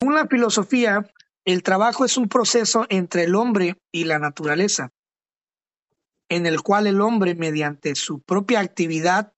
Según 0.00 0.14
la 0.14 0.26
filosofía, 0.28 1.10
el 1.44 1.62
trabajo 1.62 2.04
es 2.04 2.16
un 2.16 2.28
proceso 2.28 2.86
entre 2.88 3.24
el 3.24 3.34
hombre 3.34 3.76
y 3.90 4.04
la 4.04 4.18
naturaleza, 4.18 4.92
en 6.28 6.46
el 6.46 6.62
cual 6.62 6.86
el 6.86 7.00
hombre, 7.00 7.34
mediante 7.34 7.94
su 7.96 8.20
propia 8.20 8.60
actividad, 8.60 9.32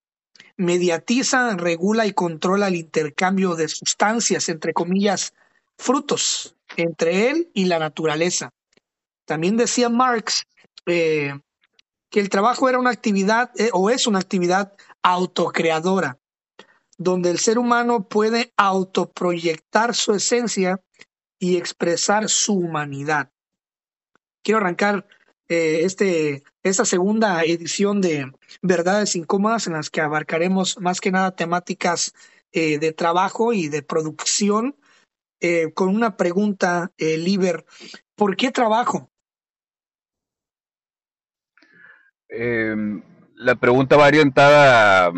mediatiza, 0.57 1.57
regula 1.57 2.07
y 2.07 2.13
controla 2.13 2.69
el 2.69 2.77
intercambio 2.77 3.55
de 3.55 3.69
sustancias, 3.69 4.49
entre 4.51 4.75
comillas, 4.75 5.33
frutos, 5.79 6.57
entre 6.77 7.31
él 7.31 7.51
y 7.55 7.65
la 7.65 7.79
naturaleza. 7.79 8.51
También 9.25 9.57
decía 9.57 9.89
Marx 9.89 10.45
eh, 10.87 11.33
que 12.11 12.21
el 12.21 12.29
trabajo 12.29 12.69
era 12.69 12.79
una 12.79 12.91
actividad 12.91 13.51
eh, 13.57 13.71
o 13.73 13.89
es 13.89 14.07
una 14.07 14.19
actividad 14.19 14.75
autocreadora, 15.03 16.20
donde 17.01 17.31
el 17.31 17.39
ser 17.39 17.59
humano 17.59 18.07
puede 18.07 18.53
autoproyectar 18.59 19.95
su 19.95 20.13
esencia 20.13 20.83
y 21.39 21.57
expresar 21.57 22.29
su 22.29 22.53
humanidad. 22.59 23.31
Quiero 24.45 24.59
arrancar 24.59 25.07
eh, 25.49 25.81
este, 25.85 26.43
esta 26.63 26.85
segunda 26.85 27.43
edición 27.43 28.03
de 28.03 28.31
Verdades 28.61 29.17
Incómodas 29.17 29.67
en 29.67 29.73
las 29.73 29.89
que 29.89 30.03
abarcaremos 30.03 30.79
más 30.79 31.01
que 31.01 31.11
nada 31.11 31.35
temáticas 31.35 32.13
eh, 32.53 32.79
de 32.79 32.93
trabajo 32.93 33.55
y 33.55 33.69
de 33.69 33.83
producción 33.83 34.77
eh, 35.41 35.73
con 35.73 35.89
una 35.89 36.19
pregunta, 36.19 36.93
Liber. 36.99 37.65
¿Por 38.15 38.37
qué 38.37 38.51
trabajo? 38.51 39.11
Em, 42.29 43.03
la 43.37 43.55
pregunta 43.55 43.97
va 43.97 44.07
orientada 44.07 45.07
a 45.07 45.13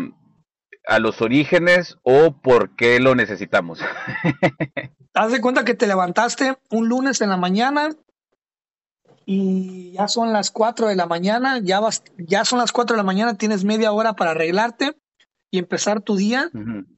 los 0.99 1.21
orígenes 1.21 1.97
o 2.03 2.33
por 2.41 2.75
qué 2.75 2.99
lo 2.99 3.15
necesitamos. 3.15 3.79
Haz 5.13 5.31
de 5.31 5.41
cuenta 5.41 5.65
que 5.65 5.75
te 5.75 5.87
levantaste 5.87 6.57
un 6.69 6.89
lunes 6.89 7.21
en 7.21 7.29
la 7.29 7.37
mañana 7.37 7.89
y 9.25 9.93
ya 9.93 10.07
son 10.07 10.33
las 10.33 10.51
4 10.51 10.87
de 10.87 10.95
la 10.95 11.05
mañana, 11.05 11.59
ya 11.59 11.79
vas, 11.79 12.03
ya 12.17 12.43
son 12.45 12.59
las 12.59 12.71
4 12.71 12.95
de 12.95 12.97
la 12.97 13.05
mañana, 13.05 13.37
tienes 13.37 13.63
media 13.63 13.91
hora 13.91 14.13
para 14.13 14.31
arreglarte 14.31 14.97
y 15.49 15.59
empezar 15.59 16.01
tu 16.01 16.15
día. 16.15 16.49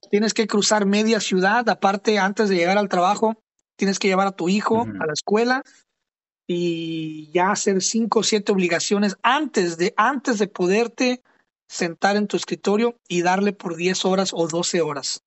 Tienes 0.10 0.34
que 0.34 0.48
cruzar 0.48 0.86
media 0.86 1.20
ciudad, 1.20 1.68
aparte 1.70 2.18
antes 2.18 2.50
de 2.50 2.56
llegar 2.56 2.78
al 2.78 2.90
trabajo, 2.90 3.36
tienes 3.76 4.00
que 4.00 4.08
llevar 4.08 4.28
a 4.28 4.32
tu 4.32 4.50
hijo 4.50 4.84
a 4.84 5.06
la 5.06 5.14
escuela 5.14 5.62
y 6.48 7.32
ya 7.32 7.52
hacer 7.52 7.82
cinco 7.82 8.20
o 8.20 8.24
siete 8.24 8.52
obligaciones 8.52 9.18
antes 9.24 9.78
de 9.78 9.94
antes 9.98 10.40
de 10.40 10.48
poderte 10.48 11.22
sentar 11.68 12.16
en 12.16 12.28
tu 12.28 12.38
escritorio 12.38 12.98
y 13.08 13.22
darle 13.22 13.54
por 13.54 13.76
10 13.76 14.06
horas 14.06 14.32
o 14.34 14.48
12 14.48 14.82
horas. 14.82 15.24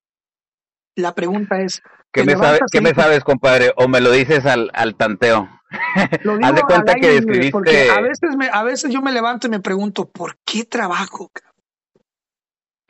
La 0.97 1.15
pregunta 1.15 1.61
es... 1.61 1.83
¿Qué, 2.11 2.25
me, 2.25 2.35
¿qué 2.73 2.81
me, 2.81 2.95
sabes, 2.95 3.23
compadre? 3.23 3.73
¿O 3.77 3.87
me 3.87 4.01
lo 4.01 4.11
dices 4.11 4.47
al, 4.47 4.71
al 4.73 4.97
tanteo? 4.97 5.49
Haz 6.43 6.55
de 6.55 6.63
cuenta 6.63 6.95
que 6.95 7.21
describiste... 7.21 7.91
a 7.91 8.01
veces, 8.01 8.37
me, 8.37 8.49
a 8.51 8.63
veces 8.63 8.91
yo 8.93 9.03
me 9.03 9.13
levanto 9.13 9.47
y 9.47 9.51
me 9.51 9.61
pregunto, 9.61 10.09
¿por 10.09 10.37
qué 10.45 10.65
trabajo? 10.65 11.31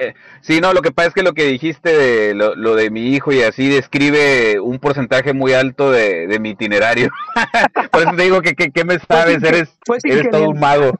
Eh, 0.00 0.14
sí, 0.42 0.60
no, 0.60 0.72
lo 0.72 0.80
que 0.80 0.92
pasa 0.92 1.08
es 1.08 1.14
que 1.14 1.24
lo 1.24 1.34
que 1.34 1.46
dijiste 1.46 1.90
de 1.90 2.34
lo, 2.34 2.74
de 2.76 2.90
mi 2.90 3.08
hijo 3.08 3.32
y 3.32 3.42
así 3.42 3.68
describe 3.68 4.60
un 4.60 4.78
porcentaje 4.78 5.32
muy 5.32 5.54
alto 5.54 5.90
de, 5.90 6.28
de 6.28 6.38
mi 6.38 6.50
itinerario. 6.50 7.10
Por 7.90 8.02
eso 8.02 8.12
te 8.16 8.22
digo 8.22 8.40
que, 8.40 8.54
¿qué 8.54 8.84
me 8.84 9.00
sabes, 9.00 9.42
eres, 9.42 9.76
eres 10.04 10.30
todo 10.30 10.50
un 10.50 10.60
mago. 10.60 10.92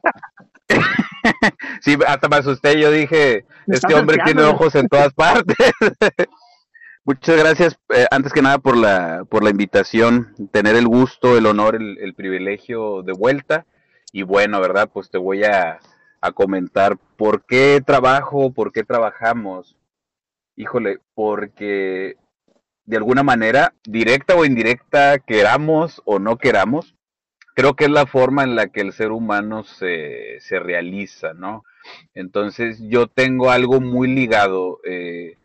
sí, 1.81 1.97
hasta 2.07 2.29
me 2.29 2.37
asusté, 2.37 2.81
yo 2.81 2.91
dije, 2.91 3.45
este 3.67 3.95
hombre 3.95 4.19
tiene 4.25 4.43
ojos 4.43 4.75
en 4.75 4.89
todas 4.89 5.13
partes. 5.13 5.57
Muchas 7.05 7.39
gracias, 7.39 7.79
eh, 7.95 8.07
antes 8.11 8.33
que 8.33 8.43
nada, 8.43 8.59
por 8.59 8.77
la, 8.77 9.25
por 9.29 9.43
la 9.43 9.51
invitación, 9.51 10.35
tener 10.53 10.77
el 10.77 10.87
gusto, 10.87 11.39
el 11.39 11.47
honor, 11.47 11.77
el, 11.77 12.15
privilegio 12.15 13.03
de 13.03 13.13
vuelta. 13.13 13.65
Y 14.13 14.23
bueno, 14.23 14.61
¿verdad? 14.61 14.91
Pues 14.93 15.11
te 15.11 15.17
voy 15.17 15.45
a, 15.45 15.79
a 16.21 16.33
comentar 16.33 16.99
por 17.17 17.47
qué 17.47 17.83
trabajo, 17.85 18.53
por 18.53 18.73
qué 18.73 18.85
trabajamos. 18.85 19.77
Híjole, 20.55 20.99
porque 21.15 22.17
de 22.85 22.97
alguna 22.97 23.23
manera, 23.23 23.75
directa 23.85 24.35
o 24.35 24.45
indirecta, 24.45 25.19
queramos 25.19 26.03
o 26.05 26.19
no 26.19 26.37
queramos, 26.37 26.95
creo 27.59 27.75
que 27.75 27.87
es 27.87 27.91
la 27.91 28.07
forma 28.07 28.45
en 28.45 28.55
la 28.55 28.69
que 28.69 28.81
el 28.81 28.93
ser 28.93 29.11
humano 29.11 29.65
se, 29.65 30.39
se 30.39 30.61
realiza, 30.61 31.35
¿no? 31.35 31.65
Entonces 32.15 32.79
yo 32.83 33.09
tengo 33.09 33.51
algo 33.51 33.81
muy 33.81 34.07
ligado, 34.07 34.79
eh, 34.85 35.39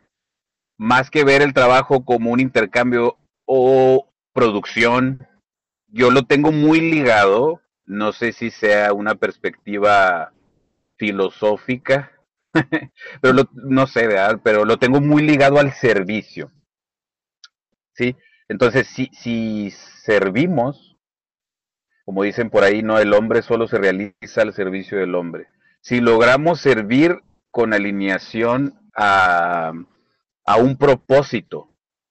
más 0.78 1.10
que 1.10 1.24
ver 1.24 1.42
el 1.42 1.52
trabajo 1.52 2.04
como 2.04 2.30
un 2.30 2.38
intercambio 2.38 3.18
o 3.46 4.12
producción, 4.32 5.26
yo 5.88 6.12
lo 6.12 6.22
tengo 6.22 6.52
muy 6.52 6.80
ligado, 6.80 7.60
no 7.84 8.12
sé 8.12 8.30
si 8.30 8.52
sea 8.52 8.92
una 8.92 9.16
perspectiva 9.16 10.32
filosófica, 10.96 12.12
pero 13.22 13.42
no 13.54 13.88
sé, 13.88 14.06
¿verdad? 14.06 14.40
pero 14.44 14.64
lo 14.64 14.76
tengo 14.76 15.00
muy 15.00 15.24
ligado 15.24 15.58
al 15.58 15.72
servicio. 15.72 16.52
¿Sí? 17.92 18.14
Entonces, 18.46 18.86
si, 18.86 19.10
si 19.12 19.72
servimos, 19.72 20.93
como 22.04 22.22
dicen 22.22 22.50
por 22.50 22.64
ahí, 22.64 22.82
no, 22.82 22.98
el 22.98 23.12
hombre 23.14 23.42
solo 23.42 23.66
se 23.66 23.78
realiza 23.78 24.42
al 24.42 24.52
servicio 24.52 24.98
del 24.98 25.14
hombre. 25.14 25.46
Si 25.80 26.00
logramos 26.00 26.60
servir 26.60 27.20
con 27.50 27.72
alineación 27.72 28.74
a, 28.94 29.72
a 30.44 30.56
un 30.56 30.76
propósito, 30.76 31.70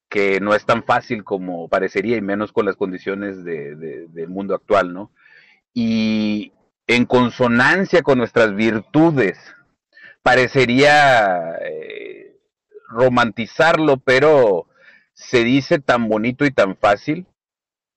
que 0.09 0.39
no 0.39 0.53
es 0.53 0.63
tan 0.65 0.83
fácil 0.83 1.23
como 1.23 1.67
parecería, 1.67 2.17
y 2.17 2.21
menos 2.21 2.51
con 2.51 2.67
las 2.67 2.75
condiciones 2.75 3.43
de, 3.43 3.75
del 3.75 4.29
mundo 4.29 4.53
actual, 4.53 4.93
¿no? 4.93 5.11
Y 5.73 6.53
en 6.85 7.05
consonancia 7.05 8.03
con 8.03 8.19
nuestras 8.19 8.55
virtudes, 8.55 9.39
parecería 10.21 11.55
eh, 11.61 12.37
romantizarlo, 12.89 13.97
pero 13.97 14.67
se 15.13 15.43
dice 15.43 15.79
tan 15.79 16.07
bonito 16.07 16.45
y 16.45 16.51
tan 16.51 16.77
fácil 16.77 17.25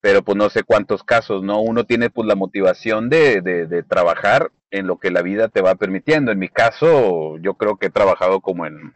pero 0.06 0.22
pues 0.22 0.39
no 0.39 0.49
sé 0.50 0.62
cuántos 0.62 1.03
casos, 1.03 1.43
¿no? 1.43 1.61
Uno 1.61 1.83
tiene 1.83 2.11
pues 2.11 2.28
la 2.28 2.37
motivación 2.37 3.09
de, 3.09 3.41
de, 3.41 3.83
trabajar 3.83 4.53
en 4.71 4.87
lo 4.87 5.00
que 5.00 5.11
la 5.11 5.21
vida 5.21 5.49
te 5.49 5.62
va 5.62 5.75
permitiendo. 5.75 6.31
En 6.31 6.39
mi 6.39 6.49
caso, 6.49 7.39
yo 7.39 7.55
creo 7.55 7.77
que 7.77 7.87
he 7.87 7.91
trabajado 7.91 8.41
como 8.41 8.67
en 8.67 8.94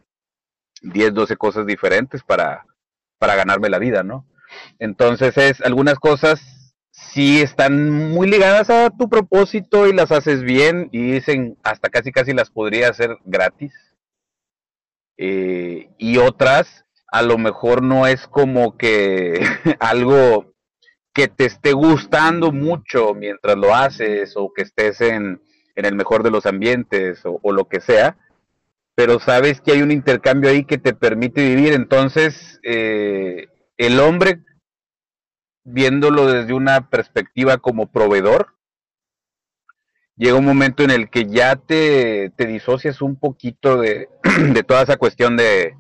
10, 0.83 1.13
12 1.13 1.37
cosas 1.37 1.67
diferentes 1.67 2.23
para, 2.23 2.65
para 3.19 3.35
ganarme 3.35 3.69
la 3.69 3.81
vida, 3.81 4.05
¿no? 4.05 4.25
Entonces 4.79 5.37
es, 5.37 5.61
algunas 5.63 5.99
cosas 5.99 6.77
sí 6.93 7.43
están 7.43 7.91
muy 7.91 8.31
ligadas 8.31 8.71
a 8.71 8.91
tu 8.91 9.09
propósito 9.09 9.89
y 9.89 9.93
las 9.93 10.13
haces 10.13 10.45
bien 10.45 10.91
y 10.93 11.11
dicen 11.11 11.59
hasta 11.65 11.89
casi 11.89 12.13
casi 12.13 12.35
las 12.35 12.51
podría 12.51 12.89
hacer 12.89 13.19
gratis. 13.25 13.75
Eh, 15.19 15.91
y 15.99 16.19
otras 16.19 16.85
a 17.09 17.23
lo 17.23 17.37
mejor 17.37 17.83
no 17.83 18.07
es 18.07 18.29
como 18.29 18.77
que 18.77 19.41
algo 19.81 20.50
que 21.13 21.29
te 21.29 21.47
esté 21.47 21.73
gustando 21.73 22.53
mucho 22.53 23.15
mientras 23.15 23.57
lo 23.57 23.75
haces 23.75 24.35
o 24.37 24.53
que 24.55 24.63
estés 24.63 25.01
en, 25.01 25.41
en 25.75 25.85
el 25.85 25.95
mejor 25.95 26.23
de 26.23 26.31
los 26.31 26.47
ambientes 26.47 27.23
o, 27.25 27.53
lo 27.53 27.69
que 27.69 27.81
sea, 27.81 28.17
pero 28.95 29.19
sabes 29.19 29.61
que 29.61 29.73
hay 29.73 29.83
un 29.83 29.91
intercambio 29.91 30.51
ahí 30.51 30.65
que 30.65 30.79
te 30.79 30.95
permite 30.95 31.43
vivir. 31.43 31.73
Entonces, 31.73 32.61
eh, 32.63 33.49
el 33.77 33.99
hombre, 33.99 34.41
viéndolo 35.65 36.27
desde 36.27 36.53
una 36.53 36.91
perspectiva 36.91 37.59
como 37.59 37.91
proveedor, 37.91 38.55
llega 40.17 40.37
un 40.37 40.45
momento 40.45 40.83
en 40.83 40.91
el 40.91 41.09
que 41.09 41.27
ya 41.27 41.57
te, 41.57 42.31
te 42.37 42.47
disocias 42.47 43.01
un 43.01 43.19
poquito 43.19 43.79
de, 43.79 44.09
de 44.53 44.63
toda 44.63 44.83
esa 44.83 44.99
cuestión 44.99 45.37
de, 45.37 45.75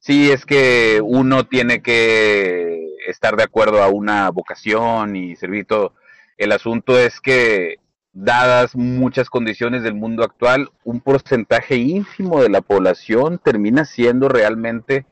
sí, 0.00 0.30
es 0.32 0.44
que 0.44 1.00
uno 1.02 1.46
tiene 1.46 1.80
que 1.80 2.93
estar 3.06 3.36
de 3.36 3.44
acuerdo 3.44 3.82
a 3.82 3.88
una 3.88 4.30
vocación 4.30 5.16
y 5.16 5.36
servir 5.36 5.66
todo. 5.66 5.94
El 6.36 6.52
asunto 6.52 6.98
es 6.98 7.20
que, 7.20 7.78
dadas 8.14 8.76
muchas 8.76 9.28
condiciones 9.28 9.82
del 9.82 9.94
mundo 9.94 10.22
actual, 10.22 10.70
un 10.84 11.00
porcentaje 11.00 11.76
ínfimo 11.76 12.40
de 12.40 12.48
la 12.48 12.62
población 12.62 13.38
termina 13.38 13.84
siendo 13.84 14.28
realmente 14.28 15.04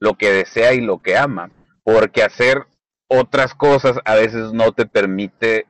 lo 0.00 0.14
que 0.18 0.30
desea 0.30 0.74
y 0.74 0.80
lo 0.80 1.00
que 1.00 1.16
ama, 1.16 1.50
porque 1.84 2.22
hacer 2.22 2.66
otras 3.06 3.54
cosas 3.54 3.98
a 4.04 4.16
veces 4.16 4.52
no 4.52 4.72
te 4.72 4.86
permite 4.86 5.66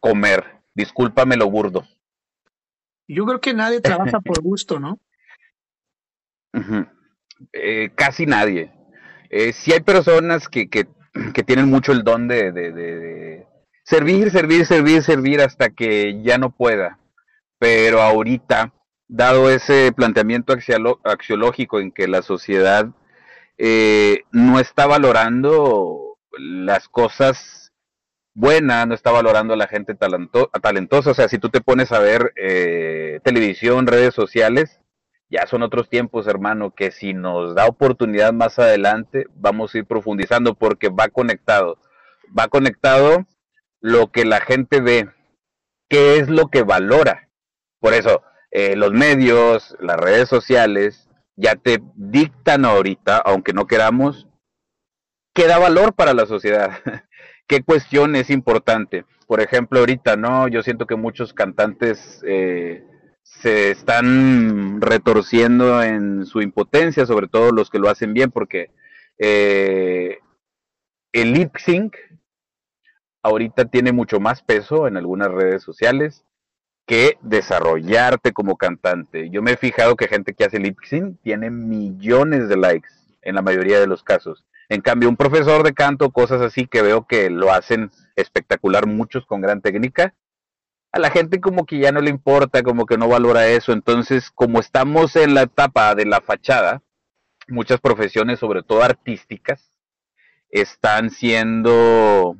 comer. 0.00 0.44
Discúlpame 0.74 1.36
lo 1.36 1.50
burdo. 1.50 1.84
Yo 3.08 3.26
creo 3.26 3.40
que 3.40 3.52
nadie 3.52 3.80
trabaja 3.80 4.20
por 4.20 4.40
gusto, 4.42 4.78
¿no? 4.78 4.98
Eh, 7.52 7.90
casi 7.94 8.24
nadie. 8.24 8.72
Eh, 9.30 9.52
sí 9.52 9.72
hay 9.72 9.80
personas 9.80 10.48
que, 10.48 10.68
que, 10.68 10.86
tienen 11.44 11.68
mucho 11.68 11.92
el 11.92 12.04
don 12.04 12.28
de, 12.28 12.52
de, 12.52 13.46
servir, 13.84 14.30
servir, 14.30 14.66
servir, 14.66 15.02
servir 15.02 15.40
hasta 15.40 15.70
que 15.70 16.22
ya 16.22 16.38
no 16.38 16.50
pueda. 16.50 16.98
Pero 17.58 18.02
ahorita, 18.02 18.72
dado 19.08 19.50
ese 19.50 19.92
planteamiento 19.92 20.54
axiológico 21.04 21.80
en 21.80 21.90
que 21.90 22.08
la 22.08 22.22
sociedad 22.22 22.88
eh, 23.56 24.22
no 24.30 24.60
está 24.60 24.86
valorando 24.86 26.18
las 26.38 26.88
cosas 26.88 27.72
buenas, 28.34 28.86
no 28.86 28.94
está 28.94 29.10
valorando 29.10 29.54
a 29.54 29.56
la 29.56 29.66
gente 29.66 29.94
talentosa. 29.94 31.10
O 31.10 31.14
sea, 31.14 31.28
si 31.28 31.38
tú 31.38 31.48
te 31.48 31.60
pones 31.60 31.90
a 31.90 31.98
ver 31.98 32.32
eh, 32.36 33.20
televisión, 33.24 33.86
redes 33.86 34.14
sociales, 34.14 34.80
ya 35.30 35.46
son 35.46 35.62
otros 35.62 35.88
tiempos, 35.88 36.26
hermano, 36.26 36.74
que 36.74 36.90
si 36.90 37.12
nos 37.12 37.54
da 37.54 37.66
oportunidad 37.66 38.32
más 38.32 38.58
adelante, 38.58 39.26
vamos 39.34 39.74
a 39.74 39.78
ir 39.78 39.84
profundizando 39.84 40.54
porque 40.54 40.88
va 40.88 41.08
conectado. 41.08 41.78
Va 42.36 42.48
conectado 42.48 43.26
lo 43.80 44.10
que 44.10 44.24
la 44.24 44.40
gente 44.40 44.80
ve, 44.80 45.08
qué 45.88 46.16
es 46.16 46.28
lo 46.28 46.48
que 46.48 46.62
valora. 46.62 47.28
Por 47.78 47.92
eso, 47.92 48.22
eh, 48.50 48.74
los 48.76 48.92
medios, 48.92 49.76
las 49.80 49.96
redes 49.98 50.28
sociales, 50.28 51.08
ya 51.36 51.54
te 51.54 51.78
dictan 51.94 52.64
ahorita, 52.64 53.18
aunque 53.18 53.52
no 53.52 53.66
queramos, 53.66 54.26
qué 55.34 55.46
da 55.46 55.58
valor 55.58 55.94
para 55.94 56.14
la 56.14 56.26
sociedad, 56.26 56.80
qué 57.46 57.62
cuestión 57.62 58.16
es 58.16 58.30
importante. 58.30 59.04
Por 59.26 59.40
ejemplo, 59.40 59.80
ahorita, 59.80 60.16
¿no? 60.16 60.48
Yo 60.48 60.62
siento 60.62 60.86
que 60.86 60.96
muchos 60.96 61.34
cantantes 61.34 62.24
eh, 62.26 62.82
se 63.40 63.70
están 63.70 64.80
retorciendo 64.80 65.82
en 65.82 66.26
su 66.26 66.40
impotencia, 66.40 67.06
sobre 67.06 67.28
todo 67.28 67.52
los 67.52 67.70
que 67.70 67.78
lo 67.78 67.88
hacen 67.88 68.14
bien, 68.14 68.30
porque 68.30 68.70
eh, 69.18 70.18
el 71.12 71.32
lip 71.32 71.56
sync 71.56 71.94
ahorita 73.22 73.66
tiene 73.66 73.92
mucho 73.92 74.20
más 74.20 74.42
peso 74.42 74.88
en 74.88 74.96
algunas 74.96 75.30
redes 75.30 75.62
sociales 75.62 76.24
que 76.86 77.18
desarrollarte 77.20 78.32
como 78.32 78.56
cantante. 78.56 79.30
Yo 79.30 79.42
me 79.42 79.52
he 79.52 79.56
fijado 79.56 79.94
que 79.94 80.08
gente 80.08 80.34
que 80.34 80.44
hace 80.44 80.58
lip 80.58 80.78
sync 80.84 81.20
tiene 81.22 81.50
millones 81.50 82.48
de 82.48 82.56
likes 82.56 82.88
en 83.22 83.34
la 83.34 83.42
mayoría 83.42 83.78
de 83.78 83.86
los 83.86 84.02
casos. 84.02 84.46
En 84.70 84.80
cambio, 84.80 85.08
un 85.08 85.16
profesor 85.16 85.62
de 85.62 85.74
canto, 85.74 86.10
cosas 86.10 86.40
así 86.40 86.66
que 86.66 86.82
veo 86.82 87.06
que 87.06 87.30
lo 87.30 87.52
hacen 87.52 87.90
espectacular 88.16 88.86
muchos 88.86 89.26
con 89.26 89.40
gran 89.40 89.60
técnica, 89.60 90.14
a 90.92 90.98
la 90.98 91.10
gente 91.10 91.40
como 91.40 91.66
que 91.66 91.78
ya 91.78 91.92
no 91.92 92.00
le 92.00 92.10
importa, 92.10 92.62
como 92.62 92.86
que 92.86 92.96
no 92.96 93.08
valora 93.08 93.48
eso. 93.48 93.72
Entonces, 93.72 94.30
como 94.30 94.60
estamos 94.60 95.16
en 95.16 95.34
la 95.34 95.42
etapa 95.42 95.94
de 95.94 96.06
la 96.06 96.20
fachada, 96.20 96.82
muchas 97.48 97.80
profesiones, 97.80 98.38
sobre 98.38 98.62
todo 98.62 98.82
artísticas, 98.82 99.72
están 100.50 101.10
siendo 101.10 102.36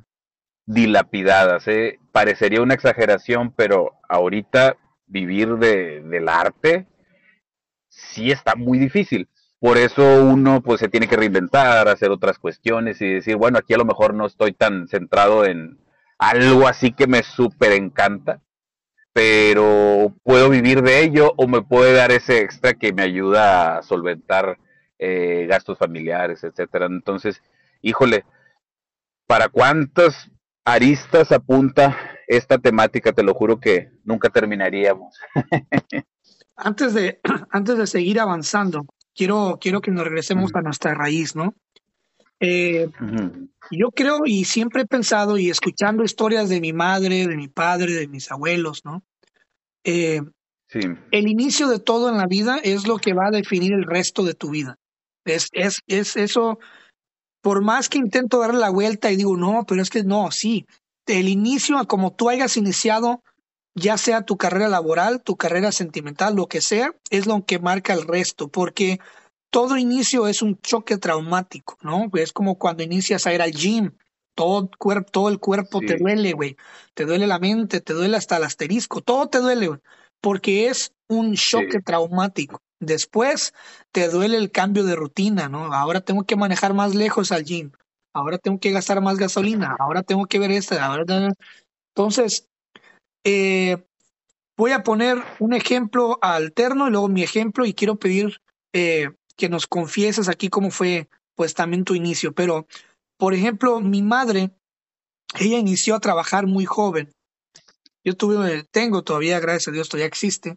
dilapidadas. 0.66 1.66
¿eh? 1.68 1.98
Parecería 2.12 2.62
una 2.62 2.74
exageración, 2.74 3.52
pero 3.52 3.92
ahorita 4.08 4.76
vivir 5.06 5.56
de, 5.56 6.02
del 6.02 6.28
arte 6.28 6.86
sí 7.88 8.30
está 8.30 8.54
muy 8.54 8.78
difícil. 8.78 9.28
Por 9.60 9.76
eso 9.76 10.22
uno 10.22 10.62
pues 10.62 10.78
se 10.80 10.88
tiene 10.88 11.08
que 11.08 11.16
reinventar, 11.16 11.88
hacer 11.88 12.10
otras 12.10 12.38
cuestiones 12.38 13.00
y 13.00 13.14
decir, 13.14 13.36
bueno, 13.36 13.58
aquí 13.58 13.74
a 13.74 13.78
lo 13.78 13.84
mejor 13.84 14.14
no 14.14 14.26
estoy 14.26 14.52
tan 14.52 14.86
centrado 14.86 15.44
en 15.44 15.78
algo 16.18 16.66
así 16.66 16.92
que 16.92 17.06
me 17.06 17.22
súper 17.22 17.72
encanta, 17.72 18.42
pero 19.12 20.14
puedo 20.22 20.50
vivir 20.50 20.82
de 20.82 21.02
ello 21.02 21.32
o 21.36 21.46
me 21.46 21.62
puede 21.62 21.92
dar 21.92 22.10
ese 22.10 22.40
extra 22.40 22.74
que 22.74 22.92
me 22.92 23.02
ayuda 23.02 23.78
a 23.78 23.82
solventar 23.82 24.58
eh, 24.98 25.46
gastos 25.48 25.78
familiares, 25.78 26.42
etcétera. 26.44 26.86
Entonces, 26.86 27.40
híjole, 27.82 28.24
¿para 29.26 29.48
cuántas 29.48 30.30
aristas 30.64 31.32
apunta 31.32 31.96
esta 32.26 32.58
temática? 32.58 33.12
Te 33.12 33.22
lo 33.22 33.34
juro 33.34 33.60
que 33.60 33.90
nunca 34.04 34.28
terminaríamos. 34.28 35.18
antes 36.56 36.94
de, 36.94 37.20
antes 37.50 37.78
de 37.78 37.86
seguir 37.86 38.20
avanzando, 38.20 38.86
quiero, 39.14 39.58
quiero 39.60 39.80
que 39.80 39.90
nos 39.90 40.04
regresemos 40.04 40.54
a 40.54 40.62
nuestra 40.62 40.94
raíz, 40.94 41.34
¿no? 41.36 41.54
Eh, 42.40 42.88
yo 43.70 43.90
creo 43.90 44.20
y 44.24 44.44
siempre 44.44 44.82
he 44.82 44.86
pensado 44.86 45.38
y 45.38 45.50
escuchando 45.50 46.04
historias 46.04 46.48
de 46.48 46.60
mi 46.60 46.72
madre, 46.72 47.26
de 47.26 47.36
mi 47.36 47.48
padre, 47.48 47.92
de 47.92 48.08
mis 48.08 48.30
abuelos, 48.30 48.84
¿no? 48.84 49.02
Eh, 49.84 50.20
sí. 50.68 50.80
El 51.10 51.28
inicio 51.28 51.68
de 51.68 51.80
todo 51.80 52.08
en 52.08 52.16
la 52.16 52.26
vida 52.26 52.58
es 52.62 52.86
lo 52.86 52.98
que 52.98 53.12
va 53.12 53.26
a 53.26 53.32
definir 53.32 53.72
el 53.72 53.84
resto 53.84 54.24
de 54.24 54.34
tu 54.34 54.50
vida. 54.50 54.76
Es, 55.24 55.48
es, 55.52 55.80
es 55.86 56.16
eso, 56.16 56.58
por 57.42 57.62
más 57.62 57.88
que 57.88 57.98
intento 57.98 58.38
darle 58.38 58.60
la 58.60 58.70
vuelta 58.70 59.10
y 59.10 59.16
digo, 59.16 59.36
no, 59.36 59.64
pero 59.66 59.82
es 59.82 59.90
que 59.90 60.04
no, 60.04 60.30
sí. 60.30 60.66
El 61.06 61.28
inicio, 61.28 61.78
a 61.78 61.86
como 61.86 62.14
tú 62.14 62.28
hayas 62.28 62.56
iniciado, 62.56 63.22
ya 63.74 63.96
sea 63.96 64.22
tu 64.22 64.36
carrera 64.36 64.68
laboral, 64.68 65.22
tu 65.22 65.36
carrera 65.36 65.72
sentimental, 65.72 66.34
lo 66.34 66.46
que 66.46 66.60
sea, 66.60 66.92
es 67.10 67.26
lo 67.26 67.44
que 67.44 67.58
marca 67.58 67.92
el 67.94 68.06
resto, 68.06 68.48
porque 68.48 68.98
todo 69.50 69.76
inicio 69.76 70.26
es 70.26 70.42
un 70.42 70.58
choque 70.60 70.98
traumático, 70.98 71.76
¿no? 71.82 72.10
Es 72.14 72.32
como 72.32 72.58
cuando 72.58 72.82
inicias 72.82 73.26
a 73.26 73.34
ir 73.34 73.42
al 73.42 73.52
gym, 73.52 73.92
todo, 74.34 74.70
cuerpo, 74.78 75.10
todo 75.10 75.28
el 75.28 75.40
cuerpo 75.40 75.80
te 75.80 75.96
duele, 75.96 76.32
güey, 76.32 76.56
te 76.94 77.04
duele 77.04 77.26
la 77.26 77.38
mente, 77.38 77.80
te 77.80 77.92
duele 77.92 78.16
hasta 78.16 78.36
el 78.36 78.44
asterisco, 78.44 79.00
todo 79.00 79.28
te 79.28 79.38
duele, 79.38 79.68
güey, 79.68 79.80
porque 80.20 80.68
es 80.68 80.92
un 81.08 81.34
choque 81.34 81.80
traumático. 81.80 82.60
Después 82.80 83.54
te 83.90 84.08
duele 84.08 84.36
el 84.36 84.52
cambio 84.52 84.84
de 84.84 84.94
rutina, 84.94 85.48
¿no? 85.48 85.72
Ahora 85.74 86.00
tengo 86.00 86.22
que 86.24 86.36
manejar 86.36 86.74
más 86.74 86.94
lejos 86.94 87.32
al 87.32 87.44
gym, 87.44 87.72
ahora 88.14 88.38
tengo 88.38 88.60
que 88.60 88.70
gastar 88.70 89.00
más 89.00 89.18
gasolina, 89.18 89.76
ahora 89.78 90.02
tengo 90.02 90.26
que 90.26 90.38
ver 90.38 90.52
esta, 90.52 90.84
ahora... 90.84 91.04
Entonces, 91.96 92.46
eh, 93.24 93.84
voy 94.56 94.70
a 94.72 94.84
poner 94.84 95.18
un 95.40 95.54
ejemplo 95.54 96.18
alterno 96.22 96.86
y 96.86 96.90
luego 96.90 97.08
mi 97.08 97.24
ejemplo 97.24 97.64
y 97.64 97.74
quiero 97.74 97.96
pedir 97.96 98.40
eh, 98.72 99.10
que 99.38 99.48
nos 99.48 99.66
confieses 99.66 100.28
aquí 100.28 100.50
cómo 100.50 100.70
fue 100.70 101.08
pues 101.34 101.54
también 101.54 101.84
tu 101.84 101.94
inicio. 101.94 102.34
Pero, 102.34 102.66
por 103.16 103.32
ejemplo, 103.32 103.80
mi 103.80 104.02
madre, 104.02 104.50
ella 105.38 105.58
inició 105.58 105.94
a 105.94 106.00
trabajar 106.00 106.46
muy 106.46 106.66
joven. 106.66 107.12
Yo 108.04 108.16
tuve, 108.16 108.64
tengo 108.64 109.02
todavía, 109.02 109.38
gracias 109.38 109.68
a 109.68 109.70
Dios, 109.70 109.88
todavía 109.88 110.06
existe, 110.06 110.56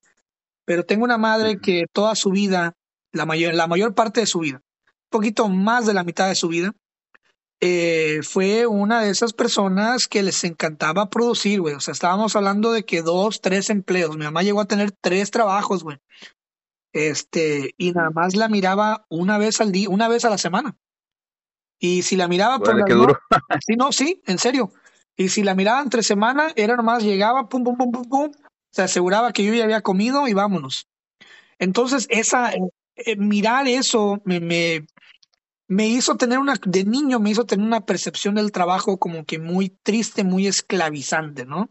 pero 0.66 0.86
tengo 0.86 1.04
una 1.04 1.18
madre 1.18 1.60
que 1.60 1.86
toda 1.94 2.16
su 2.16 2.32
vida, 2.32 2.74
la 3.12 3.26
mayor, 3.26 3.54
la 3.54 3.68
mayor 3.68 3.94
parte 3.94 4.22
de 4.22 4.26
su 4.26 4.40
vida, 4.40 4.62
un 4.86 5.10
poquito 5.10 5.48
más 5.50 5.86
de 5.86 5.94
la 5.94 6.04
mitad 6.04 6.28
de 6.28 6.36
su 6.36 6.48
vida, 6.48 6.74
eh, 7.60 8.22
fue 8.24 8.66
una 8.66 9.04
de 9.04 9.12
esas 9.12 9.34
personas 9.34 10.08
que 10.08 10.24
les 10.24 10.44
encantaba 10.44 11.12
producir, 11.12 11.62
güey. 11.62 11.76
O 11.76 11.80
sea, 11.80 11.92
estábamos 11.92 12.36
hablando 12.36 12.72
de 12.72 12.84
que 12.86 13.04
dos, 13.04 13.40
tres 13.40 13.70
empleos. 13.70 14.18
Mi 14.18 14.24
mamá 14.24 14.42
llegó 14.42 14.62
a 14.62 14.66
tener 14.66 14.92
tres 14.92 15.30
trabajos, 15.30 15.84
güey. 15.84 15.98
Este, 16.94 17.74
y 17.78 17.92
nada 17.92 18.10
más 18.10 18.36
la 18.36 18.50
miraba 18.50 19.06
una 19.10 19.38
vez 19.38 19.62
al 19.62 19.72
día, 19.72 19.90
una 19.90 20.08
vez 20.08 20.26
a 20.26 20.30
la 20.30 20.38
semana. 20.38 20.76
Y 21.80 22.04
si 22.04 22.16
la 22.16 22.28
miraba 22.28 22.60
por 22.60 22.78
la 22.78 22.86
duro. 22.86 23.20
sí, 23.66 23.76
no, 23.76 23.92
sí, 23.92 24.22
en 24.28 24.38
serio. 24.38 24.72
Y 25.16 25.30
si 25.30 25.44
la 25.44 25.56
miraba 25.56 25.82
entre 25.82 26.04
semana, 26.04 26.52
era 26.56 26.76
nomás 26.76 27.04
llegaba, 27.04 27.50
pum, 27.50 27.64
pum, 27.64 27.78
pum, 27.78 27.92
pum, 27.92 28.10
pum, 28.10 28.32
se 28.72 28.84
aseguraba 28.84 29.34
que 29.34 29.44
yo 29.44 29.54
ya 29.54 29.64
había 29.64 29.82
comido 29.82 30.28
y 30.28 30.34
vámonos. 30.34 30.88
Entonces, 31.60 32.08
esa, 32.10 32.52
eh, 32.54 33.16
mirar 33.18 33.68
eso 33.68 34.22
me, 34.26 34.40
me, 34.40 34.86
me 35.68 35.88
hizo 35.88 36.18
tener 36.18 36.40
una, 36.40 36.56
de 36.66 36.84
niño 36.84 37.20
me 37.20 37.32
hizo 37.32 37.46
tener 37.46 37.66
una 37.66 37.86
percepción 37.86 38.36
del 38.36 38.52
trabajo 38.52 38.98
como 38.98 39.26
que 39.26 39.40
muy 39.40 39.70
triste, 39.70 40.24
muy 40.24 40.48
esclavizante, 40.48 41.46
¿no? 41.46 41.70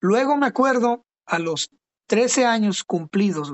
Luego 0.00 0.36
me 0.36 0.46
acuerdo, 0.46 1.06
a 1.26 1.38
los 1.38 1.70
13 2.06 2.44
años 2.44 2.84
cumplidos, 2.84 3.52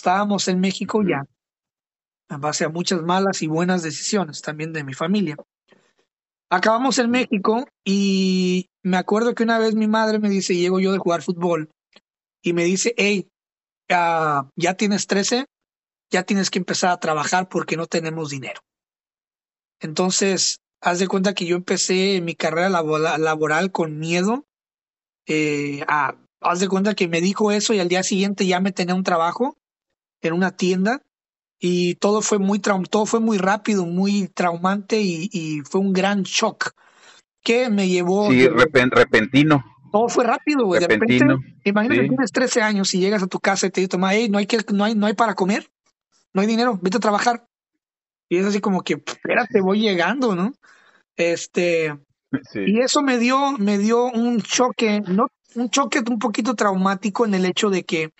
estábamos 0.00 0.48
en 0.48 0.60
México 0.60 1.02
ya, 1.02 1.26
en 2.30 2.40
base 2.40 2.64
a 2.64 2.70
muchas 2.70 3.02
malas 3.02 3.42
y 3.42 3.46
buenas 3.46 3.82
decisiones 3.82 4.40
también 4.40 4.72
de 4.72 4.82
mi 4.82 4.94
familia. 4.94 5.36
Acabamos 6.50 6.98
en 6.98 7.10
México 7.10 7.66
y 7.84 8.70
me 8.82 8.96
acuerdo 8.96 9.34
que 9.34 9.42
una 9.42 9.58
vez 9.58 9.74
mi 9.74 9.86
madre 9.86 10.18
me 10.18 10.30
dice, 10.30 10.56
llego 10.56 10.80
yo 10.80 10.92
de 10.92 10.98
jugar 10.98 11.20
fútbol, 11.20 11.70
y 12.42 12.54
me 12.54 12.64
dice, 12.64 12.94
hey, 12.96 13.28
ya 13.88 14.74
tienes 14.78 15.06
13, 15.06 15.44
ya 16.10 16.22
tienes 16.22 16.48
que 16.48 16.58
empezar 16.58 16.92
a 16.92 17.00
trabajar 17.00 17.50
porque 17.50 17.76
no 17.76 17.86
tenemos 17.86 18.30
dinero. 18.30 18.62
Entonces, 19.80 20.60
haz 20.80 20.98
de 20.98 21.08
cuenta 21.08 21.34
que 21.34 21.44
yo 21.44 21.56
empecé 21.56 22.22
mi 22.22 22.34
carrera 22.34 22.70
laboral 22.70 23.70
con 23.70 23.98
miedo. 23.98 24.46
Eh, 25.26 25.84
a, 25.86 26.16
haz 26.40 26.60
de 26.60 26.68
cuenta 26.68 26.94
que 26.94 27.06
me 27.06 27.20
dijo 27.20 27.52
eso 27.52 27.74
y 27.74 27.80
al 27.80 27.88
día 27.88 28.02
siguiente 28.02 28.46
ya 28.46 28.60
me 28.60 28.72
tenía 28.72 28.94
un 28.94 29.04
trabajo 29.04 29.58
en 30.22 30.32
una 30.34 30.50
tienda 30.50 31.02
y 31.58 31.96
todo 31.96 32.22
fue 32.22 32.38
muy 32.38 32.58
todo 32.58 33.06
fue 33.06 33.20
muy 33.20 33.36
rápido, 33.36 33.84
muy 33.84 34.28
traumante 34.28 35.00
y, 35.00 35.60
fue 35.68 35.80
un 35.80 35.92
gran 35.92 36.22
shock 36.22 36.72
que 37.42 37.68
me 37.68 37.88
llevó. 37.88 38.30
Sí, 38.30 38.48
repentino. 38.48 39.64
Todo 39.92 40.08
fue 40.08 40.24
rápido, 40.24 40.66
güey. 40.66 40.80
Repentino. 40.80 41.38
imagínate 41.64 42.02
que 42.02 42.08
tienes 42.08 42.32
13 42.32 42.62
años 42.62 42.94
y 42.94 43.00
llegas 43.00 43.22
a 43.22 43.26
tu 43.26 43.40
casa 43.40 43.66
y 43.66 43.70
te 43.70 43.80
dices, 43.80 44.00
hey, 44.10 44.28
no 44.30 44.38
hay 44.38 44.46
que, 44.46 44.58
no 44.72 44.84
hay, 44.84 44.94
no 44.94 45.06
hay 45.06 45.14
para 45.14 45.34
comer, 45.34 45.70
no 46.32 46.40
hay 46.40 46.46
dinero, 46.46 46.78
vete 46.80 46.98
a 46.98 47.00
trabajar. 47.00 47.46
Y 48.28 48.38
es 48.38 48.46
así 48.46 48.60
como 48.60 48.82
que, 48.82 48.94
espérate, 48.94 49.60
voy 49.60 49.80
llegando, 49.80 50.36
¿no? 50.36 50.52
Este, 51.16 51.98
y 52.54 52.80
eso 52.80 53.02
me 53.02 53.18
dio, 53.18 53.52
me 53.58 53.76
dio 53.78 54.04
un 54.04 54.40
choque, 54.40 55.02
¿no? 55.06 55.28
Un 55.56 55.68
choque 55.68 56.00
un 56.08 56.18
poquito 56.18 56.54
traumático 56.54 57.26
en 57.26 57.34
el 57.34 57.44
hecho 57.44 57.70
de 57.70 57.84
que 57.84 58.12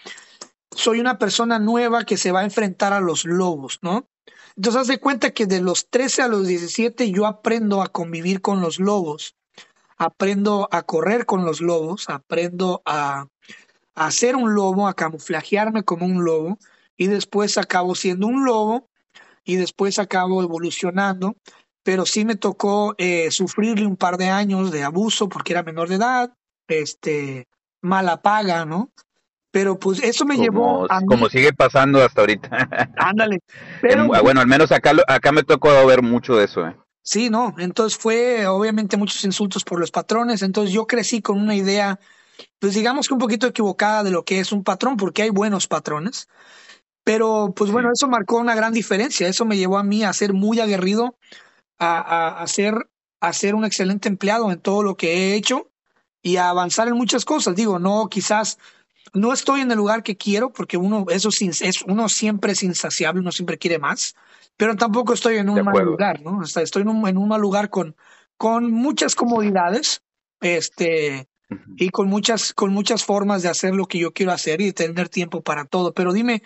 soy 0.74 1.00
una 1.00 1.18
persona 1.18 1.58
nueva 1.58 2.04
que 2.04 2.16
se 2.16 2.32
va 2.32 2.40
a 2.40 2.44
enfrentar 2.44 2.92
a 2.92 3.00
los 3.00 3.24
lobos, 3.24 3.78
¿no? 3.82 4.08
Entonces, 4.56 4.82
haz 4.82 4.88
de 4.88 5.00
cuenta 5.00 5.30
que 5.30 5.46
de 5.46 5.60
los 5.60 5.88
13 5.88 6.22
a 6.22 6.28
los 6.28 6.46
17 6.46 7.10
yo 7.10 7.26
aprendo 7.26 7.82
a 7.82 7.88
convivir 7.88 8.40
con 8.40 8.60
los 8.60 8.78
lobos, 8.78 9.36
aprendo 9.96 10.68
a 10.70 10.82
correr 10.82 11.26
con 11.26 11.44
los 11.44 11.60
lobos, 11.60 12.08
aprendo 12.08 12.82
a, 12.84 13.26
a 13.94 14.10
ser 14.10 14.36
un 14.36 14.54
lobo, 14.54 14.86
a 14.86 14.94
camuflajearme 14.94 15.84
como 15.84 16.06
un 16.06 16.24
lobo, 16.24 16.58
y 16.96 17.06
después 17.06 17.58
acabo 17.58 17.94
siendo 17.94 18.26
un 18.26 18.44
lobo, 18.44 18.88
y 19.44 19.56
después 19.56 19.98
acabo 19.98 20.42
evolucionando, 20.42 21.36
pero 21.82 22.06
sí 22.06 22.24
me 22.24 22.36
tocó 22.36 22.94
eh, 22.98 23.30
sufrirle 23.30 23.86
un 23.86 23.96
par 23.96 24.16
de 24.18 24.28
años 24.28 24.70
de 24.70 24.82
abuso 24.82 25.28
porque 25.28 25.52
era 25.52 25.62
menor 25.62 25.88
de 25.88 25.96
edad, 25.96 26.34
este, 26.68 27.48
mala 27.80 28.22
paga, 28.22 28.64
¿no? 28.64 28.92
Pero 29.50 29.78
pues 29.78 30.02
eso 30.02 30.24
me 30.24 30.36
llevó 30.36 30.86
a 30.90 31.00
Como 31.02 31.28
sigue 31.28 31.52
pasando 31.52 32.02
hasta 32.02 32.20
ahorita. 32.20 32.48
Ándale. 32.96 33.40
Pero, 33.80 34.06
bueno, 34.06 34.40
al 34.40 34.46
menos 34.46 34.70
acá, 34.70 34.92
acá 35.08 35.32
me 35.32 35.42
tocó 35.42 35.84
ver 35.86 36.02
mucho 36.02 36.36
de 36.36 36.44
eso, 36.44 36.66
¿eh? 36.66 36.76
Sí, 37.02 37.30
no, 37.30 37.54
entonces 37.58 37.98
fue 37.98 38.46
obviamente 38.46 38.96
muchos 38.96 39.24
insultos 39.24 39.64
por 39.64 39.80
los 39.80 39.90
patrones, 39.90 40.42
entonces 40.42 40.72
yo 40.72 40.86
crecí 40.86 41.22
con 41.22 41.40
una 41.40 41.54
idea, 41.56 41.98
pues 42.58 42.74
digamos 42.74 43.08
que 43.08 43.14
un 43.14 43.20
poquito 43.20 43.46
equivocada 43.46 44.04
de 44.04 44.10
lo 44.10 44.24
que 44.24 44.38
es 44.38 44.52
un 44.52 44.62
patrón, 44.62 44.98
porque 44.98 45.22
hay 45.22 45.30
buenos 45.30 45.66
patrones, 45.66 46.28
pero 47.02 47.54
pues 47.56 47.70
bueno, 47.70 47.90
eso 47.92 48.06
marcó 48.06 48.36
una 48.36 48.54
gran 48.54 48.74
diferencia, 48.74 49.26
eso 49.28 49.46
me 49.46 49.56
llevó 49.56 49.78
a 49.78 49.82
mí 49.82 50.04
a 50.04 50.12
ser 50.12 50.34
muy 50.34 50.60
aguerrido, 50.60 51.16
a, 51.78 52.42
a, 52.42 52.46
ser, 52.46 52.74
a 53.20 53.32
ser 53.32 53.54
un 53.54 53.64
excelente 53.64 54.08
empleado 54.08 54.52
en 54.52 54.60
todo 54.60 54.82
lo 54.82 54.96
que 54.96 55.14
he 55.14 55.34
hecho 55.34 55.70
y 56.22 56.36
a 56.36 56.50
avanzar 56.50 56.88
en 56.88 56.94
muchas 56.94 57.24
cosas, 57.24 57.56
digo, 57.56 57.78
no 57.78 58.08
quizás 58.10 58.58
no 59.12 59.32
estoy 59.32 59.60
en 59.60 59.70
el 59.70 59.76
lugar 59.76 60.02
que 60.02 60.16
quiero 60.16 60.50
porque 60.52 60.76
uno 60.76 61.06
eso 61.10 61.30
es 61.30 61.82
uno 61.86 62.08
siempre 62.08 62.52
es 62.52 62.62
insaciable 62.62 63.20
uno 63.20 63.32
siempre 63.32 63.58
quiere 63.58 63.78
más 63.78 64.14
pero 64.56 64.76
tampoco 64.76 65.14
estoy 65.14 65.36
en 65.36 65.48
un 65.48 65.64
mal 65.64 65.84
lugar 65.84 66.22
no 66.22 66.42
estoy 66.42 66.82
en 66.82 66.88
un, 66.88 67.08
en 67.08 67.16
un 67.16 67.28
mal 67.28 67.40
lugar 67.40 67.70
con 67.70 67.96
con 68.36 68.70
muchas 68.70 69.14
comodidades 69.14 70.02
este 70.40 71.28
y 71.76 71.90
con 71.90 72.08
muchas 72.08 72.54
con 72.54 72.72
muchas 72.72 73.04
formas 73.04 73.42
de 73.42 73.48
hacer 73.48 73.74
lo 73.74 73.86
que 73.86 73.98
yo 73.98 74.12
quiero 74.12 74.32
hacer 74.32 74.60
y 74.60 74.66
de 74.66 74.72
tener 74.72 75.08
tiempo 75.08 75.42
para 75.42 75.64
todo. 75.64 75.92
Pero 75.92 76.12
dime 76.12 76.42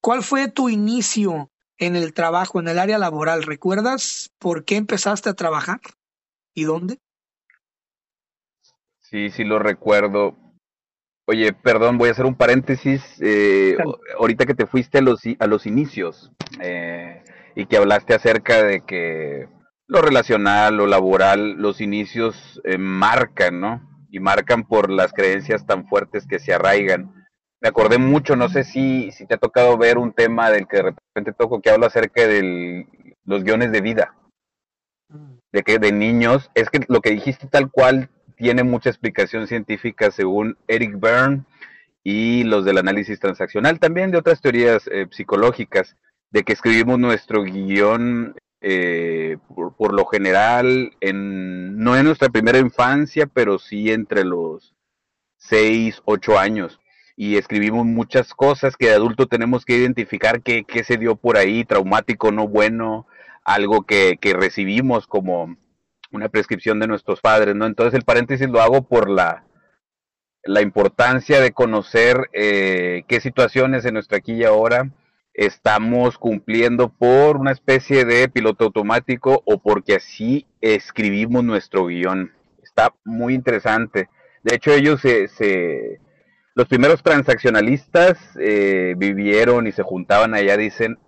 cuál 0.00 0.22
fue 0.22 0.48
tu 0.48 0.68
inicio 0.68 1.50
en 1.78 1.96
el 1.96 2.14
trabajo 2.14 2.60
en 2.60 2.68
el 2.68 2.78
área 2.78 2.98
laboral 2.98 3.42
recuerdas 3.42 4.30
por 4.38 4.64
qué 4.64 4.76
empezaste 4.76 5.28
a 5.28 5.34
trabajar 5.34 5.80
y 6.54 6.64
dónde 6.64 7.00
sí 9.00 9.28
sí 9.30 9.42
lo 9.42 9.58
recuerdo 9.58 10.43
Oye, 11.26 11.54
perdón, 11.54 11.96
voy 11.96 12.10
a 12.10 12.12
hacer 12.12 12.26
un 12.26 12.34
paréntesis. 12.34 13.02
Eh, 13.20 13.76
ahorita 14.18 14.44
que 14.44 14.54
te 14.54 14.66
fuiste 14.66 14.98
a 14.98 15.00
los, 15.00 15.22
a 15.38 15.46
los 15.46 15.66
inicios 15.66 16.32
eh, 16.60 17.22
y 17.54 17.66
que 17.66 17.78
hablaste 17.78 18.14
acerca 18.14 18.62
de 18.62 18.82
que 18.82 19.48
lo 19.86 20.02
relacional, 20.02 20.76
lo 20.76 20.86
laboral, 20.86 21.52
los 21.52 21.80
inicios 21.80 22.60
eh, 22.64 22.76
marcan, 22.76 23.60
¿no? 23.60 24.06
Y 24.10 24.20
marcan 24.20 24.64
por 24.64 24.90
las 24.90 25.12
creencias 25.12 25.66
tan 25.66 25.86
fuertes 25.88 26.26
que 26.26 26.38
se 26.38 26.52
arraigan. 26.52 27.12
Me 27.60 27.68
acordé 27.70 27.96
mucho, 27.96 28.36
no 28.36 28.50
sé 28.50 28.62
si, 28.62 29.10
si 29.10 29.26
te 29.26 29.34
ha 29.34 29.38
tocado 29.38 29.78
ver 29.78 29.96
un 29.96 30.12
tema 30.12 30.50
del 30.50 30.68
que 30.68 30.76
de 30.76 30.82
repente 30.82 31.32
toco 31.32 31.62
que 31.62 31.70
habla 31.70 31.86
acerca 31.86 32.26
de 32.26 32.86
los 33.24 33.44
guiones 33.44 33.72
de 33.72 33.80
vida. 33.80 34.14
Mm. 35.08 35.38
De 35.52 35.62
que 35.62 35.78
de 35.78 35.90
niños, 35.90 36.50
es 36.54 36.68
que 36.68 36.84
lo 36.88 37.00
que 37.00 37.10
dijiste 37.10 37.46
tal 37.46 37.70
cual 37.70 38.10
tiene 38.44 38.62
mucha 38.62 38.90
explicación 38.90 39.46
científica 39.46 40.10
según 40.10 40.58
Eric 40.68 41.00
Byrne 41.00 41.44
y 42.02 42.44
los 42.44 42.66
del 42.66 42.76
análisis 42.76 43.18
transaccional, 43.18 43.80
también 43.80 44.10
de 44.10 44.18
otras 44.18 44.42
teorías 44.42 44.86
eh, 44.92 45.06
psicológicas, 45.10 45.96
de 46.30 46.42
que 46.42 46.52
escribimos 46.52 46.98
nuestro 46.98 47.42
guion 47.42 48.36
eh, 48.60 49.38
por, 49.78 49.94
lo 49.94 50.04
general, 50.04 50.92
en, 51.00 51.78
no 51.78 51.96
en 51.96 52.04
nuestra 52.04 52.28
primera 52.28 52.58
infancia, 52.58 53.26
pero 53.26 53.58
sí 53.58 53.90
entre 53.90 54.24
los 54.24 54.74
6, 55.38 56.02
8 56.04 56.38
años. 56.38 56.78
Y 57.16 57.36
escribimos 57.36 57.86
muchas 57.86 58.34
cosas 58.34 58.76
que 58.76 58.88
de 58.88 58.94
adulto 58.96 59.26
tenemos 59.26 59.64
que 59.64 59.78
identificar 59.78 60.42
qué, 60.42 60.64
qué 60.64 60.84
se 60.84 60.98
dio 60.98 61.16
por 61.16 61.38
ahí, 61.38 61.64
traumático, 61.64 62.30
no 62.30 62.46
bueno, 62.46 63.06
algo 63.42 63.84
que, 63.86 64.18
que 64.20 64.34
recibimos 64.34 65.06
como, 65.06 65.56
una 66.14 66.28
prescripción 66.28 66.78
de 66.78 66.86
nuestros 66.86 67.20
padres, 67.20 67.54
¿no? 67.54 67.66
Entonces 67.66 67.94
el 67.94 68.04
paréntesis 68.04 68.48
lo 68.48 68.60
hago 68.60 68.86
por 68.88 69.10
la, 69.10 69.44
la 70.44 70.62
importancia 70.62 71.40
de 71.40 71.52
conocer 71.52 72.30
eh, 72.32 73.04
qué 73.08 73.20
situaciones 73.20 73.84
en 73.84 73.94
nuestra 73.94 74.18
aquí 74.18 74.44
ahora 74.44 74.90
estamos 75.34 76.16
cumpliendo 76.16 76.90
por 76.90 77.36
una 77.36 77.50
especie 77.50 78.04
de 78.04 78.28
piloto 78.28 78.66
automático 78.66 79.42
o 79.44 79.58
porque 79.58 79.96
así 79.96 80.46
escribimos 80.60 81.42
nuestro 81.42 81.86
guion. 81.86 82.32
Está 82.62 82.94
muy 83.04 83.34
interesante. 83.34 84.08
De 84.44 84.54
hecho, 84.54 84.72
ellos 84.72 85.00
se, 85.00 85.98
los 86.54 86.68
primeros 86.68 87.02
transaccionalistas 87.02 88.18
eh, 88.38 88.94
vivieron 88.96 89.66
y 89.66 89.72
se 89.72 89.82
juntaban 89.82 90.34
allá, 90.34 90.56
dicen, 90.56 90.98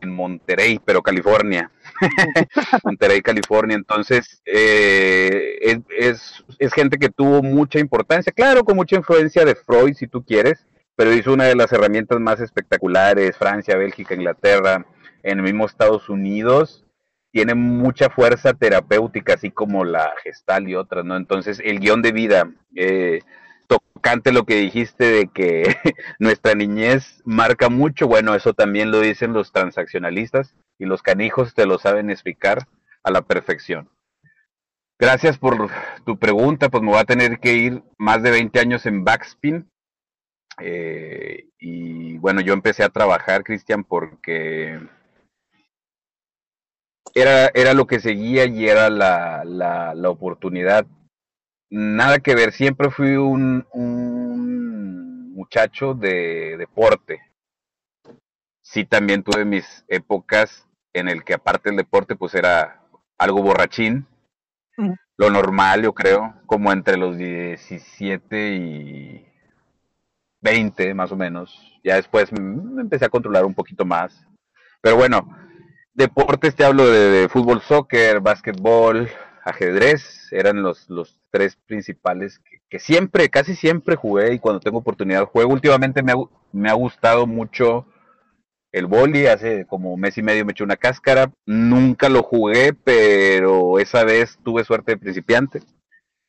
en 0.00 0.14
Monterrey, 0.14 0.80
pero 0.84 1.02
California. 1.02 1.70
Monterrey, 2.84 3.20
California. 3.20 3.76
Entonces, 3.76 4.42
eh, 4.44 5.82
es, 5.90 6.44
es, 6.58 6.72
gente 6.72 6.98
que 6.98 7.08
tuvo 7.08 7.42
mucha 7.42 7.78
importancia, 7.78 8.32
claro, 8.32 8.64
con 8.64 8.76
mucha 8.76 8.96
influencia 8.96 9.44
de 9.44 9.54
Freud, 9.54 9.94
si 9.94 10.06
tú 10.06 10.24
quieres, 10.24 10.66
pero 10.96 11.12
hizo 11.12 11.32
una 11.32 11.44
de 11.44 11.56
las 11.56 11.72
herramientas 11.72 12.20
más 12.20 12.40
espectaculares, 12.40 13.36
Francia, 13.36 13.76
Bélgica, 13.76 14.14
Inglaterra, 14.14 14.86
en 15.22 15.38
el 15.38 15.44
mismo 15.44 15.66
Estados 15.66 16.08
Unidos. 16.08 16.84
Tiene 17.32 17.54
mucha 17.54 18.10
fuerza 18.10 18.54
terapéutica, 18.54 19.34
así 19.34 19.50
como 19.50 19.84
la 19.84 20.12
gestal 20.24 20.68
y 20.68 20.74
otras, 20.74 21.04
¿no? 21.04 21.16
Entonces, 21.16 21.60
el 21.64 21.78
guion 21.78 22.02
de 22.02 22.12
vida, 22.12 22.50
eh, 22.74 23.20
tocante 23.70 24.32
lo 24.32 24.44
que 24.44 24.56
dijiste 24.56 25.04
de 25.04 25.28
que 25.28 25.62
nuestra 26.18 26.54
niñez 26.54 27.22
marca 27.24 27.68
mucho, 27.68 28.08
bueno, 28.08 28.34
eso 28.34 28.54
también 28.54 28.90
lo 28.90 29.00
dicen 29.00 29.32
los 29.32 29.52
transaccionalistas 29.52 30.54
y 30.78 30.86
los 30.86 31.02
canijos 31.02 31.54
te 31.54 31.66
lo 31.66 31.78
saben 31.78 32.10
explicar 32.10 32.66
a 33.02 33.10
la 33.10 33.22
perfección. 33.22 33.88
Gracias 34.98 35.38
por 35.38 35.70
tu 36.04 36.18
pregunta, 36.18 36.68
pues 36.68 36.82
me 36.82 36.90
voy 36.90 36.98
a 36.98 37.04
tener 37.04 37.38
que 37.38 37.54
ir 37.54 37.82
más 37.96 38.22
de 38.22 38.30
20 38.30 38.60
años 38.60 38.84
en 38.84 39.04
backspin. 39.04 39.70
Eh, 40.60 41.48
y 41.58 42.18
bueno, 42.18 42.42
yo 42.42 42.52
empecé 42.52 42.84
a 42.84 42.90
trabajar, 42.90 43.42
Cristian, 43.44 43.82
porque 43.82 44.78
era, 47.14 47.50
era 47.54 47.72
lo 47.72 47.86
que 47.86 48.00
seguía 48.00 48.44
y 48.44 48.68
era 48.68 48.90
la, 48.90 49.42
la, 49.44 49.94
la 49.94 50.10
oportunidad 50.10 50.86
nada 51.70 52.18
que 52.18 52.34
ver, 52.34 52.52
siempre 52.52 52.90
fui 52.90 53.16
un, 53.16 53.66
un 53.72 55.32
muchacho 55.32 55.94
de 55.94 56.56
deporte. 56.58 57.20
Sí, 58.62 58.84
también 58.84 59.22
tuve 59.22 59.44
mis 59.44 59.84
épocas 59.88 60.68
en 60.92 61.08
el 61.08 61.24
que 61.24 61.34
aparte 61.34 61.70
del 61.70 61.76
deporte, 61.76 62.16
pues 62.16 62.34
era 62.34 62.82
algo 63.18 63.42
borrachín. 63.42 64.06
Mm. 64.76 64.92
Lo 65.16 65.30
normal, 65.30 65.82
yo 65.82 65.92
creo, 65.92 66.34
como 66.46 66.72
entre 66.72 66.96
los 66.96 67.16
17 67.16 68.54
y 68.54 69.26
20 70.40 70.94
más 70.94 71.12
o 71.12 71.16
menos. 71.16 71.80
Ya 71.84 71.96
después 71.96 72.32
me 72.32 72.80
empecé 72.80 73.04
a 73.04 73.10
controlar 73.10 73.44
un 73.44 73.54
poquito 73.54 73.84
más. 73.84 74.26
Pero 74.80 74.96
bueno, 74.96 75.28
deportes 75.92 76.54
te 76.54 76.64
hablo 76.64 76.88
de, 76.88 77.10
de 77.10 77.28
fútbol, 77.28 77.60
soccer, 77.60 78.20
básquetbol, 78.20 79.10
ajedrez, 79.44 80.32
eran 80.32 80.62
los, 80.62 80.88
los 80.88 81.19
tres 81.30 81.56
principales 81.66 82.40
que, 82.68 82.78
siempre, 82.78 83.28
casi 83.28 83.54
siempre 83.54 83.96
jugué 83.96 84.34
y 84.34 84.38
cuando 84.38 84.60
tengo 84.60 84.78
oportunidad 84.78 85.26
juego. 85.26 85.52
Últimamente 85.52 86.02
me 86.02 86.12
ha, 86.12 86.16
me 86.52 86.70
ha 86.70 86.74
gustado 86.74 87.26
mucho 87.26 87.86
el 88.72 88.86
boli, 88.86 89.26
hace 89.26 89.66
como 89.66 89.96
mes 89.96 90.16
y 90.18 90.22
medio 90.22 90.44
me 90.44 90.52
eché 90.52 90.62
una 90.62 90.76
cáscara, 90.76 91.32
nunca 91.44 92.08
lo 92.08 92.22
jugué, 92.22 92.72
pero 92.72 93.78
esa 93.78 94.04
vez 94.04 94.38
tuve 94.44 94.64
suerte 94.64 94.92
de 94.92 94.98
principiante. 94.98 95.62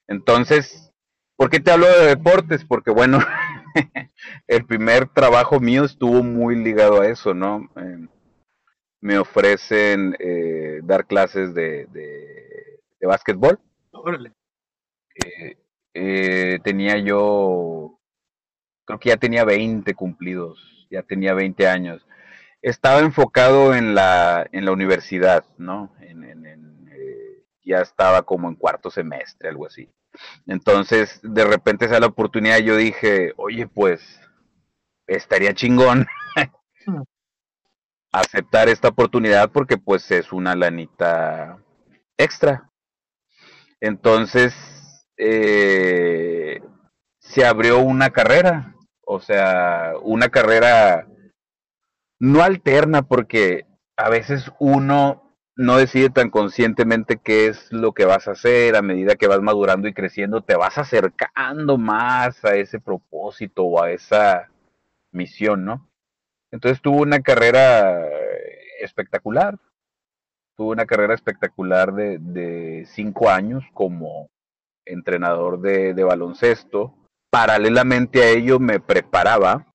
Entonces, 0.08 0.92
¿por 1.38 1.50
qué 1.50 1.60
te 1.60 1.72
hablo 1.72 1.88
de 1.88 2.08
deportes? 2.08 2.66
Porque 2.66 2.92
bueno, 2.92 3.20
el 4.48 4.66
primer 4.66 5.08
trabajo 5.08 5.60
mío 5.60 5.86
estuvo 5.86 6.24
muy 6.24 6.56
ligado 6.56 7.02
a 7.02 7.08
eso, 7.08 7.34
¿no? 7.34 7.70
Eh, 7.76 8.08
me 9.02 9.18
ofrecen 9.18 10.16
eh, 10.20 10.82
dar 10.84 11.06
clases 11.06 11.54
de, 11.54 11.88
de 11.92 13.08
básquetbol. 13.08 13.60
Eh, 15.26 15.58
eh, 15.94 16.60
tenía 16.64 16.98
yo, 16.98 18.00
creo 18.86 19.00
que 19.00 19.10
ya 19.10 19.18
tenía 19.18 19.44
20 19.44 19.94
cumplidos, 19.94 20.88
ya 20.90 21.04
tenía 21.04 21.34
20 21.34 21.68
años. 21.68 22.06
Estaba 22.62 23.00
enfocado 23.00 23.74
en 23.76 23.96
la, 23.96 24.48
en 24.52 24.66
la 24.66 24.72
universidad, 24.72 25.46
¿no? 25.58 25.96
En, 26.02 26.24
eh, 26.24 27.44
ya 27.64 27.82
estaba 27.82 28.24
como 28.24 28.48
en 28.50 28.56
cuarto 28.56 28.92
semestre, 28.92 29.50
algo 29.50 29.66
así. 29.66 29.90
Entonces, 30.46 31.20
de 31.24 31.46
repente 31.46 31.86
esa 31.86 32.00
la 32.00 32.08
oportunidad, 32.08 32.60
yo 32.60 32.76
dije, 32.76 33.34
oye, 33.38 33.68
pues, 33.68 34.20
estaría 35.08 35.54
chingón. 35.54 36.08
Hmm. 36.86 37.02
aceptar 38.12 38.68
esta 38.70 38.90
oportunidad 38.90 39.52
porque 39.52 39.78
pues 39.78 40.10
es 40.12 40.34
una 40.34 40.56
lanita 40.56 41.58
extra. 42.18 42.70
Entonces, 43.80 44.54
eh, 45.24 46.60
se 47.20 47.46
abrió 47.46 47.78
una 47.78 48.10
carrera, 48.10 48.76
o 49.06 49.20
sea, 49.20 49.94
una 50.02 50.30
carrera 50.30 51.08
no 52.20 52.42
alterna 52.42 53.04
porque 53.04 53.68
a 53.98 54.10
veces 54.10 54.52
uno 54.58 55.38
no 55.56 55.78
decide 55.78 56.10
tan 56.10 56.32
conscientemente 56.32 57.18
qué 57.18 57.46
es 57.46 57.72
lo 57.72 57.94
que 57.94 58.06
vas 58.06 58.28
a 58.28 58.32
hacer 58.32 58.76
a 58.76 58.82
medida 58.82 59.16
que 59.16 59.28
vas 59.28 59.42
madurando 59.42 59.88
y 59.88 59.94
creciendo, 59.94 60.42
te 60.42 60.56
vas 60.56 60.80
acercando 60.80 61.78
más 61.78 62.44
a 62.44 62.56
ese 62.56 62.80
propósito 62.80 63.66
o 63.66 63.80
a 63.80 63.92
esa 63.92 64.50
misión, 65.12 65.66
¿no? 65.66 65.88
Entonces 66.50 66.82
tuvo 66.82 67.04
una 67.04 67.20
carrera 67.22 68.08
espectacular, 68.80 69.60
tuvo 70.58 70.72
una 70.72 70.88
carrera 70.88 71.14
espectacular 71.14 71.94
de, 71.94 72.86
cinco 72.88 73.30
años 73.30 73.64
como 73.76 74.31
entrenador 74.86 75.62
de, 75.62 75.94
baloncesto. 76.04 76.96
Paralelamente 77.30 78.24
a 78.24 78.30
ello 78.30 78.60
me 78.60 78.80
preparaba 78.80 79.74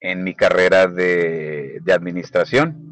en 0.00 0.24
mi 0.24 0.34
carrera 0.34 0.86
de, 0.86 1.80
de 1.82 1.92
administración 1.92 2.86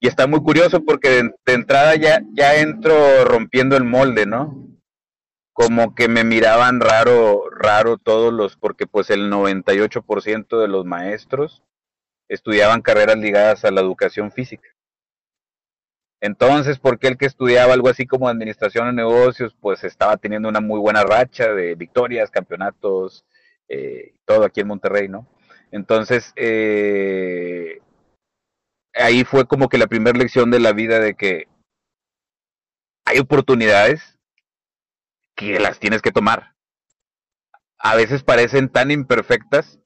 y 0.00 0.06
está 0.06 0.26
muy 0.26 0.40
curioso 0.40 0.84
porque 0.84 1.08
de, 1.44 1.52
entrada 1.52 1.96
ya, 1.96 2.20
ya 2.32 2.56
entro 2.56 3.24
rompiendo 3.24 3.76
el 3.76 3.84
molde, 3.84 4.26
¿no? 4.26 4.68
Como 5.52 5.96
que 5.96 6.08
me 6.08 6.22
miraban 6.22 6.80
raro, 6.80 7.50
raro 7.50 7.98
todos 7.98 8.32
los, 8.32 8.56
porque 8.56 8.86
pues 8.86 9.10
el 9.10 9.30
98% 9.30 10.60
de 10.60 10.68
los 10.68 10.84
maestros 10.84 11.64
estudiaban 12.28 12.80
carreras 12.80 13.18
ligadas 13.18 13.64
a 13.64 13.72
la 13.72 13.80
educación 13.80 14.30
física. 14.30 14.68
Entonces, 16.20 16.78
porque 16.78 17.06
el 17.08 17.16
que 17.16 17.26
estudiaba 17.26 17.74
algo 17.74 17.88
así 17.88 18.06
como 18.06 18.28
administración 18.28 18.86
de 18.86 18.92
negocios, 18.92 19.56
pues 19.60 19.84
estaba 19.84 20.16
teniendo 20.16 20.48
una 20.48 20.60
muy 20.60 20.80
buena 20.80 21.04
racha 21.04 21.52
de 21.52 21.74
victorias, 21.76 22.30
campeonatos, 22.30 23.24
eh, 23.68 24.14
todo 24.24 24.44
aquí 24.44 24.60
en 24.60 24.68
Monterrey, 24.68 25.08
¿no? 25.08 25.28
Entonces, 25.70 26.32
eh, 26.36 27.80
ahí 28.94 29.24
fue 29.24 29.46
como 29.46 29.68
que 29.68 29.78
la 29.78 29.86
primera 29.86 30.18
lección 30.18 30.50
de 30.50 30.60
la 30.60 30.72
vida 30.72 30.98
de 30.98 31.14
que 31.14 31.46
hay 33.04 33.18
oportunidades 33.18 34.18
que 35.36 35.60
las 35.60 35.78
tienes 35.78 36.02
que 36.02 36.12
tomar. 36.12 36.54
A 37.78 37.94
veces 37.94 38.24
parecen 38.24 38.68
tan 38.68 38.90
imperfectas, 38.90 39.78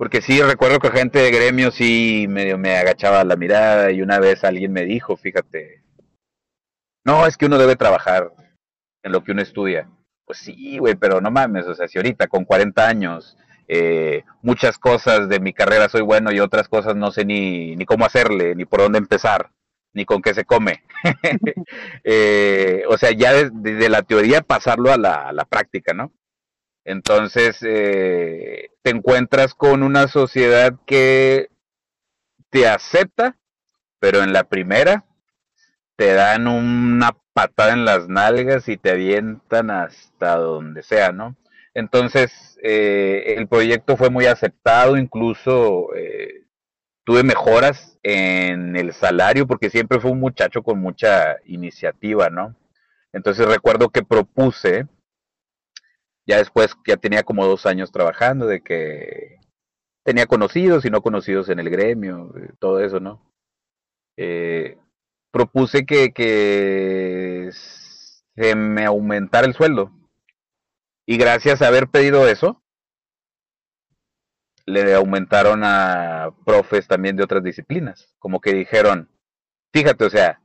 porque 0.00 0.22
sí 0.22 0.40
recuerdo 0.40 0.78
que 0.78 0.90
gente 0.90 1.18
de 1.18 1.30
gremio 1.30 1.70
sí 1.70 2.24
medio 2.26 2.56
me 2.56 2.74
agachaba 2.78 3.22
la 3.22 3.36
mirada 3.36 3.90
y 3.90 4.00
una 4.00 4.18
vez 4.18 4.44
alguien 4.44 4.72
me 4.72 4.86
dijo, 4.86 5.14
fíjate, 5.14 5.82
no, 7.04 7.26
es 7.26 7.36
que 7.36 7.44
uno 7.44 7.58
debe 7.58 7.76
trabajar 7.76 8.32
en 9.02 9.12
lo 9.12 9.22
que 9.22 9.32
uno 9.32 9.42
estudia. 9.42 9.90
Pues 10.24 10.38
sí, 10.38 10.78
güey, 10.78 10.94
pero 10.94 11.20
no 11.20 11.30
mames, 11.30 11.66
o 11.66 11.74
sea, 11.74 11.86
si 11.86 11.98
ahorita 11.98 12.28
con 12.28 12.46
40 12.46 12.88
años 12.88 13.36
eh, 13.68 14.24
muchas 14.40 14.78
cosas 14.78 15.28
de 15.28 15.38
mi 15.38 15.52
carrera 15.52 15.90
soy 15.90 16.00
bueno 16.00 16.32
y 16.32 16.40
otras 16.40 16.66
cosas 16.66 16.96
no 16.96 17.10
sé 17.10 17.26
ni, 17.26 17.76
ni 17.76 17.84
cómo 17.84 18.06
hacerle, 18.06 18.54
ni 18.54 18.64
por 18.64 18.80
dónde 18.80 18.96
empezar, 18.96 19.50
ni 19.92 20.06
con 20.06 20.22
qué 20.22 20.32
se 20.32 20.46
come. 20.46 20.82
Eh, 22.04 22.84
o 22.88 22.96
sea, 22.96 23.10
ya 23.10 23.34
desde 23.34 23.90
la 23.90 24.00
teoría 24.00 24.40
pasarlo 24.40 24.90
a 24.90 24.96
la, 24.96 25.28
a 25.28 25.32
la 25.34 25.44
práctica, 25.44 25.92
¿no? 25.92 26.10
Entonces, 26.84 27.58
eh, 27.62 28.70
te 28.82 28.90
encuentras 28.90 29.54
con 29.54 29.82
una 29.82 30.08
sociedad 30.08 30.74
que 30.86 31.50
te 32.50 32.66
acepta, 32.66 33.36
pero 33.98 34.22
en 34.22 34.32
la 34.32 34.44
primera 34.44 35.04
te 35.96 36.14
dan 36.14 36.48
una 36.48 37.16
patada 37.32 37.72
en 37.72 37.84
las 37.84 38.08
nalgas 38.08 38.68
y 38.68 38.76
te 38.76 38.90
avientan 38.90 39.70
hasta 39.70 40.36
donde 40.36 40.82
sea, 40.82 41.12
¿no? 41.12 41.36
Entonces, 41.74 42.58
eh, 42.62 43.34
el 43.36 43.46
proyecto 43.48 43.96
fue 43.96 44.10
muy 44.10 44.26
aceptado, 44.26 44.96
incluso 44.96 45.94
eh, 45.94 46.46
tuve 47.04 47.22
mejoras 47.22 47.98
en 48.02 48.76
el 48.76 48.92
salario 48.92 49.46
porque 49.46 49.70
siempre 49.70 50.00
fue 50.00 50.10
un 50.10 50.20
muchacho 50.20 50.62
con 50.62 50.80
mucha 50.80 51.36
iniciativa, 51.44 52.30
¿no? 52.30 52.56
Entonces 53.12 53.46
recuerdo 53.46 53.90
que 53.90 54.02
propuse, 54.02 54.86
ya 56.26 56.38
después 56.38 56.74
ya 56.86 56.96
tenía 56.96 57.22
como 57.22 57.46
dos 57.46 57.66
años 57.66 57.92
trabajando, 57.92 58.46
de 58.46 58.62
que 58.62 59.38
tenía 60.04 60.26
conocidos 60.26 60.84
y 60.84 60.90
no 60.90 61.02
conocidos 61.02 61.48
en 61.48 61.58
el 61.60 61.70
gremio, 61.70 62.32
eh, 62.36 62.50
todo 62.58 62.80
eso, 62.80 63.00
¿no? 63.00 63.26
propuse 65.30 65.86
que, 65.86 66.12
que 66.12 67.48
se 67.52 68.54
me 68.54 68.84
aumentara 68.84 69.46
el 69.46 69.54
sueldo 69.54 69.90
y 71.10 71.16
gracias 71.16 71.60
a 71.60 71.66
haber 71.66 71.88
pedido 71.88 72.28
eso, 72.28 72.62
le 74.64 74.94
aumentaron 74.94 75.62
a 75.64 76.30
profes 76.44 76.86
también 76.86 77.16
de 77.16 77.24
otras 77.24 77.42
disciplinas. 77.42 78.14
Como 78.20 78.40
que 78.40 78.54
dijeron, 78.54 79.10
fíjate, 79.72 80.04
o 80.04 80.10
sea, 80.10 80.40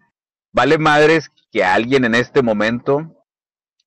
vale 0.52 0.80
madres 0.80 1.30
que 1.52 1.64
alguien 1.64 2.06
en 2.06 2.16
este 2.16 2.42
momento, 2.42 3.15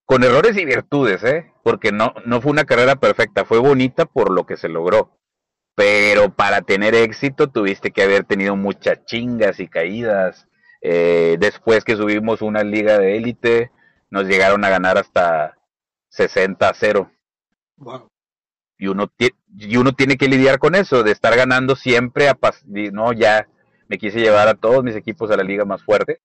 con 0.08 0.24
errores 0.24 0.56
y 0.56 0.64
virtudes, 0.64 1.22
¿eh? 1.22 1.52
Porque 1.62 1.92
no, 1.92 2.14
no 2.24 2.40
fue 2.40 2.50
una 2.50 2.64
carrera 2.64 2.96
perfecta, 2.96 3.44
fue 3.44 3.58
bonita 3.58 4.06
por 4.06 4.30
lo 4.30 4.46
que 4.46 4.56
se 4.56 4.70
logró. 4.70 5.18
Pero 5.74 6.34
para 6.34 6.62
tener 6.62 6.94
éxito 6.94 7.50
tuviste 7.50 7.90
que 7.90 8.04
haber 8.04 8.24
tenido 8.24 8.56
muchas 8.56 9.04
chingas 9.04 9.60
y 9.60 9.68
caídas. 9.68 10.48
Eh, 10.80 11.36
después 11.38 11.84
que 11.84 11.94
subimos 11.94 12.40
una 12.40 12.64
liga 12.64 12.98
de 12.98 13.18
élite, 13.18 13.70
nos 14.08 14.24
llegaron 14.26 14.64
a 14.64 14.70
ganar 14.70 14.96
hasta 14.96 15.58
60 16.08 16.66
a 16.66 16.72
0. 16.72 17.12
Y 18.78 18.86
uno, 18.86 19.12
y 19.58 19.76
uno 19.76 19.92
tiene 19.92 20.16
que 20.16 20.28
lidiar 20.28 20.58
con 20.58 20.74
eso, 20.74 21.02
de 21.02 21.12
estar 21.12 21.36
ganando 21.36 21.76
siempre, 21.76 22.30
a 22.30 22.38
no, 22.64 23.12
ya 23.12 23.46
me 23.88 23.98
quise 23.98 24.20
llevar 24.20 24.48
a 24.48 24.54
todos 24.54 24.82
mis 24.82 24.96
equipos 24.96 25.30
a 25.30 25.36
la 25.36 25.44
liga 25.44 25.66
más 25.66 25.82
fuerte. 25.82 26.22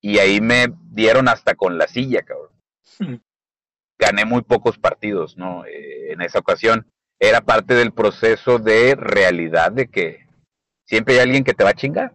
Y 0.00 0.18
ahí 0.18 0.40
me 0.40 0.66
dieron 0.90 1.28
hasta 1.28 1.54
con 1.54 1.78
la 1.78 1.86
silla, 1.86 2.22
cabrón. 2.22 2.53
Hmm. 2.98 3.16
Gané 3.98 4.24
muy 4.24 4.42
pocos 4.42 4.78
partidos, 4.78 5.36
¿no? 5.36 5.64
Eh, 5.66 6.12
en 6.12 6.22
esa 6.22 6.38
ocasión. 6.38 6.86
Era 7.20 7.40
parte 7.40 7.74
del 7.74 7.92
proceso 7.92 8.58
de 8.58 8.96
realidad 8.96 9.72
de 9.72 9.88
que 9.88 10.26
siempre 10.84 11.14
hay 11.14 11.20
alguien 11.20 11.44
que 11.44 11.54
te 11.54 11.64
va 11.64 11.70
a 11.70 11.74
chingar. 11.74 12.12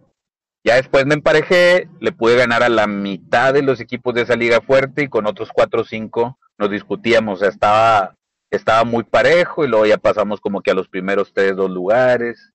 Ya 0.63 0.75
después 0.75 1.05
me 1.05 1.13
emparejé, 1.13 1.89
le 1.99 2.11
pude 2.11 2.35
ganar 2.35 2.63
a 2.63 2.69
la 2.69 2.85
mitad 2.85 3.53
de 3.53 3.63
los 3.63 3.79
equipos 3.79 4.13
de 4.13 4.23
esa 4.23 4.35
liga 4.35 4.59
fuerte 4.61 5.03
y 5.03 5.07
con 5.07 5.25
otros 5.25 5.49
cuatro 5.53 5.81
o 5.81 5.85
cinco 5.85 6.37
nos 6.59 6.69
discutíamos, 6.69 7.41
estaba, 7.41 8.15
estaba 8.51 8.83
muy 8.83 9.05
parejo 9.05 9.63
y 9.63 9.69
luego 9.69 9.85
ya 9.85 9.97
pasamos 9.97 10.41
como 10.41 10.61
que 10.61 10.71
a 10.71 10.73
los 10.73 10.89
primeros 10.89 11.33
tres, 11.33 11.55
dos 11.55 11.71
lugares. 11.71 12.51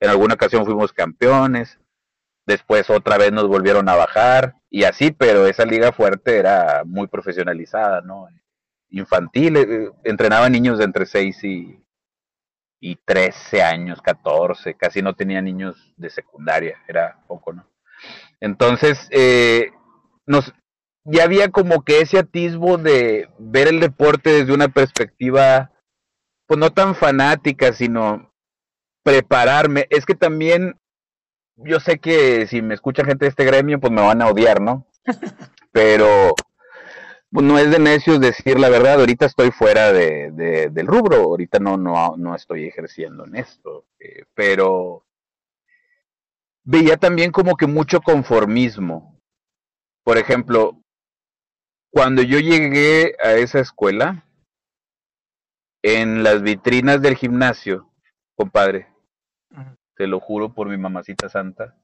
En 0.00 0.10
alguna 0.10 0.34
ocasión 0.34 0.64
fuimos 0.64 0.92
campeones, 0.92 1.80
después 2.48 2.88
otra 2.88 3.18
vez 3.18 3.30
nos 3.30 3.46
volvieron 3.46 3.88
a 3.88 3.94
bajar 3.94 4.54
y 4.70 4.84
así, 4.84 5.12
pero 5.12 5.46
esa 5.46 5.66
liga 5.66 5.92
fuerte 5.92 6.38
era 6.38 6.82
muy 6.84 7.06
profesionalizada, 7.06 8.00
¿no? 8.00 8.26
Infantil, 8.90 9.56
eh, 9.56 9.90
entrenaba 10.02 10.48
niños 10.48 10.78
de 10.78 10.84
entre 10.84 11.04
6 11.04 11.44
y, 11.44 11.78
y 12.80 12.96
13 13.04 13.62
años, 13.62 14.00
14, 14.00 14.74
casi 14.74 15.02
no 15.02 15.14
tenía 15.14 15.42
niños 15.42 15.92
de 15.98 16.08
secundaria, 16.08 16.78
era 16.88 17.22
poco, 17.28 17.52
¿no? 17.52 17.66
Entonces, 18.40 19.08
eh, 19.10 19.70
nos, 20.24 20.54
ya 21.04 21.24
había 21.24 21.50
como 21.50 21.84
que 21.84 22.00
ese 22.00 22.18
atisbo 22.18 22.78
de 22.78 23.28
ver 23.38 23.68
el 23.68 23.80
deporte 23.80 24.30
desde 24.30 24.54
una 24.54 24.68
perspectiva, 24.68 25.70
pues 26.46 26.58
no 26.58 26.70
tan 26.70 26.94
fanática, 26.94 27.74
sino 27.74 28.32
prepararme. 29.02 29.86
Es 29.90 30.06
que 30.06 30.14
también, 30.14 30.80
yo 31.58 31.80
sé 31.80 31.98
que 31.98 32.46
si 32.46 32.62
me 32.62 32.74
escucha 32.74 33.04
gente 33.04 33.24
de 33.24 33.30
este 33.30 33.44
gremio, 33.44 33.80
pues 33.80 33.92
me 33.92 34.02
van 34.02 34.22
a 34.22 34.28
odiar, 34.28 34.60
¿no? 34.60 34.86
Pero 35.72 36.34
pues 37.30 37.44
no 37.44 37.58
es 37.58 37.70
de 37.70 37.78
necios 37.78 38.20
decir 38.20 38.58
la 38.58 38.70
verdad, 38.70 39.00
ahorita 39.00 39.26
estoy 39.26 39.50
fuera 39.50 39.92
de, 39.92 40.30
del 40.70 40.86
rubro, 40.86 41.16
ahorita 41.16 41.58
no, 41.58 41.76
no, 41.76 42.16
no 42.16 42.34
estoy 42.34 42.66
ejerciendo 42.66 43.26
en 43.26 43.36
esto, 43.36 43.84
eh, 44.00 44.24
pero 44.34 45.04
veía 46.64 46.96
también 46.96 47.30
como 47.30 47.56
que 47.56 47.66
mucho 47.66 48.00
conformismo. 48.00 49.20
Por 50.04 50.16
ejemplo, 50.16 50.82
cuando 51.90 52.22
yo 52.22 52.38
llegué 52.38 53.14
a 53.22 53.34
esa 53.34 53.60
escuela, 53.60 54.24
en 55.82 56.22
las 56.22 56.42
vitrinas 56.42 57.00
del 57.02 57.14
gimnasio, 57.14 57.90
compadre, 58.36 58.88
te 59.98 60.06
lo 60.06 60.20
juro 60.20 60.54
por 60.54 60.68
mi 60.68 60.78
mamacita 60.78 61.28
santa, 61.28 61.74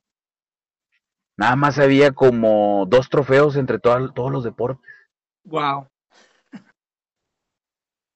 nada 1.37 1.57
más 1.57 1.81
había 1.81 2.12
como 2.12 2.87
dos 2.88 3.11
trofeos 3.11 3.57
entre 3.57 3.81
todos 3.81 4.31
los 4.31 4.44
deportes. 4.44 4.88
Wow. 5.42 5.88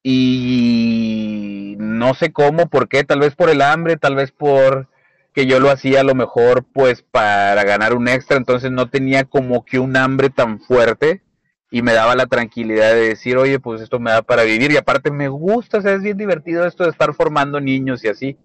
Y 0.05 1.75
no 1.81 2.15
sé 2.15 2.33
cómo, 2.33 2.69
por 2.69 2.89
qué, 2.89 3.03
tal 3.03 3.19
vez 3.19 3.35
por 3.35 3.51
el 3.51 3.61
hambre, 3.61 3.97
tal 3.97 4.15
vez 4.15 4.31
por 4.31 4.89
que 5.35 5.47
yo 5.47 5.59
lo 5.59 5.69
hacía 5.69 6.01
a 6.01 6.05
lo 6.05 6.15
mejor 6.15 6.65
pues 6.73 7.03
para 7.03 7.63
ganar 7.65 7.95
un 7.95 8.07
extra, 8.07 8.37
entonces 8.37 8.71
no 8.71 8.89
tenía 8.91 9.25
como 9.25 9.65
que 9.65 9.81
un 9.81 9.97
hambre 9.97 10.31
tan 10.31 10.61
fuerte 10.61 11.23
y 11.71 11.83
me 11.83 11.93
daba 11.93 12.15
la 12.15 12.27
tranquilidad 12.27 12.95
de 12.95 13.09
decir, 13.09 13.37
oye, 13.37 13.59
pues 13.59 13.81
esto 13.81 13.99
me 13.99 14.13
da 14.13 14.23
para 14.23 14.45
vivir 14.45 14.71
y 14.71 14.77
aparte 14.77 15.11
me 15.11 15.29
gusta, 15.29 15.79
o 15.79 15.83
sea, 15.83 15.93
es 15.95 16.03
bien 16.03 16.17
divertido 16.17 16.65
esto 16.65 16.85
de 16.85 16.91
estar 16.91 17.13
formando 17.15 17.61
niños 17.61 18.05
y 18.05 18.09
así. 18.09 18.39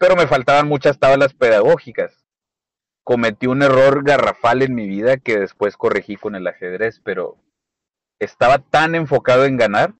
Pero 0.00 0.16
me 0.16 0.26
faltaban 0.26 0.66
muchas 0.66 0.98
tablas 0.98 1.34
pedagógicas. 1.34 2.24
Cometí 3.04 3.46
un 3.46 3.62
error 3.62 4.02
garrafal 4.02 4.62
en 4.62 4.74
mi 4.74 4.88
vida 4.88 5.18
que 5.18 5.38
después 5.38 5.76
corregí 5.76 6.16
con 6.16 6.34
el 6.34 6.46
ajedrez, 6.46 7.02
pero 7.04 7.36
estaba 8.18 8.60
tan 8.60 8.94
enfocado 8.94 9.44
en 9.44 9.58
ganar 9.58 9.92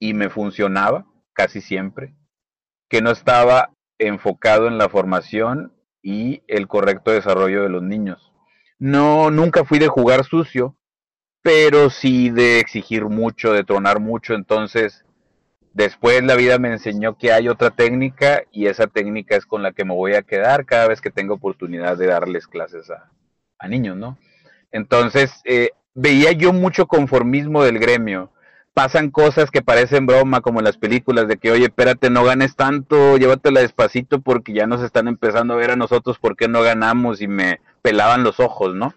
y 0.00 0.12
me 0.12 0.28
funcionaba 0.28 1.06
casi 1.34 1.60
siempre, 1.60 2.16
que 2.88 3.00
no 3.00 3.12
estaba 3.12 3.70
enfocado 4.00 4.66
en 4.66 4.76
la 4.76 4.88
formación 4.88 5.72
y 6.02 6.42
el 6.48 6.66
correcto 6.66 7.12
desarrollo 7.12 7.62
de 7.62 7.68
los 7.68 7.82
niños. 7.84 8.32
No, 8.80 9.30
nunca 9.30 9.64
fui 9.64 9.78
de 9.78 9.86
jugar 9.86 10.24
sucio, 10.24 10.76
pero 11.42 11.90
sí 11.90 12.30
de 12.30 12.58
exigir 12.58 13.04
mucho, 13.04 13.52
de 13.52 13.62
tronar 13.62 14.00
mucho, 14.00 14.34
entonces 14.34 15.05
después 15.76 16.22
la 16.24 16.34
vida 16.34 16.58
me 16.58 16.72
enseñó 16.72 17.16
que 17.16 17.32
hay 17.32 17.48
otra 17.48 17.70
técnica 17.70 18.42
y 18.50 18.66
esa 18.66 18.86
técnica 18.86 19.36
es 19.36 19.46
con 19.46 19.62
la 19.62 19.72
que 19.72 19.84
me 19.84 19.94
voy 19.94 20.14
a 20.14 20.22
quedar 20.22 20.64
cada 20.64 20.88
vez 20.88 21.00
que 21.00 21.10
tengo 21.10 21.34
oportunidad 21.34 21.96
de 21.96 22.06
darles 22.06 22.46
clases 22.46 22.90
a, 22.90 23.10
a 23.58 23.68
niños, 23.68 23.96
¿no? 23.96 24.18
Entonces, 24.72 25.42
eh, 25.44 25.70
veía 25.94 26.32
yo 26.32 26.52
mucho 26.52 26.86
conformismo 26.86 27.62
del 27.62 27.78
gremio 27.78 28.30
pasan 28.76 29.10
cosas 29.10 29.50
que 29.50 29.62
parecen 29.62 30.04
broma, 30.04 30.42
como 30.42 30.60
en 30.60 30.66
las 30.66 30.76
películas, 30.76 31.26
de 31.28 31.38
que, 31.38 31.50
oye, 31.50 31.64
espérate, 31.64 32.10
no 32.10 32.24
ganes 32.24 32.56
tanto, 32.56 33.16
llévatela 33.16 33.60
despacito 33.60 34.20
porque 34.20 34.52
ya 34.52 34.66
nos 34.66 34.82
están 34.82 35.08
empezando 35.08 35.54
a 35.54 35.56
ver 35.56 35.70
a 35.70 35.76
nosotros 35.76 36.18
por 36.18 36.36
qué 36.36 36.46
no 36.46 36.60
ganamos 36.60 37.22
y 37.22 37.26
me 37.26 37.60
pelaban 37.80 38.22
los 38.22 38.38
ojos, 38.38 38.74
¿no? 38.74 38.92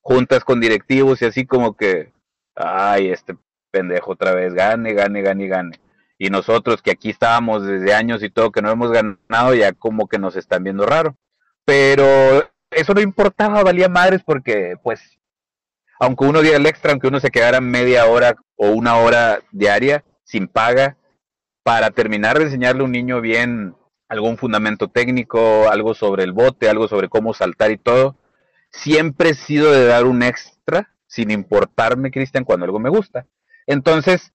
Juntas 0.00 0.44
con 0.44 0.60
directivos 0.60 1.20
y 1.20 1.26
así 1.26 1.44
como 1.44 1.76
que, 1.76 2.10
ay, 2.54 3.08
este 3.10 3.36
pendejo 3.70 4.12
otra 4.12 4.32
vez, 4.32 4.54
gane, 4.54 4.94
gane, 4.94 5.20
gane, 5.20 5.46
gane. 5.46 5.80
Y 6.18 6.30
nosotros 6.30 6.82
que 6.82 6.92
aquí 6.92 7.10
estábamos 7.10 7.66
desde 7.66 7.94
años 7.94 8.22
y 8.22 8.30
todo, 8.30 8.50
que 8.50 8.62
no 8.62 8.70
hemos 8.70 8.90
ganado, 8.90 9.54
ya 9.54 9.72
como 9.72 10.08
que 10.08 10.18
nos 10.18 10.36
están 10.36 10.64
viendo 10.64 10.86
raro. 10.86 11.16
Pero 11.64 12.48
eso 12.70 12.94
no 12.94 13.00
importaba, 13.00 13.62
valía 13.62 13.88
madres 13.88 14.22
porque, 14.24 14.76
pues, 14.82 15.18
aunque 16.00 16.24
uno 16.24 16.40
diera 16.40 16.56
el 16.56 16.66
extra, 16.66 16.92
aunque 16.92 17.08
uno 17.08 17.20
se 17.20 17.30
quedara 17.30 17.60
media 17.60 18.06
hora 18.06 18.36
o 18.56 18.70
una 18.70 18.96
hora 18.96 19.40
diaria 19.52 20.04
sin 20.24 20.48
paga, 20.48 20.96
para 21.62 21.90
terminar 21.90 22.38
de 22.38 22.44
enseñarle 22.44 22.82
a 22.82 22.84
un 22.84 22.92
niño 22.92 23.20
bien 23.20 23.74
algún 24.08 24.38
fundamento 24.38 24.88
técnico, 24.88 25.68
algo 25.68 25.94
sobre 25.94 26.22
el 26.22 26.32
bote, 26.32 26.68
algo 26.68 26.86
sobre 26.86 27.08
cómo 27.08 27.34
saltar 27.34 27.72
y 27.72 27.76
todo, 27.76 28.16
siempre 28.70 29.30
he 29.30 29.34
sido 29.34 29.72
de 29.72 29.84
dar 29.86 30.04
un 30.04 30.22
extra, 30.22 30.94
sin 31.06 31.30
importarme, 31.30 32.10
Cristian, 32.12 32.44
cuando 32.44 32.66
algo 32.66 32.78
me 32.78 32.90
gusta. 32.90 33.26
Entonces, 33.66 34.32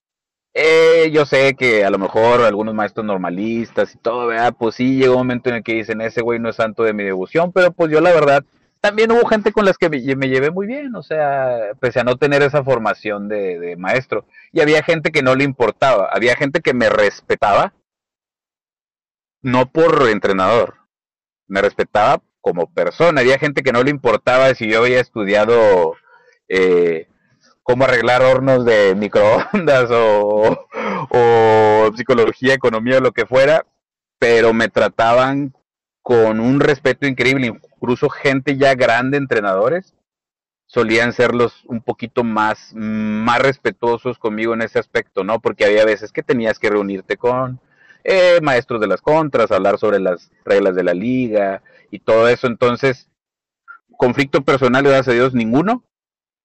eh, 0.54 1.10
yo 1.12 1.24
sé 1.24 1.54
que 1.54 1.84
a 1.84 1.90
lo 1.90 1.98
mejor 1.98 2.42
algunos 2.42 2.74
maestros 2.74 3.06
normalistas 3.06 3.94
y 3.94 3.98
todo, 3.98 4.26
¿verdad? 4.26 4.54
Pues 4.58 4.74
sí, 4.74 4.96
llega 4.96 5.12
un 5.12 5.18
momento 5.18 5.48
en 5.48 5.56
el 5.56 5.62
que 5.62 5.74
dicen, 5.74 6.00
ese 6.00 6.20
güey 6.22 6.38
no 6.38 6.50
es 6.50 6.56
santo 6.56 6.82
de 6.82 6.92
mi 6.92 7.04
devoción, 7.04 7.52
pero 7.52 7.72
pues 7.72 7.90
yo 7.90 8.00
la 8.00 8.12
verdad 8.12 8.44
también 8.82 9.12
hubo 9.12 9.26
gente 9.28 9.52
con 9.52 9.64
las 9.64 9.78
que 9.78 9.88
me, 9.88 10.00
llevé 10.00 10.50
muy 10.50 10.66
bien, 10.66 10.94
o 10.96 11.02
sea, 11.04 11.72
pese 11.80 12.00
a 12.00 12.04
no 12.04 12.16
tener 12.16 12.42
esa 12.42 12.64
formación 12.64 13.28
de, 13.28 13.76
maestro. 13.78 14.26
Y 14.52 14.60
había 14.60 14.82
gente 14.82 15.12
que 15.12 15.22
no 15.22 15.36
le 15.36 15.44
importaba, 15.44 16.08
había 16.12 16.36
gente 16.36 16.60
que 16.60 16.74
me 16.74 16.90
respetaba, 16.90 17.72
no 19.40 19.70
por 19.70 20.08
entrenador, 20.08 20.78
me 21.46 21.62
respetaba 21.62 22.22
como 22.40 22.72
persona. 22.72 23.20
Había 23.20 23.38
gente 23.38 23.62
que 23.62 23.72
no 23.72 23.84
le 23.84 23.90
importaba 23.90 24.52
si 24.54 24.68
yo 24.68 24.80
había 24.80 25.00
estudiado 25.00 25.94
eh, 26.48 27.06
cómo 27.62 27.84
arreglar 27.84 28.22
hornos 28.22 28.64
de 28.64 28.94
microondas 28.94 29.88
o, 29.90 30.58
psicología, 31.96 32.54
economía 32.54 33.00
lo 33.00 33.12
que 33.12 33.26
fuera, 33.26 33.66
pero 34.18 34.52
me 34.52 34.68
trataban 34.68 35.54
con 36.02 36.40
un 36.40 36.60
respeto 36.60 37.06
increíble 37.06 37.46
incluso 37.46 38.08
gente 38.08 38.56
ya 38.56 38.74
grande, 38.74 39.18
entrenadores, 39.18 39.94
solían 40.66 41.12
ser 41.12 41.34
los 41.34 41.64
un 41.66 41.82
poquito 41.82 42.24
más, 42.24 42.72
más 42.74 43.40
respetuosos 43.40 44.18
conmigo 44.18 44.54
en 44.54 44.62
ese 44.62 44.78
aspecto, 44.78 45.22
¿no? 45.22 45.40
Porque 45.40 45.64
había 45.64 45.84
veces 45.84 46.12
que 46.12 46.22
tenías 46.22 46.58
que 46.58 46.70
reunirte 46.70 47.16
con 47.16 47.60
eh, 48.04 48.40
maestros 48.42 48.80
de 48.80 48.86
las 48.86 49.02
contras, 49.02 49.50
hablar 49.50 49.78
sobre 49.78 50.00
las 50.00 50.30
reglas 50.44 50.74
de 50.74 50.84
la 50.84 50.94
liga 50.94 51.62
y 51.90 51.98
todo 51.98 52.28
eso. 52.28 52.46
Entonces, 52.46 53.08
conflicto 53.98 54.42
personal, 54.42 54.82
gracias 54.82 55.08
a 55.08 55.12
Dios, 55.12 55.34
ninguno, 55.34 55.84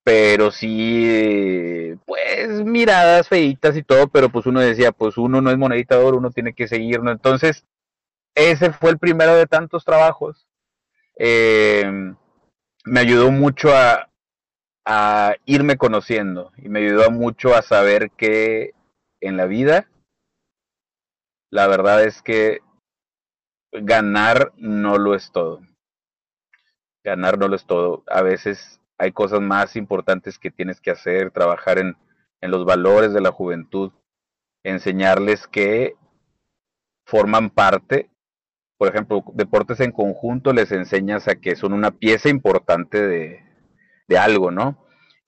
pero 0.07 0.51
sí, 0.51 1.93
pues 2.05 2.63
miradas 2.63 3.27
feitas 3.27 3.75
y 3.75 3.83
todo, 3.83 4.07
pero 4.07 4.29
pues 4.29 4.45
uno 4.45 4.61
decía, 4.61 4.93
pues 4.93 5.17
uno 5.17 5.41
no 5.41 5.51
es 5.51 5.57
monedita 5.57 5.97
de 5.97 6.05
oro, 6.05 6.17
uno 6.19 6.31
tiene 6.31 6.53
que 6.53 6.69
seguir, 6.69 7.03
¿no? 7.03 7.11
Entonces, 7.11 7.65
ese 8.33 8.71
fue 8.71 8.91
el 8.91 8.99
primero 8.99 9.35
de 9.35 9.47
tantos 9.47 9.83
trabajos 9.83 10.47
eh, 11.17 11.91
me 12.85 12.99
ayudó 13.01 13.31
mucho 13.31 13.75
a, 13.75 14.09
a 14.85 15.35
irme 15.43 15.75
conociendo 15.75 16.53
y 16.55 16.69
me 16.69 16.79
ayudó 16.79 17.11
mucho 17.11 17.53
a 17.53 17.61
saber 17.61 18.09
que 18.11 18.75
en 19.19 19.35
la 19.35 19.45
vida 19.45 19.89
la 21.49 21.67
verdad 21.67 22.01
es 22.05 22.21
que 22.21 22.61
ganar 23.73 24.53
no 24.55 24.97
lo 24.97 25.15
es 25.15 25.33
todo. 25.33 25.59
Ganar 27.03 27.37
no 27.37 27.49
lo 27.49 27.57
es 27.57 27.65
todo. 27.65 28.05
A 28.07 28.21
veces 28.21 28.76
hay 28.97 29.11
cosas 29.11 29.41
más 29.41 29.75
importantes 29.75 30.39
que 30.39 30.51
tienes 30.51 30.81
que 30.81 30.91
hacer, 30.91 31.31
trabajar 31.31 31.79
en, 31.79 31.95
los 32.41 32.65
valores 32.65 33.13
de 33.13 33.21
la 33.21 33.31
juventud, 33.31 33.91
enseñarles 34.63 35.47
que 35.47 35.95
forman 37.05 37.49
parte 37.49 38.09
por 38.77 38.89
ejemplo, 38.89 39.23
deportes 39.33 39.79
en 39.79 39.91
conjunto 39.91 40.53
les 40.53 40.71
enseñas 40.71 41.27
a 41.27 41.35
que 41.35 41.55
son 41.55 41.73
una 41.73 41.91
pieza 41.91 42.29
importante 42.29 43.01
de, 43.05 43.43
de 44.07 44.17
algo, 44.17 44.51
¿no? 44.51 44.77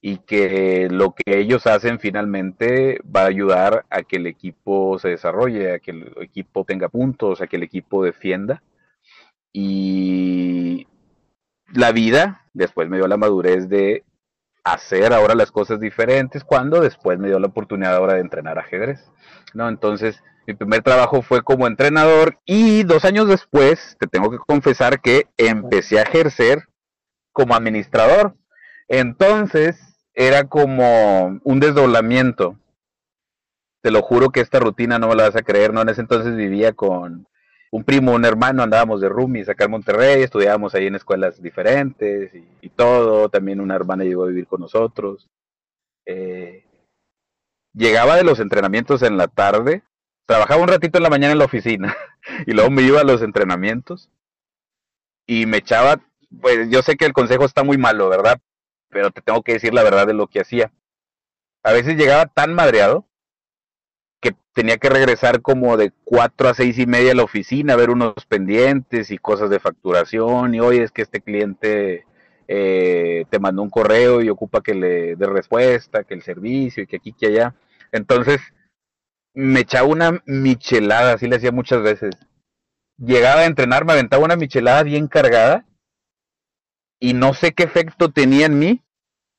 Y 0.02 0.18
que 0.20 0.88
lo 0.90 1.14
que 1.14 1.40
ellos 1.40 1.68
hacen 1.68 2.00
finalmente 2.00 3.00
va 3.04 3.24
a 3.24 3.28
ayudar 3.28 3.86
a 3.90 4.04
que 4.04 4.18
el 4.18 4.28
equipo 4.28 4.98
se 5.00 5.10
desarrolle, 5.10 5.74
a 5.74 5.80
que 5.80 5.92
el 5.92 6.14
equipo 6.22 6.64
tenga 6.64 6.90
puntos, 6.90 7.42
a 7.42 7.48
que 7.48 7.58
el 7.58 7.64
equipo 7.64 8.04
defienda. 8.04 8.64
Y 9.52 10.88
la 11.74 11.92
vida 11.92 12.46
después 12.54 12.90
me 12.90 12.98
dio 12.98 13.08
la 13.08 13.18
madurez 13.18 13.70
de 13.70 14.04
hacer 14.64 15.14
ahora 15.14 15.36
las 15.36 15.52
cosas 15.52 15.80
diferentes 15.80 16.44
cuando 16.44 16.82
después 16.82 17.18
me 17.18 17.28
dio 17.28 17.40
la 17.40 17.48
oportunidad 17.48 17.96
ahora 17.96 18.16
de 18.16 18.22
entrenar 18.22 18.60
ajedrez, 18.60 19.12
¿no? 19.54 19.70
Entonces, 19.70 20.22
mi 20.46 20.54
primer 20.54 20.82
trabajo 20.82 21.22
fue 21.22 21.42
como 21.44 21.68
entrenador 21.68 22.40
y 22.46 22.84
dos 22.84 23.06
años 23.06 23.28
después, 23.28 23.96
te 24.00 24.08
tengo 24.08 24.32
que 24.32 24.38
confesar 24.38 25.00
que 25.00 25.28
empecé 25.38 26.00
a 26.00 26.04
ejercer 26.04 26.68
como 27.32 27.56
administrador. 27.56 28.36
Entonces, 28.88 29.80
era 30.14 30.46
como 30.46 31.40
un 31.44 31.60
desdoblamiento. 31.60 32.60
Te 33.82 33.92
lo 33.92 34.02
juro 34.02 34.32
que 34.32 34.42
esta 34.42 34.60
rutina 34.60 35.00
no 35.00 35.08
me 35.08 35.16
la 35.16 35.24
vas 35.24 35.36
a 35.38 35.44
creer, 35.44 35.74
¿no? 35.74 35.82
En 35.82 35.90
ese 35.90 36.02
entonces 36.02 36.36
vivía 36.36 36.74
con 36.74 37.29
un 37.72 37.84
primo, 37.84 38.14
un 38.14 38.26
hermano, 38.26 38.64
andábamos 38.64 39.02
de 39.02 39.10
roomies 39.10 39.50
acá 39.50 39.66
en 39.66 39.72
Monterrey, 39.72 40.24
estudiábamos 40.24 40.74
ahí 40.76 40.88
en 40.88 40.96
escuelas 40.96 41.42
diferentes 41.42 42.32
y, 42.62 42.70
todo. 42.70 43.30
También 43.30 43.60
una 43.60 43.76
hermana 43.76 44.04
llegó 44.04 44.24
a 44.24 44.28
vivir 44.28 44.48
con 44.48 44.62
nosotros. 44.62 45.28
Eh, 46.06 46.64
llegaba 47.74 48.16
de 48.16 48.24
los 48.24 48.40
entrenamientos 48.40 49.04
en 49.04 49.18
la 49.18 49.28
tarde 49.28 49.84
trabajaba 50.30 50.62
un 50.62 50.68
ratito 50.68 51.00
en 51.00 51.04
la 51.04 51.10
mañana 51.10 51.32
en 51.32 51.40
la 51.40 51.46
oficina 51.46 51.98
y 52.46 52.54
luego 52.54 52.70
me 52.70 52.84
iba 52.84 53.02
a 53.02 53.04
los 53.04 53.24
entrenamientos 53.24 54.12
y 55.26 55.48
me 55.48 55.58
echaba, 55.58 56.02
pues 56.40 56.70
yo 56.70 56.84
sé 56.84 56.98
que 56.98 57.06
el 57.06 57.14
consejo 57.14 57.46
está 57.46 57.64
muy 57.64 57.80
malo, 57.80 58.10
¿verdad? 58.10 58.40
Pero 58.90 59.10
te 59.10 59.22
tengo 59.24 59.42
que 59.42 59.54
decir 59.54 59.74
la 59.74 59.82
verdad 59.82 60.06
de 60.06 60.14
lo 60.14 60.28
que 60.28 60.42
hacía. 60.42 60.72
A 61.64 61.72
veces 61.72 61.98
llegaba 61.98 62.28
tan 62.28 62.54
madreado 62.54 63.08
que 64.22 64.36
tenía 64.54 64.78
que 64.78 64.90
regresar 64.90 65.42
como 65.42 65.78
de 65.78 65.92
cuatro 66.04 66.50
a 66.50 66.54
seis 66.54 66.78
y 66.78 66.86
media 66.86 67.14
a 67.14 67.16
la 67.16 67.24
oficina 67.24 67.74
a 67.74 67.78
ver 67.78 67.90
unos 67.90 68.26
pendientes 68.28 69.12
y 69.12 69.18
cosas 69.18 69.50
de 69.50 69.60
facturación 69.60 70.54
y 70.56 70.60
hoy 70.60 70.80
es 70.80 70.92
que 70.92 71.02
este 71.02 71.22
cliente 71.22 72.06
eh, 72.48 73.26
te 73.30 73.38
mandó 73.40 73.62
un 73.62 73.70
correo 73.70 74.22
y 74.22 74.30
ocupa 74.30 74.62
que 74.62 74.74
le 74.74 75.16
dé 75.16 75.28
respuesta, 75.28 76.04
que 76.04 76.16
el 76.16 76.24
servicio 76.24 76.82
y 76.82 76.88
que 76.88 76.98
aquí, 76.98 77.14
que 77.14 77.28
allá. 77.28 77.56
Entonces, 77.92 78.42
me 79.36 79.60
echaba 79.60 79.88
una 79.88 80.22
michelada, 80.26 81.14
así 81.14 81.28
le 81.28 81.36
hacía 81.36 81.52
muchas 81.52 81.84
veces. 81.84 82.16
Llegaba 82.98 83.42
a 83.42 83.46
entrenar, 83.46 83.86
me 83.86 83.94
aventaba 83.94 84.26
una 84.26 84.36
michelada 84.36 84.82
bien 84.82 85.08
cargada 85.08 85.66
y 87.00 87.14
no 87.14 87.36
sé 87.36 87.54
qué 87.54 87.64
efecto 87.64 88.12
tenía 88.12 88.48
en 88.48 88.58
mí, 88.58 88.82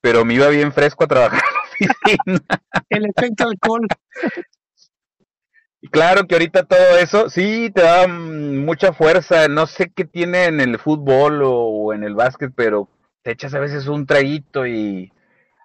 pero 0.01 0.25
me 0.25 0.35
iba 0.35 0.49
bien 0.49 0.73
fresco 0.73 1.03
a 1.03 1.09
trabajar 1.09 1.43
en 1.81 1.89
la 1.89 1.93
oficina. 1.93 2.63
El 2.89 3.07
efecto 3.07 3.49
alcohol. 3.49 3.89
Claro 5.91 6.27
que 6.27 6.35
ahorita 6.35 6.65
todo 6.65 6.99
eso, 6.99 7.31
sí, 7.31 7.71
te 7.75 7.83
da 7.83 8.07
mucha 8.07 8.93
fuerza. 8.93 9.49
No 9.49 9.67
sé 9.67 9.91
qué 9.95 10.05
tiene 10.05 10.45
en 10.45 10.61
el 10.61 10.79
fútbol 10.79 11.41
o 11.43 11.95
en 11.95 12.05
el 12.05 12.15
básquet, 12.15 12.53
pero 12.55 12.89
te 13.23 13.33
echas 13.33 13.55
a 13.55 13.61
veces 13.61 13.87
un 13.87 14.07
traguito 14.07 14.67
y 14.67 15.11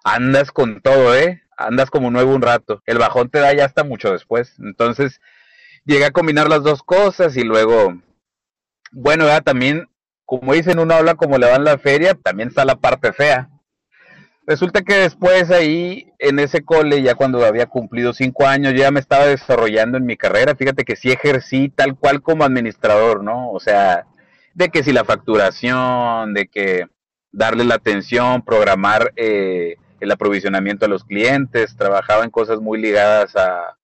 andas 0.04 0.52
con 0.52 0.80
todo, 0.80 1.14
¿eh? 1.14 1.42
Andas 1.58 1.90
como 1.90 2.10
nuevo 2.10 2.34
un 2.34 2.42
rato. 2.42 2.82
El 2.86 2.98
bajón 2.98 3.28
te 3.28 3.40
da 3.40 3.52
ya 3.52 3.66
hasta 3.66 3.84
mucho 3.84 4.10
después. 4.10 4.54
Entonces, 4.58 5.20
llegué 5.84 6.06
a 6.06 6.12
combinar 6.12 6.48
las 6.48 6.62
dos 6.62 6.82
cosas 6.82 7.36
y 7.36 7.44
luego, 7.44 8.00
bueno, 8.92 9.26
ya 9.26 9.42
también, 9.42 9.88
como 10.24 10.54
dicen, 10.54 10.78
uno 10.78 10.94
habla 10.94 11.14
como 11.16 11.36
le 11.38 11.46
va 11.46 11.56
en 11.56 11.64
la 11.64 11.78
feria, 11.78 12.14
también 12.14 12.48
está 12.48 12.64
la 12.64 12.76
parte 12.76 13.12
fea. 13.12 13.50
Resulta 14.46 14.82
que 14.82 14.94
después 14.94 15.50
ahí, 15.50 16.12
en 16.20 16.38
ese 16.38 16.64
cole, 16.64 17.02
ya 17.02 17.16
cuando 17.16 17.44
había 17.44 17.66
cumplido 17.66 18.12
cinco 18.12 18.46
años, 18.46 18.74
ya 18.74 18.92
me 18.92 19.00
estaba 19.00 19.26
desarrollando 19.26 19.98
en 19.98 20.06
mi 20.06 20.16
carrera. 20.16 20.54
Fíjate 20.54 20.84
que 20.84 20.94
sí 20.94 21.10
ejercí 21.10 21.68
tal 21.68 21.96
cual 21.96 22.22
como 22.22 22.44
administrador, 22.44 23.24
¿no? 23.24 23.50
O 23.50 23.58
sea, 23.58 24.06
de 24.54 24.68
que 24.68 24.84
si 24.84 24.92
la 24.92 25.04
facturación, 25.04 26.32
de 26.32 26.46
que 26.46 26.86
darle 27.32 27.64
la 27.64 27.74
atención, 27.74 28.42
programar 28.42 29.12
eh, 29.16 29.78
el 29.98 30.12
aprovisionamiento 30.12 30.86
a 30.86 30.88
los 30.88 31.02
clientes, 31.02 31.76
trabajaba 31.76 32.22
en 32.22 32.30
cosas 32.30 32.60
muy 32.60 32.80
ligadas 32.80 33.34
a, 33.34 33.76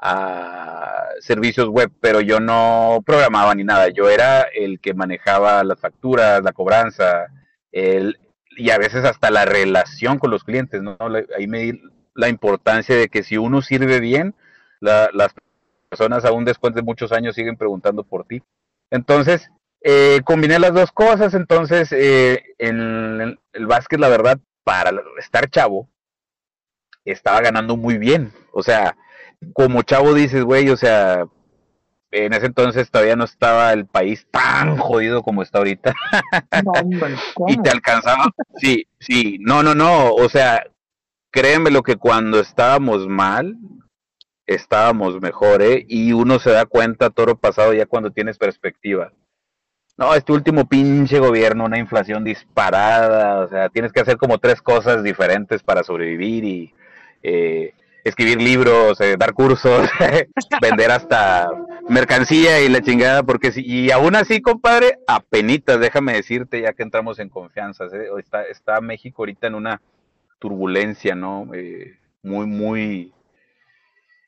a 0.00 1.04
servicios 1.20 1.68
web, 1.68 1.92
pero 2.00 2.20
yo 2.20 2.40
no 2.40 3.00
programaba 3.06 3.54
ni 3.54 3.62
nada. 3.62 3.90
Yo 3.90 4.10
era 4.10 4.42
el 4.42 4.80
que 4.80 4.92
manejaba 4.92 5.62
las 5.62 5.78
facturas, 5.78 6.42
la 6.42 6.52
cobranza, 6.52 7.28
el, 7.70 8.18
y 8.56 8.70
a 8.70 8.78
veces 8.78 9.04
hasta 9.04 9.30
la 9.30 9.44
relación 9.44 10.18
con 10.18 10.30
los 10.30 10.44
clientes, 10.44 10.82
¿no? 10.82 10.96
Ahí 11.36 11.46
me 11.46 11.60
di 11.60 11.82
la 12.14 12.28
importancia 12.28 12.96
de 12.96 13.08
que 13.08 13.22
si 13.22 13.36
uno 13.36 13.62
sirve 13.62 14.00
bien, 14.00 14.34
las 14.80 15.34
personas 15.88 16.24
aún 16.24 16.44
después 16.44 16.74
de 16.74 16.82
muchos 16.82 17.12
años 17.12 17.34
siguen 17.34 17.56
preguntando 17.56 18.04
por 18.04 18.24
ti. 18.24 18.42
Entonces, 18.90 19.50
eh, 19.82 20.20
combiné 20.24 20.58
las 20.58 20.72
dos 20.72 20.92
cosas, 20.92 21.34
entonces 21.34 21.92
eh, 21.92 22.42
en 22.58 23.38
el 23.52 23.66
básquet, 23.66 24.00
la 24.00 24.08
verdad, 24.08 24.38
para 24.64 24.92
estar 25.18 25.48
chavo, 25.50 25.88
estaba 27.04 27.40
ganando 27.40 27.76
muy 27.76 27.98
bien. 27.98 28.32
O 28.52 28.62
sea, 28.62 28.96
como 29.52 29.82
chavo 29.82 30.14
dices, 30.14 30.42
güey, 30.42 30.70
o 30.70 30.76
sea, 30.76 31.26
en 32.14 32.32
ese 32.32 32.46
entonces 32.46 32.90
todavía 32.90 33.16
no 33.16 33.24
estaba 33.24 33.72
el 33.72 33.86
país 33.86 34.26
tan 34.30 34.76
jodido 34.76 35.22
como 35.22 35.42
está 35.42 35.58
ahorita. 35.58 35.94
y 37.48 37.56
te 37.60 37.70
alcanzaba. 37.70 38.30
Sí, 38.56 38.86
sí, 39.00 39.38
no, 39.40 39.62
no, 39.62 39.74
no. 39.74 40.12
O 40.14 40.28
sea, 40.28 40.64
créeme 41.30 41.72
lo 41.72 41.82
que 41.82 41.96
cuando 41.96 42.38
estábamos 42.38 43.08
mal, 43.08 43.56
estábamos 44.46 45.20
mejor, 45.20 45.62
¿eh? 45.62 45.84
Y 45.88 46.12
uno 46.12 46.38
se 46.38 46.50
da 46.50 46.66
cuenta 46.66 47.10
todo 47.10 47.36
pasado 47.36 47.72
ya 47.74 47.86
cuando 47.86 48.10
tienes 48.10 48.38
perspectiva. 48.38 49.12
No, 49.96 50.14
este 50.14 50.32
último 50.32 50.68
pinche 50.68 51.18
gobierno, 51.18 51.64
una 51.64 51.78
inflación 51.78 52.24
disparada, 52.24 53.40
o 53.40 53.48
sea, 53.48 53.68
tienes 53.68 53.92
que 53.92 54.00
hacer 54.00 54.16
como 54.16 54.38
tres 54.38 54.60
cosas 54.60 55.02
diferentes 55.02 55.62
para 55.62 55.84
sobrevivir 55.84 56.44
y 56.44 56.74
eh, 57.22 57.74
escribir 58.04 58.40
libros, 58.40 59.00
eh, 59.00 59.16
dar 59.18 59.32
cursos, 59.32 59.88
vender 60.60 60.90
hasta 60.90 61.48
mercancía 61.88 62.60
y 62.60 62.68
la 62.68 62.82
chingada, 62.82 63.22
porque 63.22 63.50
si, 63.50 63.64
y 63.64 63.90
aún 63.90 64.14
así, 64.14 64.42
compadre, 64.42 64.98
apenitas, 65.06 65.80
déjame 65.80 66.12
decirte, 66.12 66.60
ya 66.60 66.74
que 66.74 66.82
entramos 66.82 67.18
en 67.18 67.30
confianza, 67.30 67.86
¿eh? 67.86 68.08
está, 68.18 68.42
está 68.44 68.80
México 68.80 69.22
ahorita 69.22 69.46
en 69.46 69.54
una 69.54 69.80
turbulencia, 70.38 71.14
¿no? 71.14 71.48
Eh, 71.54 71.98
muy, 72.22 72.46
muy... 72.46 73.12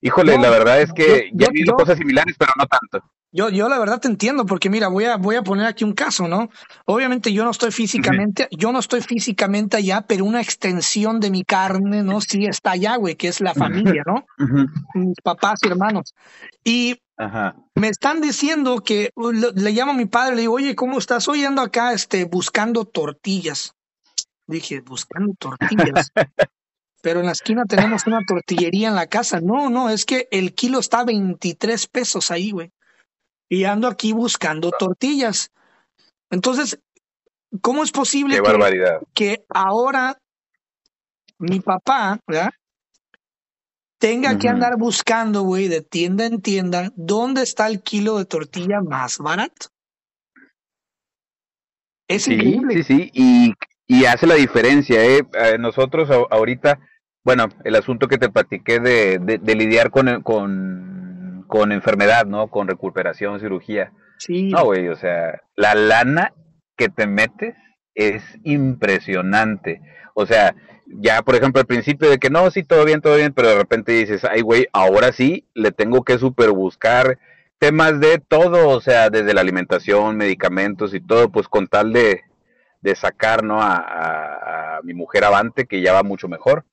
Híjole, 0.00 0.38
la 0.38 0.50
verdad 0.50 0.80
es 0.80 0.92
que 0.92 1.30
ya 1.32 1.46
he 1.46 1.52
visto 1.52 1.74
cosas 1.74 1.98
similares, 1.98 2.36
pero 2.38 2.52
no 2.56 2.66
tanto. 2.66 3.10
Yo, 3.36 3.50
yo 3.50 3.68
la 3.68 3.78
verdad 3.78 4.00
te 4.00 4.08
entiendo, 4.08 4.46
porque 4.46 4.70
mira, 4.70 4.88
voy 4.88 5.04
a, 5.04 5.18
voy 5.18 5.36
a 5.36 5.42
poner 5.42 5.66
aquí 5.66 5.84
un 5.84 5.92
caso, 5.92 6.26
¿no? 6.26 6.48
Obviamente 6.86 7.34
yo 7.34 7.44
no 7.44 7.50
estoy 7.50 7.70
físicamente, 7.70 8.48
yo 8.50 8.72
no 8.72 8.78
estoy 8.78 9.02
físicamente 9.02 9.76
allá, 9.76 10.06
pero 10.08 10.24
una 10.24 10.40
extensión 10.40 11.20
de 11.20 11.30
mi 11.30 11.44
carne, 11.44 12.02
¿no? 12.02 12.22
Sí 12.22 12.46
está 12.46 12.70
allá, 12.70 12.96
güey, 12.96 13.14
que 13.16 13.28
es 13.28 13.42
la 13.42 13.52
familia, 13.52 14.04
¿no? 14.06 14.24
Mis 14.94 15.20
papás 15.22 15.58
y 15.62 15.68
hermanos. 15.68 16.14
Y 16.64 16.96
me 17.74 17.88
están 17.88 18.22
diciendo 18.22 18.78
que 18.78 19.10
uh, 19.14 19.30
le, 19.30 19.72
llamo 19.72 19.92
a 19.92 19.96
mi 19.96 20.06
padre, 20.06 20.36
le 20.36 20.40
digo, 20.40 20.54
oye, 20.54 20.74
¿cómo 20.74 20.96
estás? 20.96 21.28
Hoy 21.28 21.44
ando 21.44 21.60
acá 21.60 21.92
este, 21.92 22.24
buscando 22.24 22.86
tortillas. 22.86 23.74
Dije, 24.46 24.80
buscando 24.80 25.34
tortillas. 25.38 26.10
pero 27.02 27.20
en 27.20 27.26
la 27.26 27.32
esquina 27.32 27.66
tenemos 27.66 28.06
una 28.06 28.20
tortillería 28.26 28.88
en 28.88 28.94
la 28.94 29.08
casa. 29.08 29.42
No, 29.42 29.68
no, 29.68 29.90
es 29.90 30.06
que 30.06 30.26
el 30.30 30.54
kilo 30.54 30.78
está 30.78 31.00
a 31.00 31.04
23 31.04 31.86
pesos 31.88 32.30
ahí, 32.30 32.50
güey 32.50 32.72
y 33.48 33.64
ando 33.64 33.88
aquí 33.88 34.12
buscando 34.12 34.70
tortillas. 34.70 35.52
Entonces, 36.30 36.80
¿cómo 37.60 37.84
es 37.84 37.92
posible 37.92 38.40
que, 38.42 38.98
que, 39.14 39.44
ahora 39.48 40.18
mi 41.38 41.60
papá, 41.60 42.18
¿verdad? 42.26 42.50
Tenga 43.98 44.38
que 44.38 44.48
andar 44.48 44.76
buscando, 44.76 45.42
güey, 45.42 45.68
de 45.68 45.80
tienda 45.80 46.26
en 46.26 46.42
tienda, 46.42 46.92
dónde 46.96 47.42
está 47.42 47.66
el 47.66 47.82
kilo 47.82 48.18
de 48.18 48.26
tortilla 48.26 48.80
más 48.82 49.18
barato. 49.18 49.68
Es 52.08 52.28
increíble. 52.28 52.82
Sí, 52.82 52.82
sí, 52.82 53.10
y, 53.14 53.54
y 53.86 54.04
hace 54.04 54.26
la 54.26 54.34
diferencia, 54.34 55.04
¿eh? 55.04 55.22
nosotros 55.58 56.10
ahorita, 56.30 56.78
bueno, 57.24 57.48
el 57.64 57.74
asunto 57.74 58.06
que 58.06 58.18
te 58.18 58.28
platiqué 58.28 58.80
de, 58.80 59.18
de, 59.18 59.54
lidiar 59.54 59.90
con, 59.90 60.22
con 60.22 60.95
con 61.46 61.72
enfermedad, 61.72 62.26
¿no? 62.26 62.48
Con 62.48 62.68
recuperación, 62.68 63.40
cirugía. 63.40 63.92
Sí. 64.18 64.50
No, 64.50 64.64
güey, 64.64 64.88
o 64.88 64.96
sea, 64.96 65.42
la 65.54 65.74
lana 65.74 66.32
que 66.76 66.88
te 66.88 67.06
metes 67.06 67.54
es 67.94 68.22
impresionante. 68.44 69.80
O 70.14 70.26
sea, 70.26 70.54
ya 70.86 71.22
por 71.22 71.34
ejemplo 71.34 71.60
al 71.60 71.66
principio 71.66 72.08
de 72.08 72.18
que 72.18 72.30
no, 72.30 72.50
sí, 72.50 72.62
todo 72.62 72.84
bien, 72.84 73.00
todo 73.00 73.16
bien, 73.16 73.32
pero 73.32 73.48
de 73.48 73.56
repente 73.56 73.92
dices, 73.92 74.24
ay, 74.24 74.42
güey, 74.42 74.66
ahora 74.72 75.12
sí 75.12 75.46
le 75.54 75.72
tengo 75.72 76.02
que 76.04 76.18
super 76.18 76.50
buscar 76.50 77.18
temas 77.58 78.00
de 78.00 78.18
todo, 78.18 78.68
o 78.68 78.80
sea, 78.80 79.10
desde 79.10 79.34
la 79.34 79.40
alimentación, 79.40 80.16
medicamentos 80.16 80.94
y 80.94 81.00
todo, 81.00 81.30
pues 81.30 81.48
con 81.48 81.66
tal 81.66 81.92
de, 81.92 82.22
de 82.82 82.94
sacar, 82.94 83.42
¿no? 83.42 83.60
A, 83.62 84.76
a 84.76 84.82
mi 84.82 84.94
mujer 84.94 85.24
avante, 85.24 85.66
que 85.66 85.80
ya 85.80 85.92
va 85.92 86.02
mucho 86.02 86.28
mejor 86.28 86.64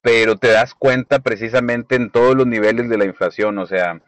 pero 0.00 0.36
te 0.36 0.48
das 0.48 0.74
cuenta 0.74 1.18
precisamente 1.20 1.96
en 1.96 2.10
todos 2.10 2.36
los 2.36 2.46
niveles 2.46 2.88
de 2.88 2.98
la 2.98 3.04
inflación, 3.04 3.58
o 3.58 3.66
sea, 3.66 4.00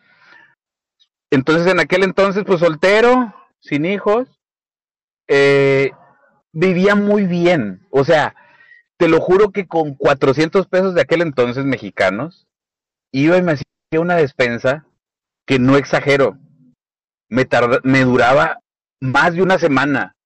entonces 1.31 1.67
en 1.67 1.81
aquel 1.81 2.03
entonces, 2.03 2.45
pues 2.47 2.61
soltero, 2.61 3.35
sin 3.61 3.85
hijos, 3.85 4.29
eh, 5.29 5.93
vivía 6.53 6.95
muy 6.95 7.27
bien, 7.27 7.87
o 7.91 8.05
sea, 8.05 8.35
te 8.97 9.09
lo 9.09 9.21
juro 9.21 9.51
que 9.51 9.67
con 9.67 9.95
400 9.95 10.67
pesos 10.67 10.95
de 10.95 11.03
aquel 11.03 11.23
entonces 11.23 11.65
mexicanos, 11.65 12.47
iba 13.13 13.37
y 13.37 13.43
me 13.43 13.53
hacía 13.53 13.65
una 14.01 14.17
despensa 14.17 14.87
que 15.47 15.59
no 15.59 15.77
exagero, 15.77 16.39
me, 17.29 17.49
me 17.83 18.05
duraba 18.05 18.61
más 19.01 19.35
de 19.35 19.43
una 19.43 19.59
semana, 19.59 20.17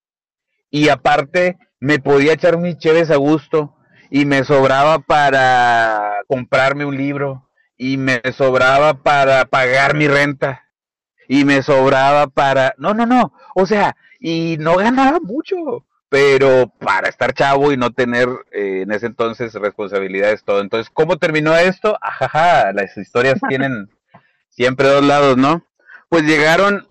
y 0.70 0.88
aparte 0.88 1.56
me 1.78 2.00
podía 2.00 2.32
echar 2.32 2.58
mis 2.58 2.78
cheves 2.78 3.10
a 3.10 3.16
gusto, 3.16 3.73
y 4.14 4.26
me 4.26 4.44
sobraba 4.44 5.00
para 5.00 6.18
comprarme 6.28 6.84
un 6.84 6.96
libro 6.96 7.50
y 7.76 7.96
me 7.96 8.22
sobraba 8.32 9.02
para 9.02 9.44
pagar 9.46 9.96
mi 9.96 10.06
renta 10.06 10.70
y 11.26 11.44
me 11.44 11.64
sobraba 11.64 12.28
para... 12.28 12.76
No, 12.78 12.94
no, 12.94 13.06
no. 13.06 13.32
O 13.56 13.66
sea, 13.66 13.96
y 14.20 14.56
no 14.60 14.76
ganaba 14.76 15.18
mucho, 15.18 15.84
pero 16.08 16.72
para 16.78 17.08
estar 17.08 17.32
chavo 17.34 17.72
y 17.72 17.76
no 17.76 17.90
tener 17.90 18.28
eh, 18.52 18.82
en 18.82 18.92
ese 18.92 19.06
entonces 19.06 19.52
responsabilidades, 19.54 20.44
todo. 20.44 20.60
Entonces, 20.60 20.92
¿cómo 20.94 21.16
terminó 21.16 21.56
esto? 21.56 21.98
Ajaja, 22.00 22.72
las 22.72 22.96
historias 22.96 23.40
tienen 23.48 23.90
siempre 24.48 24.86
dos 24.86 25.04
lados, 25.04 25.36
¿no? 25.36 25.66
Pues 26.08 26.22
llegaron, 26.22 26.86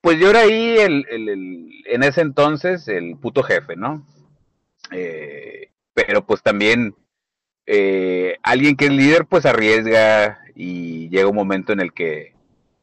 pues 0.00 0.18
yo 0.18 0.30
era 0.30 0.40
ahí 0.40 0.78
el, 0.78 1.06
el, 1.12 1.28
el, 1.28 1.68
en 1.84 2.02
ese 2.02 2.22
entonces 2.22 2.88
el 2.88 3.16
puto 3.18 3.44
jefe, 3.44 3.76
¿no? 3.76 4.04
Eh, 4.90 5.70
pero 5.96 6.26
pues 6.26 6.42
también 6.42 6.94
eh, 7.64 8.36
alguien 8.42 8.76
que 8.76 8.84
es 8.84 8.92
líder 8.92 9.24
pues 9.24 9.46
arriesga 9.46 10.38
y 10.54 11.08
llega 11.08 11.28
un 11.28 11.34
momento 11.34 11.72
en 11.72 11.80
el 11.80 11.94
que 11.94 12.34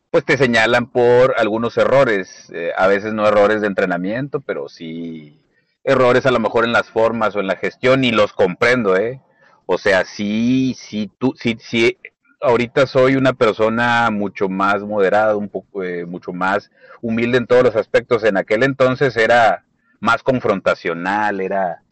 pues 0.10 0.26
te 0.26 0.36
señalan 0.36 0.88
por 0.88 1.36
algunos 1.38 1.78
errores, 1.78 2.52
eh, 2.54 2.72
a 2.76 2.88
veces 2.88 3.14
no 3.14 3.28
errores 3.28 3.62
de 3.62 3.68
entrenamiento, 3.68 4.42
pero 4.42 4.68
sí 4.68 5.40
errores 5.84 6.26
a 6.26 6.32
lo 6.32 6.40
mejor 6.40 6.66
en 6.66 6.72
las 6.74 6.90
formas 6.90 7.36
o 7.36 7.40
en 7.40 7.48
la 7.48 7.56
gestión 7.56 8.04
y 8.04 8.12
los 8.12 8.34
comprendo, 8.34 8.98
¿eh? 8.98 9.22
O 9.68 9.78
sea, 9.78 10.06
sí, 10.06 10.76
sí, 10.78 11.12
tú, 11.20 11.34
sí, 11.38 11.58
sí, 11.60 11.98
ahorita 12.42 12.88
soy 12.88 13.16
una 13.16 13.34
persona 13.34 14.10
mucho 14.10 14.50
más 14.50 14.82
moderada, 14.82 15.36
un 15.36 15.50
poco, 15.50 15.84
eh, 15.84 16.06
mucho 16.06 16.34
más 16.34 16.72
humilde 17.02 17.38
en 17.38 17.48
todos 17.48 17.64
los 17.64 17.76
aspectos. 17.76 18.24
En 18.24 18.38
aquel 18.38 18.64
entonces 18.64 19.16
era 19.18 19.66
más 20.00 20.22
confrontacional, 20.22 21.40
era 21.40 21.83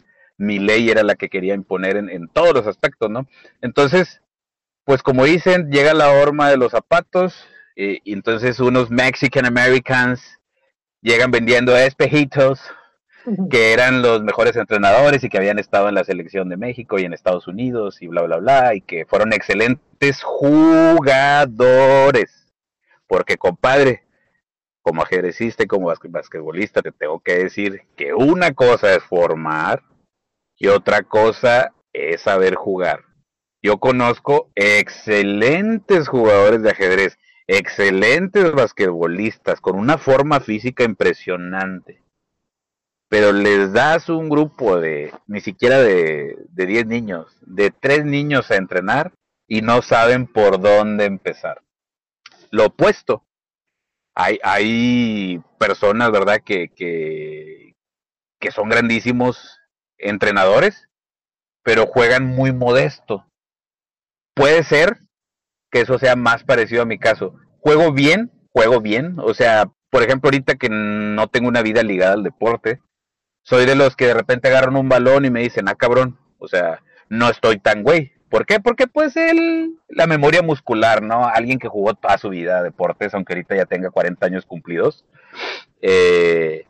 mi 0.42 0.60
ley 0.60 0.90
era 0.90 1.04
la 1.04 1.16
que 1.16 1.30
quería 1.30 1.54
imponer 1.54 1.96
en, 1.98 2.28
todos 2.28 2.54
los 2.54 2.68
aspectos, 2.68 3.10
¿no? 3.10 3.28
Entonces, 3.62 4.22
pues 4.84 5.04
como 5.04 5.26
dicen, 5.26 5.70
llega 5.72 5.94
la 5.94 6.12
horma 6.12 6.50
de 6.50 6.58
los 6.58 6.72
zapatos 6.72 7.48
y, 7.76 8.12
entonces 8.12 8.60
unos 8.60 8.90
Mexican 8.90 9.46
Americans 9.46 10.40
llegan 11.02 11.32
vendiendo 11.32 11.78
espejitos 11.78 12.60
que 13.52 13.72
eran 13.74 14.02
los 14.02 14.24
mejores 14.24 14.56
entrenadores 14.56 15.24
y 15.24 15.30
que 15.30 15.38
habían 15.38 15.60
estado 15.60 15.88
en 15.90 15.96
la 15.96 16.04
selección 16.04 16.50
de 16.50 16.58
México 16.58 16.98
y 16.98 17.04
en 17.04 17.14
Estados 17.14 17.48
Unidos 17.48 18.02
y 18.02 18.08
bla, 18.08 18.24
bla, 18.24 18.38
bla, 18.38 18.74
y 18.74 18.82
que 18.82 19.06
fueron 19.06 19.32
excelentes 19.34 20.24
jugadores. 20.24 21.72
Porque, 23.06 23.38
compadre, 23.38 24.06
como 24.82 25.04
ajedrecista 25.04 25.62
y 25.64 25.68
como 25.68 25.94
basquetbolista, 26.10 26.82
te 26.82 26.92
tengo 26.92 27.20
que 27.20 27.36
decir 27.36 27.84
que 27.96 28.16
una 28.16 28.54
cosa 28.54 28.96
es 28.96 29.04
formar 29.04 29.84
y 30.62 30.68
otra 30.68 31.02
cosa 31.02 31.74
es 31.92 32.22
saber 32.22 32.54
jugar. 32.54 33.04
Yo 33.64 33.80
conozco 33.80 34.52
excelentes 34.54 36.08
jugadores 36.08 36.62
de 36.62 36.70
ajedrez, 36.70 37.18
excelentes 37.48 38.52
basquetbolistas, 38.52 39.60
con 39.60 39.76
una 39.76 39.98
forma 39.98 40.40
física 40.40 40.84
impresionante. 40.84 42.04
Pero 43.10 43.32
les 43.32 43.74
das 43.74 44.08
un 44.08 44.30
grupo 44.30 44.80
de, 44.80 45.12
ni 45.26 45.42
siquiera 45.42 45.80
de, 45.80 46.38
de 46.50 46.66
10 46.68 46.86
niños, 46.86 47.40
de 47.42 47.72
3 47.72 48.06
niños 48.06 48.52
a 48.52 48.58
entrenar 48.58 49.14
y 49.48 49.62
no 49.64 49.82
saben 49.82 50.28
por 50.28 50.62
dónde 50.62 51.06
empezar. 51.06 51.64
Lo 52.52 52.68
opuesto, 52.68 53.26
hay, 54.14 54.38
hay 54.44 55.42
personas, 55.58 56.12
¿verdad?, 56.12 56.42
que, 56.46 56.70
que, 56.70 57.74
que 58.40 58.52
son 58.52 58.70
grandísimos 58.70 59.58
entrenadores, 60.02 60.88
pero 61.64 61.88
juegan 61.88 62.26
muy 62.26 62.54
modesto. 62.54 63.26
Puede 64.36 64.64
ser 64.64 65.00
que 65.72 65.82
eso 65.82 65.98
sea 66.00 66.16
más 66.16 66.44
parecido 66.44 66.84
a 66.84 66.86
mi 66.86 66.98
caso. 66.98 67.36
Juego 67.60 67.92
bien, 67.92 68.32
juego 68.52 68.82
bien. 68.82 69.18
O 69.20 69.34
sea, 69.34 69.72
por 69.90 70.04
ejemplo, 70.04 70.28
ahorita 70.28 70.56
que 70.56 70.70
no 70.70 71.28
tengo 71.28 71.48
una 71.48 71.62
vida 71.62 71.84
ligada 71.84 72.14
al 72.14 72.24
deporte, 72.24 72.80
soy 73.44 73.66
de 73.66 73.76
los 73.76 73.96
que 73.96 74.08
de 74.08 74.14
repente 74.14 74.48
agarran 74.48 74.76
un 74.76 74.90
balón 74.90 75.26
y 75.26 75.30
me 75.30 75.42
dicen, 75.42 75.68
ah, 75.68 75.76
cabrón, 75.76 76.18
o 76.38 76.48
sea, 76.48 76.82
no 77.10 77.30
estoy 77.30 77.60
tan 77.60 77.84
güey. 77.84 78.14
¿Por 78.30 78.46
qué? 78.46 78.62
Porque 78.62 78.88
pues 78.88 79.18
el, 79.18 79.78
la 79.90 80.08
memoria 80.08 80.42
muscular, 80.42 81.04
¿no? 81.04 81.28
Alguien 81.28 81.60
que 81.60 81.68
jugó 81.68 81.94
toda 81.96 82.18
su 82.18 82.30
vida 82.30 82.64
deportes, 82.64 83.14
aunque 83.14 83.34
ahorita 83.34 83.58
ya 83.58 83.66
tenga 83.66 83.90
40 83.90 84.26
años 84.26 84.46
cumplidos, 84.46 85.04
eh, 85.82 86.66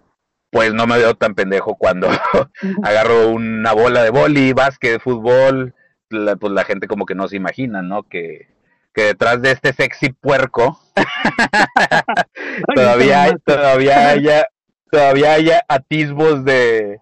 pues 0.52 0.74
no 0.74 0.86
me 0.86 0.98
veo 0.98 1.16
tan 1.16 1.34
pendejo 1.34 1.76
cuando 1.76 2.10
agarro 2.84 3.30
una 3.30 3.74
bola 3.74 4.04
de 4.04 4.10
boli, 4.10 4.54
básquet, 4.54 5.02
fútbol, 5.02 5.74
pues 6.10 6.54
la 6.54 6.64
gente 6.66 6.88
como 6.88 7.06
que 7.06 7.16
no 7.16 7.28
se 7.28 7.38
imagina, 7.38 7.82
¿no? 7.82 8.04
Que, 8.04 8.48
que 8.94 9.04
detrás 9.04 9.42
de 9.42 9.52
este 9.52 9.74
sexy 9.74 10.10
puerco 10.10 10.80
todavía 12.76 13.24
hay, 13.24 13.34
todavía 13.46 14.10
haya 14.10 14.46
todavía 14.92 15.34
haya 15.34 15.64
atisbos 15.70 16.44
de, 16.44 17.00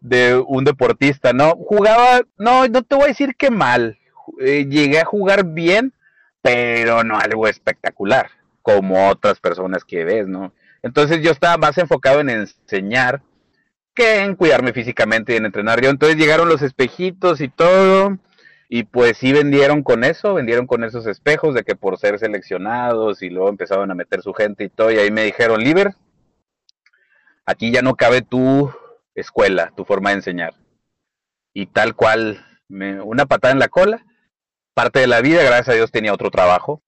de 0.00 0.36
un 0.46 0.64
deportista, 0.64 1.32
¿no? 1.32 1.52
Jugaba, 1.52 2.20
no, 2.36 2.68
no 2.68 2.82
te 2.82 2.94
voy 2.94 3.04
a 3.04 3.08
decir 3.08 3.34
que 3.34 3.50
mal, 3.50 3.98
eh, 4.40 4.66
llegué 4.68 5.00
a 5.00 5.06
jugar 5.06 5.44
bien, 5.44 5.94
pero 6.42 7.02
no 7.02 7.18
algo 7.18 7.48
espectacular, 7.48 8.30
como 8.60 9.08
otras 9.08 9.40
personas 9.40 9.84
que 9.84 10.04
ves, 10.04 10.28
¿no? 10.28 10.52
Entonces 10.82 11.22
yo 11.22 11.30
estaba 11.30 11.56
más 11.56 11.78
enfocado 11.78 12.20
en 12.20 12.30
enseñar 12.30 13.22
que 13.94 14.20
en 14.22 14.34
cuidarme 14.34 14.72
físicamente 14.72 15.34
y 15.34 15.36
en 15.36 15.46
entrenar 15.46 15.80
yo. 15.80 15.90
Entonces 15.90 16.16
llegaron 16.16 16.48
los 16.48 16.62
espejitos 16.62 17.40
y 17.40 17.48
todo. 17.48 18.18
Y 18.68 18.84
pues 18.84 19.18
sí 19.18 19.32
vendieron 19.32 19.82
con 19.82 20.04
eso, 20.04 20.34
vendieron 20.34 20.66
con 20.66 20.84
esos 20.84 21.06
espejos 21.06 21.54
de 21.54 21.64
que 21.64 21.74
por 21.74 21.98
ser 21.98 22.20
seleccionados 22.20 23.20
y 23.20 23.28
luego 23.28 23.48
empezaban 23.48 23.90
a 23.90 23.96
meter 23.96 24.22
su 24.22 24.32
gente 24.32 24.64
y 24.64 24.68
todo. 24.68 24.92
Y 24.92 24.98
ahí 24.98 25.10
me 25.10 25.24
dijeron, 25.24 25.60
Liber, 25.60 25.94
aquí 27.44 27.72
ya 27.72 27.82
no 27.82 27.96
cabe 27.96 28.22
tu 28.22 28.72
escuela, 29.16 29.72
tu 29.76 29.84
forma 29.84 30.10
de 30.10 30.16
enseñar. 30.16 30.54
Y 31.52 31.66
tal 31.66 31.96
cual, 31.96 32.46
me, 32.68 33.00
una 33.00 33.26
patada 33.26 33.52
en 33.52 33.58
la 33.58 33.68
cola. 33.68 34.06
Parte 34.72 35.00
de 35.00 35.08
la 35.08 35.20
vida, 35.20 35.42
gracias 35.42 35.70
a 35.70 35.72
Dios, 35.72 35.90
tenía 35.90 36.14
otro 36.14 36.30
trabajo 36.30 36.80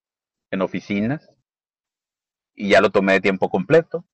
en 0.52 0.62
oficinas 0.62 1.31
y 2.62 2.68
ya 2.68 2.80
lo 2.80 2.90
tomé 2.90 3.14
de 3.14 3.20
tiempo 3.20 3.50
completo. 3.50 4.04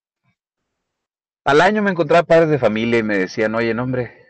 Al 1.45 1.61
año 1.61 1.83
me 1.83 1.91
encontraba 1.91 2.23
padres 2.23 2.49
de 2.49 2.59
familia 2.59 2.99
y 2.99 3.03
me 3.03 3.19
decían, 3.19 3.55
oye, 3.55 3.75
no, 3.75 3.83
hombre, 3.83 4.27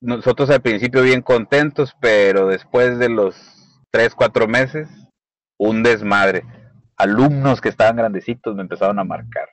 nosotros 0.00 0.50
al 0.50 0.60
principio 0.60 1.02
bien 1.02 1.22
contentos, 1.22 1.96
pero 2.00 2.48
después 2.48 2.98
de 2.98 3.08
los 3.08 3.36
tres, 3.92 4.16
cuatro 4.16 4.48
meses, 4.48 4.88
un 5.56 5.84
desmadre. 5.84 6.44
Alumnos 6.96 7.60
que 7.60 7.68
estaban 7.68 7.96
grandecitos 7.96 8.56
me 8.56 8.62
empezaron 8.62 8.98
a 8.98 9.04
marcar. 9.04 9.48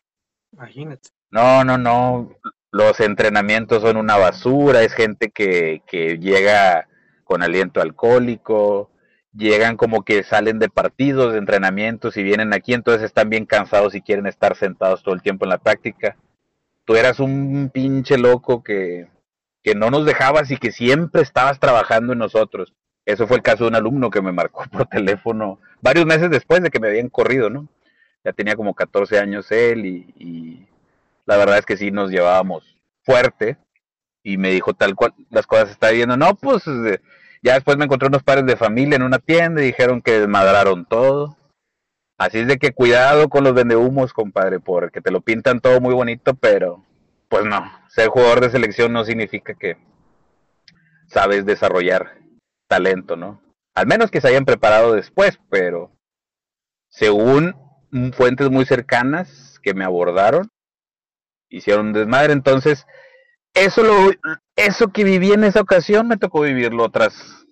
Imagínate. 0.51 1.09
No, 1.29 1.63
no, 1.63 1.77
no. 1.77 2.31
Los 2.71 2.99
entrenamientos 3.01 3.83
son 3.83 3.97
una 3.97 4.17
basura. 4.17 4.81
Es 4.81 4.93
gente 4.93 5.29
que, 5.29 5.83
que 5.85 6.17
llega 6.17 6.88
con 7.23 7.43
aliento 7.43 7.81
alcohólico, 7.81 8.89
llegan 9.37 9.77
como 9.77 10.03
que 10.03 10.23
salen 10.23 10.59
de 10.59 10.69
partidos, 10.69 11.33
de 11.33 11.39
entrenamientos 11.39 12.17
y 12.17 12.23
vienen 12.23 12.53
aquí, 12.53 12.73
entonces 12.73 13.03
están 13.03 13.29
bien 13.29 13.45
cansados 13.45 13.95
y 13.95 14.01
quieren 14.01 14.27
estar 14.27 14.55
sentados 14.55 15.03
todo 15.03 15.13
el 15.13 15.21
tiempo 15.21 15.45
en 15.45 15.49
la 15.49 15.57
práctica. 15.57 16.15
Tú 16.85 16.95
eras 16.95 17.19
un 17.19 17.69
pinche 17.73 18.17
loco 18.17 18.63
que, 18.63 19.07
que 19.63 19.75
no 19.75 19.89
nos 19.89 20.05
dejabas 20.05 20.51
y 20.51 20.57
que 20.57 20.71
siempre 20.71 21.21
estabas 21.21 21.59
trabajando 21.59 22.13
en 22.13 22.19
nosotros. 22.19 22.73
Eso 23.05 23.27
fue 23.27 23.37
el 23.37 23.43
caso 23.43 23.63
de 23.63 23.69
un 23.69 23.75
alumno 23.75 24.09
que 24.09 24.21
me 24.21 24.31
marcó 24.31 24.63
por 24.71 24.85
teléfono 24.87 25.59
varios 25.81 26.05
meses 26.05 26.29
después 26.29 26.61
de 26.61 26.69
que 26.69 26.79
me 26.79 26.87
habían 26.87 27.09
corrido, 27.09 27.49
¿no? 27.49 27.67
Ya 28.23 28.33
tenía 28.33 28.55
como 28.55 28.73
14 28.73 29.19
años 29.19 29.51
él 29.51 29.85
y, 29.85 30.13
y 30.17 30.67
la 31.25 31.37
verdad 31.37 31.59
es 31.59 31.65
que 31.65 31.77
sí 31.77 31.91
nos 31.91 32.09
llevábamos 32.09 32.75
fuerte 33.03 33.57
y 34.23 34.37
me 34.37 34.49
dijo 34.49 34.73
tal 34.73 34.95
cual 34.95 35.13
las 35.29 35.45
cosas 35.45 35.69
está 35.69 35.91
viendo. 35.91 36.17
No, 36.17 36.35
pues 36.35 36.65
eh, 36.67 36.99
ya 37.45 37.53
después 37.53 37.77
me 37.77 37.86
encontré 37.86 38.08
unos 38.08 38.23
padres 38.23 38.47
de 38.47 38.58
familia 38.58 38.95
en 38.95 39.03
una 39.03 39.19
tienda 39.19 39.62
y 39.62 39.67
dijeron 39.67 40.01
que 40.01 40.19
desmadraron 40.19 40.84
todo. 40.84 41.38
Así 42.17 42.39
es 42.39 42.47
de 42.47 42.58
que 42.58 42.73
cuidado 42.73 43.29
con 43.29 43.43
los 43.43 43.53
vendehumos, 43.53 44.13
compadre, 44.13 44.60
porque 44.60 44.99
te 44.99 45.12
lo 45.12 45.21
pintan 45.21 45.60
todo 45.60 45.79
muy 45.79 45.93
bonito, 45.93 46.34
pero 46.34 46.84
pues 47.29 47.45
no, 47.45 47.63
ser 47.88 48.08
jugador 48.08 48.41
de 48.41 48.49
selección 48.49 48.93
no 48.93 49.05
significa 49.05 49.53
que 49.53 49.77
sabes 51.05 51.45
desarrollar 51.45 52.17
talento, 52.67 53.15
¿no? 53.15 53.39
Al 53.75 53.86
menos 53.86 54.10
que 54.10 54.21
se 54.21 54.29
hayan 54.29 54.45
preparado 54.45 54.93
después, 54.93 55.39
pero 55.51 55.91
según 56.89 57.55
fuentes 58.13 58.49
muy 58.49 58.65
cercanas 58.65 59.60
que 59.62 59.75
me 59.75 59.86
abordaron, 59.86 60.49
hicieron 61.47 61.93
desmadre, 61.93 62.34
entonces 62.34 62.88
eso 63.55 63.83
lo 63.83 64.11
eso 64.55 64.89
que 64.89 65.03
viví 65.03 65.31
en 65.31 65.43
esa 65.43 65.61
ocasión 65.61 66.07
me 66.07 66.17
tocó 66.17 66.41
vivirlo 66.41 66.83
otras 66.83 67.45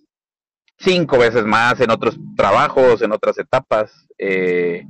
cinco 0.78 1.18
veces 1.18 1.46
más 1.46 1.80
en 1.80 1.92
otros 1.92 2.18
trabajos, 2.36 3.02
en 3.02 3.12
otras 3.12 3.38
etapas. 3.40 4.08
Eh, 4.18 4.86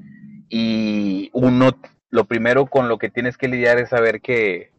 y 0.50 1.30
uno, 1.34 1.72
lo 2.10 2.26
primero 2.26 2.66
con 2.66 2.88
lo 2.88 2.98
que 2.98 3.10
tienes 3.10 3.38
que 3.38 3.48
lidiar 3.48 3.80
es 3.80 3.90
saber 3.90 4.22
que 4.22 4.72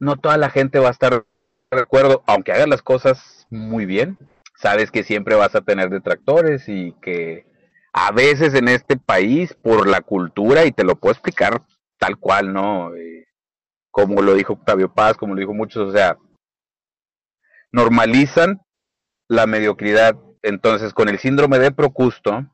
no 0.00 0.16
toda 0.16 0.36
la 0.36 0.50
gente 0.50 0.78
va 0.78 0.88
a 0.88 0.92
estar 0.92 1.24
de 1.70 1.80
acuerdo, 1.80 2.22
aunque 2.26 2.52
hagas 2.52 2.68
las 2.68 2.82
cosas 2.82 3.46
muy 3.50 3.86
bien. 3.86 4.18
Sabes 4.56 4.90
que 4.90 5.04
siempre 5.04 5.34
vas 5.34 5.54
a 5.54 5.62
tener 5.62 5.90
detractores 5.90 6.68
y 6.68 6.94
que 7.02 7.46
a 7.92 8.12
veces 8.12 8.54
en 8.54 8.68
este 8.68 8.96
país, 8.96 9.54
por 9.54 9.88
la 9.88 10.00
cultura, 10.00 10.64
y 10.64 10.72
te 10.72 10.84
lo 10.84 10.96
puedo 10.96 11.12
explicar 11.12 11.62
tal 11.98 12.18
cual, 12.18 12.52
¿no? 12.52 12.94
Eh, 12.94 13.26
como 13.92 14.22
lo 14.22 14.34
dijo 14.34 14.54
Octavio 14.54 14.92
Paz, 14.92 15.16
como 15.16 15.34
lo 15.34 15.40
dijo 15.40 15.54
muchos, 15.54 15.90
o 15.90 15.92
sea, 15.92 16.16
normalizan 17.70 18.60
la 19.28 19.46
mediocridad. 19.46 20.16
Entonces, 20.42 20.92
con 20.92 21.08
el 21.08 21.18
síndrome 21.18 21.58
de 21.58 21.70
Procusto, 21.70 22.46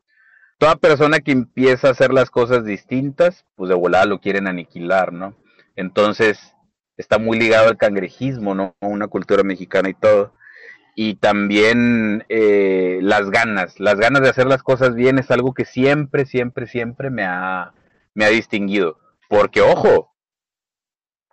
toda 0.59 0.77
persona 0.77 1.21
que 1.21 1.33
empieza 1.33 1.89
a 1.89 1.93
hacer 1.93 2.13
las 2.13 2.31
cosas 2.31 2.65
distintas, 2.65 3.47
pues 3.55 3.71
de 3.71 3.77
volada 3.77 4.05
lo 4.05 4.21
quieren 4.21 4.49
aniquilar, 4.49 5.13
¿no? 5.13 5.37
Entonces, 5.77 6.55
está 6.97 7.19
muy 7.19 7.39
ligado 7.39 7.69
al 7.69 7.79
cangrejismo, 7.79 8.55
¿no? 8.55 8.75
Una 8.81 9.07
cultura 9.07 9.45
mexicana 9.45 9.89
y 9.89 9.95
todo. 9.95 10.35
Y 10.97 11.15
también 11.15 12.25
eh, 12.29 12.99
las 13.01 13.31
ganas, 13.31 13.79
las 13.79 13.95
ganas 13.95 14.23
de 14.23 14.31
hacer 14.31 14.49
las 14.49 14.65
cosas 14.65 14.97
bien 14.97 15.21
es 15.21 15.31
algo 15.31 15.55
que 15.55 15.65
siempre, 15.65 16.27
siempre, 16.27 16.67
siempre 16.67 17.11
me 17.11 17.25
ha, 17.25 17.73
me 18.15 18.25
ha 18.25 18.29
distinguido. 18.29 18.99
Porque, 19.29 19.61
ojo, 19.61 20.08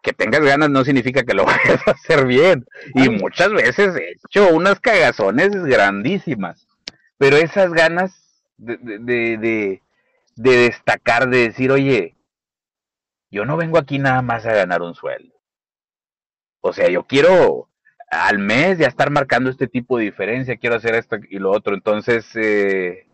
que 0.05 0.13
tengas 0.13 0.41
ganas 0.41 0.69
no 0.69 0.85
significa 0.85 1.23
que 1.23 1.33
lo 1.33 1.45
vayas 1.45 1.85
a 1.87 1.91
hacer 1.91 2.27
bien. 2.27 2.65
Y 2.93 3.09
muchas 3.09 3.51
veces 3.51 3.95
he 3.95 4.11
hecho 4.11 4.49
unas 4.55 4.79
cagazones 4.79 5.49
grandísimas. 5.51 6.67
Pero 7.17 7.37
esas 7.37 7.73
ganas 7.73 8.43
de, 8.57 8.77
de, 8.77 8.99
de, 9.37 9.81
de, 10.35 10.57
destacar, 10.57 11.27
de 11.29 11.47
decir, 11.47 11.71
oye, 11.71 12.15
yo 13.31 13.45
no 13.45 13.57
vengo 13.57 13.79
aquí 13.79 13.97
nada 13.97 14.21
más 14.21 14.45
a 14.45 14.53
ganar 14.53 14.83
un 14.83 14.93
sueldo. 14.93 15.33
O 16.61 16.71
sea, 16.71 16.89
yo 16.89 17.05
quiero, 17.05 17.69
al 18.11 18.37
mes 18.37 18.77
ya 18.77 18.87
estar 18.87 19.09
marcando 19.09 19.49
este 19.49 19.67
tipo 19.67 19.97
de 19.97 20.05
diferencia, 20.05 20.57
quiero 20.57 20.75
hacer 20.75 20.93
esto 20.93 21.17
y 21.29 21.39
lo 21.39 21.51
otro. 21.51 21.73
Entonces, 21.73 22.27
eh, 22.35 23.07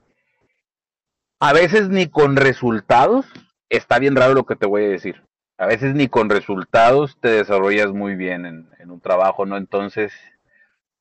a 1.40 1.54
veces 1.54 1.88
ni 1.88 2.10
con 2.10 2.36
resultados, 2.36 3.26
está 3.70 3.98
bien 3.98 4.16
raro 4.16 4.34
lo 4.34 4.46
que 4.46 4.58
te 4.58 4.66
voy 4.66 4.84
a 4.84 4.90
decir. 4.90 5.24
A 5.62 5.68
veces 5.68 5.94
ni 5.94 6.08
con 6.08 6.28
resultados 6.28 7.18
te 7.22 7.30
desarrollas 7.30 7.92
muy 7.94 8.16
bien 8.16 8.48
en, 8.48 8.68
en 8.80 8.90
un 8.90 9.00
trabajo, 9.00 9.46
¿no? 9.46 9.58
Entonces, 9.58 10.12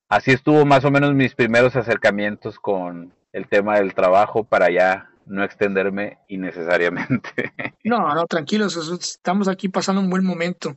así 0.07 0.33
estuvo 0.33 0.67
más 0.67 0.85
o 0.85 0.91
menos 0.91 1.15
mis 1.15 1.35
primeros 1.35 1.77
acercamientos 1.77 2.61
con 2.61 3.15
el 3.33 3.49
tema 3.49 3.79
del 3.79 3.95
trabajo 3.95 4.45
para 4.45 4.71
ya 4.71 5.09
no 5.25 5.43
extenderme 5.45 6.19
innecesariamente. 6.29 7.31
No, 7.85 8.15
no, 8.15 8.27
tranquilos, 8.27 8.77
estamos 8.77 9.49
aquí 9.49 9.71
pasando 9.71 10.03
un 10.03 10.11
buen 10.11 10.23
momento. 10.23 10.77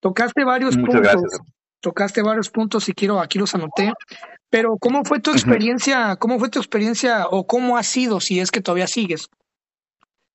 Tocaste 0.00 0.42
varios 0.42 0.78
Muchas 0.78 0.94
puntos. 0.94 1.12
Gracias. 1.12 1.40
Tocaste 1.80 2.22
varios 2.22 2.48
puntos 2.48 2.88
y 2.88 2.94
quiero 2.94 3.20
aquí 3.20 3.38
los 3.38 3.54
anoté. 3.54 3.92
Pero 4.48 4.78
¿cómo 4.80 5.04
fue 5.04 5.20
tu 5.20 5.30
experiencia? 5.30 6.16
¿Cómo 6.16 6.38
fue 6.38 6.48
tu 6.48 6.58
experiencia 6.58 7.26
o 7.26 7.46
cómo 7.46 7.76
ha 7.76 7.82
sido 7.82 8.18
si 8.20 8.40
es 8.40 8.50
que 8.50 8.62
todavía 8.62 8.86
sigues 8.86 9.28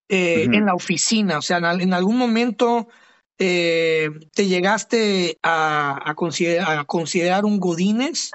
eh, 0.09 0.43
en 0.43 0.65
la 0.65 0.73
oficina? 0.73 1.37
O 1.37 1.41
sea, 1.41 1.57
en, 1.57 1.93
algún 1.93 2.17
momento 2.17 2.87
eh, 3.37 4.09
te 4.33 4.47
llegaste 4.47 5.37
a, 5.43 6.01
a, 6.09 6.15
considerar, 6.15 6.79
a 6.79 6.85
considerar 6.85 7.45
un 7.45 7.59
Godines 7.59 8.31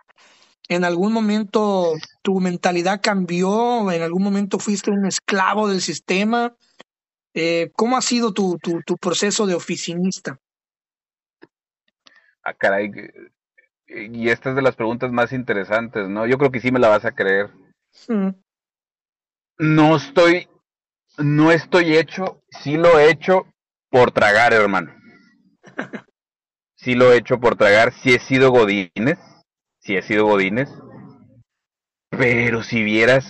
¿En 0.70 0.84
algún 0.84 1.12
momento 1.12 1.94
tu 2.22 2.38
mentalidad 2.38 3.00
cambió? 3.02 3.90
¿En 3.90 4.02
algún 4.02 4.22
momento 4.22 4.60
fuiste 4.60 4.92
un 4.92 5.04
esclavo 5.04 5.68
del 5.68 5.80
sistema? 5.80 6.54
Eh, 7.34 7.72
¿Cómo 7.74 7.96
ha 7.96 8.02
sido 8.02 8.32
tu, 8.32 8.56
tu, 8.62 8.80
tu, 8.86 8.96
proceso 8.96 9.46
de 9.46 9.54
oficinista? 9.54 10.38
Ah, 12.44 12.54
caray. 12.54 12.92
Y 13.88 14.28
esta 14.28 14.50
es 14.50 14.56
de 14.56 14.62
las 14.62 14.76
preguntas 14.76 15.10
más 15.10 15.32
interesantes, 15.32 16.08
¿no? 16.08 16.24
Yo 16.28 16.38
creo 16.38 16.52
que 16.52 16.60
sí 16.60 16.70
me 16.70 16.78
la 16.78 16.88
vas 16.88 17.04
a 17.04 17.16
creer. 17.16 17.50
Mm. 18.06 18.28
No 19.58 19.96
estoy, 19.96 20.46
no 21.18 21.52
estoy 21.52 21.96
hecho, 21.96 22.42
sí 22.50 22.76
lo 22.76 22.98
he 22.98 23.11
hecho 23.11 23.46
por 23.90 24.12
tragar, 24.12 24.52
hermano. 24.52 24.94
Sí 26.82 26.94
lo 26.94 27.12
he 27.12 27.18
hecho 27.18 27.38
por 27.38 27.56
tragar, 27.56 27.92
sí 27.92 28.14
he 28.14 28.18
sido 28.18 28.50
godines 28.50 29.18
si 29.80 29.96
he 29.96 30.02
sido 30.02 30.26
Godines. 30.26 30.70
Pero 32.11 32.62
si 32.62 32.82
vieras 32.82 33.26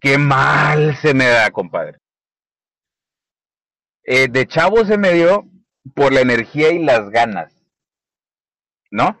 qué 0.00 0.18
mal 0.18 0.96
se 0.96 1.14
me 1.14 1.26
da, 1.26 1.50
compadre. 1.50 1.98
Eh, 4.04 4.28
de 4.28 4.46
chavo 4.46 4.84
se 4.84 4.98
me 4.98 5.12
dio 5.12 5.48
por 5.94 6.12
la 6.12 6.20
energía 6.20 6.72
y 6.72 6.84
las 6.84 7.10
ganas. 7.10 7.52
¿No? 8.90 9.18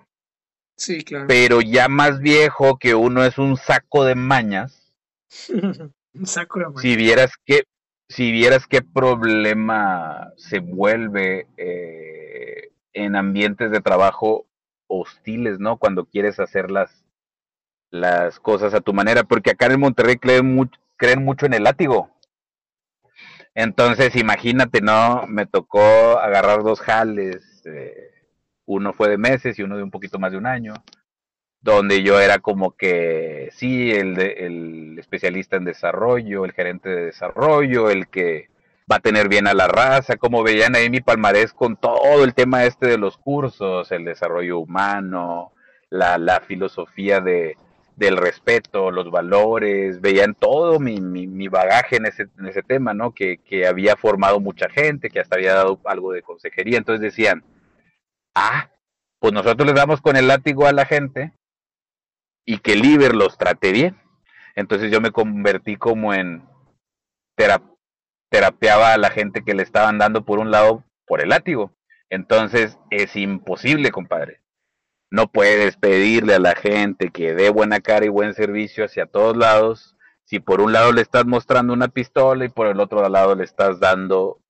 Sí, 0.76 1.02
claro. 1.04 1.26
Pero 1.26 1.60
ya 1.60 1.88
más 1.88 2.20
viejo 2.20 2.78
que 2.78 2.94
uno 2.94 3.24
es 3.24 3.38
un 3.38 3.56
saco 3.56 4.04
de 4.04 4.14
mañas. 4.14 4.92
un 5.48 6.26
saco 6.26 6.58
de 6.58 6.66
mañas. 6.66 6.82
Si 6.82 6.96
vieras 6.96 7.32
qué, 7.44 7.64
si 8.08 8.32
vieras 8.32 8.66
qué 8.66 8.82
problema 8.82 10.32
se 10.36 10.58
vuelve 10.60 11.46
eh, 11.56 12.70
en 12.92 13.16
ambientes 13.16 13.70
de 13.70 13.80
trabajo 13.80 14.46
hostiles, 14.86 15.58
¿no? 15.58 15.78
Cuando 15.78 16.04
quieres 16.04 16.38
hacer 16.38 16.70
las, 16.70 17.04
las 17.90 18.38
cosas 18.40 18.74
a 18.74 18.80
tu 18.80 18.92
manera, 18.92 19.24
porque 19.24 19.50
acá 19.50 19.66
en 19.66 19.80
Monterrey 19.80 20.16
creen 20.16 20.54
mucho, 20.54 20.80
creen 20.96 21.24
mucho 21.24 21.46
en 21.46 21.54
el 21.54 21.64
látigo. 21.64 22.10
Entonces, 23.54 24.16
imagínate, 24.16 24.80
¿no? 24.80 25.26
Me 25.28 25.46
tocó 25.46 25.80
agarrar 26.18 26.62
dos 26.62 26.80
jales, 26.80 27.62
eh, 27.66 28.10
uno 28.66 28.92
fue 28.92 29.08
de 29.08 29.18
meses 29.18 29.58
y 29.58 29.62
uno 29.62 29.76
de 29.76 29.82
un 29.82 29.90
poquito 29.90 30.18
más 30.18 30.32
de 30.32 30.38
un 30.38 30.46
año, 30.46 30.74
donde 31.64 32.02
yo 32.02 32.20
era 32.20 32.40
como 32.40 32.76
que, 32.76 33.48
sí, 33.52 33.90
el, 33.90 34.20
el 34.20 34.98
especialista 34.98 35.56
en 35.56 35.64
desarrollo, 35.64 36.44
el 36.44 36.52
gerente 36.52 36.90
de 36.90 37.06
desarrollo, 37.06 37.88
el 37.88 38.08
que 38.08 38.50
va 38.90 38.96
a 38.96 39.00
tener 39.00 39.30
bien 39.30 39.46
a 39.46 39.54
la 39.54 39.66
raza, 39.66 40.18
como 40.18 40.42
veían 40.42 40.76
ahí 40.76 40.90
mi 40.90 41.00
palmarés 41.00 41.54
con 41.54 41.76
todo 41.76 42.22
el 42.22 42.34
tema 42.34 42.64
este 42.64 42.86
de 42.86 42.98
los 42.98 43.16
cursos, 43.16 43.90
el 43.92 44.04
desarrollo 44.04 44.58
humano, 44.58 45.52
la, 45.88 46.18
la 46.18 46.40
filosofía 46.40 47.22
de, 47.22 47.56
del 47.96 48.18
respeto, 48.18 48.90
los 48.90 49.10
valores, 49.10 50.02
veían 50.02 50.34
todo 50.34 50.78
mi, 50.78 51.00
mi, 51.00 51.26
mi 51.26 51.48
bagaje 51.48 51.96
en 51.96 52.04
ese, 52.04 52.26
en 52.38 52.46
ese 52.46 52.62
tema, 52.62 52.92
¿no? 52.92 53.12
Que, 53.12 53.38
que 53.38 53.66
había 53.66 53.96
formado 53.96 54.38
mucha 54.38 54.68
gente, 54.68 55.08
que 55.08 55.20
hasta 55.20 55.36
había 55.36 55.54
dado 55.54 55.80
algo 55.84 56.12
de 56.12 56.20
consejería, 56.20 56.76
entonces 56.76 57.00
decían, 57.00 57.42
ah, 58.34 58.68
pues 59.18 59.32
nosotros 59.32 59.66
les 59.66 59.74
damos 59.74 60.02
con 60.02 60.16
el 60.16 60.28
látigo 60.28 60.66
a 60.66 60.72
la 60.74 60.84
gente 60.84 61.32
y 62.44 62.58
que 62.58 62.72
el 62.72 62.84
Iber 62.84 63.14
los 63.14 63.38
trate 63.38 63.72
bien. 63.72 63.96
Entonces 64.54 64.90
yo 64.90 65.00
me 65.00 65.10
convertí 65.10 65.76
como 65.76 66.14
en 66.14 66.46
terapeaba 68.30 68.92
a 68.92 68.98
la 68.98 69.10
gente 69.10 69.44
que 69.44 69.54
le 69.54 69.62
estaban 69.62 69.98
dando 69.98 70.24
por 70.24 70.38
un 70.38 70.50
lado 70.50 70.84
por 71.06 71.20
el 71.20 71.30
látigo. 71.30 71.74
Entonces 72.10 72.78
es 72.90 73.16
imposible, 73.16 73.90
compadre. 73.90 74.40
No 75.10 75.28
puedes 75.28 75.76
pedirle 75.76 76.34
a 76.34 76.40
la 76.40 76.54
gente 76.54 77.10
que 77.10 77.34
dé 77.34 77.50
buena 77.50 77.80
cara 77.80 78.04
y 78.04 78.08
buen 78.08 78.34
servicio 78.34 78.84
hacia 78.84 79.06
todos 79.06 79.36
lados 79.36 79.96
si 80.24 80.40
por 80.40 80.60
un 80.60 80.72
lado 80.72 80.92
le 80.92 81.02
estás 81.02 81.26
mostrando 81.26 81.72
una 81.72 81.88
pistola 81.88 82.44
y 82.44 82.48
por 82.48 82.66
el 82.66 82.80
otro 82.80 83.06
lado 83.08 83.34
le 83.34 83.44
estás 83.44 83.78
dando 83.78 84.40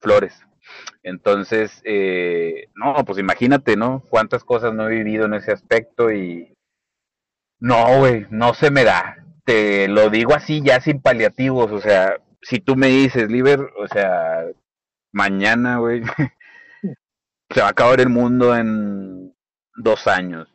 flores. 0.00 0.40
Entonces, 1.02 1.82
eh, 1.84 2.68
no, 2.74 3.04
pues 3.04 3.18
imagínate, 3.18 3.76
¿no? 3.76 4.02
Cuántas 4.08 4.44
cosas 4.44 4.72
no 4.72 4.88
he 4.88 4.94
vivido 4.94 5.26
en 5.26 5.34
ese 5.34 5.52
aspecto 5.52 6.12
y 6.12 6.53
no, 7.64 7.98
güey, 7.98 8.26
no 8.28 8.52
se 8.52 8.70
me 8.70 8.84
da. 8.84 9.24
Te 9.44 9.88
lo 9.88 10.10
digo 10.10 10.34
así 10.34 10.60
ya 10.62 10.80
sin 10.82 11.00
paliativos, 11.00 11.72
o 11.72 11.80
sea, 11.80 12.18
si 12.42 12.60
tú 12.60 12.76
me 12.76 12.88
dices, 12.88 13.30
Liber, 13.30 13.60
o 13.78 13.88
sea, 13.88 14.44
mañana, 15.12 15.78
güey, 15.78 16.02
se 17.50 17.60
va 17.60 17.68
a 17.68 17.70
acabar 17.70 18.02
el 18.02 18.10
mundo 18.10 18.54
en 18.54 19.34
dos 19.76 20.06
años. 20.08 20.48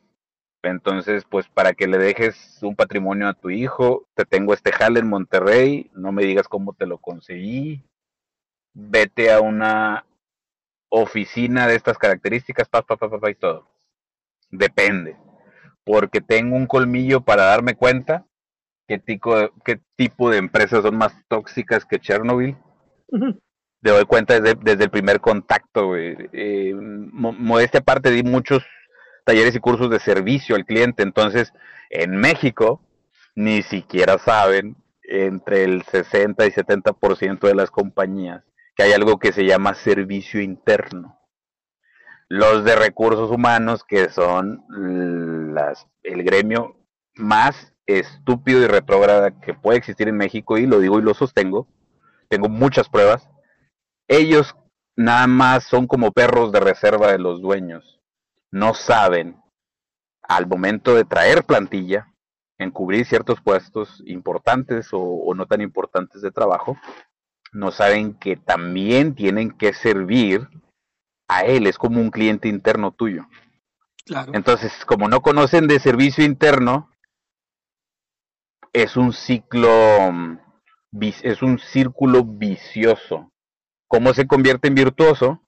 Entonces, 0.62 1.26
pues 1.28 1.48
para 1.48 1.74
que 1.74 1.88
le 1.88 1.98
dejes 1.98 2.60
un 2.62 2.76
patrimonio 2.76 3.28
a 3.28 3.34
tu 3.34 3.50
hijo, 3.50 4.08
te 4.14 4.26
tengo 4.26 4.54
este 4.54 4.72
jale 4.72 5.00
en 5.00 5.10
Monterrey, 5.10 5.90
no 5.96 6.12
me 6.12 6.24
digas 6.24 6.48
cómo 6.48 6.74
te 6.74 6.86
lo 6.86 7.00
conseguí, 7.00 7.84
vete 8.76 9.32
a 9.34 9.42
una 9.42 10.06
oficina 10.90 11.66
de 11.66 11.76
estas 11.76 11.98
características, 11.98 12.70
pa, 12.70 12.84
pa, 12.84 12.98
pa, 12.98 13.20
pa, 13.20 13.32
y 13.32 13.36
todo. 13.36 13.68
Depende, 14.52 15.18
porque 15.90 16.22
tengo 16.22 16.56
un 16.56 16.68
colmillo 16.68 17.22
para 17.22 17.46
darme 17.46 17.74
cuenta 17.74 18.28
qué 18.88 19.00
tipo, 19.00 19.36
de, 19.36 19.52
qué 19.66 19.80
tipo 19.96 20.30
de 20.30 20.38
empresas 20.38 20.84
son 20.84 20.96
más 20.96 21.16
tóxicas 21.28 21.84
que 21.84 22.00
Chernobyl. 22.00 22.56
Me 23.10 23.90
doy 23.90 24.06
cuenta 24.06 24.40
desde, 24.40 24.56
desde 24.62 24.84
el 24.84 24.92
primer 24.92 25.20
contacto, 25.20 25.98
eh, 25.98 26.76
modestia 26.76 27.80
aparte, 27.80 28.12
di 28.12 28.22
muchos 28.22 28.64
talleres 29.26 29.56
y 29.56 29.60
cursos 29.60 29.90
de 29.90 30.00
servicio 30.00 30.56
al 30.56 30.66
cliente. 30.66 31.02
Entonces, 31.02 31.54
en 31.90 32.18
México, 32.18 32.84
ni 33.34 33.64
siquiera 33.64 34.20
saben 34.20 34.76
entre 35.02 35.64
el 35.64 35.82
60 35.82 36.46
y 36.46 36.52
70% 36.52 37.48
de 37.48 37.56
las 37.56 37.72
compañías 37.72 38.44
que 38.76 38.84
hay 38.84 38.94
algo 38.94 39.18
que 39.18 39.34
se 39.34 39.44
llama 39.44 39.74
servicio 39.74 40.40
interno. 40.40 41.19
Los 42.30 42.64
de 42.64 42.76
recursos 42.76 43.32
humanos, 43.32 43.84
que 43.84 44.10
son 44.10 44.64
el 46.04 46.24
gremio 46.24 46.76
más 47.16 47.74
estúpido 47.88 48.62
y 48.62 48.68
retrógrada 48.68 49.42
que 49.42 49.56
puede 49.56 49.80
existir 49.80 50.08
en 50.08 50.18
México, 50.18 50.60
y 50.60 50.68
lo 50.68 50.80
digo 50.80 51.00
y 51.00 51.02
lo 51.02 51.16
sostengo, 51.16 51.68
tengo 52.28 52.48
muchas 52.48 52.88
pruebas, 52.88 53.28
ellos 54.08 54.56
nada 54.96 55.26
más 55.26 55.64
son 55.64 55.88
como 55.88 56.12
perros 56.12 56.52
de 56.52 56.60
reserva 56.60 57.12
de 57.12 57.18
los 57.18 57.42
dueños. 57.42 58.00
No 58.52 58.76
saben, 58.76 59.42
al 60.22 60.46
momento 60.46 60.94
de 60.94 61.06
traer 61.06 61.44
plantilla, 61.44 62.14
en 62.60 62.70
cubrir 62.70 63.08
ciertos 63.08 63.42
puestos 63.42 64.04
importantes 64.06 64.90
o 64.92 65.34
no 65.34 65.48
tan 65.48 65.62
importantes 65.62 66.22
de 66.22 66.30
trabajo, 66.30 66.78
no 67.54 67.72
saben 67.72 68.14
que 68.14 68.36
también 68.36 69.16
tienen 69.16 69.50
que 69.50 69.74
servir 69.74 70.48
a 71.30 71.44
él, 71.44 71.68
es 71.68 71.78
como 71.78 72.02
un 72.02 72.12
cliente 72.12 72.50
interno 72.50 72.92
tuyo. 72.92 73.28
Claro. 74.06 74.32
Entonces, 74.34 74.74
como 74.86 75.08
no 75.08 75.22
conocen 75.22 75.68
de 75.68 75.80
servicio 75.80 76.26
interno, 76.26 76.90
es 78.74 78.98
un 78.98 79.14
ciclo, 79.14 79.70
es 81.02 81.42
un 81.42 81.60
círculo 81.60 82.26
vicioso. 82.26 83.32
¿Cómo 83.88 84.14
se 84.14 84.28
convierte 84.28 84.68
en 84.68 84.76
virtuoso? 84.76 85.42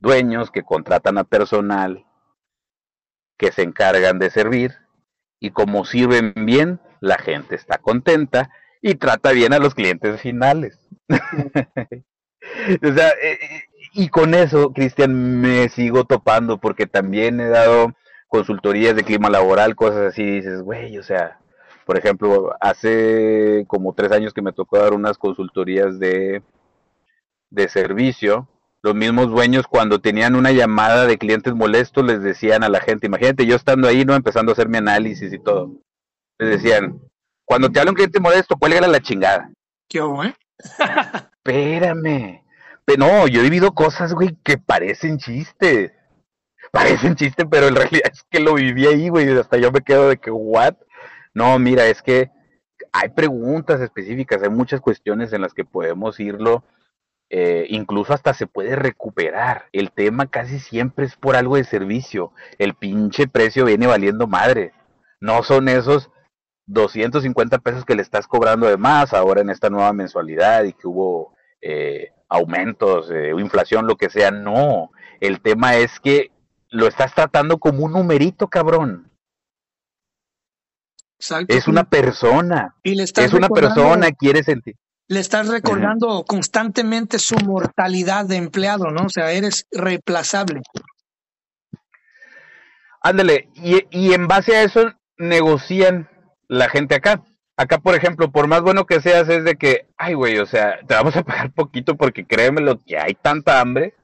Dueños 0.00 0.50
que 0.50 0.62
contratan 0.62 1.16
a 1.18 1.24
personal 1.24 2.04
que 3.38 3.50
se 3.50 3.62
encargan 3.62 4.18
de 4.20 4.30
servir 4.30 4.76
y 5.40 5.50
como 5.50 5.84
sirven 5.84 6.32
bien, 6.46 6.80
la 7.00 7.18
gente 7.18 7.56
está 7.56 7.78
contenta 7.78 8.50
y 8.80 8.94
trata 8.94 9.32
bien 9.32 9.52
a 9.52 9.58
los 9.58 9.74
clientes 9.74 10.20
finales. 10.20 10.78
o 11.08 12.92
sea, 12.94 13.08
eh, 13.10 13.38
eh, 13.40 13.62
y 13.92 14.08
con 14.08 14.34
eso, 14.34 14.72
Cristian, 14.72 15.40
me 15.40 15.68
sigo 15.68 16.04
topando 16.04 16.58
porque 16.58 16.86
también 16.86 17.40
he 17.40 17.48
dado 17.48 17.92
consultorías 18.28 18.96
de 18.96 19.04
clima 19.04 19.28
laboral, 19.28 19.76
cosas 19.76 20.12
así, 20.12 20.24
dices, 20.24 20.62
güey, 20.62 20.96
o 20.98 21.02
sea, 21.02 21.38
por 21.84 21.98
ejemplo, 21.98 22.54
hace 22.60 23.64
como 23.68 23.92
tres 23.94 24.12
años 24.12 24.32
que 24.32 24.42
me 24.42 24.52
tocó 24.52 24.78
dar 24.78 24.94
unas 24.94 25.18
consultorías 25.18 25.98
de, 25.98 26.42
de 27.50 27.68
servicio, 27.68 28.48
los 28.82 28.94
mismos 28.94 29.28
dueños 29.28 29.66
cuando 29.66 30.00
tenían 30.00 30.34
una 30.34 30.50
llamada 30.50 31.06
de 31.06 31.18
clientes 31.18 31.54
molestos 31.54 32.04
les 32.04 32.22
decían 32.22 32.64
a 32.64 32.68
la 32.68 32.80
gente, 32.80 33.06
imagínate 33.06 33.46
yo 33.46 33.54
estando 33.54 33.86
ahí, 33.86 34.04
¿no? 34.04 34.14
Empezando 34.14 34.50
a 34.50 34.54
hacer 34.54 34.68
mi 34.68 34.78
análisis 34.78 35.32
y 35.32 35.38
todo. 35.38 35.70
Les 36.38 36.62
decían, 36.62 37.00
cuando 37.44 37.70
te 37.70 37.78
habla 37.78 37.92
un 37.92 37.96
cliente 37.96 38.18
molesto, 38.18 38.56
cuélgale 38.56 38.86
a 38.86 38.90
la 38.90 39.00
chingada. 39.00 39.50
¿Qué 39.88 39.98
eh? 39.98 40.34
Espérame. 41.44 42.41
No, 42.98 43.26
yo 43.26 43.40
he 43.40 43.44
vivido 43.44 43.72
cosas, 43.72 44.12
güey, 44.14 44.36
que 44.44 44.58
parecen 44.58 45.18
chistes. 45.18 45.92
Parecen 46.70 47.16
chistes, 47.16 47.46
pero 47.50 47.68
en 47.68 47.76
realidad 47.76 48.10
es 48.12 48.22
que 48.30 48.40
lo 48.40 48.54
viví 48.54 48.86
ahí, 48.86 49.08
güey, 49.08 49.28
hasta 49.38 49.56
yo 49.56 49.72
me 49.72 49.82
quedo 49.82 50.08
de 50.08 50.18
que, 50.18 50.30
¿what? 50.30 50.74
No, 51.34 51.58
mira, 51.58 51.86
es 51.86 52.02
que 52.02 52.30
hay 52.92 53.08
preguntas 53.10 53.80
específicas, 53.80 54.42
hay 54.42 54.50
muchas 54.50 54.80
cuestiones 54.80 55.32
en 55.32 55.40
las 55.40 55.54
que 55.54 55.64
podemos 55.64 56.20
irlo 56.20 56.64
eh, 57.34 57.64
incluso 57.70 58.12
hasta 58.12 58.34
se 58.34 58.46
puede 58.46 58.76
recuperar. 58.76 59.64
El 59.72 59.90
tema 59.90 60.26
casi 60.26 60.58
siempre 60.58 61.06
es 61.06 61.16
por 61.16 61.34
algo 61.34 61.56
de 61.56 61.64
servicio. 61.64 62.32
El 62.58 62.74
pinche 62.74 63.26
precio 63.26 63.64
viene 63.64 63.86
valiendo 63.86 64.26
madre. 64.26 64.74
No 65.18 65.42
son 65.42 65.68
esos 65.68 66.10
250 66.66 67.58
pesos 67.60 67.86
que 67.86 67.94
le 67.94 68.02
estás 68.02 68.26
cobrando 68.26 68.66
de 68.66 68.76
más 68.76 69.14
ahora 69.14 69.40
en 69.40 69.48
esta 69.48 69.70
nueva 69.70 69.94
mensualidad 69.94 70.64
y 70.64 70.74
que 70.74 70.86
hubo 70.86 71.34
eh, 71.62 72.12
aumentos, 72.32 73.10
eh, 73.10 73.30
inflación, 73.38 73.86
lo 73.86 73.96
que 73.96 74.10
sea. 74.10 74.30
No, 74.30 74.90
el 75.20 75.40
tema 75.40 75.76
es 75.76 76.00
que 76.00 76.30
lo 76.70 76.86
estás 76.86 77.14
tratando 77.14 77.58
como 77.58 77.84
un 77.84 77.92
numerito, 77.92 78.48
cabrón. 78.48 79.10
Es 81.46 81.68
una 81.68 81.84
persona. 81.84 82.74
Y 82.82 82.96
le 82.96 83.04
es 83.04 83.32
una 83.32 83.48
persona, 83.48 84.10
quiere 84.10 84.42
sentir 84.42 84.74
le 85.12 85.20
estás 85.20 85.48
recordando 85.48 86.24
constantemente 86.26 87.18
su 87.18 87.36
mortalidad 87.36 88.24
de 88.24 88.36
empleado, 88.36 88.86
¿no? 88.90 89.06
O 89.06 89.08
sea, 89.10 89.32
eres 89.32 89.66
reemplazable. 89.70 90.62
Ándale, 93.02 93.50
y, 93.54 93.84
y 93.90 94.14
en 94.14 94.26
base 94.26 94.56
a 94.56 94.62
eso 94.62 94.92
negocian 95.18 96.08
la 96.48 96.70
gente 96.70 96.94
acá. 96.94 97.22
Acá, 97.56 97.78
por 97.78 97.94
ejemplo, 97.94 98.30
por 98.30 98.46
más 98.48 98.62
bueno 98.62 98.86
que 98.86 99.00
seas, 99.00 99.28
es 99.28 99.44
de 99.44 99.56
que, 99.56 99.86
ay, 99.96 100.14
güey, 100.14 100.38
o 100.38 100.46
sea, 100.46 100.80
te 100.86 100.94
vamos 100.94 101.16
a 101.16 101.22
pagar 101.22 101.52
poquito 101.52 101.96
porque 101.96 102.26
créeme 102.26 102.60
lo 102.60 102.78
que 102.78 102.98
hay 102.98 103.14
tanta 103.14 103.60
hambre 103.60 103.94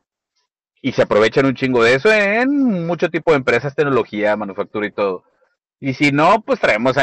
y 0.83 0.93
se 0.93 1.03
aprovechan 1.03 1.47
un 1.47 1.55
chingo 1.55 1.83
de 1.83 1.95
eso 1.95 2.13
en 2.13 2.87
mucho 2.87 3.11
tipo 3.11 3.33
de 3.33 3.39
empresas, 3.39 3.75
tecnología, 3.75 4.37
manufactura 4.37 4.87
y 4.87 4.93
todo. 4.93 5.25
Y 5.81 5.95
si 5.95 6.11
no, 6.11 6.43
pues 6.43 6.59
traemos 6.59 6.97
a 6.99 7.03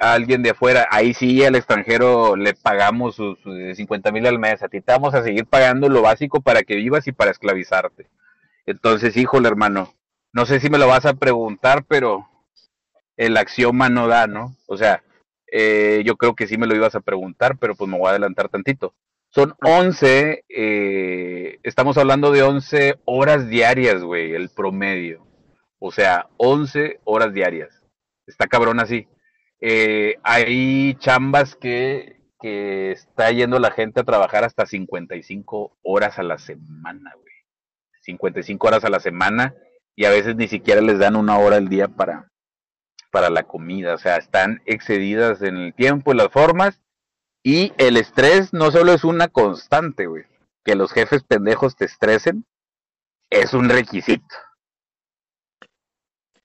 alguien, 0.00 0.42
de 0.42 0.50
afuera. 0.50 0.86
Ahí 0.90 1.14
sí, 1.14 1.42
al 1.44 1.54
extranjero 1.54 2.36
le 2.36 2.54
pagamos 2.54 3.16
sus, 3.16 3.38
50 3.42 4.12
mil 4.12 4.26
al 4.26 4.38
mes. 4.38 4.62
A 4.62 4.68
ti 4.68 4.80
te 4.82 4.92
vamos 4.92 5.14
a 5.14 5.22
seguir 5.22 5.46
pagando 5.46 5.88
lo 5.88 6.02
básico 6.02 6.42
para 6.42 6.62
que 6.62 6.76
vivas 6.76 7.06
y 7.06 7.12
para 7.12 7.30
esclavizarte. 7.30 8.10
Entonces, 8.66 9.16
híjole, 9.16 9.48
hermano, 9.48 9.94
no 10.32 10.44
sé 10.44 10.60
si 10.60 10.68
me 10.68 10.78
lo 10.78 10.86
vas 10.86 11.06
a 11.06 11.14
preguntar, 11.14 11.84
pero 11.88 12.28
el 13.16 13.36
axioma 13.38 13.88
no 13.88 14.06
da, 14.06 14.26
¿no? 14.26 14.54
O 14.66 14.76
sea, 14.76 15.02
eh, 15.50 16.02
yo 16.04 16.16
creo 16.16 16.34
que 16.34 16.46
sí 16.46 16.56
me 16.58 16.66
lo 16.66 16.74
ibas 16.74 16.94
a 16.94 17.00
preguntar, 17.00 17.58
pero 17.58 17.74
pues 17.74 17.90
me 17.90 17.98
voy 17.98 18.08
a 18.08 18.10
adelantar 18.10 18.48
tantito. 18.48 18.94
Son 19.30 19.54
11, 19.62 20.44
eh, 20.48 21.58
estamos 21.62 21.96
hablando 21.98 22.32
de 22.32 22.42
11 22.42 22.96
horas 23.04 23.48
diarias, 23.48 24.02
güey, 24.02 24.34
el 24.34 24.48
promedio. 24.50 25.26
O 25.78 25.92
sea, 25.92 26.28
11 26.36 27.00
horas 27.04 27.32
diarias 27.32 27.80
está 28.30 28.46
cabrón 28.46 28.80
así. 28.80 29.08
Eh, 29.60 30.16
hay 30.22 30.94
chambas 30.94 31.54
que, 31.54 32.22
que 32.40 32.92
está 32.92 33.30
yendo 33.30 33.58
la 33.58 33.70
gente 33.70 34.00
a 34.00 34.04
trabajar 34.04 34.44
hasta 34.44 34.64
55 34.64 35.76
horas 35.82 36.18
a 36.18 36.22
la 36.22 36.38
semana, 36.38 37.12
güey. 37.14 37.34
55 38.02 38.66
horas 38.66 38.84
a 38.84 38.88
la 38.90 39.00
semana 39.00 39.54
y 39.94 40.06
a 40.06 40.10
veces 40.10 40.34
ni 40.36 40.48
siquiera 40.48 40.80
les 40.80 40.98
dan 40.98 41.16
una 41.16 41.38
hora 41.38 41.56
al 41.56 41.68
día 41.68 41.88
para, 41.88 42.29
para 43.10 43.30
la 43.30 43.44
comida. 43.44 43.94
O 43.94 43.98
sea, 43.98 44.16
están 44.16 44.62
excedidas 44.66 45.42
en 45.42 45.56
el 45.56 45.74
tiempo, 45.74 46.12
y 46.12 46.16
las 46.16 46.28
formas. 46.28 46.80
Y 47.42 47.72
el 47.78 47.96
estrés 47.96 48.52
no 48.52 48.70
solo 48.70 48.92
es 48.92 49.04
una 49.04 49.28
constante, 49.28 50.06
güey. 50.06 50.24
Que 50.64 50.74
los 50.74 50.92
jefes 50.92 51.22
pendejos 51.22 51.76
te 51.76 51.86
estresen 51.86 52.44
es 53.30 53.54
un 53.54 53.68
requisito. 53.68 54.34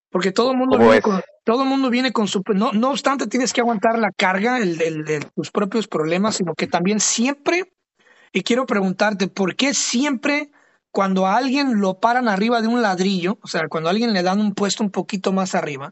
Porque 0.09 0.31
todo 0.31 0.51
el 0.51 0.57
mundo 0.57 0.77
viene 0.77 1.01
con, 1.01 1.21
todo 1.43 1.63
el 1.63 1.69
mundo 1.69 1.89
viene 1.89 2.13
con 2.13 2.27
su... 2.27 2.41
No, 2.53 2.71
no 2.71 2.91
obstante, 2.91 3.27
tienes 3.27 3.51
que 3.51 3.61
aguantar 3.61 3.99
la 3.99 4.11
carga 4.11 4.59
el, 4.59 4.77
de 4.77 5.19
tus 5.35 5.51
propios 5.51 5.87
problemas, 5.87 6.37
sino 6.37 6.53
que 6.55 6.67
también 6.67 7.01
siempre, 7.01 7.73
y 8.31 8.43
quiero 8.43 8.65
preguntarte, 8.65 9.27
¿por 9.27 9.55
qué 9.57 9.73
siempre 9.73 10.51
cuando 10.91 11.27
a 11.27 11.35
alguien 11.35 11.81
lo 11.81 11.99
paran 11.99 12.29
arriba 12.29 12.61
de 12.61 12.69
un 12.69 12.81
ladrillo, 12.81 13.37
o 13.41 13.47
sea, 13.47 13.67
cuando 13.67 13.89
a 13.89 13.91
alguien 13.91 14.13
le 14.13 14.23
dan 14.23 14.39
un 14.39 14.53
puesto 14.53 14.83
un 14.83 14.91
poquito 14.91 15.33
más 15.33 15.53
arriba, 15.53 15.91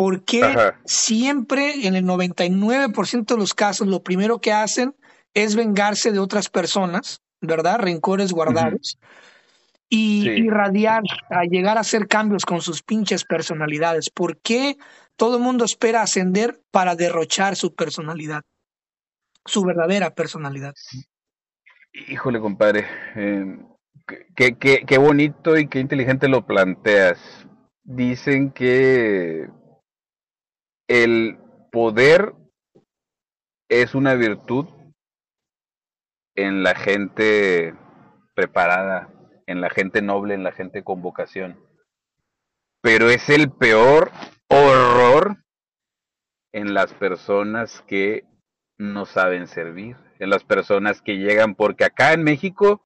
¿por 0.00 0.24
qué 0.24 0.72
siempre 0.86 1.86
en 1.86 1.94
el 1.94 2.06
99% 2.06 3.26
de 3.26 3.36
los 3.36 3.52
casos 3.52 3.86
lo 3.86 4.02
primero 4.02 4.40
que 4.40 4.50
hacen 4.50 4.96
es 5.34 5.56
vengarse 5.56 6.10
de 6.10 6.18
otras 6.18 6.48
personas, 6.48 7.20
¿verdad? 7.42 7.80
Rencores 7.80 8.32
guardados 8.32 8.96
y 9.90 10.26
irradiar, 10.26 11.02
a 11.28 11.44
llegar 11.44 11.76
a 11.76 11.80
hacer 11.80 12.08
cambios 12.08 12.46
con 12.46 12.62
sus 12.62 12.82
pinches 12.82 13.26
personalidades. 13.26 14.08
¿Por 14.08 14.38
qué 14.38 14.78
todo 15.16 15.36
el 15.36 15.42
mundo 15.42 15.66
espera 15.66 16.00
ascender 16.00 16.62
para 16.70 16.96
derrochar 16.96 17.54
su 17.54 17.74
personalidad? 17.74 18.40
Su 19.44 19.64
verdadera 19.64 20.14
personalidad. 20.14 20.72
Híjole, 21.92 22.40
compadre. 22.40 22.86
Eh, 23.16 23.58
qué, 24.34 24.56
qué, 24.56 24.82
qué 24.86 24.96
bonito 24.96 25.58
y 25.58 25.68
qué 25.68 25.78
inteligente 25.78 26.26
lo 26.26 26.46
planteas. 26.46 27.46
Dicen 27.84 28.50
que 28.52 29.50
el 30.90 31.38
poder 31.70 32.34
es 33.68 33.94
una 33.94 34.14
virtud 34.14 34.66
en 36.34 36.64
la 36.64 36.74
gente 36.74 37.76
preparada 38.34 39.08
en 39.46 39.60
la 39.60 39.70
gente 39.70 40.02
noble, 40.02 40.34
en 40.34 40.42
la 40.42 40.50
gente 40.50 40.82
con 40.82 41.00
vocación. 41.00 41.64
Pero 42.82 43.08
es 43.08 43.28
el 43.28 43.52
peor 43.52 44.10
horror 44.48 45.44
en 46.52 46.74
las 46.74 46.92
personas 46.94 47.82
que 47.86 48.24
no 48.76 49.06
saben 49.06 49.46
servir, 49.46 49.96
en 50.18 50.30
las 50.30 50.42
personas 50.42 51.02
que 51.02 51.18
llegan, 51.18 51.54
porque 51.54 51.84
acá 51.84 52.14
en 52.14 52.24
México, 52.24 52.84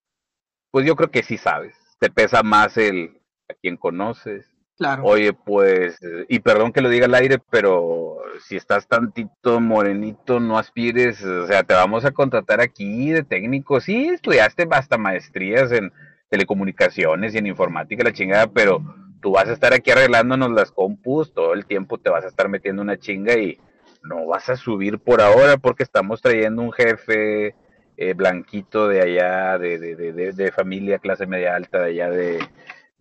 pues 0.70 0.86
yo 0.86 0.94
creo 0.94 1.10
que 1.10 1.22
sí 1.22 1.38
sabes, 1.38 1.74
te 2.00 2.10
pesa 2.10 2.42
más 2.42 2.76
el 2.76 3.22
a 3.50 3.54
quien 3.54 3.78
conoces. 3.78 4.53
Claro. 4.76 5.04
Oye, 5.04 5.32
pues, 5.32 5.98
y 6.28 6.40
perdón 6.40 6.72
que 6.72 6.80
lo 6.80 6.88
diga 6.88 7.06
al 7.06 7.14
aire, 7.14 7.38
pero 7.50 8.18
si 8.40 8.56
estás 8.56 8.88
tantito 8.88 9.60
morenito, 9.60 10.40
no 10.40 10.58
aspires, 10.58 11.22
o 11.24 11.46
sea, 11.46 11.62
te 11.62 11.74
vamos 11.74 12.04
a 12.04 12.10
contratar 12.10 12.60
aquí 12.60 13.10
de 13.10 13.22
técnico. 13.22 13.80
Sí, 13.80 14.08
estudiaste 14.08 14.66
hasta 14.70 14.98
maestrías 14.98 15.70
en 15.72 15.92
telecomunicaciones 16.28 17.34
y 17.34 17.38
en 17.38 17.46
informática, 17.46 18.02
la 18.02 18.12
chingada, 18.12 18.48
pero 18.48 18.82
tú 19.20 19.32
vas 19.32 19.48
a 19.48 19.52
estar 19.52 19.72
aquí 19.72 19.90
arreglándonos 19.90 20.50
las 20.50 20.72
compus, 20.72 21.32
todo 21.32 21.54
el 21.54 21.66
tiempo 21.66 21.98
te 21.98 22.10
vas 22.10 22.24
a 22.24 22.28
estar 22.28 22.48
metiendo 22.48 22.82
una 22.82 22.98
chinga 22.98 23.34
y 23.34 23.58
no 24.02 24.26
vas 24.26 24.48
a 24.48 24.56
subir 24.56 24.98
por 24.98 25.20
ahora 25.20 25.56
porque 25.56 25.82
estamos 25.82 26.20
trayendo 26.20 26.62
un 26.62 26.72
jefe 26.72 27.54
eh, 27.96 28.14
blanquito 28.14 28.88
de 28.88 29.00
allá, 29.00 29.58
de, 29.58 29.78
de, 29.78 30.12
de, 30.12 30.32
de, 30.32 30.52
familia 30.52 30.98
clase 30.98 31.26
media 31.26 31.54
alta, 31.54 31.78
de 31.78 31.90
allá 31.90 32.10
de, 32.10 32.38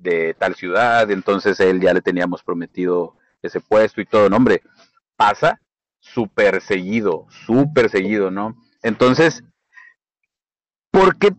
de 0.04 0.36
tal 0.36 0.56
ciudad, 0.56 1.10
entonces 1.10 1.60
él 1.60 1.82
ya 1.82 1.93
le 1.93 2.01
teníamos 2.01 2.43
prometido 2.43 3.16
ese 3.41 3.60
puesto 3.60 4.01
y 4.01 4.06
todo, 4.06 4.30
no 4.30 4.38
hombre, 4.38 4.62
pasa 5.16 5.60
súper 5.99 6.62
seguido, 6.62 7.26
súper 7.45 7.89
seguido, 7.89 8.30
¿no? 8.30 8.56
Entonces, 8.84 9.43
¿por 10.91 11.18
qué 11.18 11.34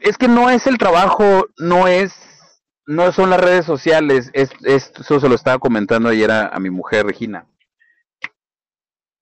es 0.00 0.18
que 0.18 0.28
no 0.28 0.50
es 0.50 0.66
el 0.66 0.78
trabajo, 0.78 1.46
no 1.58 1.88
es, 1.88 2.14
no 2.86 3.10
son 3.12 3.30
las 3.30 3.40
redes 3.40 3.64
sociales, 3.64 4.30
es, 4.34 4.50
eso 4.62 5.20
se 5.20 5.28
lo 5.28 5.34
estaba 5.34 5.58
comentando 5.58 6.08
ayer 6.08 6.30
a, 6.30 6.58
mi 6.60 6.70
mujer 6.70 7.06
Regina. 7.06 7.46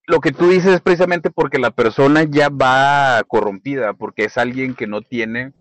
Lo 0.06 0.20
que 0.20 0.32
tú 0.32 0.48
dices 0.48 0.74
es 0.74 0.80
precisamente 0.80 1.30
porque 1.30 1.58
la 1.58 1.70
persona 1.70 2.24
ya 2.24 2.50
va 2.50 3.22
corrompida, 3.26 3.94
porque 3.94 4.24
es 4.24 4.36
alguien 4.36 4.74
que 4.74 4.86
no 4.86 5.00
tiene 5.00 5.52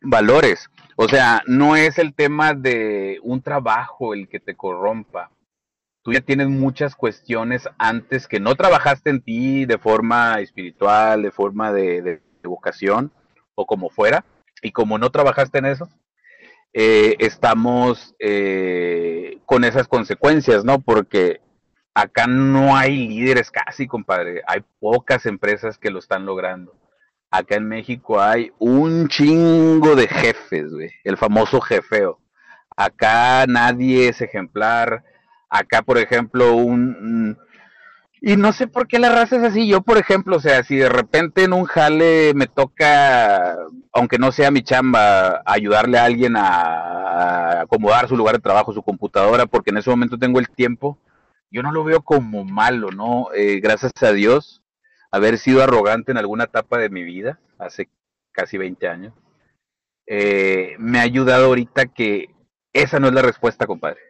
valores. 0.00 0.70
O 0.96 1.08
sea, 1.08 1.42
no 1.46 1.76
es 1.76 1.98
el 1.98 2.14
tema 2.14 2.54
de 2.54 3.18
un 3.22 3.42
trabajo 3.42 4.14
el 4.14 4.28
que 4.28 4.40
te 4.40 4.56
corrompa. 4.56 5.30
Tú 6.02 6.12
ya 6.12 6.20
tienes 6.20 6.48
muchas 6.48 6.94
cuestiones 6.94 7.68
antes 7.78 8.26
que 8.26 8.40
no 8.40 8.54
trabajaste 8.54 9.10
en 9.10 9.20
ti 9.20 9.66
de 9.66 9.78
forma 9.78 10.40
espiritual, 10.40 11.22
de 11.22 11.30
forma 11.30 11.72
de, 11.72 12.00
de 12.02 12.48
vocación, 12.48 13.12
o 13.54 13.66
como 13.66 13.90
fuera, 13.90 14.24
y 14.62 14.72
como 14.72 14.98
no 14.98 15.10
trabajaste 15.10 15.58
en 15.58 15.66
eso, 15.66 15.88
eh, 16.72 17.16
estamos 17.18 18.14
eh, 18.18 19.38
con 19.44 19.64
esas 19.64 19.88
consecuencias, 19.88 20.64
¿no? 20.64 20.80
Porque 20.80 21.40
acá 21.94 22.26
no 22.26 22.76
hay 22.76 23.08
líderes 23.08 23.50
casi, 23.50 23.86
compadre. 23.86 24.42
Hay 24.46 24.62
pocas 24.78 25.26
empresas 25.26 25.78
que 25.78 25.90
lo 25.90 25.98
están 25.98 26.26
logrando. 26.26 26.74
Acá 27.30 27.56
en 27.56 27.68
México 27.68 28.20
hay 28.20 28.52
un 28.58 29.08
chingo 29.08 29.94
de 29.94 30.08
jefes, 30.08 30.72
güey. 30.72 30.90
El 31.04 31.16
famoso 31.16 31.60
jefeo. 31.60 32.18
Acá 32.76 33.46
nadie 33.46 34.08
es 34.08 34.20
ejemplar. 34.20 35.04
Acá, 35.48 35.82
por 35.82 35.98
ejemplo, 35.98 36.54
un 36.54 37.36
y 38.22 38.36
no 38.36 38.52
sé 38.52 38.66
por 38.66 38.86
qué 38.86 38.98
la 38.98 39.08
raza 39.08 39.36
es 39.36 39.42
así. 39.42 39.66
Yo, 39.66 39.80
por 39.80 39.96
ejemplo, 39.96 40.36
o 40.36 40.40
sea, 40.40 40.62
si 40.62 40.76
de 40.76 40.90
repente 40.90 41.44
en 41.44 41.54
un 41.54 41.64
jale 41.64 42.34
me 42.34 42.46
toca, 42.46 43.56
aunque 43.92 44.18
no 44.18 44.30
sea 44.30 44.50
mi 44.50 44.62
chamba, 44.62 45.42
ayudarle 45.46 45.98
a 45.98 46.04
alguien 46.04 46.36
a, 46.36 47.62
acomodar 47.62 48.08
su 48.08 48.16
lugar 48.16 48.36
de 48.36 48.42
trabajo, 48.42 48.74
su 48.74 48.82
computadora, 48.82 49.46
porque 49.46 49.70
en 49.70 49.78
ese 49.78 49.90
momento 49.90 50.18
tengo 50.18 50.38
el 50.38 50.50
tiempo, 50.50 50.98
yo 51.50 51.62
no 51.62 51.72
lo 51.72 51.82
veo 51.84 52.02
como 52.02 52.44
malo, 52.44 52.90
¿no? 52.90 53.28
Eh, 53.34 53.60
gracias 53.60 53.92
a 54.02 54.12
Dios, 54.12 54.59
haber 55.10 55.38
sido 55.38 55.62
arrogante 55.62 56.12
en 56.12 56.18
alguna 56.18 56.44
etapa 56.44 56.78
de 56.78 56.90
mi 56.90 57.02
vida, 57.02 57.40
hace 57.58 57.88
casi 58.32 58.58
20 58.58 58.88
años, 58.88 59.14
eh, 60.06 60.76
me 60.78 60.98
ha 60.98 61.02
ayudado 61.02 61.46
ahorita 61.46 61.86
que 61.86 62.34
esa 62.72 63.00
no 63.00 63.08
es 63.08 63.14
la 63.14 63.22
respuesta, 63.22 63.66
compadre. 63.66 64.00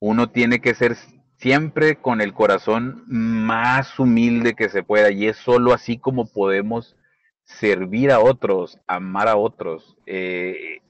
Uno 0.00 0.30
tiene 0.30 0.60
que 0.60 0.74
ser 0.74 0.96
siempre 1.38 1.96
con 1.96 2.20
el 2.20 2.32
corazón 2.34 3.04
más 3.06 3.98
humilde 3.98 4.54
que 4.54 4.68
se 4.68 4.82
pueda 4.82 5.10
y 5.10 5.26
es 5.26 5.36
solo 5.36 5.72
así 5.72 5.98
como 5.98 6.26
podemos 6.26 6.96
servir 7.44 8.10
a 8.10 8.20
otros, 8.20 8.78
amar 8.86 9.28
a 9.28 9.36
otros. 9.36 9.96
Eh, 10.06 10.80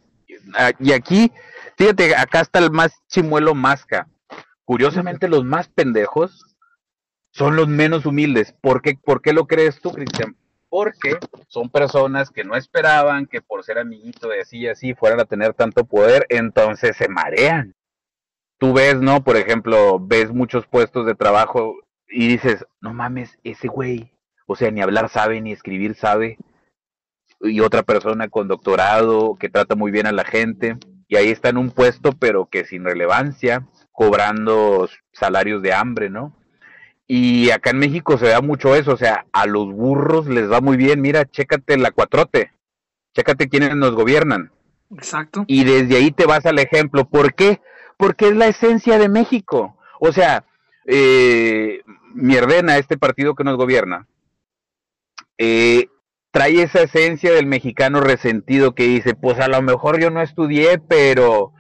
y 0.80 0.92
aquí, 0.92 1.32
fíjate, 1.76 2.14
acá 2.16 2.40
está 2.40 2.58
el 2.58 2.70
más 2.70 2.92
chimuelo 3.08 3.54
masca. 3.54 4.08
Curiosamente, 4.64 5.28
los 5.28 5.44
más 5.44 5.68
pendejos 5.68 6.53
son 7.35 7.57
los 7.57 7.68
menos 7.68 8.07
humildes. 8.07 8.55
¿Por 8.61 8.80
qué, 8.80 8.95
¿Por 9.03 9.20
qué 9.20 9.32
lo 9.32 9.47
crees 9.47 9.80
tú, 9.80 9.93
Cristian? 9.93 10.37
Porque 10.68 11.18
son 11.49 11.68
personas 11.68 12.30
que 12.30 12.45
no 12.45 12.57
esperaban 12.57 13.26
que 13.26 13.43
por 13.43 13.62
ser 13.62 13.78
amiguito 13.78 14.28
de 14.28 14.41
así 14.41 14.59
y 14.59 14.68
así 14.68 14.95
fueran 14.95 15.20
a 15.20 15.24
tener 15.24 15.55
tanto 15.55 15.85
poder, 15.85 16.26
entonces 16.30 16.97
se 16.97 17.09
marean 17.09 17.74
tú 18.59 18.72
ves, 18.72 19.01
¿no? 19.01 19.22
Por 19.22 19.37
ejemplo, 19.37 19.99
ves 20.01 20.32
muchos 20.32 20.66
puestos 20.66 21.07
de 21.07 21.14
trabajo 21.14 21.76
y 22.09 22.28
dices, 22.28 22.64
no 22.80 22.95
mames, 22.95 23.39
ese 23.45 23.68
güey, 23.68 24.12
o 24.47 24.57
sea, 24.57 24.70
ni 24.70 24.80
hablar 24.80 25.09
sabe, 25.09 25.41
ni 25.41 25.53
escribir 25.53 25.95
sabe, 25.95 26.39
y 27.41 27.61
otra 27.61 27.82
persona 27.82 28.28
con 28.28 28.49
doctorado 28.49 29.37
que 29.37 29.49
trata 29.49 29.74
muy 29.74 29.91
bien 29.91 30.07
a 30.07 30.12
la 30.12 30.24
gente, 30.24 30.78
y 31.09 31.16
ahí 31.16 31.28
está 31.28 31.51
en 31.51 31.59
un 31.59 31.70
puesto, 31.70 32.12
pero 32.12 32.47
que 32.47 32.64
sin 32.64 32.85
relevancia, 32.85 33.66
cobrando 33.93 34.89
salarios 35.12 35.61
de 35.62 35.74
hambre, 35.74 36.09
¿no? 36.09 36.35
Y 37.07 37.50
acá 37.50 37.70
en 37.70 37.78
México 37.78 38.16
se 38.16 38.28
da 38.28 38.40
mucho 38.40 38.74
eso, 38.74 38.92
o 38.92 38.96
sea, 38.96 39.26
a 39.32 39.46
los 39.46 39.72
burros 39.72 40.26
les 40.26 40.50
va 40.50 40.61
muy 40.61 40.76
bien, 40.76 41.02
mira, 41.02 41.26
chécate 41.26 41.76
la 41.76 41.90
cuatrote, 41.90 42.52
chécate 43.14 43.48
quiénes 43.48 43.76
nos 43.76 43.94
gobiernan. 43.94 44.50
Exacto. 44.90 45.44
Y 45.46 45.64
desde 45.64 45.96
ahí 45.96 46.11
te 46.11 46.24
vas 46.24 46.46
al 46.46 46.59
ejemplo. 46.59 47.05
¿Por 47.05 47.34
qué? 47.34 47.61
porque 47.96 48.28
es 48.28 48.36
la 48.36 48.46
esencia 48.46 48.98
de 48.98 49.09
México. 49.09 49.76
O 50.00 50.12
sea, 50.12 50.44
eh, 50.86 51.82
Mierdena, 52.14 52.76
este 52.76 52.96
partido 52.96 53.34
que 53.34 53.44
nos 53.44 53.57
gobierna, 53.57 54.07
eh, 55.38 55.88
trae 56.30 56.62
esa 56.62 56.82
esencia 56.82 57.32
del 57.32 57.46
mexicano 57.46 58.00
resentido 58.00 58.74
que 58.74 58.84
dice, 58.84 59.14
pues 59.14 59.38
a 59.40 59.48
lo 59.48 59.61
mejor 59.62 60.00
yo 60.00 60.11
no 60.11 60.20
estudié, 60.20 60.78
pero, 60.78 61.52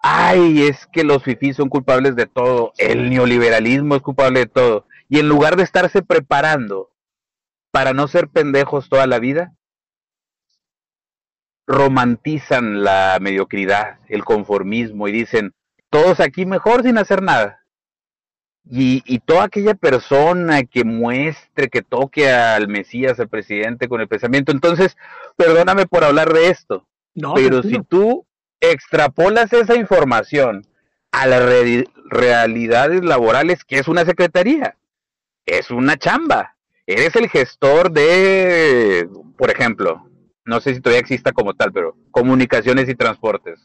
ay, 0.00 0.62
es 0.62 0.86
que 0.86 1.04
los 1.04 1.22
fifís 1.22 1.56
son 1.56 1.68
culpables 1.68 2.16
de 2.16 2.26
todo, 2.26 2.72
el 2.78 3.10
neoliberalismo 3.10 3.96
es 3.96 4.02
culpable 4.02 4.40
de 4.40 4.46
todo. 4.46 4.86
Y 5.08 5.18
en 5.18 5.28
lugar 5.28 5.56
de 5.56 5.62
estarse 5.62 6.02
preparando 6.02 6.90
para 7.70 7.92
no 7.92 8.08
ser 8.08 8.28
pendejos 8.28 8.88
toda 8.88 9.06
la 9.06 9.18
vida, 9.18 9.54
romantizan 11.66 12.82
la 12.82 13.18
mediocridad, 13.20 14.00
el 14.08 14.24
conformismo 14.24 15.06
y 15.06 15.12
dicen, 15.12 15.54
todos 15.88 16.20
aquí 16.20 16.46
mejor 16.46 16.82
sin 16.82 16.98
hacer 16.98 17.22
nada. 17.22 17.58
Y, 18.68 19.02
y, 19.06 19.20
toda 19.20 19.44
aquella 19.44 19.74
persona 19.74 20.64
que 20.64 20.84
muestre, 20.84 21.68
que 21.70 21.82
toque 21.82 22.30
al 22.30 22.68
Mesías, 22.68 23.18
al 23.18 23.28
presidente 23.28 23.88
con 23.88 24.00
el 24.00 24.06
pensamiento. 24.06 24.52
Entonces, 24.52 24.96
perdóname 25.36 25.86
por 25.86 26.04
hablar 26.04 26.32
de 26.32 26.50
esto, 26.50 26.86
pero 27.34 27.62
si 27.62 27.80
tú 27.82 28.26
extrapolas 28.60 29.52
esa 29.52 29.74
información 29.76 30.66
a 31.12 31.26
las 31.26 31.42
realidades 32.10 33.04
laborales, 33.04 33.64
que 33.64 33.78
es 33.78 33.88
una 33.88 34.04
secretaría, 34.04 34.76
es 35.46 35.70
una 35.70 35.96
chamba. 35.96 36.56
Eres 36.86 37.14
el 37.16 37.28
gestor 37.28 37.90
de, 37.90 39.08
por 39.36 39.50
ejemplo, 39.50 40.08
no 40.44 40.60
sé 40.60 40.74
si 40.74 40.80
todavía 40.80 41.00
exista 41.00 41.32
como 41.32 41.54
tal, 41.54 41.72
pero 41.72 41.96
comunicaciones 42.10 42.88
y 42.88 42.94
transportes. 42.94 43.60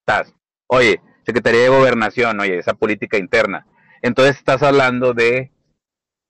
Estás. 0.00 0.34
Oye, 0.66 1.00
Secretaría 1.26 1.62
de 1.62 1.68
Gobernación, 1.68 2.40
oye, 2.40 2.58
esa 2.58 2.74
política 2.74 3.18
interna. 3.18 3.66
Entonces 4.02 4.36
estás 4.36 4.62
hablando 4.62 5.14
de 5.14 5.52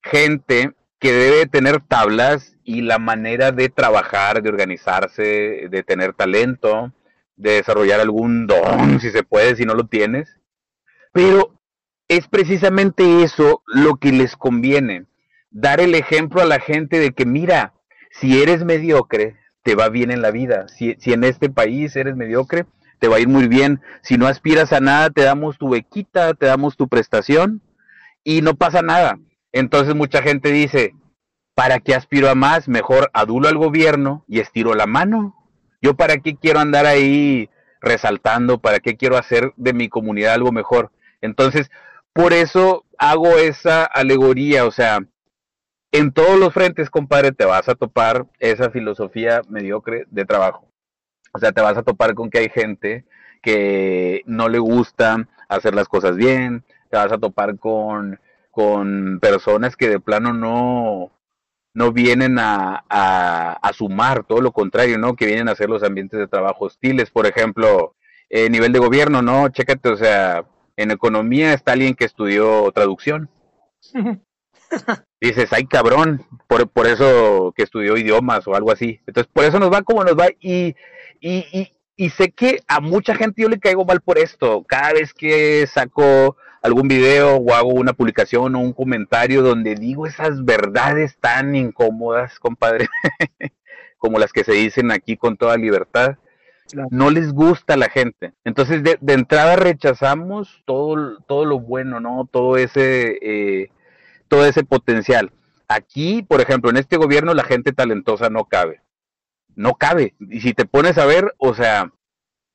gente 0.02 0.72
que 0.98 1.12
debe 1.12 1.46
tener 1.46 1.80
tablas 1.80 2.56
y 2.64 2.82
la 2.82 2.98
manera 2.98 3.52
de 3.52 3.68
trabajar, 3.68 4.42
de 4.42 4.48
organizarse, 4.48 5.68
de 5.70 5.82
tener 5.82 6.12
talento, 6.12 6.92
de 7.40 7.52
desarrollar 7.52 8.00
algún 8.00 8.46
don, 8.46 9.00
si 9.00 9.10
se 9.10 9.22
puede, 9.22 9.56
si 9.56 9.64
no 9.64 9.74
lo 9.74 9.86
tienes. 9.86 10.38
Pero 11.12 11.60
es 12.08 12.28
precisamente 12.28 13.22
eso 13.22 13.62
lo 13.66 13.96
que 13.96 14.12
les 14.12 14.36
conviene, 14.36 15.06
dar 15.50 15.80
el 15.80 15.94
ejemplo 15.94 16.42
a 16.42 16.46
la 16.46 16.60
gente 16.60 16.98
de 16.98 17.12
que, 17.12 17.24
mira, 17.24 17.74
si 18.10 18.42
eres 18.42 18.64
mediocre, 18.64 19.36
te 19.62 19.74
va 19.74 19.88
bien 19.88 20.10
en 20.10 20.22
la 20.22 20.30
vida. 20.30 20.68
Si, 20.68 20.96
si 20.98 21.12
en 21.12 21.24
este 21.24 21.50
país 21.50 21.96
eres 21.96 22.16
mediocre, 22.16 22.66
te 22.98 23.08
va 23.08 23.16
a 23.16 23.20
ir 23.20 23.28
muy 23.28 23.48
bien. 23.48 23.80
Si 24.02 24.18
no 24.18 24.26
aspiras 24.26 24.72
a 24.72 24.80
nada, 24.80 25.10
te 25.10 25.22
damos 25.22 25.58
tu 25.58 25.70
bequita, 25.70 26.34
te 26.34 26.46
damos 26.46 26.76
tu 26.76 26.88
prestación 26.88 27.62
y 28.22 28.42
no 28.42 28.54
pasa 28.54 28.82
nada. 28.82 29.18
Entonces 29.52 29.94
mucha 29.94 30.22
gente 30.22 30.52
dice, 30.52 30.94
¿para 31.54 31.80
qué 31.80 31.94
aspiro 31.94 32.28
a 32.28 32.34
más? 32.34 32.68
Mejor 32.68 33.10
adulo 33.14 33.48
al 33.48 33.56
gobierno 33.56 34.24
y 34.28 34.40
estiro 34.40 34.74
la 34.74 34.86
mano. 34.86 35.39
Yo 35.80 35.94
para 35.94 36.18
qué 36.18 36.36
quiero 36.36 36.60
andar 36.60 36.86
ahí 36.86 37.48
resaltando, 37.80 38.58
para 38.58 38.80
qué 38.80 38.96
quiero 38.96 39.16
hacer 39.16 39.52
de 39.56 39.72
mi 39.72 39.88
comunidad 39.88 40.34
algo 40.34 40.52
mejor. 40.52 40.90
Entonces, 41.20 41.70
por 42.12 42.32
eso 42.32 42.84
hago 42.98 43.38
esa 43.38 43.84
alegoría, 43.84 44.66
o 44.66 44.70
sea, 44.70 45.00
en 45.92 46.12
todos 46.12 46.38
los 46.38 46.52
frentes, 46.52 46.90
compadre, 46.90 47.32
te 47.32 47.44
vas 47.44 47.68
a 47.68 47.74
topar 47.74 48.26
esa 48.38 48.70
filosofía 48.70 49.42
mediocre 49.48 50.06
de 50.10 50.24
trabajo. 50.24 50.68
O 51.32 51.38
sea, 51.38 51.52
te 51.52 51.60
vas 51.60 51.76
a 51.76 51.82
topar 51.82 52.14
con 52.14 52.30
que 52.30 52.38
hay 52.38 52.48
gente 52.48 53.04
que 53.42 54.22
no 54.26 54.48
le 54.48 54.58
gusta 54.58 55.28
hacer 55.48 55.74
las 55.74 55.88
cosas 55.88 56.16
bien, 56.16 56.64
te 56.90 56.96
vas 56.96 57.10
a 57.12 57.18
topar 57.18 57.58
con, 57.58 58.20
con 58.50 59.18
personas 59.20 59.76
que 59.76 59.88
de 59.88 60.00
plano 60.00 60.32
no, 60.32 61.10
no 61.72 61.92
vienen 61.92 62.38
a, 62.38 62.84
a, 62.88 63.72
sumar, 63.72 64.24
todo 64.24 64.40
lo 64.40 64.52
contrario, 64.52 64.98
¿no? 64.98 65.14
Que 65.14 65.26
vienen 65.26 65.48
a 65.48 65.52
hacer 65.52 65.68
los 65.68 65.82
ambientes 65.82 66.18
de 66.18 66.26
trabajo 66.26 66.66
hostiles. 66.66 67.10
Por 67.10 67.26
ejemplo, 67.26 67.94
eh, 68.28 68.50
nivel 68.50 68.72
de 68.72 68.78
gobierno, 68.78 69.22
¿no? 69.22 69.48
Chécate, 69.48 69.88
o 69.88 69.96
sea, 69.96 70.44
en 70.76 70.90
economía 70.90 71.52
está 71.52 71.72
alguien 71.72 71.94
que 71.94 72.04
estudió 72.04 72.70
traducción. 72.72 73.30
Dices, 75.20 75.52
ay 75.52 75.66
cabrón, 75.66 76.24
por, 76.46 76.68
por 76.68 76.86
eso 76.86 77.52
que 77.56 77.62
estudió 77.62 77.96
idiomas 77.96 78.46
o 78.46 78.54
algo 78.54 78.72
así. 78.72 79.00
Entonces, 79.06 79.30
por 79.32 79.44
eso 79.44 79.58
nos 79.58 79.72
va 79.72 79.82
como 79.82 80.04
nos 80.04 80.16
va. 80.16 80.28
Y 80.40 80.74
y, 81.20 81.70
y, 81.96 82.10
sé 82.10 82.32
que 82.32 82.60
a 82.66 82.80
mucha 82.80 83.14
gente 83.14 83.42
yo 83.42 83.48
le 83.48 83.60
caigo 83.60 83.84
mal 83.84 84.00
por 84.00 84.18
esto. 84.18 84.64
Cada 84.66 84.94
vez 84.94 85.12
que 85.12 85.66
saco 85.66 86.36
algún 86.62 86.88
video 86.88 87.36
o 87.36 87.54
hago 87.54 87.70
una 87.70 87.92
publicación 87.92 88.54
o 88.54 88.60
un 88.60 88.72
comentario 88.72 89.42
donde 89.42 89.74
digo 89.74 90.06
esas 90.06 90.44
verdades 90.44 91.16
tan 91.18 91.54
incómodas, 91.54 92.38
compadre, 92.38 92.88
como 93.98 94.18
las 94.18 94.32
que 94.32 94.44
se 94.44 94.52
dicen 94.52 94.90
aquí 94.90 95.16
con 95.16 95.36
toda 95.36 95.56
libertad, 95.56 96.16
no 96.90 97.10
les 97.10 97.32
gusta 97.32 97.74
a 97.74 97.76
la 97.76 97.88
gente. 97.88 98.32
Entonces, 98.44 98.82
de, 98.82 98.98
entrada 99.12 99.56
rechazamos 99.56 100.62
todo, 100.66 101.18
todo 101.26 101.44
lo 101.44 101.58
bueno, 101.58 101.98
¿no? 102.00 102.28
Todo 102.30 102.56
ese, 102.56 103.18
eh, 103.22 103.70
todo 104.28 104.46
ese 104.46 104.62
potencial. 104.62 105.32
Aquí, 105.66 106.22
por 106.22 106.40
ejemplo, 106.40 106.70
en 106.70 106.76
este 106.76 106.96
gobierno 106.96 107.34
la 107.34 107.44
gente 107.44 107.72
talentosa 107.72 108.30
no 108.30 108.44
cabe 108.44 108.82
no 109.60 109.74
cabe. 109.74 110.14
Y 110.18 110.40
si 110.40 110.54
te 110.54 110.64
pones 110.64 110.98
a 110.98 111.06
ver, 111.06 111.34
o 111.38 111.54
sea, 111.54 111.92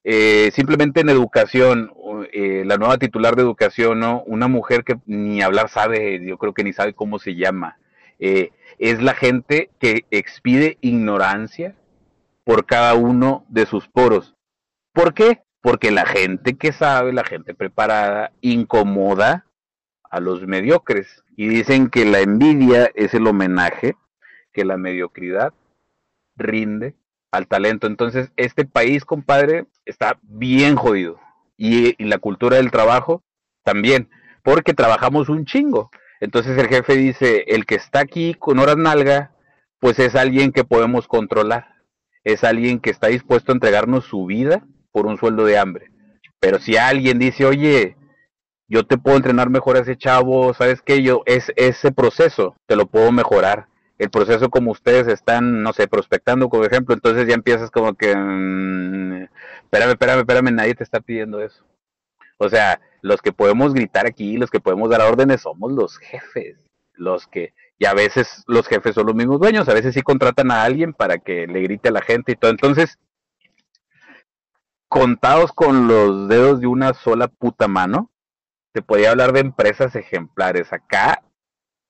eh, 0.06 0.52
simplemente 0.54 1.02
en 1.02 1.10
educación, 1.10 1.92
eh, 2.32 2.64
la 2.66 2.78
nueva 2.78 2.98
titular 2.98 3.36
de 3.36 3.42
educación, 3.42 4.00
¿no? 4.00 4.24
Una 4.26 4.48
mujer 4.48 4.86
que 4.86 4.96
ni 5.06 5.42
hablar 5.42 5.68
sabe, 5.68 6.26
yo 6.26 6.38
creo 6.38 6.54
que 6.54 6.64
ni 6.64 6.72
sabe 6.72 6.94
cómo 6.94 7.20
se 7.20 7.36
llama. 7.36 7.78
Eh, 8.20 8.52
es 8.80 9.02
la 9.02 9.14
gente 9.14 9.70
que 9.80 10.06
expide 10.12 10.78
ignorancia 10.80 11.76
por 12.46 12.66
cada 12.66 12.94
uno 12.94 13.44
de 13.50 13.66
sus 13.66 13.90
poros. 13.90 14.36
¿Por 14.94 15.14
qué? 15.14 15.42
porque 15.66 15.90
la 15.90 16.06
gente 16.06 16.58
que 16.58 16.72
sabe, 16.72 17.12
la 17.12 17.24
gente 17.24 17.56
preparada, 17.56 18.32
incomoda 18.42 19.48
a 20.04 20.20
los 20.20 20.46
mediocres. 20.46 21.24
Y 21.36 21.48
dicen 21.48 21.90
que 21.90 22.06
la 22.06 22.20
envidia 22.20 22.92
es 22.94 23.16
el 23.16 23.26
homenaje 23.26 23.96
que 24.54 24.64
la 24.64 24.78
mediocridad 24.78 25.56
rinde 26.36 26.94
al 27.32 27.48
talento. 27.48 27.88
Entonces, 27.88 28.32
este 28.38 28.66
país, 28.66 29.06
compadre, 29.06 29.66
está 29.86 30.18
bien 30.22 30.76
jodido. 30.76 31.20
Y, 31.58 32.04
la 32.04 32.18
cultura 32.18 32.58
del 32.58 32.72
trabajo 32.72 33.24
también, 33.64 34.10
porque 34.44 34.74
trabajamos 34.74 35.30
un 35.30 35.46
chingo. 35.46 35.90
Entonces 36.20 36.58
el 36.58 36.68
jefe 36.68 36.96
dice, 36.96 37.46
el 37.48 37.66
que 37.66 37.76
está 37.76 38.00
aquí 38.00 38.34
con 38.34 38.60
horas 38.60 38.78
nalga, 38.78 39.32
pues 39.80 40.00
es 40.00 40.16
alguien 40.16 40.52
que 40.52 40.64
podemos 40.64 41.08
controlar. 41.08 41.76
Es 42.24 42.44
alguien 42.44 42.80
que 42.80 42.90
está 42.90 43.08
dispuesto 43.08 43.52
a 43.52 43.56
entregarnos 43.56 44.06
su 44.06 44.26
vida 44.26 44.66
por 44.92 45.06
un 45.06 45.18
sueldo 45.18 45.46
de 45.46 45.58
hambre. 45.58 45.92
Pero 46.40 46.60
si 46.60 46.78
alguien 46.78 47.20
dice, 47.20 47.46
oye, 47.46 47.96
yo 48.68 48.86
te 48.86 48.98
puedo 48.98 49.18
entrenar 49.18 49.50
mejor 49.50 49.78
a 49.78 49.82
ese 49.82 49.98
chavo, 49.98 50.54
¿sabes 50.54 50.82
qué? 50.82 51.04
Yo, 51.04 51.22
es 51.26 51.52
ese 51.56 51.92
proceso, 51.92 52.56
te 52.66 52.76
lo 52.76 52.88
puedo 52.88 53.12
mejorar. 53.12 53.68
El 53.98 54.10
proceso 54.10 54.50
como 54.50 54.72
ustedes 54.72 55.08
están, 55.08 55.64
no 55.64 55.72
sé, 55.72 55.88
prospectando, 55.88 56.50
por 56.50 56.66
ejemplo, 56.66 56.94
entonces 56.94 57.28
ya 57.28 57.34
empiezas 57.34 57.72
como 57.72 57.94
que, 57.94 58.16
mmm, 58.16 59.28
espérame, 59.76 59.92
espérame, 59.92 60.20
espérame, 60.20 60.52
nadie 60.52 60.76
te 60.76 60.84
está 60.84 61.02
pidiendo 61.02 61.42
eso. 61.42 61.66
O 62.38 62.50
sea, 62.50 62.80
los 63.02 63.22
que 63.22 63.32
podemos 63.32 63.74
gritar 63.74 64.06
aquí, 64.06 64.38
los 64.38 64.50
que 64.50 64.60
podemos 64.60 64.90
dar 64.90 65.02
órdenes, 65.02 65.42
somos 65.42 65.72
los 65.72 65.98
jefes. 65.98 66.58
Los 66.94 67.28
que, 67.28 67.54
y 67.78 67.86
a 67.86 67.94
veces 67.94 68.44
los 68.48 68.68
jefes 68.68 68.96
son 68.96 69.08
los 69.08 69.16
mismos 69.16 69.40
dueños, 69.40 69.68
a 69.68 69.74
veces 69.74 69.94
sí 69.94 70.02
contratan 70.02 70.50
a 70.50 70.64
alguien 70.64 70.94
para 70.94 71.18
que 71.18 71.46
le 71.46 71.62
grite 71.62 71.90
a 71.90 71.92
la 71.92 72.02
gente 72.02 72.32
y 72.32 72.36
todo. 72.36 72.52
Entonces, 72.52 73.00
contados 74.88 75.52
con 75.52 75.88
los 75.88 76.30
dedos 76.30 76.62
de 76.62 76.68
una 76.68 76.94
sola 76.94 77.28
puta 77.28 77.68
mano, 77.68 78.12
te 78.72 78.82
podía 78.82 79.12
hablar 79.12 79.34
de 79.34 79.42
empresas 79.42 79.96
ejemplares. 79.96 80.72
Acá 80.72 81.22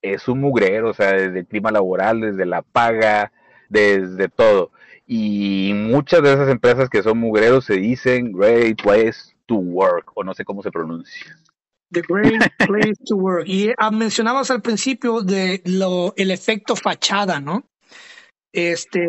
es 0.02 0.28
un 0.28 0.42
mugrero, 0.42 0.90
o 0.90 0.94
sea, 0.94 1.12
desde 1.12 1.40
el 1.40 1.48
clima 1.48 1.72
laboral, 1.72 2.22
desde 2.22 2.46
la 2.46 2.64
paga, 2.64 3.32
desde 3.70 4.28
todo. 4.28 4.72
Y 5.08 5.72
muchas 5.74 6.24
de 6.24 6.34
esas 6.34 6.50
empresas 6.50 6.90
que 6.90 7.04
son 7.04 7.20
mugreros 7.20 7.66
se 7.66 7.76
dicen 7.76 8.32
great 8.32 8.82
place 8.82 9.36
to 9.46 9.56
work, 9.56 10.12
o 10.16 10.24
no 10.24 10.34
sé 10.34 10.44
cómo 10.44 10.64
se 10.64 10.72
pronuncia. 10.72 11.38
The 11.92 12.02
great 12.02 12.42
place 12.58 12.96
to 13.06 13.16
work. 13.16 13.48
Y 13.48 13.72
ah, 13.78 13.92
mencionabas 13.92 14.50
al 14.50 14.62
principio 14.62 15.22
de 15.22 15.62
lo, 15.66 16.14
el 16.18 16.32
efecto 16.32 16.76
fachada, 16.76 17.40
¿no? 17.40 17.70
Este, 18.52 19.08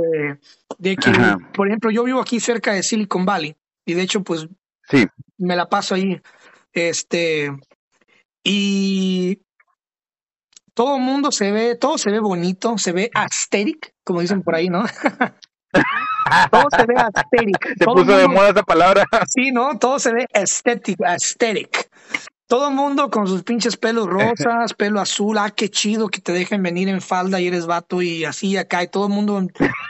de 0.79 0.97
que, 0.97 1.11
Ajá. 1.11 1.39
por 1.55 1.69
ejemplo, 1.69 1.91
yo 1.91 2.05
vivo 2.05 2.21
aquí 2.21 2.41
cerca 2.41 2.73
de 2.73 2.83
Silicon 2.83 3.25
Valley 3.25 3.57
y 3.87 3.95
de 3.95 4.03
hecho, 4.03 4.23
pues, 4.23 4.47
sí. 4.89 5.07
me 5.39 5.57
la 5.57 5.69
paso 5.69 5.95
ahí. 5.95 6.21
Este, 6.73 7.57
y 8.45 9.41
todo 10.75 10.97
el 10.97 11.03
mundo 11.03 11.33
se 11.33 11.53
ve, 11.53 11.77
todo 11.77 11.97
se 11.97 12.11
ve 12.11 12.21
bonito, 12.21 12.77
se 12.77 12.93
ve 12.93 13.11
aesthetic, 13.15 13.95
como 14.05 14.21
dicen 14.21 14.43
por 14.43 14.55
ahí, 14.55 14.69
¿no? 14.69 14.85
todo 16.51 16.67
se 16.71 16.87
ve 16.87 16.95
aesthetic. 16.97 17.69
Se 17.79 17.85
todo 17.85 17.95
puso 17.95 18.07
mundo, 18.07 18.17
de 18.19 18.29
moda 18.29 18.51
esa 18.51 18.63
palabra. 18.63 19.05
Sí, 19.29 19.51
¿no? 19.53 19.79
Todo 19.79 19.99
se 19.99 20.13
ve 20.13 20.27
aesthetic, 20.33 21.01
aesthetic. 21.03 21.91
Todo 22.49 22.69
el 22.69 22.75
mundo 22.75 23.11
con 23.11 23.27
sus 23.27 23.43
pinches 23.43 23.77
pelos 23.77 24.07
rosas, 24.07 24.73
pelo 24.75 25.01
azul, 25.01 25.37
ah, 25.39 25.51
qué 25.51 25.69
chido 25.69 26.09
que 26.09 26.21
te 26.21 26.33
dejen 26.33 26.63
venir 26.63 26.89
en 26.89 27.01
falda 27.01 27.41
y 27.41 27.49
eres 27.49 27.67
vato 27.67 28.03
y 28.03 28.25
así 28.25 28.57
acá, 28.57 28.85
y 28.85 28.89
todo 28.89 29.09
el 29.09 29.13
mundo 29.13 29.45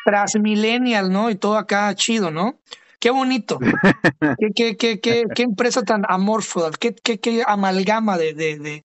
tras 0.07 0.37
millennial, 0.37 1.13
¿no? 1.13 1.29
Y 1.29 1.35
todo 1.35 1.59
acá 1.59 1.95
chido, 1.95 2.31
¿no? 2.31 2.59
Qué 2.99 3.11
bonito. 3.11 3.59
qué, 4.39 4.53
qué, 4.55 4.77
qué, 4.77 5.01
qué, 5.01 5.25
qué 5.35 5.43
empresa 5.43 5.83
tan 5.83 6.05
amorfa, 6.09 6.71
qué, 6.81 6.95
qué, 6.95 7.21
qué 7.21 7.43
amalgama 7.47 8.17
de, 8.17 8.33
de, 8.33 8.59
de, 8.59 8.85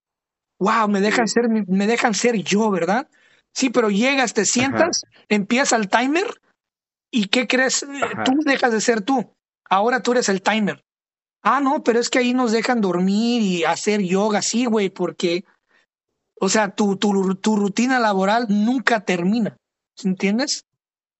wow, 0.59 0.89
me 0.89 0.99
dejan 0.99 1.29
ser, 1.29 1.47
me 1.47 1.87
dejan 1.87 2.13
ser 2.13 2.35
yo, 2.43 2.69
¿verdad? 2.71 3.07
Sí, 3.53 3.69
pero 3.69 3.89
llegas, 3.89 4.33
te 4.33 4.43
sientas, 4.43 5.03
Ajá. 5.05 5.25
empieza 5.29 5.77
el 5.77 5.87
timer 5.87 6.25
y 7.11 7.27
¿qué 7.27 7.47
crees? 7.47 7.83
Ajá. 7.83 8.23
Tú 8.23 8.39
dejas 8.45 8.71
de 8.71 8.81
ser 8.81 9.01
tú. 9.01 9.35
Ahora 9.69 10.01
tú 10.01 10.13
eres 10.13 10.29
el 10.29 10.41
timer. 10.41 10.83
Ah, 11.43 11.59
no, 11.59 11.83
pero 11.83 11.99
es 11.99 12.09
que 12.09 12.19
ahí 12.19 12.33
nos 12.33 12.51
dejan 12.51 12.81
dormir 12.81 13.41
y 13.41 13.63
hacer 13.63 14.01
yoga, 14.01 14.41
sí, 14.41 14.65
güey, 14.65 14.89
porque, 14.89 15.43
o 16.39 16.49
sea, 16.49 16.69
tu, 16.69 16.97
tu, 16.97 17.35
tu 17.35 17.55
rutina 17.55 17.99
laboral 17.99 18.45
nunca 18.47 19.01
termina. 19.01 19.57
¿Entiendes? 20.03 20.65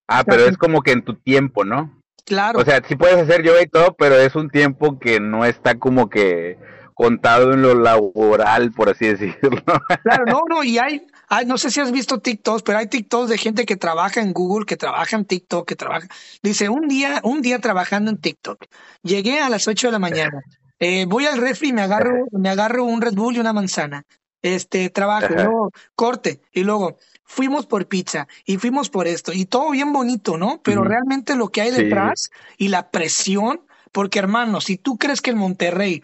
Ah, 0.07 0.23
pero 0.25 0.45
es 0.45 0.57
como 0.57 0.81
que 0.81 0.91
en 0.91 1.03
tu 1.03 1.15
tiempo, 1.15 1.65
¿no? 1.65 2.01
Claro. 2.25 2.59
O 2.59 2.65
sea, 2.65 2.81
sí 2.87 2.95
puedes 2.95 3.17
hacer 3.17 3.43
yoga 3.43 3.61
y 3.61 3.67
todo, 3.67 3.95
pero 3.97 4.15
es 4.15 4.35
un 4.35 4.49
tiempo 4.49 4.99
que 4.99 5.19
no 5.19 5.45
está 5.45 5.79
como 5.79 6.09
que 6.09 6.57
contado 6.93 7.53
en 7.53 7.61
lo 7.61 7.73
laboral, 7.73 8.71
por 8.71 8.89
así 8.89 9.07
decirlo. 9.07 9.63
Claro, 10.03 10.25
no, 10.27 10.41
no, 10.47 10.63
y 10.63 10.77
hay, 10.77 11.07
hay, 11.31 11.45
no 11.45 11.57
sé 11.57 11.71
si 11.71 11.79
has 11.79 11.93
visto 11.93 12.19
TikToks, 12.19 12.61
pero 12.61 12.77
hay 12.77 12.87
TikToks 12.87 13.29
de 13.29 13.37
gente 13.37 13.65
que 13.65 13.77
trabaja 13.77 14.19
en 14.19 14.33
Google, 14.33 14.65
que 14.65 14.75
trabaja 14.75 15.15
en 15.15 15.23
TikTok, 15.23 15.65
que 15.65 15.77
trabaja. 15.77 16.05
Dice, 16.43 16.67
un 16.67 16.89
día, 16.89 17.21
un 17.23 17.41
día 17.41 17.59
trabajando 17.59 18.11
en 18.11 18.17
TikTok, 18.17 18.65
llegué 19.01 19.39
a 19.39 19.49
las 19.49 19.65
8 19.65 19.87
de 19.87 19.91
la 19.93 19.99
mañana, 19.99 20.43
eh, 20.79 21.05
voy 21.07 21.27
al 21.27 21.37
refri 21.37 21.69
y 21.69 21.73
me 21.73 21.83
agarro, 21.83 22.25
me 22.33 22.49
agarro 22.49 22.83
un 22.83 23.01
Red 23.01 23.13
Bull 23.13 23.37
y 23.37 23.39
una 23.39 23.53
manzana. 23.53 24.03
Este, 24.41 24.89
trabajo, 24.89 25.33
luego 25.33 25.71
corte, 25.95 26.41
y 26.51 26.63
luego 26.63 26.97
fuimos 27.23 27.65
por 27.65 27.87
pizza 27.87 28.27
y 28.43 28.57
fuimos 28.57 28.89
por 28.89 29.07
esto, 29.07 29.31
y 29.31 29.45
todo 29.45 29.69
bien 29.69 29.93
bonito, 29.93 30.37
¿no? 30.37 30.59
Pero 30.61 30.81
mm. 30.81 30.87
realmente 30.87 31.35
lo 31.35 31.47
que 31.47 31.61
hay 31.61 31.71
detrás 31.71 32.23
sí. 32.23 32.65
y 32.65 32.67
la 32.67 32.91
presión, 32.91 33.61
porque 33.93 34.19
hermano, 34.19 34.59
si 34.59 34.77
tú 34.77 34.97
crees 34.97 35.21
que 35.21 35.29
en 35.29 35.37
Monterrey 35.37 36.03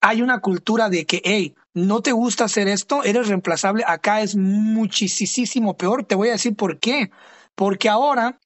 hay 0.00 0.22
una 0.22 0.38
cultura 0.38 0.88
de 0.88 1.04
que, 1.04 1.20
hey, 1.24 1.56
no 1.76 2.00
te 2.00 2.12
gusta 2.12 2.44
hacer 2.44 2.68
esto, 2.68 3.04
eres 3.04 3.28
reemplazable, 3.28 3.84
acá 3.86 4.22
es 4.22 4.34
muchísimo 4.34 5.76
peor. 5.76 6.04
Te 6.04 6.14
voy 6.14 6.28
a 6.28 6.32
decir 6.32 6.56
por 6.56 6.78
qué. 6.80 7.10
Porque 7.54 7.90
ahora 7.90 8.38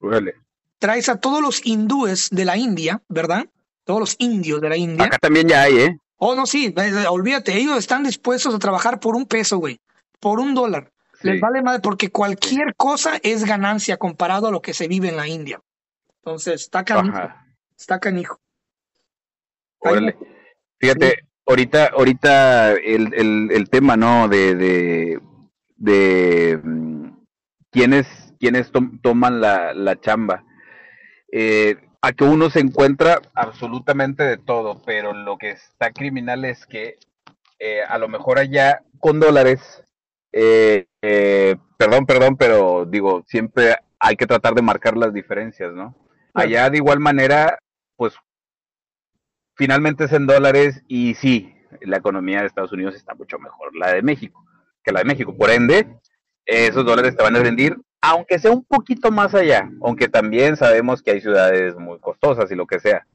traes 0.79 1.07
a 1.07 1.19
todos 1.19 1.41
los 1.41 1.65
hindúes 1.65 2.29
de 2.29 2.43
la 2.43 2.57
India, 2.57 3.01
¿verdad? 3.07 3.45
Todos 3.85 3.99
los 4.01 4.15
indios 4.19 4.59
de 4.61 4.69
la 4.69 4.75
India. 4.75 5.05
Acá 5.05 5.17
también 5.17 5.47
ya 5.47 5.63
hay, 5.63 5.77
¿eh? 5.79 5.97
Oh, 6.17 6.35
no, 6.35 6.45
sí, 6.45 6.73
olvídate, 7.09 7.57
ellos 7.57 7.77
están 7.77 8.03
dispuestos 8.03 8.53
a 8.53 8.59
trabajar 8.59 8.99
por 8.99 9.15
un 9.15 9.25
peso, 9.25 9.57
güey, 9.57 9.79
por 10.19 10.39
un 10.39 10.53
dólar. 10.53 10.91
Sí. 11.21 11.29
Les 11.29 11.41
vale 11.41 11.61
madre 11.61 11.79
porque 11.81 12.09
cualquier 12.11 12.75
cosa 12.75 13.19
es 13.23 13.45
ganancia 13.45 13.97
comparado 13.97 14.47
a 14.47 14.51
lo 14.51 14.61
que 14.61 14.73
se 14.73 14.87
vive 14.87 15.09
en 15.09 15.17
la 15.17 15.27
India. 15.27 15.61
Entonces, 16.17 16.61
está 16.61 16.83
canijo. 16.83 17.17
Ajá. 17.17 17.45
Está 17.77 17.99
canijo. 17.99 18.39
Órale. 19.79 20.17
Fíjate, 20.79 21.27
ahorita, 21.51 21.87
ahorita 21.87 22.71
el, 22.73 23.13
el, 23.13 23.49
el 23.51 23.69
tema, 23.69 23.95
¿no? 23.95 24.27
De, 24.27 24.55
de, 24.55 25.19
de 25.77 26.59
quiénes, 27.71 28.07
quiénes 28.39 28.71
to 28.71 28.81
toman 29.01 29.39
la, 29.41 29.73
la 29.73 29.99
chamba. 29.99 30.43
Eh, 31.31 31.75
a 32.01 32.11
que 32.13 32.23
uno 32.23 32.49
se 32.49 32.59
encuentra 32.59 33.21
absolutamente 33.35 34.23
de 34.23 34.37
todo, 34.37 34.81
pero 34.83 35.13
lo 35.13 35.37
que 35.37 35.51
está 35.51 35.91
criminal 35.91 36.45
es 36.45 36.65
que 36.65 36.97
eh, 37.59 37.83
a 37.87 37.97
lo 37.99 38.07
mejor 38.09 38.39
allá 38.39 38.81
con 38.99 39.19
dólares, 39.19 39.83
eh, 40.33 40.87
perdón, 41.77 42.05
perdón, 42.07 42.37
pero 42.37 42.85
digo, 42.85 43.23
siempre 43.27 43.75
hay 43.99 44.15
que 44.15 44.25
tratar 44.25 44.55
de 44.55 44.63
marcar 44.63 44.97
las 44.97 45.13
diferencias, 45.13 45.73
¿no? 45.73 45.95
Allá 46.33 46.69
de 46.69 46.77
igual 46.77 46.99
manera, 46.99 47.59
pues 47.97 48.15
finalmente 49.61 50.05
es 50.05 50.11
en 50.11 50.25
dólares 50.25 50.81
y 50.87 51.13
sí, 51.13 51.53
la 51.81 51.97
economía 51.97 52.39
de 52.41 52.47
Estados 52.47 52.71
Unidos 52.71 52.95
está 52.95 53.13
mucho 53.13 53.37
mejor, 53.37 53.75
la 53.75 53.93
de 53.93 54.01
México, 54.01 54.43
que 54.83 54.91
la 54.91 55.01
de 55.01 55.05
México. 55.05 55.37
Por 55.37 55.51
ende, 55.51 55.99
esos 56.47 56.83
dólares 56.83 57.15
te 57.15 57.21
van 57.21 57.35
a 57.35 57.41
rendir, 57.41 57.77
aunque 58.01 58.39
sea 58.39 58.49
un 58.49 58.63
poquito 58.63 59.11
más 59.11 59.35
allá, 59.35 59.69
aunque 59.83 60.07
también 60.07 60.57
sabemos 60.57 61.03
que 61.03 61.11
hay 61.11 61.21
ciudades 61.21 61.75
muy 61.75 61.99
costosas 61.99 62.51
y 62.51 62.55
lo 62.55 62.65
que 62.65 62.79
sea. 62.79 63.05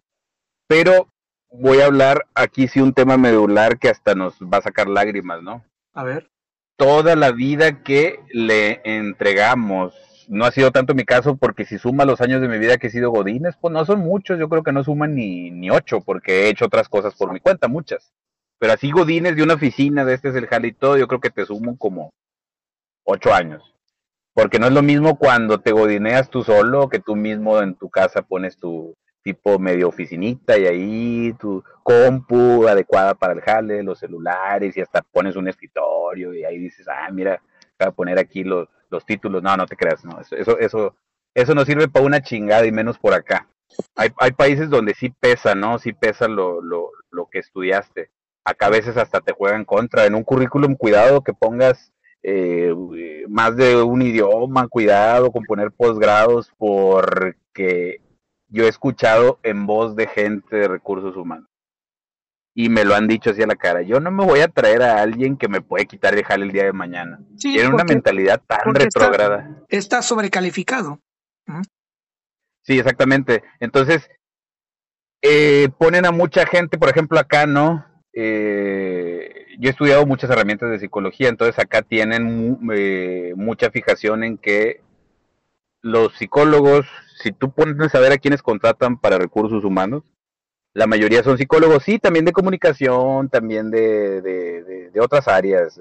Pero 0.69 1.09
voy 1.51 1.81
a 1.81 1.87
hablar 1.87 2.29
aquí 2.37 2.69
sí 2.69 2.81
un 2.81 2.93
tema 2.93 3.17
medular 3.17 3.81
que 3.81 3.89
hasta 3.89 4.15
nos 4.15 4.39
va 4.39 4.59
a 4.59 4.63
sacar 4.63 4.87
lágrimas, 4.87 5.43
¿no? 5.43 5.65
A 5.95 6.05
ver. 6.05 6.31
Toda 6.77 7.17
la 7.17 7.33
vida 7.33 7.83
que 7.83 8.21
le 8.31 8.83
entregamos 8.85 9.95
no 10.29 10.45
ha 10.45 10.51
sido 10.51 10.71
tanto 10.71 10.95
mi 10.95 11.05
caso 11.05 11.37
porque 11.37 11.65
si 11.65 11.79
suma 11.79 12.05
los 12.05 12.21
años 12.21 12.41
de 12.41 12.49
mi 12.49 12.59
vida 12.59 12.79
que 12.79 12.89
he 12.89 12.91
sido 12.91 13.11
Godines, 13.11 13.57
pues 13.61 13.73
no 13.73 13.85
son 13.85 14.01
muchos, 14.01 14.39
yo 14.39 14.49
creo 14.49 14.63
que 14.63 14.73
no 14.73 14.85
suman 14.85 15.15
ni, 15.15 15.51
ni 15.51 15.71
ocho, 15.71 16.01
porque 16.01 16.45
he 16.45 16.49
hecho 16.49 16.67
otras 16.67 16.89
cosas 16.89 17.15
por 17.15 17.33
mi 17.33 17.41
cuenta, 17.41 17.69
muchas. 17.69 18.13
Pero 18.59 18.73
así 18.73 18.91
Godines 18.91 19.37
de 19.37 19.43
una 19.43 19.55
oficina, 19.55 20.05
de 20.05 20.15
este 20.15 20.31
es 20.31 20.37
el 20.37 20.47
jale 20.47 20.69
y 20.69 20.73
todo, 20.73 20.97
yo 20.97 21.09
creo 21.09 21.21
que 21.21 21.31
te 21.31 21.45
sumo 21.45 21.77
como 21.79 22.13
ocho 23.05 23.33
años. 23.33 23.63
Porque 24.35 24.59
no 24.59 24.67
es 24.67 24.73
lo 24.73 24.83
mismo 24.83 25.19
cuando 25.19 25.61
te 25.61 25.73
godineas 25.73 26.29
tú 26.29 26.45
solo, 26.45 26.89
que 26.89 27.01
tú 27.01 27.17
mismo 27.17 27.61
en 27.63 27.75
tu 27.75 27.89
casa 27.89 28.23
pones 28.23 28.59
tu 28.59 28.95
tipo 29.23 29.59
medio 29.59 29.89
oficinita 29.89 30.57
y 30.59 30.67
ahí 30.67 31.33
tu 31.41 31.65
compu 31.83 32.69
adecuada 32.69 33.15
para 33.15 33.33
el 33.33 33.41
jale, 33.41 33.83
los 33.83 33.99
celulares 33.99 34.77
y 34.77 34.81
hasta 34.81 35.03
pones 35.03 35.37
un 35.37 35.49
escritorio 35.49 36.35
y 36.35 36.45
ahí 36.45 36.59
dices, 36.59 36.87
ah, 36.89 37.11
mira, 37.11 37.43
voy 37.79 37.89
a 37.89 37.93
poner 37.93 38.19
aquí 38.19 38.45
los, 38.45 38.69
los 38.91 39.05
títulos. 39.05 39.43
No, 39.43 39.57
no 39.57 39.67
te 39.67 39.77
creas, 39.77 40.05
no. 40.05 40.21
Eso, 40.21 40.59
eso, 40.59 40.97
eso, 41.35 41.55
no 41.55 41.65
sirve 41.65 41.89
para 41.89 42.05
una 42.05 42.23
chingada 42.23 42.67
y 42.67 42.73
menos 42.73 42.99
por 42.99 43.15
acá. 43.15 43.49
hay, 43.95 44.11
hay 44.19 44.33
países 44.33 44.71
donde 44.71 44.95
sí 44.95 45.11
pesa, 45.11 45.55
¿no? 45.55 45.79
Sí 45.79 45.93
pesa 45.93 46.29
lo, 46.29 46.63
lo, 46.63 46.91
lo 47.11 47.27
que 47.27 47.39
estudiaste. 47.39 48.11
Acá 48.45 48.67
a 48.67 48.71
veces 48.71 48.97
hasta 48.97 49.21
te 49.21 49.33
juegan 49.33 49.65
contra. 49.65 50.07
En 50.07 50.15
un 50.15 50.23
currículum, 50.23 50.77
cuidado 50.77 51.23
que 51.23 51.33
pongas 51.33 51.93
eh, 52.23 52.75
más 53.29 53.57
de 53.57 53.83
un 53.83 54.03
idioma, 54.03 54.69
cuidado 54.69 55.31
con 55.31 55.45
poner 55.45 55.71
posgrados, 55.71 56.53
porque 56.59 58.01
yo 58.49 58.65
he 58.65 58.69
escuchado 58.69 59.39
en 59.43 59.67
voz 59.67 59.97
de 59.97 60.07
gente 60.07 60.57
de 60.57 60.69
recursos 60.69 61.17
humanos. 61.17 61.49
Y 62.59 62.71
me 62.71 62.87
lo 62.87 62.95
han 62.95 63.07
dicho 63.07 63.31
así 63.31 63.43
a 63.43 63.47
la 63.47 63.55
cara. 63.55 63.83
Yo 63.83 64.01
no 64.01 64.11
me 64.11 64.25
voy 64.25 64.41
a 64.41 64.49
traer 64.49 64.83
a 64.83 65.03
alguien 65.03 65.37
que 65.37 65.47
me 65.47 65.61
puede 65.61 65.85
quitar 65.85 66.15
y 66.15 66.17
dejar 66.17 66.41
el 66.41 66.53
día 66.53 66.65
de 66.65 66.73
mañana. 66.73 67.21
Tiene 67.39 67.69
una 67.69 67.85
mentalidad 67.85 68.41
tan 68.47 68.75
retrógrada. 68.75 69.63
Está, 69.69 70.01
sobrecalificado. 70.01 70.99
Sí, 72.63 72.79
exactamente. 72.79 73.45
Entonces, 73.61 74.09
eh, 75.21 75.69
ponen 75.79 76.07
a 76.07 76.13
mucha 76.13 76.47
gente, 76.47 76.79
por 76.79 76.89
ejemplo, 76.89 77.19
acá, 77.19 77.47
¿no? 77.47 77.85
Eh, 78.15 79.47
yo 79.59 79.69
he 79.69 79.73
estudiado 79.73 80.07
muchas 80.07 80.31
herramientas 80.31 80.71
de 80.71 80.79
psicología, 80.79 81.29
entonces 81.29 81.59
acá 81.59 81.83
tienen 81.83 82.59
eh, 82.73 83.35
mucha 83.37 83.71
fijación 83.71 84.25
en 84.25 84.39
que 84.39 84.81
los 85.83 86.15
psicólogos, 86.15 86.87
si 87.23 87.33
tú 87.33 87.53
pones 87.53 87.95
a 87.95 88.01
ver 88.01 88.13
a 88.13 88.19
quienes 88.19 88.41
contratan 88.41 88.99
para 88.99 89.19
recursos 89.19 89.63
humanos, 89.63 90.03
la 90.77 90.87
mayoría 90.87 91.23
son 91.23 91.39
psicólogos, 91.39 91.83
sí, 91.83 91.99
también 91.99 92.25
de 92.25 92.33
comunicación, 92.33 93.29
también 93.29 93.71
de, 93.71 94.21
de, 94.21 95.01
otras 95.01 95.29
áreas, 95.29 95.81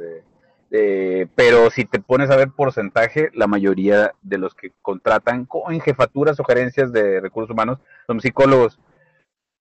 pero 0.69 1.69
si 1.69 1.85
te 1.85 1.99
pones 1.99 2.29
a 2.29 2.35
ver 2.35 2.51
porcentaje, 2.51 3.29
la 3.33 3.47
mayoría 3.47 4.13
de 4.21 4.37
los 4.37 4.53
que 4.55 4.71
contratan 4.81 5.47
en 5.69 5.81
jefaturas 5.81 6.39
o 6.39 6.43
gerencias 6.43 6.91
de 6.91 7.19
recursos 7.21 7.51
humanos 7.51 7.79
son 8.07 8.19
psicólogos 8.21 8.79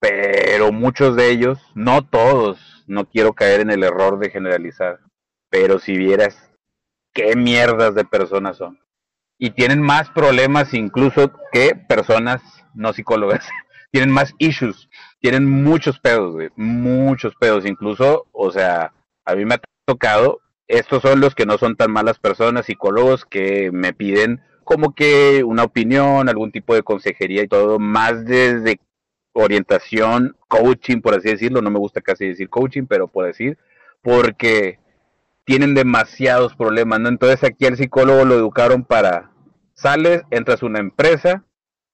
pero 0.04 0.70
muchos 0.70 1.16
de 1.16 1.30
ellos, 1.30 1.58
no 1.74 2.06
todos, 2.06 2.84
no 2.86 3.06
quiero 3.06 3.32
caer 3.32 3.60
en 3.60 3.70
el 3.70 3.82
error 3.82 4.18
de 4.18 4.28
generalizar, 4.28 5.00
pero 5.48 5.78
si 5.78 5.96
vieras 5.96 6.52
qué 7.14 7.36
mierdas 7.36 7.94
de 7.94 8.04
personas 8.04 8.58
son. 8.58 8.78
Y 9.38 9.52
tienen 9.52 9.80
más 9.80 10.10
problemas 10.10 10.74
incluso 10.74 11.32
que 11.52 11.74
personas 11.88 12.42
no 12.74 12.92
psicólogas. 12.92 13.48
tienen 13.94 14.10
más 14.10 14.34
issues, 14.38 14.88
tienen 15.20 15.46
muchos 15.46 16.00
pedos, 16.00 16.34
muchos 16.56 17.32
pedos. 17.36 17.64
Incluso, 17.64 18.26
o 18.32 18.50
sea, 18.50 18.92
a 19.24 19.36
mí 19.36 19.44
me 19.44 19.54
ha 19.54 19.60
tocado, 19.86 20.40
estos 20.66 21.00
son 21.00 21.20
los 21.20 21.36
que 21.36 21.46
no 21.46 21.58
son 21.58 21.76
tan 21.76 21.92
malas 21.92 22.18
personas, 22.18 22.66
psicólogos, 22.66 23.24
que 23.24 23.70
me 23.70 23.92
piden 23.92 24.40
como 24.64 24.96
que 24.96 25.44
una 25.44 25.62
opinión, 25.62 26.28
algún 26.28 26.50
tipo 26.50 26.74
de 26.74 26.82
consejería 26.82 27.44
y 27.44 27.46
todo, 27.46 27.78
más 27.78 28.24
desde 28.24 28.80
orientación, 29.32 30.36
coaching, 30.48 31.00
por 31.00 31.14
así 31.14 31.28
decirlo, 31.28 31.62
no 31.62 31.70
me 31.70 31.78
gusta 31.78 32.00
casi 32.00 32.26
decir 32.26 32.48
coaching, 32.48 32.86
pero 32.88 33.06
por 33.06 33.26
decir, 33.26 33.58
porque 34.02 34.80
tienen 35.44 35.72
demasiados 35.72 36.56
problemas, 36.56 36.98
¿no? 36.98 37.10
Entonces 37.10 37.44
aquí 37.44 37.64
el 37.66 37.76
psicólogo 37.76 38.24
lo 38.24 38.34
educaron 38.34 38.82
para, 38.82 39.30
sales, 39.74 40.22
entras 40.32 40.64
a 40.64 40.66
una 40.66 40.80
empresa, 40.80 41.44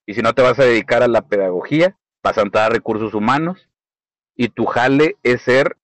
y 0.07 0.15
si 0.15 0.23
no 0.23 0.35
te 0.35 0.43
vas 0.43 0.59
a 0.59 0.65
dedicar 0.65 1.03
a 1.03 1.09
la 1.09 1.23
pedagogía, 1.23 1.97
vas 2.23 2.39
a 2.39 2.43
entrar 2.43 2.73
recursos 2.73 3.15
humanos, 3.15 3.69
y 4.37 4.49
tu 4.49 4.67
jale 4.67 5.17
es 5.23 5.43
ser 5.43 5.77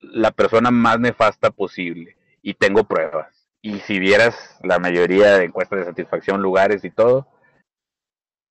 la 0.00 0.30
persona 0.30 0.70
más 0.70 0.98
nefasta 1.00 1.50
posible. 1.50 2.16
Y 2.40 2.54
tengo 2.54 2.84
pruebas. 2.84 3.48
Y 3.60 3.80
si 3.80 3.98
vieras 3.98 4.58
la 4.62 4.78
mayoría 4.78 5.36
de 5.36 5.44
encuestas 5.44 5.80
de 5.80 5.84
satisfacción, 5.86 6.40
lugares 6.40 6.84
y 6.84 6.90
todo, 6.90 7.26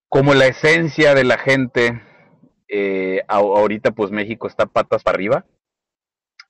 como 0.09 0.33
la 0.33 0.47
esencia 0.47 1.15
de 1.15 1.23
la 1.23 1.37
gente 1.37 2.01
eh, 2.69 3.21
ahorita 3.27 3.91
pues 3.91 4.11
México 4.11 4.47
está 4.47 4.65
patas 4.65 5.03
para 5.03 5.15
arriba. 5.15 5.45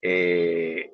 Eh, 0.01 0.93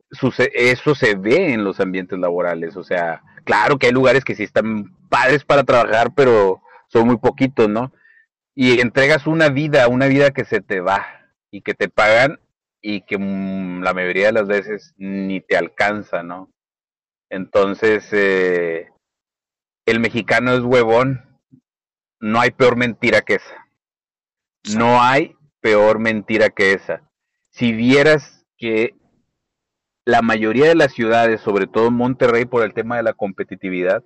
eso 0.53 0.95
se 0.95 1.15
ve 1.15 1.53
en 1.53 1.63
los 1.63 1.79
ambientes 1.79 2.17
laborales, 2.17 2.77
o 2.77 2.83
sea, 2.83 3.21
claro 3.43 3.77
que 3.77 3.87
hay 3.87 3.91
lugares 3.91 4.23
que 4.23 4.33
sí 4.33 4.43
están 4.43 4.95
padres 5.09 5.43
para 5.43 5.63
trabajar, 5.63 6.13
pero 6.15 6.61
son 6.93 7.07
muy 7.07 7.17
poquitos, 7.17 7.67
¿no? 7.67 7.91
Y 8.55 8.79
entregas 8.79 9.25
una 9.25 9.49
vida, 9.49 9.87
una 9.87 10.05
vida 10.05 10.31
que 10.31 10.45
se 10.45 10.61
te 10.61 10.79
va 10.79 11.05
y 11.51 11.61
que 11.61 11.73
te 11.73 11.89
pagan 11.89 12.39
y 12.81 13.01
que 13.01 13.17
mm, 13.17 13.81
la 13.81 13.93
mayoría 13.93 14.27
de 14.27 14.33
las 14.33 14.47
veces 14.47 14.93
ni 14.97 15.41
te 15.41 15.57
alcanza, 15.57 16.21
¿no? 16.21 16.51
Entonces, 17.29 18.07
eh, 18.11 18.89
el 19.87 19.99
mexicano 19.99 20.53
es 20.53 20.61
huevón, 20.61 21.39
no 22.19 22.39
hay 22.39 22.51
peor 22.51 22.77
mentira 22.77 23.21
que 23.21 23.35
esa. 23.35 23.67
No 24.77 25.01
hay 25.01 25.35
peor 25.59 25.97
mentira 25.99 26.49
que 26.49 26.73
esa. 26.73 27.09
Si 27.49 27.73
vieras 27.73 28.45
que 28.57 28.95
la 30.05 30.21
mayoría 30.21 30.67
de 30.67 30.75
las 30.75 30.93
ciudades, 30.93 31.41
sobre 31.41 31.65
todo 31.65 31.89
Monterrey 31.89 32.45
por 32.45 32.63
el 32.63 32.73
tema 32.73 32.97
de 32.97 33.03
la 33.03 33.13
competitividad, 33.13 34.03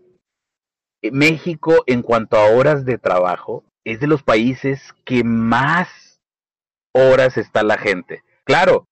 México 1.12 1.84
en 1.88 2.02
cuanto 2.02 2.38
a 2.38 2.50
horas 2.50 2.86
de 2.86 2.98
trabajo 2.98 3.64
es 3.84 4.00
de 4.00 4.08
los 4.08 4.24
países 4.24 4.94
que 5.06 5.24
más 5.24 6.22
horas 6.94 7.38
está 7.38 7.64
la 7.64 7.78
gente. 7.78 8.24
Claro, 8.44 8.88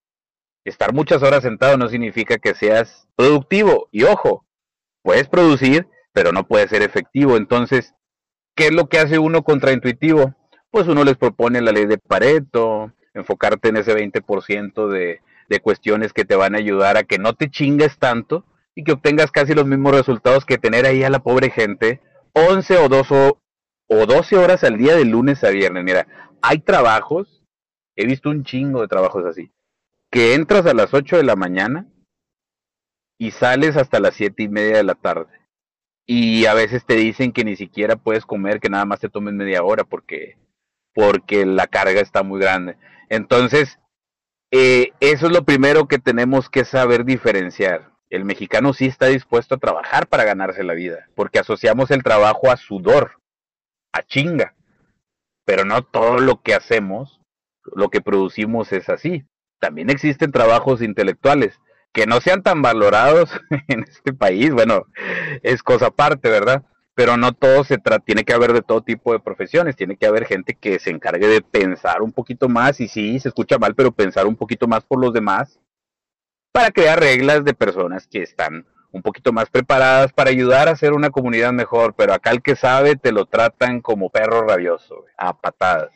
estar 0.63 0.93
muchas 0.93 1.23
horas 1.23 1.43
sentado 1.43 1.77
no 1.77 1.89
significa 1.89 2.37
que 2.37 2.53
seas 2.53 3.07
productivo. 3.15 3.87
Y 3.91 4.03
ojo, 4.03 4.45
puedes 5.03 5.27
producir, 5.27 5.87
pero 6.13 6.31
no 6.31 6.47
puedes 6.47 6.69
ser 6.69 6.81
efectivo. 6.81 7.37
Entonces, 7.37 7.93
¿qué 8.55 8.67
es 8.67 8.73
lo 8.73 8.87
que 8.87 8.99
hace 8.99 9.19
uno 9.19 9.43
contraintuitivo? 9.43 10.35
pues 10.75 10.89
uno 10.89 11.05
les 11.05 11.15
propone 11.15 11.61
la 11.61 11.71
ley 11.71 11.85
de 11.85 11.97
Pareto, 11.97 12.91
enfocarte 13.13 13.69
en 13.69 13.77
ese 13.77 13.95
20% 13.95 14.89
de, 14.89 15.21
de 15.47 15.59
cuestiones 15.61 16.11
que 16.11 16.25
te 16.25 16.35
van 16.35 16.53
a 16.53 16.57
ayudar 16.57 16.97
a 16.97 17.03
que 17.03 17.17
no 17.17 17.31
te 17.31 17.49
chingues 17.49 17.97
tanto 17.97 18.43
y 18.75 18.83
que 18.83 18.91
obtengas 18.91 19.31
casi 19.31 19.53
los 19.53 19.65
mismos 19.65 19.95
resultados 19.95 20.43
que 20.43 20.57
tener 20.57 20.85
ahí 20.85 21.01
a 21.05 21.09
la 21.09 21.19
pobre 21.19 21.49
gente 21.49 22.01
11 22.35 22.77
o 22.77 22.89
12, 22.89 23.33
o 23.87 24.05
12 24.05 24.37
horas 24.37 24.63
al 24.63 24.77
día 24.77 24.95
de 24.95 25.05
lunes 25.05 25.43
a 25.43 25.49
viernes. 25.49 25.83
Mira, 25.83 26.07
hay 26.41 26.59
trabajos, 26.59 27.43
he 27.95 28.05
visto 28.05 28.29
un 28.29 28.43
chingo 28.43 28.81
de 28.81 28.87
trabajos 28.87 29.25
así, 29.25 29.51
que 30.11 30.33
entras 30.33 30.65
a 30.65 30.73
las 30.73 30.93
8 30.93 31.17
de 31.17 31.23
la 31.23 31.35
mañana 31.35 31.87
y 33.17 33.31
sales 33.31 33.77
hasta 33.77 33.99
las 33.99 34.15
7 34.15 34.43
y 34.43 34.49
media 34.49 34.77
de 34.77 34.83
la 34.83 34.95
tarde. 34.95 35.31
Y 36.05 36.45
a 36.45 36.53
veces 36.53 36.85
te 36.85 36.95
dicen 36.95 37.31
que 37.31 37.45
ni 37.45 37.55
siquiera 37.55 37.95
puedes 37.95 38.25
comer, 38.25 38.59
que 38.59 38.69
nada 38.69 38.85
más 38.85 38.99
te 38.99 39.09
tomes 39.09 39.33
media 39.33 39.63
hora 39.63 39.83
porque 39.83 40.37
porque 40.93 41.45
la 41.45 41.67
carga 41.67 42.01
está 42.01 42.23
muy 42.23 42.39
grande. 42.39 42.77
Entonces, 43.09 43.79
eh, 44.51 44.93
eso 45.01 45.27
es 45.27 45.33
lo 45.33 45.43
primero 45.43 45.87
que 45.87 45.99
tenemos 45.99 46.49
que 46.49 46.63
saber 46.63 47.03
diferenciar. 47.03 47.91
El 48.15 48.23
mexicano 48.23 48.71
sí 48.71 48.85
está 48.85 49.07
dispuesto 49.07 49.55
a 49.55 49.57
trabajar 49.57 50.07
para 50.07 50.23
ganarse 50.23 50.63
la 50.63 50.73
vida, 50.73 51.09
porque 51.15 51.39
asociamos 51.39 51.91
el 51.91 52.01
trabajo 52.01 52.49
a 52.49 52.55
sudor, 52.55 53.19
a 53.91 54.03
chinga. 54.03 54.55
Pero 55.43 55.65
no 55.65 55.83
todo 55.83 56.19
lo 56.19 56.41
que 56.41 56.53
hacemos, 56.53 57.19
lo 57.75 57.89
que 57.89 57.99
producimos 57.99 58.71
es 58.71 58.87
así. 58.87 59.25
También 59.59 59.89
existen 59.89 60.31
trabajos 60.31 60.81
intelectuales 60.81 61.59
que 61.91 62.07
no 62.07 62.21
sean 62.21 62.41
tan 62.41 62.61
valorados 62.61 63.31
en 63.67 63.83
este 63.83 64.13
país. 64.13 64.53
Bueno, 64.53 64.85
es 65.43 65.61
cosa 65.61 65.87
aparte, 65.87 66.29
¿verdad? 66.29 66.63
pero 66.95 67.17
no 67.17 67.33
todo 67.33 67.65
se 67.65 67.77
trata, 67.77 68.03
tiene 68.05 68.23
que 68.23 68.33
haber 68.33 68.53
de 68.53 68.61
todo 68.61 68.81
tipo 68.81 69.11
de 69.11 69.19
profesiones, 69.19 69.75
tiene 69.75 69.97
que 69.97 70.07
haber 70.07 70.25
gente 70.25 70.55
que 70.55 70.79
se 70.79 70.91
encargue 70.91 71.27
de 71.27 71.41
pensar 71.41 72.01
un 72.01 72.13
poquito 72.13 72.47
más, 72.47 72.79
y 72.79 72.87
sí, 72.87 73.19
se 73.19 73.27
escucha 73.27 73.57
mal, 73.57 73.75
pero 73.75 73.91
pensar 73.91 74.25
un 74.25 74.37
poquito 74.37 74.65
más 74.65 74.85
por 74.85 75.01
los 75.01 75.13
demás, 75.13 75.59
para 76.55 76.71
crear 76.71 76.97
reglas 76.97 77.43
de 77.43 77.53
personas 77.53 78.07
que 78.07 78.23
están 78.23 78.65
un 78.93 79.01
poquito 79.01 79.33
más 79.33 79.49
preparadas 79.49 80.13
para 80.13 80.29
ayudar 80.29 80.69
a 80.69 80.71
hacer 80.71 80.93
una 80.93 81.09
comunidad 81.09 81.51
mejor, 81.51 81.95
pero 81.97 82.13
acá 82.13 82.31
el 82.31 82.41
que 82.41 82.55
sabe 82.55 82.95
te 82.95 83.11
lo 83.11 83.25
tratan 83.25 83.81
como 83.81 84.09
perro 84.09 84.47
rabioso, 84.47 85.03
a 85.17 85.37
patadas. 85.37 85.91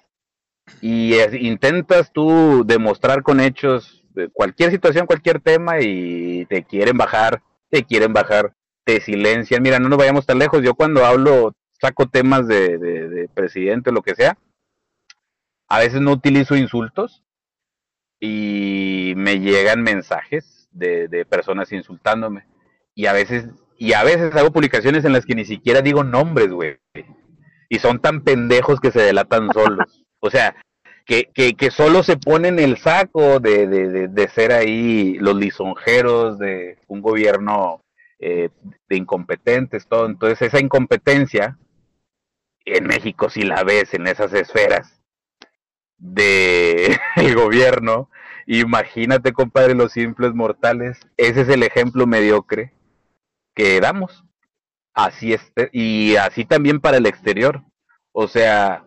Y 0.82 1.18
intentas 1.40 2.12
tú 2.12 2.66
demostrar 2.66 3.24
con 3.24 3.40
hechos 3.40 4.04
cualquier 4.34 4.72
situación, 4.72 5.06
cualquier 5.08 5.40
tema 5.40 5.80
y 5.80 6.46
te 6.48 6.66
quieren 6.66 6.98
bajar, 6.98 7.42
te 7.70 7.86
quieren 7.86 8.12
bajar 8.12 8.54
te 8.84 9.00
silencian. 9.00 9.64
Mira, 9.64 9.80
no 9.80 9.88
nos 9.88 9.98
vayamos 9.98 10.26
tan 10.26 10.40
lejos. 10.40 10.62
Yo 10.62 10.76
cuando 10.76 11.06
hablo, 11.06 11.54
saco 11.80 12.08
temas 12.08 12.48
de, 12.48 12.78
de, 12.78 13.30
presidente 13.34 13.92
o 13.92 13.94
lo 13.94 14.02
que 14.02 14.16
sea, 14.16 14.38
a 15.70 15.80
veces 15.80 16.02
no 16.02 16.12
utilizo 16.12 16.58
insultos 16.58 17.24
y 18.20 19.14
me 19.16 19.40
llegan 19.40 19.82
mensajes 19.82 20.68
de, 20.72 21.08
de 21.08 21.26
personas 21.26 21.72
insultándome. 21.72 22.46
Y 22.96 23.06
a 23.06 23.14
veces, 23.14 23.48
y 23.78 23.94
a 23.94 24.04
veces 24.04 24.36
hago 24.36 24.52
publicaciones 24.52 25.06
en 25.06 25.14
las 25.14 25.26
que 25.26 25.36
ni 25.36 25.46
siquiera 25.46 25.82
digo 25.82 26.04
nombres, 26.04 26.50
güey. 26.50 26.78
Y 27.70 27.80
son 27.80 28.00
tan 28.00 28.24
pendejos 28.24 28.80
que 28.80 28.92
se 28.92 29.02
delatan 29.02 29.50
solos. 29.54 30.06
O 30.20 30.30
sea, 30.30 30.56
que, 31.06 31.30
que, 31.34 31.54
que 31.54 31.72
solo 31.72 32.04
se 32.04 32.18
ponen 32.18 32.60
el 32.60 32.78
saco 32.78 33.40
de, 33.40 33.68
de, 33.68 34.08
de, 34.08 34.28
ser 34.28 34.52
ahí 34.52 35.16
los 35.16 35.36
lisonjeros 35.36 36.38
de 36.38 36.78
un 36.88 37.02
gobierno 37.02 37.82
eh, 38.20 38.50
de 38.88 38.96
incompetentes, 38.96 39.88
todo. 39.88 40.06
Entonces 40.06 40.42
esa 40.42 40.60
incompetencia, 40.60 41.58
en 42.66 42.86
México 42.86 43.30
si 43.30 43.42
la 43.42 43.64
ves 43.64 43.94
en 43.94 44.06
esas 44.06 44.34
esferas, 44.34 44.99
del 46.00 46.98
gobierno. 47.36 48.10
Imagínate, 48.46 49.34
compadre, 49.34 49.76
los 49.76 49.92
simples 49.92 50.34
mortales. 50.34 51.00
Ese 51.18 51.42
es 51.42 51.50
el 51.50 51.64
ejemplo 51.64 52.08
mediocre 52.08 52.74
que 53.54 53.80
damos. 53.80 54.26
Así 54.94 55.34
es, 55.34 55.54
y 55.72 56.16
así 56.16 56.46
también 56.46 56.82
para 56.82 56.98
el 56.98 57.06
exterior. 57.06 57.64
O 58.12 58.28
sea, 58.28 58.84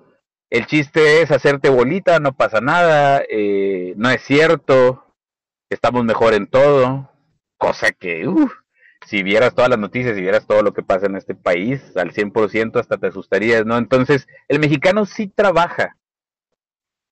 el 0.50 0.66
chiste 0.66 1.22
es 1.22 1.30
hacerte 1.30 1.70
bolita, 1.70 2.18
no 2.20 2.34
pasa 2.34 2.60
nada, 2.60 3.22
eh, 3.30 3.94
no 3.96 4.10
es 4.10 4.22
cierto, 4.22 5.06
estamos 5.70 6.04
mejor 6.04 6.34
en 6.34 6.46
todo, 6.46 7.10
cosa 7.56 7.92
que, 7.92 8.28
uff, 8.28 8.52
si 9.06 9.22
vieras 9.22 9.54
todas 9.54 9.70
las 9.70 9.78
noticias, 9.78 10.14
si 10.14 10.20
vieras 10.20 10.46
todo 10.46 10.62
lo 10.62 10.74
que 10.74 10.82
pasa 10.82 11.06
en 11.06 11.16
este 11.16 11.34
país, 11.34 11.96
al 11.96 12.12
100% 12.12 12.78
hasta 12.78 12.98
te 12.98 13.06
asustarías, 13.06 13.64
¿no? 13.64 13.78
Entonces, 13.78 14.28
el 14.48 14.58
mexicano 14.58 15.06
sí 15.06 15.28
trabaja, 15.28 15.96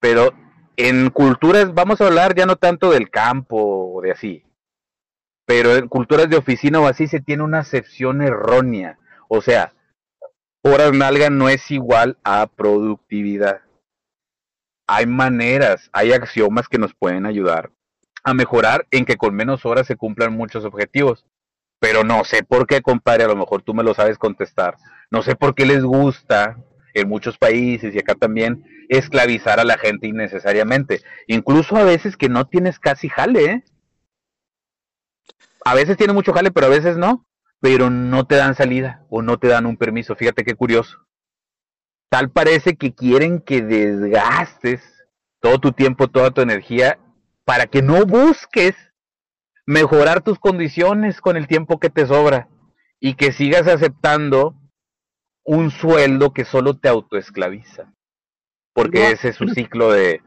pero 0.00 0.32
en 0.76 1.10
culturas, 1.10 1.74
vamos 1.74 2.00
a 2.00 2.06
hablar 2.06 2.34
ya 2.34 2.46
no 2.46 2.56
tanto 2.56 2.90
del 2.90 3.10
campo 3.10 3.92
o 3.94 4.00
de 4.00 4.12
así, 4.12 4.44
pero 5.46 5.76
en 5.76 5.88
culturas 5.88 6.28
de 6.28 6.36
oficina 6.36 6.80
o 6.80 6.86
así 6.86 7.06
se 7.06 7.20
tiene 7.20 7.42
una 7.42 7.58
acepción 7.58 8.22
errónea. 8.22 8.98
O 9.28 9.40
sea, 9.42 9.74
horas 10.62 10.92
nalga 10.92 11.28
no 11.30 11.48
es 11.48 11.70
igual 11.70 12.18
a 12.24 12.46
productividad. 12.46 13.60
Hay 14.86 15.06
maneras, 15.06 15.90
hay 15.92 16.12
axiomas 16.12 16.68
que 16.68 16.78
nos 16.78 16.94
pueden 16.94 17.26
ayudar 17.26 17.70
a 18.24 18.34
mejorar 18.34 18.86
en 18.90 19.04
que 19.04 19.16
con 19.16 19.34
menos 19.34 19.64
horas 19.64 19.86
se 19.86 19.96
cumplan 19.96 20.32
muchos 20.32 20.64
objetivos. 20.64 21.26
Pero 21.78 22.04
no 22.04 22.24
sé 22.24 22.42
por 22.42 22.66
qué, 22.66 22.82
compadre, 22.82 23.24
a 23.24 23.28
lo 23.28 23.36
mejor 23.36 23.62
tú 23.62 23.72
me 23.72 23.82
lo 23.82 23.94
sabes 23.94 24.18
contestar. 24.18 24.76
No 25.10 25.22
sé 25.22 25.34
por 25.34 25.54
qué 25.54 25.64
les 25.64 25.82
gusta 25.82 26.58
en 26.94 27.08
muchos 27.08 27.38
países 27.38 27.94
y 27.94 27.98
acá 27.98 28.14
también 28.14 28.64
esclavizar 28.88 29.60
a 29.60 29.64
la 29.64 29.78
gente 29.78 30.08
innecesariamente. 30.08 31.00
Incluso 31.26 31.76
a 31.76 31.84
veces 31.84 32.16
que 32.16 32.28
no 32.28 32.46
tienes 32.46 32.78
casi 32.78 33.08
jale, 33.08 33.44
¿eh? 33.44 33.64
A 35.64 35.74
veces 35.74 35.96
tiene 35.96 36.12
mucho 36.12 36.32
jale, 36.32 36.50
pero 36.50 36.66
a 36.66 36.70
veces 36.70 36.96
no 36.96 37.26
pero 37.60 37.90
no 37.90 38.26
te 38.26 38.36
dan 38.36 38.54
salida 38.54 39.04
o 39.10 39.22
no 39.22 39.38
te 39.38 39.48
dan 39.48 39.66
un 39.66 39.76
permiso. 39.76 40.16
Fíjate 40.16 40.44
qué 40.44 40.54
curioso. 40.54 41.06
Tal 42.08 42.30
parece 42.30 42.76
que 42.76 42.94
quieren 42.94 43.40
que 43.40 43.62
desgastes 43.62 44.82
todo 45.40 45.58
tu 45.58 45.72
tiempo, 45.72 46.08
toda 46.08 46.32
tu 46.32 46.40
energía, 46.40 46.98
para 47.44 47.66
que 47.66 47.82
no 47.82 48.04
busques 48.04 48.74
mejorar 49.66 50.22
tus 50.22 50.38
condiciones 50.38 51.20
con 51.20 51.36
el 51.36 51.46
tiempo 51.46 51.78
que 51.78 51.90
te 51.90 52.06
sobra 52.06 52.48
y 52.98 53.14
que 53.14 53.32
sigas 53.32 53.68
aceptando 53.68 54.54
un 55.44 55.70
sueldo 55.70 56.32
que 56.32 56.44
solo 56.44 56.78
te 56.78 56.88
autoesclaviza. 56.88 57.92
Porque 58.72 59.10
ese 59.10 59.28
es 59.30 59.36
su 59.36 59.48
ciclo 59.48 59.90
de 59.90 60.22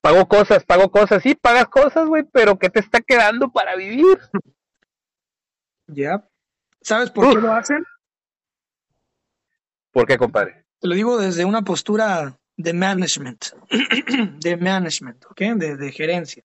pago, 0.00 0.28
cosas, 0.28 0.64
pago 0.64 0.90
cosas, 0.90 1.22
sí, 1.22 1.34
pagas 1.34 1.66
cosas, 1.68 2.06
güey, 2.06 2.24
pero 2.32 2.58
¿qué 2.58 2.68
te 2.68 2.80
está 2.80 3.00
quedando 3.00 3.50
para 3.50 3.76
vivir? 3.76 4.18
Ya, 5.86 6.24
¿Sabes 6.82 7.10
por 7.10 7.34
qué 7.34 7.40
lo 7.40 7.52
hacen? 7.52 7.84
¿Por 9.92 10.06
qué, 10.06 10.16
compadre? 10.16 10.64
Te 10.78 10.88
lo 10.88 10.94
digo 10.94 11.18
desde 11.18 11.44
una 11.44 11.62
postura 11.62 12.38
de 12.56 12.72
management, 12.72 13.46
de 14.40 14.56
management, 14.56 15.24
¿ok? 15.26 15.40
De, 15.56 15.92
gerencia. 15.92 16.42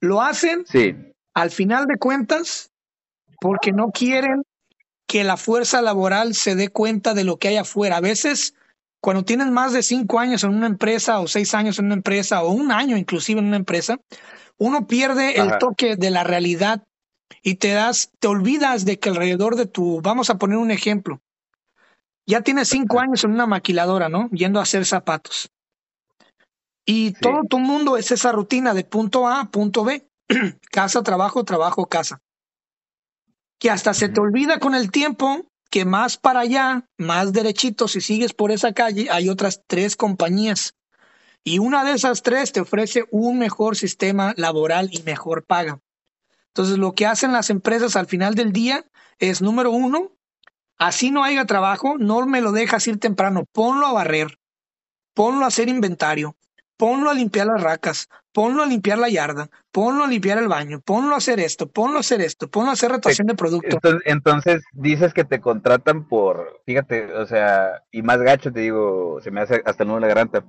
Lo 0.00 0.22
hacen, 0.22 0.64
sí. 0.66 0.96
al 1.34 1.50
final 1.50 1.86
de 1.86 1.98
cuentas, 1.98 2.70
porque 3.40 3.72
no 3.72 3.90
quieren 3.90 4.42
que 5.08 5.24
la 5.24 5.38
fuerza 5.38 5.80
laboral 5.82 6.34
se 6.34 6.54
dé 6.54 6.68
cuenta 6.68 7.14
de 7.14 7.24
lo 7.24 7.38
que 7.38 7.48
hay 7.48 7.56
afuera. 7.56 7.96
A 7.96 8.00
veces, 8.00 8.54
cuando 9.00 9.24
tienen 9.24 9.52
más 9.52 9.72
de 9.72 9.82
cinco 9.82 10.20
años 10.20 10.44
en 10.44 10.50
una 10.50 10.66
empresa 10.66 11.18
o 11.18 11.26
seis 11.26 11.54
años 11.54 11.78
en 11.78 11.86
una 11.86 11.94
empresa 11.94 12.42
o 12.42 12.50
un 12.50 12.70
año 12.70 12.96
inclusive 12.96 13.40
en 13.40 13.46
una 13.46 13.56
empresa, 13.56 13.98
uno 14.58 14.86
pierde 14.86 15.40
el 15.40 15.56
toque 15.58 15.96
de 15.96 16.10
la 16.10 16.24
realidad 16.24 16.84
y 17.42 17.54
te 17.54 17.72
das, 17.72 18.10
te 18.18 18.28
olvidas 18.28 18.84
de 18.84 18.98
que 18.98 19.08
alrededor 19.08 19.56
de 19.56 19.66
tu, 19.66 20.02
vamos 20.02 20.28
a 20.28 20.36
poner 20.36 20.58
un 20.58 20.70
ejemplo, 20.70 21.20
ya 22.26 22.42
tienes 22.42 22.68
cinco 22.68 23.00
años 23.00 23.24
en 23.24 23.32
una 23.32 23.46
maquiladora, 23.46 24.10
¿no? 24.10 24.28
Yendo 24.30 24.60
a 24.60 24.64
hacer 24.64 24.84
zapatos. 24.84 25.50
Y 26.84 27.12
todo 27.12 27.44
tu 27.48 27.58
mundo 27.58 27.96
es 27.96 28.10
esa 28.10 28.32
rutina 28.32 28.74
de 28.74 28.84
punto 28.84 29.26
A 29.26 29.40
a 29.40 29.50
punto 29.50 29.84
B, 29.84 30.06
casa, 30.70 31.02
trabajo, 31.02 31.44
trabajo, 31.44 31.86
casa. 31.86 32.20
Que 33.58 33.70
hasta 33.70 33.94
se 33.94 34.08
te 34.08 34.20
olvida 34.20 34.58
con 34.58 34.74
el 34.74 34.90
tiempo 34.90 35.46
que 35.70 35.84
más 35.84 36.16
para 36.16 36.40
allá, 36.40 36.88
más 36.96 37.32
derechito, 37.32 37.88
si 37.88 38.00
sigues 38.00 38.32
por 38.32 38.50
esa 38.50 38.72
calle, 38.72 39.08
hay 39.10 39.28
otras 39.28 39.62
tres 39.66 39.96
compañías. 39.96 40.74
Y 41.44 41.58
una 41.58 41.84
de 41.84 41.92
esas 41.92 42.22
tres 42.22 42.52
te 42.52 42.60
ofrece 42.60 43.04
un 43.10 43.38
mejor 43.38 43.76
sistema 43.76 44.34
laboral 44.36 44.88
y 44.92 45.02
mejor 45.02 45.44
paga. 45.44 45.80
Entonces, 46.48 46.78
lo 46.78 46.94
que 46.94 47.06
hacen 47.06 47.32
las 47.32 47.50
empresas 47.50 47.96
al 47.96 48.06
final 48.06 48.34
del 48.34 48.52
día 48.52 48.84
es, 49.18 49.42
número 49.42 49.70
uno, 49.70 50.12
así 50.78 51.10
no 51.10 51.22
haya 51.24 51.44
trabajo, 51.44 51.96
no 51.98 52.26
me 52.26 52.40
lo 52.40 52.52
dejas 52.52 52.86
ir 52.88 52.98
temprano, 52.98 53.44
ponlo 53.52 53.86
a 53.86 53.92
barrer, 53.92 54.38
ponlo 55.14 55.44
a 55.44 55.48
hacer 55.48 55.68
inventario, 55.68 56.36
ponlo 56.78 57.10
a 57.10 57.14
limpiar 57.14 57.48
las 57.48 57.62
racas, 57.62 58.08
ponlo 58.32 58.62
a 58.62 58.66
limpiar 58.66 58.98
la 58.98 59.10
yarda, 59.10 59.50
ponlo 59.70 60.04
a 60.04 60.06
limpiar 60.06 60.38
el 60.38 60.48
baño, 60.48 60.80
ponlo 60.80 61.14
a 61.14 61.18
hacer 61.18 61.40
esto, 61.40 61.68
ponlo 61.68 61.98
a 61.98 62.00
hacer 62.00 62.22
esto, 62.22 62.48
ponlo 62.48 62.70
a 62.70 62.72
hacer 62.72 62.90
rotación 62.90 63.26
de 63.26 63.34
producto. 63.34 63.68
Entonces, 63.68 64.02
entonces, 64.06 64.62
dices 64.72 65.12
que 65.12 65.24
te 65.24 65.40
contratan 65.40 66.08
por, 66.08 66.62
fíjate, 66.64 67.12
o 67.12 67.26
sea, 67.26 67.82
y 67.90 68.00
más 68.00 68.22
gacho 68.22 68.50
te 68.52 68.60
digo, 68.60 69.20
se 69.20 69.30
me 69.30 69.42
hace 69.42 69.60
hasta 69.66 69.82
el 69.82 69.88
nudo 69.88 69.96
de 69.96 70.02
la 70.02 70.08
garganta, 70.08 70.44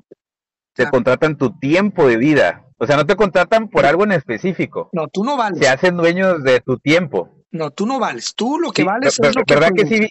te 0.73 0.89
contratan 0.89 1.37
tu 1.37 1.57
tiempo 1.59 2.07
de 2.07 2.15
vida. 2.15 2.65
O 2.77 2.87
sea, 2.87 2.95
no 2.95 3.05
te 3.05 3.17
contratan 3.17 3.67
por 3.67 3.85
algo 3.85 4.05
en 4.05 4.13
específico. 4.13 4.89
No, 4.93 5.07
tú 5.09 5.25
no 5.25 5.35
vales. 5.35 5.59
Se 5.59 5.67
hacen 5.67 5.97
dueños 5.97 6.41
de 6.43 6.61
tu 6.61 6.77
tiempo. 6.77 7.43
No, 7.51 7.71
tú 7.71 7.85
no 7.85 7.99
vales. 7.99 8.33
Tú 8.35 8.57
lo 8.57 8.71
que 8.71 8.85
vales 8.85 9.19
es 9.19 9.35
lo 9.35 9.43
que 9.43 9.55
¿Verdad 9.55 9.71
que 9.75 9.85
sí? 9.85 10.07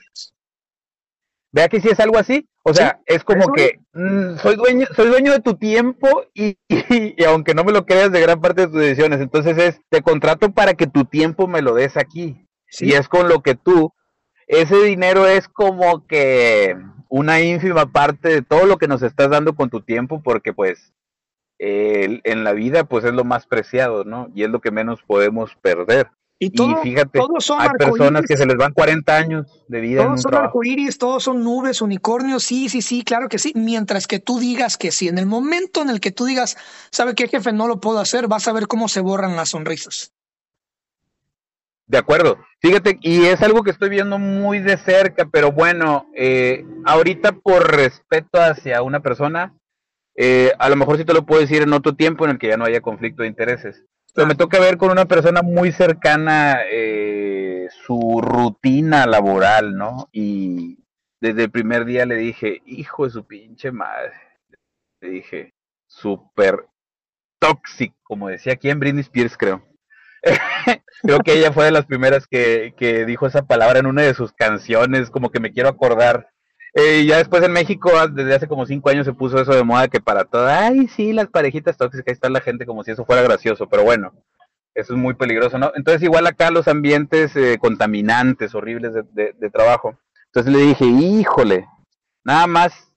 Vea 1.59 1.69
que 1.69 1.81
sí 1.81 1.89
es 1.89 1.99
algo 1.99 2.19
así. 2.19 2.49
O 2.63 2.73
sea, 2.73 3.01
es 3.05 3.25
como 3.25 3.53
que 3.53 3.81
mm, 3.93 4.37
soy 4.37 4.55
dueño, 4.55 4.87
soy 4.95 5.09
dueño 5.09 5.33
de 5.33 5.41
tu 5.41 5.55
tiempo 5.55 6.23
y, 6.33 6.57
y, 6.69 7.25
aunque 7.25 7.53
no 7.53 7.65
me 7.65 7.73
lo 7.73 7.85
creas 7.85 8.13
de 8.13 8.21
gran 8.21 8.41
parte 8.41 8.61
de 8.61 8.67
tus 8.69 8.79
decisiones, 8.79 9.21
entonces 9.21 9.59
es 9.59 9.81
te 9.89 10.01
contrato 10.01 10.53
para 10.53 10.75
que 10.75 10.87
tu 10.87 11.05
tiempo 11.05 11.49
me 11.49 11.61
lo 11.61 11.75
des 11.75 11.97
aquí. 11.97 12.47
Y 12.79 12.93
es 12.93 13.09
con 13.09 13.29
lo 13.29 13.43
que 13.43 13.57
tú, 13.57 13.93
ese 14.47 14.81
dinero 14.85 15.27
es 15.27 15.49
como 15.49 16.07
que 16.07 16.77
una 17.09 17.41
ínfima 17.41 17.91
parte 17.91 18.29
de 18.29 18.43
todo 18.43 18.65
lo 18.65 18.77
que 18.77 18.87
nos 18.87 19.03
estás 19.03 19.29
dando 19.29 19.57
con 19.57 19.69
tu 19.69 19.81
tiempo, 19.81 20.23
porque 20.23 20.53
pues 20.53 20.93
en 21.59 22.45
la 22.45 22.53
vida 22.53 22.85
pues 22.85 23.05
es 23.05 23.15
lo 23.15 23.25
más 23.25 23.49
preciado, 23.49 24.05
¿no? 24.05 24.31
Y 24.33 24.45
es 24.45 24.51
lo 24.51 24.61
que 24.61 24.71
menos 24.71 25.03
podemos 25.03 25.57
perder. 25.57 26.09
Y, 26.41 26.51
fíjate, 26.51 27.19
hay 27.59 27.69
personas 27.79 28.25
que 28.25 28.37
se 28.37 28.47
les 28.47 28.57
van 28.57 28.73
40 28.73 29.17
años 29.17 29.65
de 29.67 29.81
vida. 29.81 30.05
Todos 30.05 30.23
son 30.23 30.35
arcoíris, 30.37 30.97
todos 30.97 31.25
son 31.25 31.43
nubes, 31.43 31.83
unicornios, 31.83 32.45
sí, 32.45 32.69
sí, 32.69 32.81
sí, 32.81 33.03
claro 33.03 33.29
que 33.29 33.39
sí. 33.39 33.53
Mientras 33.57 34.07
que 34.07 34.21
tú 34.21 34.39
digas 34.39 34.77
que 34.77 34.93
sí, 34.93 35.09
en 35.09 35.19
el 35.19 35.27
momento 35.27 35.83
en 35.83 35.91
el 35.91 35.99
que 35.99 36.13
tú 36.13 36.27
digas, 36.27 36.57
¿sabe 36.93 37.17
qué, 37.17 37.27
jefe? 37.27 37.53
No 37.53 37.67
lo 37.67 37.81
puedo 37.81 37.99
hacer, 37.99 38.29
vas 38.29 38.47
a 38.47 38.53
ver 38.53 38.69
cómo 38.69 38.87
se 38.87 39.01
borran 39.01 39.35
las 39.35 39.49
sonrisas. 39.49 40.13
De 41.89 41.99
acuerdo. 41.99 42.39
Fíjate, 42.61 42.99
y 43.01 43.25
es 43.25 43.43
algo 43.43 43.65
que 43.65 43.71
estoy 43.71 43.89
viendo 43.89 44.19
muy 44.19 44.61
de 44.61 44.77
cerca, 44.77 45.29
pero 45.33 45.51
bueno, 45.51 46.07
eh, 46.15 46.65
ahorita 46.85 47.33
por 47.33 47.75
respeto 47.75 48.41
hacia 48.41 48.83
una 48.83 49.01
persona, 49.01 49.55
eh, 50.15 50.53
a 50.59 50.69
lo 50.69 50.77
mejor 50.77 50.99
sí 50.99 51.05
te 51.05 51.15
lo 51.15 51.27
puedo 51.27 51.41
decir 51.41 51.63
en 51.63 51.73
otro 51.73 51.97
tiempo 51.97 52.25
en 52.25 52.33
el 52.33 52.39
que 52.39 52.49
ya 52.49 52.57
no 52.57 52.65
haya 52.65 52.81
conflicto 52.81 53.23
de 53.23 53.29
intereses. 53.29 53.85
Pero 54.19 54.27
me 54.27 54.35
toca 54.35 54.59
ver 54.59 54.79
con 54.79 54.91
una 54.91 55.05
persona 55.05 55.43
muy 55.43 55.71
cercana 55.71 56.63
eh, 56.69 57.69
su 57.87 58.21
rutina 58.21 59.07
laboral, 59.07 59.77
¿no? 59.77 60.09
Y 60.11 60.77
desde 61.21 61.45
el 61.45 61.53
primer 61.53 61.85
día 61.85 62.05
le 62.05 62.17
dije, 62.17 62.61
hijo 62.67 63.05
de 63.05 63.13
su 63.13 63.25
pinche 63.25 63.71
madre. 63.71 64.15
Le 65.01 65.11
dije, 65.11 65.55
súper 65.87 66.67
tóxico, 67.39 67.95
como 68.03 68.27
decía 68.27 68.55
aquí 68.55 68.71
en 68.71 68.81
Britney 68.81 69.03
Spears, 69.03 69.37
creo. 69.37 69.63
creo 71.05 71.21
que 71.21 71.35
ella 71.35 71.53
fue 71.53 71.67
de 71.67 71.71
las 71.71 71.87
primeras 71.87 72.27
que, 72.27 72.75
que 72.77 73.07
dijo 73.07 73.25
esa 73.29 73.47
palabra 73.47 73.79
en 73.79 73.87
una 73.87 74.03
de 74.03 74.15
sus 74.15 74.33
canciones, 74.33 75.11
como 75.11 75.31
que 75.31 75.39
me 75.39 75.53
quiero 75.53 75.69
acordar 75.69 76.33
eh, 76.75 77.05
ya 77.07 77.19
después 77.19 77.43
en 77.43 77.53
México, 77.53 77.91
ah, 77.97 78.07
desde 78.09 78.35
hace 78.35 78.49
como 78.49 78.67
cinco 78.67 78.91
años 78.91 79.07
se 79.07 79.13
puso 79.13 79.41
eso 79.41 79.55
de 79.55 79.65
moda 79.65 79.89
que 79.89 80.01
para 80.01 80.25
todo, 80.25 80.47
ay, 80.47 80.89
sí, 80.89 81.13
las 81.13 81.29
parejitas 81.29 81.77
tóxicas, 81.77 82.07
ahí 82.09 82.13
está 82.13 82.29
la 82.29 82.41
gente 82.41 82.67
como 82.67 82.85
si 82.85 82.91
eso 82.91 83.05
fuera 83.05 83.23
gracioso, 83.23 83.69
pero 83.69 83.85
bueno, 83.85 84.13
eso 84.75 84.93
es 84.93 84.99
muy 84.99 85.15
peligroso, 85.15 85.59
¿no? 85.59 85.73
Entonces 85.75 86.03
igual 86.03 86.27
acá 86.27 86.51
los 86.51 86.69
ambientes 86.69 87.35
eh, 87.37 87.59
contaminantes, 87.59 88.55
horribles 88.55 88.93
de, 88.95 89.33
de, 89.33 89.51
trabajo. 89.51 89.99
Entonces 90.27 90.53
le 90.53 90.61
dije, 90.61 90.85
híjole, 90.85 91.67
nada 92.25 92.47
más 92.47 92.93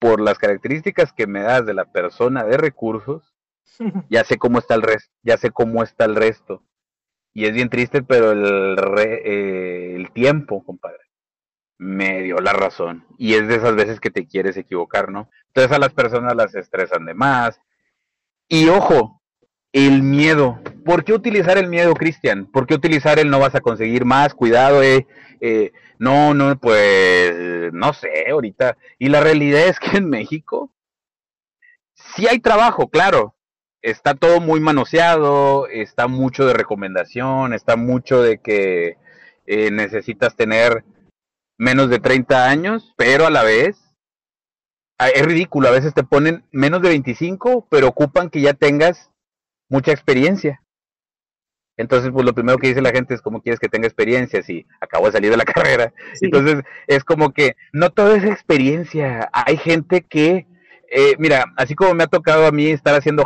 por 0.00 0.20
las 0.20 0.38
características 0.38 1.12
que 1.12 1.26
me 1.26 1.42
das 1.42 1.66
de 1.66 1.74
la 1.74 1.84
persona 1.84 2.44
de 2.44 2.56
recursos, 2.56 3.34
ya 4.10 4.24
sé 4.24 4.38
cómo 4.38 4.58
está 4.58 4.74
el 4.74 4.82
resto, 4.82 5.12
ya 5.22 5.36
sé 5.36 5.50
cómo 5.50 5.82
está 5.82 6.04
el 6.06 6.16
resto. 6.16 6.62
Y 7.32 7.46
es 7.46 7.52
bien 7.52 7.68
triste, 7.68 8.02
pero 8.02 8.32
el, 8.32 8.76
eh, 8.98 9.94
el 9.96 10.10
tiempo, 10.12 10.64
compadre 10.64 11.03
me 11.78 12.22
dio 12.22 12.36
la 12.38 12.52
razón. 12.52 13.06
Y 13.18 13.34
es 13.34 13.48
de 13.48 13.56
esas 13.56 13.74
veces 13.74 14.00
que 14.00 14.10
te 14.10 14.26
quieres 14.26 14.56
equivocar, 14.56 15.10
¿no? 15.10 15.30
Entonces 15.48 15.72
a 15.72 15.80
las 15.80 15.92
personas 15.92 16.34
las 16.34 16.54
estresan 16.54 17.04
de 17.06 17.14
más. 17.14 17.60
Y 18.48 18.68
ojo, 18.68 19.22
el 19.72 20.02
miedo. 20.02 20.60
¿Por 20.84 21.04
qué 21.04 21.12
utilizar 21.12 21.58
el 21.58 21.68
miedo, 21.68 21.94
Cristian? 21.94 22.46
¿Por 22.46 22.66
qué 22.66 22.74
utilizar 22.74 23.18
el 23.18 23.30
no 23.30 23.40
vas 23.40 23.54
a 23.54 23.60
conseguir 23.60 24.04
más? 24.04 24.34
Cuidado, 24.34 24.82
eh. 24.82 25.06
eh 25.40 25.72
no, 25.98 26.34
no, 26.34 26.56
pues 26.58 27.72
no 27.72 27.92
sé, 27.92 28.30
ahorita. 28.30 28.76
Y 28.98 29.08
la 29.08 29.20
realidad 29.20 29.66
es 29.66 29.80
que 29.80 29.96
en 29.98 30.08
México 30.08 30.72
sí 31.94 32.26
hay 32.28 32.38
trabajo, 32.38 32.88
claro. 32.88 33.34
Está 33.82 34.14
todo 34.14 34.40
muy 34.40 34.60
manoseado, 34.60 35.66
está 35.68 36.06
mucho 36.06 36.46
de 36.46 36.54
recomendación, 36.54 37.52
está 37.52 37.76
mucho 37.76 38.22
de 38.22 38.38
que 38.38 38.96
eh, 39.46 39.70
necesitas 39.70 40.36
tener 40.36 40.84
menos 41.58 41.90
de 41.90 41.98
30 42.00 42.48
años, 42.48 42.94
pero 42.96 43.26
a 43.26 43.30
la 43.30 43.42
vez 43.42 43.78
ah, 44.98 45.08
es 45.08 45.24
ridículo, 45.24 45.68
a 45.68 45.72
veces 45.72 45.94
te 45.94 46.04
ponen 46.04 46.44
menos 46.52 46.82
de 46.82 46.88
25, 46.88 47.68
pero 47.70 47.88
ocupan 47.88 48.30
que 48.30 48.40
ya 48.40 48.54
tengas 48.54 49.10
mucha 49.68 49.92
experiencia. 49.92 50.60
Entonces, 51.76 52.10
pues 52.12 52.24
lo 52.24 52.34
primero 52.34 52.58
que 52.58 52.68
dice 52.68 52.80
la 52.80 52.92
gente 52.92 53.14
es 53.14 53.22
cómo 53.22 53.42
quieres 53.42 53.58
que 53.58 53.68
tenga 53.68 53.88
experiencia 53.88 54.42
si 54.42 54.66
acabo 54.80 55.06
de 55.06 55.12
salir 55.12 55.30
de 55.30 55.36
la 55.36 55.44
carrera. 55.44 55.92
Entonces, 56.20 56.62
es 56.86 57.04
como 57.04 57.32
que 57.32 57.56
no 57.72 57.90
todo 57.90 58.14
es 58.14 58.24
experiencia. 58.24 59.28
Hay 59.32 59.56
gente 59.56 60.02
que, 60.02 60.46
eh, 60.90 61.16
mira, 61.18 61.46
así 61.56 61.74
como 61.74 61.94
me 61.94 62.04
ha 62.04 62.08
tocado 62.08 62.46
a 62.46 62.52
mí 62.52 62.66
estar 62.66 62.94
haciendo 62.94 63.24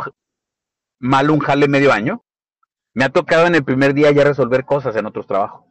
mal 0.99 1.29
un 1.29 1.39
jale 1.39 1.67
medio 1.67 1.93
año, 1.93 2.23
me 2.93 3.05
ha 3.05 3.09
tocado 3.09 3.45
en 3.47 3.55
el 3.55 3.63
primer 3.63 3.93
día 3.93 4.11
ya 4.11 4.23
resolver 4.23 4.65
cosas 4.65 4.95
en 4.95 5.05
otros 5.05 5.27
trabajos. 5.27 5.65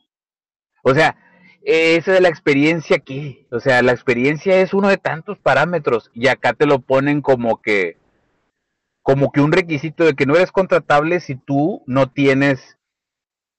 O 0.82 0.94
sea, 0.94 1.16
eso 1.62 2.12
de 2.12 2.20
la 2.20 2.28
experiencia, 2.28 2.98
¿qué? 2.98 3.46
O 3.50 3.60
sea, 3.60 3.82
la 3.82 3.92
experiencia 3.92 4.60
es 4.60 4.72
uno 4.74 4.88
de 4.88 4.96
tantos 4.96 5.38
parámetros 5.38 6.10
y 6.14 6.28
acá 6.28 6.52
te 6.52 6.66
lo 6.66 6.80
ponen 6.80 7.20
como 7.20 7.60
que, 7.60 7.98
como 9.02 9.32
que 9.32 9.40
un 9.40 9.52
requisito 9.52 10.04
de 10.04 10.14
que 10.14 10.26
no 10.26 10.36
eres 10.36 10.52
contratable 10.52 11.20
si 11.20 11.36
tú 11.36 11.82
no 11.86 12.10
tienes 12.10 12.78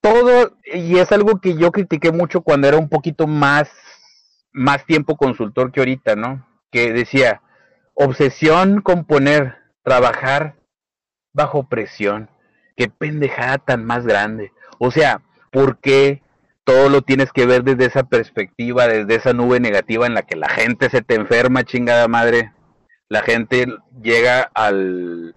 todo, 0.02 0.56
y 0.66 0.98
es 0.98 1.12
algo 1.12 1.42
que 1.42 1.56
yo 1.56 1.72
critiqué 1.72 2.12
mucho 2.12 2.42
cuando 2.42 2.68
era 2.68 2.78
un 2.78 2.90
poquito 2.90 3.28
más, 3.28 3.70
más 4.52 4.86
tiempo 4.86 5.18
consultor 5.18 5.72
que 5.72 5.82
ahorita, 5.82 6.16
¿no? 6.16 6.48
Que 6.72 6.94
decía, 6.94 7.42
obsesión 7.94 8.82
con 8.82 9.06
poner, 9.06 9.58
trabajar 9.84 10.56
bajo 11.34 11.68
presión. 11.68 12.30
Qué 12.78 12.90
pendejada 12.90 13.58
tan 13.58 13.86
más 13.86 14.06
grande. 14.06 14.54
O 14.78 14.90
sea, 14.90 15.22
¿por 15.52 15.80
qué 15.80 16.22
todo 16.70 16.88
lo 16.88 17.02
tienes 17.02 17.34
que 17.34 17.48
ver 17.48 17.64
desde 17.64 17.86
esa 17.86 18.04
perspectiva, 18.04 18.88
desde 18.88 19.16
esa 19.16 19.34
nube 19.34 19.60
negativa 19.60 20.06
en 20.06 20.14
la 20.14 20.22
que 20.22 20.36
la 20.36 20.50
gente 20.50 20.92
se 20.92 21.02
te 21.02 21.16
enferma, 21.16 21.64
chingada 21.64 22.08
madre? 22.08 22.54
La 23.08 23.24
gente 23.24 23.66
llega 24.04 24.52
al, 24.54 25.36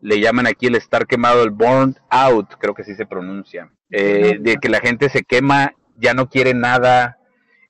le 0.00 0.20
llaman 0.20 0.48
aquí 0.48 0.66
el 0.66 0.74
estar 0.74 1.06
quemado, 1.06 1.44
el 1.44 1.50
burned 1.50 1.98
out, 2.10 2.54
creo 2.58 2.74
que 2.74 2.82
así 2.82 2.96
se 2.96 3.06
pronuncia, 3.06 3.70
eh, 3.90 4.38
de 4.40 4.56
que 4.56 4.68
la 4.68 4.80
gente 4.80 5.08
se 5.08 5.22
quema, 5.22 5.74
ya 5.96 6.12
no 6.12 6.28
quiere 6.28 6.54
nada, 6.54 7.18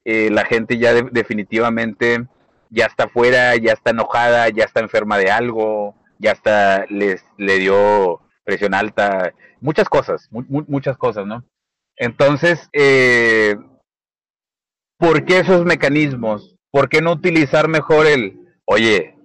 eh, 0.06 0.30
la 0.32 0.46
gente 0.46 0.78
ya 0.78 0.94
definitivamente 0.94 2.26
ya 2.70 2.86
está 2.86 3.06
fuera, 3.06 3.54
ya 3.56 3.74
está 3.74 3.90
enojada, 3.90 4.48
ya 4.48 4.64
está 4.64 4.80
enferma 4.80 5.18
de 5.18 5.30
algo, 5.30 5.94
ya 6.18 6.32
está, 6.32 6.86
les, 6.88 7.22
le 7.36 7.58
dio 7.58 8.22
presión 8.44 8.72
alta, 8.72 9.34
muchas 9.60 9.90
cosas, 9.90 10.30
muchas 10.30 10.96
cosas, 10.96 11.26
¿no? 11.26 11.44
Entonces, 11.98 12.68
eh, 12.72 13.56
¿por 14.98 15.24
qué 15.24 15.40
esos 15.40 15.64
mecanismos? 15.64 16.56
¿Por 16.70 16.88
qué 16.88 17.02
no 17.02 17.12
utilizar 17.12 17.68
mejor 17.68 18.06
el, 18.06 18.38
oye, 18.64 19.16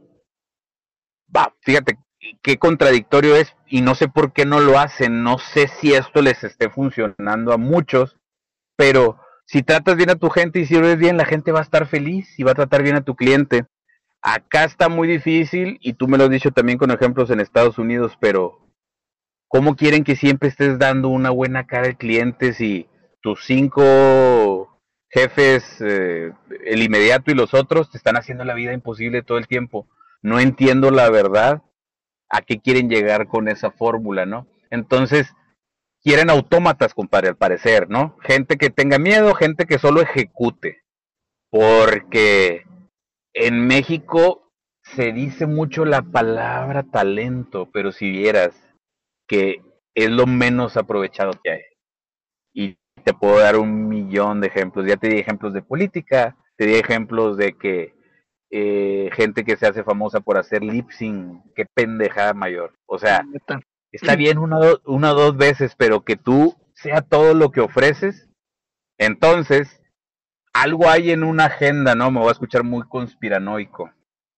va, 1.36 1.56
fíjate 1.62 1.98
qué 2.42 2.58
contradictorio 2.58 3.36
es 3.36 3.56
y 3.68 3.82
no 3.82 3.96
sé 3.96 4.08
por 4.08 4.34
qué 4.34 4.46
no 4.46 4.60
lo 4.60 4.80
hacen, 4.80 5.24
no 5.24 5.38
sé 5.38 5.68
si 5.68 5.94
esto 5.94 6.22
les 6.22 6.44
esté 6.44 6.70
funcionando 6.70 7.54
a 7.54 7.58
muchos, 7.58 8.18
pero 8.76 9.20
si 9.46 9.62
tratas 9.62 9.96
bien 9.96 10.10
a 10.10 10.16
tu 10.16 10.30
gente 10.30 10.60
y 10.60 10.66
sirves 10.66 10.98
bien, 10.98 11.18
la 11.18 11.26
gente 11.26 11.52
va 11.52 11.60
a 11.60 11.64
estar 11.64 11.88
feliz 11.88 12.40
y 12.40 12.44
va 12.44 12.52
a 12.52 12.56
tratar 12.56 12.82
bien 12.82 12.96
a 12.96 13.04
tu 13.04 13.16
cliente. 13.16 13.66
Acá 14.22 14.64
está 14.64 14.88
muy 14.88 15.08
difícil 15.08 15.78
y 15.82 15.94
tú 15.94 16.08
me 16.08 16.18
lo 16.18 16.24
has 16.24 16.30
dicho 16.30 16.52
también 16.52 16.78
con 16.78 16.92
ejemplos 16.92 17.30
en 17.30 17.42
Estados 17.42 17.78
Unidos, 17.78 18.18
pero 18.20 18.63
¿cómo 19.54 19.76
quieren 19.76 20.04
que 20.04 20.16
siempre 20.16 20.50
estés 20.50 20.80
dando 20.80 21.10
una 21.10 21.30
buena 21.30 21.68
cara 21.68 21.86
al 21.86 21.96
cliente 21.96 22.54
si 22.54 22.88
tus 23.22 23.46
cinco 23.46 24.82
jefes, 25.12 25.80
eh, 25.80 26.32
el 26.66 26.82
inmediato 26.82 27.30
y 27.30 27.36
los 27.36 27.54
otros, 27.54 27.92
te 27.92 28.00
están 28.00 28.18
haciendo 28.18 28.46
la 28.46 28.56
vida 28.56 28.74
imposible 28.74 29.22
todo 29.22 29.38
el 29.38 29.48
tiempo? 29.48 29.88
No 30.24 30.40
entiendo 30.40 30.90
la 30.90 31.08
verdad 31.12 31.62
a 32.30 32.42
qué 32.42 32.62
quieren 32.62 32.90
llegar 32.90 33.28
con 33.28 33.48
esa 33.48 33.70
fórmula, 33.70 34.26
¿no? 34.26 34.48
Entonces, 34.72 35.32
quieren 36.02 36.32
autómatas, 36.32 36.96
compadre, 36.96 37.28
al 37.28 37.38
parecer, 37.38 37.92
¿no? 37.92 38.18
Gente 38.22 38.58
que 38.58 38.72
tenga 38.72 38.98
miedo, 38.98 39.36
gente 39.36 39.68
que 39.68 39.78
solo 39.78 40.02
ejecute. 40.02 40.82
Porque 41.52 42.66
en 43.36 43.68
México 43.68 44.52
se 44.82 45.12
dice 45.12 45.46
mucho 45.46 45.86
la 45.86 46.02
palabra 46.02 46.82
talento, 46.92 47.70
pero 47.72 47.92
si 47.92 48.10
vieras 48.10 48.73
que 49.28 49.62
es 49.96 50.10
lo 50.10 50.26
menos 50.26 50.78
aprovechado 50.78 51.32
que 51.44 51.52
hay. 51.52 51.62
Y 52.54 52.78
te 53.04 53.14
puedo 53.14 53.40
dar 53.40 53.58
un 53.58 53.88
millón 53.88 54.42
de 54.42 54.48
ejemplos. 54.48 54.86
Ya 54.88 54.98
te 54.98 55.10
di 55.10 55.18
ejemplos 55.18 55.54
de 55.54 55.62
política, 55.62 56.38
te 56.56 56.66
di 56.66 56.76
ejemplos 56.76 57.38
de 57.38 57.58
que 57.58 57.94
eh, 58.52 59.10
gente 59.14 59.44
que 59.44 59.58
se 59.58 59.66
hace 59.66 59.84
famosa 59.84 60.20
por 60.20 60.38
hacer 60.38 60.64
lip 60.64 60.92
sync, 60.92 61.44
qué 61.56 61.66
pendejada 61.66 62.34
mayor. 62.34 62.78
O 62.86 63.00
sea, 63.00 63.26
está 63.92 64.16
bien 64.16 64.38
una, 64.38 64.60
una 64.86 65.12
o 65.12 65.16
dos 65.16 65.38
veces, 65.38 65.74
pero 65.76 66.02
que 66.02 66.16
tú 66.16 66.56
sea 66.76 67.02
todo 67.02 67.34
lo 67.34 67.52
que 67.52 67.62
ofreces, 67.62 68.30
entonces 69.00 69.82
algo 70.54 70.88
hay 70.88 71.12
en 71.12 71.24
una 71.24 71.46
agenda, 71.46 71.96
¿no? 71.96 72.12
Me 72.12 72.20
voy 72.20 72.30
a 72.30 72.34
escuchar 72.34 72.64
muy 72.64 72.88
conspiranoico, 72.88 73.92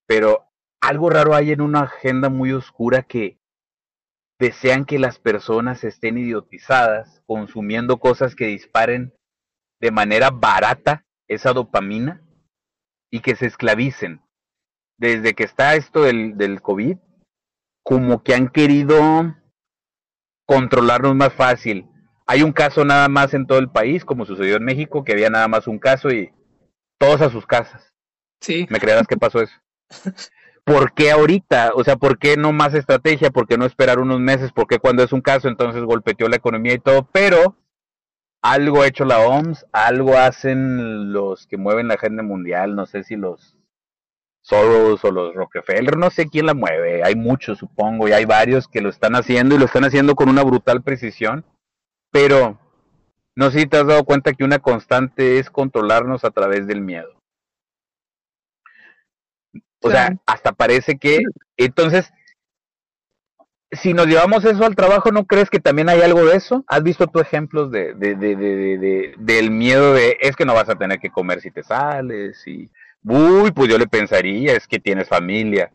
pero 0.07 0.45
algo 0.81 1.09
raro 1.09 1.35
hay 1.35 1.51
en 1.51 1.61
una 1.61 1.81
agenda 1.81 2.29
muy 2.29 2.53
oscura 2.53 3.03
que 3.03 3.37
desean 4.39 4.85
que 4.85 4.99
las 4.99 5.19
personas 5.19 5.83
estén 5.83 6.17
idiotizadas, 6.17 7.21
consumiendo 7.25 7.97
cosas 7.97 8.35
que 8.35 8.47
disparen 8.47 9.13
de 9.81 9.91
manera 9.91 10.29
barata 10.31 11.05
esa 11.27 11.53
dopamina 11.53 12.21
y 13.11 13.21
que 13.21 13.35
se 13.35 13.45
esclavicen. 13.47 14.21
Desde 14.97 15.33
que 15.33 15.43
está 15.43 15.75
esto 15.75 16.03
del, 16.03 16.37
del 16.37 16.61
COVID, 16.61 16.97
como 17.83 18.23
que 18.23 18.33
han 18.33 18.49
querido 18.49 19.35
controlarnos 20.45 21.15
más 21.15 21.33
fácil 21.33 21.89
hay 22.27 22.41
un 22.41 22.51
caso 22.51 22.83
nada 22.83 23.07
más 23.07 23.33
en 23.33 23.45
todo 23.45 23.59
el 23.59 23.69
país, 23.69 24.03
como 24.03 24.25
sucedió 24.25 24.55
en 24.57 24.65
México, 24.65 25.03
que 25.03 25.13
había 25.13 25.29
nada 25.29 25.47
más 25.47 25.67
un 25.67 25.77
caso 25.77 26.09
y 26.09 26.33
todos 26.99 27.21
a 27.21 27.29
sus 27.29 27.45
casas. 27.45 27.93
Sí. 28.41 28.65
¿Me 28.69 28.79
creerás 28.79 29.07
que 29.07 29.17
pasó 29.17 29.41
eso? 29.41 29.53
¿Por 30.65 30.93
qué 30.93 31.11
ahorita? 31.11 31.71
O 31.75 31.83
sea, 31.83 31.95
¿por 31.95 32.17
qué 32.17 32.37
no 32.37 32.51
más 32.51 32.73
estrategia? 32.73 33.29
¿Por 33.29 33.47
qué 33.47 33.57
no 33.57 33.65
esperar 33.65 33.99
unos 33.99 34.19
meses? 34.19 34.51
¿Por 34.51 34.67
qué 34.67 34.79
cuando 34.79 35.03
es 35.03 35.13
un 35.13 35.21
caso 35.21 35.47
entonces 35.47 35.83
golpeteó 35.83 36.27
la 36.27 36.37
economía 36.37 36.73
y 36.73 36.79
todo? 36.79 37.07
Pero 37.11 37.55
algo 38.41 38.81
ha 38.81 38.87
hecho 38.87 39.05
la 39.05 39.19
OMS, 39.19 39.65
algo 39.71 40.17
hacen 40.17 41.13
los 41.13 41.47
que 41.47 41.57
mueven 41.57 41.87
la 41.87 41.95
agenda 41.95 42.23
mundial, 42.23 42.75
no 42.75 42.85
sé 42.85 43.03
si 43.03 43.15
los 43.15 43.57
Soros 44.41 45.03
o 45.03 45.11
los 45.11 45.33
Rockefeller, 45.33 45.97
no 45.97 46.11
sé 46.11 46.27
quién 46.27 46.45
la 46.45 46.53
mueve, 46.53 47.03
hay 47.03 47.15
muchos 47.15 47.57
supongo 47.57 48.07
y 48.07 48.11
hay 48.11 48.25
varios 48.25 48.67
que 48.67 48.81
lo 48.81 48.89
están 48.89 49.15
haciendo 49.15 49.55
y 49.55 49.57
lo 49.57 49.65
están 49.65 49.85
haciendo 49.85 50.13
con 50.13 50.29
una 50.29 50.43
brutal 50.43 50.83
precisión 50.83 51.43
pero 52.15 52.57
no 53.35 53.51
sé 53.51 53.59
si 53.59 53.67
te 53.67 53.75
has 53.75 53.85
dado 53.85 54.05
cuenta 54.05 54.31
que 54.31 54.45
una 54.45 54.59
constante 54.59 55.37
es 55.37 55.49
controlarnos 55.49 56.23
a 56.23 56.31
través 56.31 56.65
del 56.65 56.79
miedo. 56.79 57.14
O 59.85 59.91
sea, 59.91 60.17
hasta 60.25 60.51
parece 60.51 60.97
que 60.97 61.19
entonces 61.57 62.11
si 63.71 63.93
nos 63.93 64.07
llevamos 64.07 64.43
eso 64.45 64.65
al 64.65 64.75
trabajo, 64.75 65.11
¿no 65.11 65.25
crees 65.25 65.49
que 65.49 65.59
también 65.59 65.89
hay 65.89 66.01
algo 66.01 66.25
de 66.25 66.35
eso? 66.37 66.63
¿Has 66.67 66.81
visto 66.81 67.07
tú 67.07 67.19
ejemplos 67.19 67.71
de, 67.71 67.93
de, 67.93 68.15
de, 68.15 68.35
de, 68.35 69.13
del 69.17 69.51
miedo 69.51 69.93
de 69.93 70.17
es 70.21 70.35
que 70.35 70.45
no 70.45 70.53
vas 70.53 70.69
a 70.69 70.75
tener 70.75 70.99
que 70.99 71.09
comer 71.11 71.41
si 71.41 71.51
te 71.51 71.63
sales? 71.63 72.45
Y, 72.47 72.69
uy, 73.03 73.51
pues 73.51 73.69
yo 73.69 73.77
le 73.77 73.87
pensaría, 73.87 74.53
es 74.53 74.67
que 74.67 74.79
tienes 74.79 75.07
familia. 75.07 75.71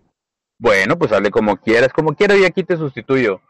Bueno, 0.58 0.98
pues 0.98 1.12
hazle 1.12 1.30
como 1.30 1.56
quieras, 1.56 1.92
como 1.92 2.14
quieras 2.14 2.38
y 2.38 2.44
aquí 2.44 2.64
te 2.64 2.76
sustituyo. 2.76 3.40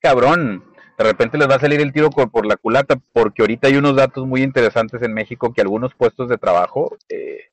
Cabrón, 0.00 0.64
de 0.98 1.04
repente 1.04 1.38
les 1.38 1.48
va 1.48 1.56
a 1.56 1.60
salir 1.60 1.80
el 1.80 1.92
tiro 1.92 2.10
por, 2.10 2.46
la 2.46 2.56
culata, 2.56 2.96
porque 3.12 3.42
ahorita 3.42 3.68
hay 3.68 3.76
unos 3.76 3.96
datos 3.96 4.26
muy 4.26 4.42
interesantes 4.42 5.02
en 5.02 5.14
México 5.14 5.52
que 5.52 5.62
algunos 5.62 5.94
puestos 5.94 6.28
de 6.28 6.38
trabajo, 6.38 6.96
eh, 7.08 7.50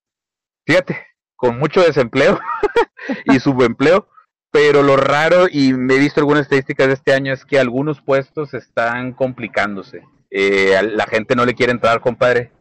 fíjate, 0.65 1.08
con 1.39 1.57
mucho 1.57 1.81
desempleo 1.81 2.37
y 3.25 3.39
subempleo, 3.39 4.09
pero 4.51 4.83
lo 4.83 4.97
raro, 4.97 5.47
y 5.49 5.73
me 5.73 5.95
he 5.95 5.99
visto 5.99 6.19
algunas 6.19 6.43
estadísticas 6.43 6.87
de 6.87 6.93
este 6.93 7.13
año, 7.13 7.31
es 7.31 7.45
que 7.45 7.57
algunos 7.57 8.01
puestos 8.01 8.53
están 8.53 9.13
complicándose. 9.13 10.03
Eh, 10.31 10.77
la 10.83 11.07
gente 11.07 11.35
no 11.35 11.45
le 11.45 11.55
quiere 11.55 11.71
entrar, 11.71 12.01
compadre. 12.01 12.51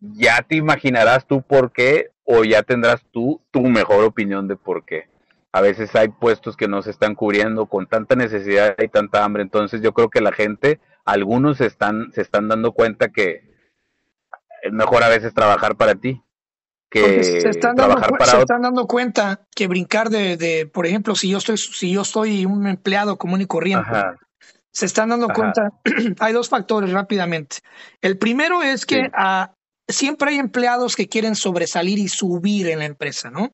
ya 0.00 0.42
te 0.42 0.56
imaginarás 0.56 1.24
tú 1.24 1.42
por 1.42 1.72
qué 1.72 2.10
o 2.24 2.42
ya 2.42 2.64
tendrás 2.64 3.04
tú 3.12 3.40
tu 3.52 3.60
mejor 3.62 4.04
opinión 4.04 4.48
de 4.48 4.56
por 4.56 4.84
qué. 4.84 5.08
A 5.52 5.60
veces 5.60 5.94
hay 5.94 6.08
puestos 6.08 6.56
que 6.56 6.66
no 6.66 6.82
se 6.82 6.90
están 6.90 7.14
cubriendo 7.14 7.66
con 7.66 7.86
tanta 7.86 8.16
necesidad 8.16 8.74
y 8.78 8.88
tanta 8.88 9.24
hambre, 9.24 9.44
entonces 9.44 9.82
yo 9.82 9.92
creo 9.92 10.10
que 10.10 10.20
la 10.20 10.32
gente, 10.32 10.80
algunos 11.04 11.60
están, 11.60 12.10
se 12.12 12.22
están 12.22 12.48
dando 12.48 12.72
cuenta 12.72 13.10
que 13.10 13.48
es 14.62 14.72
mejor 14.72 15.04
a 15.04 15.08
veces 15.08 15.32
trabajar 15.32 15.76
para 15.76 15.94
ti 15.94 16.24
que 16.90 17.22
se 17.22 17.48
están 17.48 17.76
trabajar 17.76 18.02
dando, 18.02 18.18
para 18.18 18.30
se 18.32 18.38
están 18.40 18.62
dando 18.62 18.86
cuenta 18.86 19.46
que 19.54 19.68
brincar 19.68 20.10
de, 20.10 20.36
de, 20.36 20.66
por 20.66 20.86
ejemplo, 20.86 21.14
si 21.14 21.28
yo 21.28 21.38
estoy, 21.38 21.56
si 21.56 21.92
yo 21.92 22.02
estoy 22.02 22.44
un 22.44 22.66
empleado 22.66 23.16
común 23.16 23.40
y 23.40 23.46
corriente, 23.46 23.88
se 24.72 24.86
están 24.86 25.10
dando 25.10 25.28
cuenta, 25.28 25.70
hay 26.18 26.32
dos 26.32 26.48
factores 26.48 26.90
rápidamente. 26.90 27.58
El 28.00 28.18
primero 28.18 28.62
es 28.62 28.86
que 28.86 29.08
siempre 29.88 30.30
hay 30.30 30.38
empleados 30.38 30.96
que 30.96 31.08
quieren 31.08 31.36
sobresalir 31.36 31.98
y 31.98 32.08
subir 32.08 32.68
en 32.68 32.80
la 32.80 32.86
empresa, 32.86 33.30
¿no? 33.30 33.52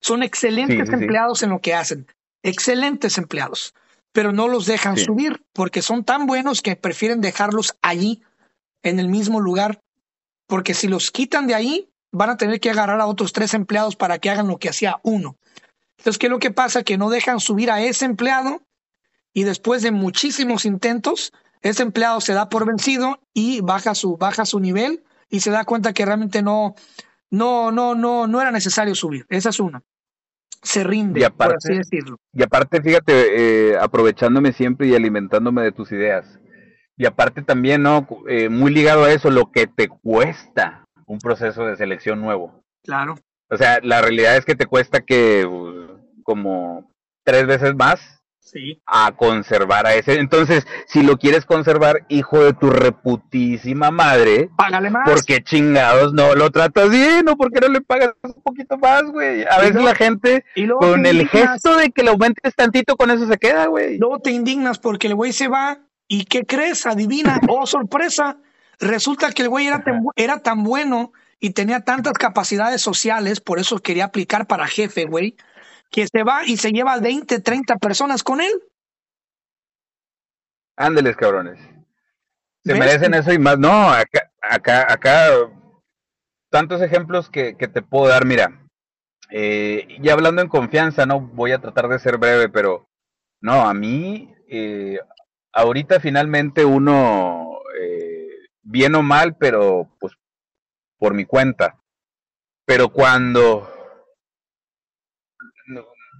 Son 0.00 0.22
excelentes 0.22 0.90
empleados 0.90 1.42
en 1.42 1.50
lo 1.50 1.60
que 1.60 1.72
hacen, 1.72 2.06
excelentes 2.42 3.16
empleados, 3.16 3.74
pero 4.12 4.32
no 4.32 4.48
los 4.48 4.66
dejan 4.66 4.98
subir 4.98 5.42
porque 5.54 5.80
son 5.80 6.04
tan 6.04 6.26
buenos 6.26 6.60
que 6.60 6.76
prefieren 6.76 7.22
dejarlos 7.22 7.76
allí, 7.80 8.22
en 8.82 9.00
el 9.00 9.08
mismo 9.08 9.40
lugar, 9.40 9.80
porque 10.46 10.74
si 10.74 10.88
los 10.88 11.10
quitan 11.10 11.46
de 11.46 11.54
ahí, 11.54 11.88
van 12.14 12.30
a 12.30 12.36
tener 12.36 12.60
que 12.60 12.70
agarrar 12.70 13.00
a 13.00 13.06
otros 13.06 13.32
tres 13.32 13.54
empleados 13.54 13.96
para 13.96 14.18
que 14.18 14.30
hagan 14.30 14.48
lo 14.48 14.58
que 14.58 14.68
hacía 14.68 15.00
uno. 15.02 15.36
Entonces, 15.98 16.18
¿qué 16.18 16.26
es 16.26 16.30
lo 16.30 16.38
que 16.38 16.50
pasa? 16.50 16.82
Que 16.82 16.96
no 16.96 17.10
dejan 17.10 17.40
subir 17.40 17.70
a 17.70 17.82
ese 17.82 18.04
empleado 18.04 18.62
y 19.32 19.42
después 19.42 19.82
de 19.82 19.90
muchísimos 19.90 20.64
intentos, 20.64 21.32
ese 21.60 21.82
empleado 21.82 22.20
se 22.20 22.32
da 22.34 22.48
por 22.48 22.66
vencido 22.66 23.20
y 23.32 23.60
baja 23.60 23.94
su, 23.94 24.16
baja 24.16 24.46
su 24.46 24.60
nivel 24.60 25.02
y 25.28 25.40
se 25.40 25.50
da 25.50 25.64
cuenta 25.64 25.92
que 25.92 26.04
realmente 26.04 26.42
no, 26.42 26.74
no, 27.30 27.72
no, 27.72 27.94
no, 27.94 28.26
no 28.26 28.40
era 28.40 28.52
necesario 28.52 28.94
subir. 28.94 29.26
Esa 29.28 29.48
es 29.48 29.58
una. 29.58 29.82
Se 30.62 30.84
rinde, 30.84 31.28
por 31.30 31.56
así 31.56 31.74
decirlo. 31.74 32.16
Y 32.32 32.42
aparte, 32.42 32.80
fíjate, 32.80 33.72
eh, 33.72 33.76
aprovechándome 33.78 34.52
siempre 34.52 34.86
y 34.86 34.94
alimentándome 34.94 35.62
de 35.62 35.72
tus 35.72 35.90
ideas. 35.92 36.38
Y 36.96 37.06
aparte 37.06 37.42
también, 37.42 37.82
¿no? 37.82 38.06
Eh, 38.28 38.48
muy 38.48 38.72
ligado 38.72 39.04
a 39.04 39.12
eso, 39.12 39.30
lo 39.30 39.50
que 39.50 39.66
te 39.66 39.88
cuesta 39.88 40.83
un 41.06 41.18
proceso 41.18 41.66
de 41.66 41.76
selección 41.76 42.20
nuevo. 42.20 42.62
Claro. 42.82 43.14
O 43.50 43.56
sea, 43.56 43.80
la 43.82 44.02
realidad 44.02 44.36
es 44.36 44.44
que 44.44 44.54
te 44.54 44.66
cuesta 44.66 45.02
que 45.02 45.46
como 46.22 46.90
tres 47.24 47.46
veces 47.46 47.74
más 47.74 48.22
sí. 48.44 48.80
a 48.86 49.12
conservar 49.12 49.86
a 49.86 49.94
ese. 49.94 50.18
Entonces, 50.18 50.66
si 50.86 51.02
lo 51.02 51.18
quieres 51.18 51.44
conservar, 51.44 52.04
hijo 52.08 52.42
de 52.42 52.52
tu 52.52 52.70
reputísima 52.70 53.90
madre, 53.90 54.50
págale 54.56 54.90
más. 54.90 55.08
Porque 55.08 55.42
chingados 55.42 56.12
no 56.12 56.34
lo 56.34 56.50
tratas 56.50 56.90
bien 56.90 57.28
o 57.28 57.36
porque 57.36 57.60
no 57.60 57.68
le 57.68 57.80
pagas 57.80 58.12
un 58.22 58.42
poquito 58.42 58.78
más, 58.78 59.02
güey. 59.04 59.44
A 59.44 59.58
veces 59.58 59.82
la 59.82 59.94
gente 59.94 60.44
con 60.78 61.06
el 61.06 61.28
gesto 61.28 61.76
de 61.76 61.90
que 61.90 62.02
le 62.02 62.10
aumentes 62.10 62.54
tantito, 62.54 62.96
con 62.96 63.10
eso 63.10 63.26
se 63.26 63.38
queda, 63.38 63.66
güey. 63.66 63.98
Luego 63.98 64.20
te 64.20 64.30
indignas 64.30 64.78
porque 64.78 65.08
el 65.08 65.14
güey 65.14 65.32
se 65.32 65.48
va 65.48 65.78
y 66.08 66.24
¿qué 66.24 66.44
crees? 66.44 66.86
Adivina, 66.86 67.40
oh 67.48 67.66
sorpresa, 67.66 68.38
Resulta 68.80 69.32
que 69.32 69.42
el 69.42 69.48
güey 69.48 69.66
era 69.66 69.82
tan, 69.82 70.04
era 70.16 70.38
tan 70.40 70.64
bueno 70.64 71.12
y 71.40 71.50
tenía 71.50 71.80
tantas 71.80 72.14
capacidades 72.14 72.80
sociales, 72.80 73.40
por 73.40 73.58
eso 73.58 73.78
quería 73.78 74.06
aplicar 74.06 74.46
para 74.46 74.66
jefe, 74.66 75.04
güey, 75.04 75.36
que 75.90 76.06
se 76.06 76.22
va 76.22 76.44
y 76.44 76.56
se 76.56 76.70
lleva 76.70 76.98
20, 76.98 77.40
30 77.40 77.76
personas 77.76 78.22
con 78.22 78.40
él. 78.40 78.52
Ándeles, 80.76 81.16
cabrones. 81.16 81.58
Se 82.64 82.74
merecen 82.74 83.14
eso 83.14 83.32
y 83.32 83.38
más. 83.38 83.58
No, 83.58 83.90
acá, 83.90 84.32
acá, 84.40 84.90
acá, 84.90 85.28
tantos 86.50 86.80
ejemplos 86.80 87.28
que, 87.28 87.56
que 87.56 87.68
te 87.68 87.82
puedo 87.82 88.08
dar. 88.08 88.24
Mira, 88.24 88.64
eh, 89.30 89.86
y 89.88 90.08
hablando 90.08 90.42
en 90.42 90.48
confianza, 90.48 91.06
no 91.06 91.20
voy 91.20 91.52
a 91.52 91.60
tratar 91.60 91.88
de 91.88 91.98
ser 91.98 92.18
breve, 92.18 92.48
pero 92.48 92.88
no, 93.40 93.68
a 93.68 93.74
mí, 93.74 94.34
eh, 94.48 94.98
ahorita 95.52 96.00
finalmente 96.00 96.64
uno 96.64 97.53
bien 98.64 98.94
o 98.94 99.02
mal, 99.02 99.36
pero 99.36 99.88
pues 100.00 100.14
por 100.98 101.14
mi 101.14 101.24
cuenta. 101.24 101.78
Pero 102.66 102.88
cuando 102.88 103.70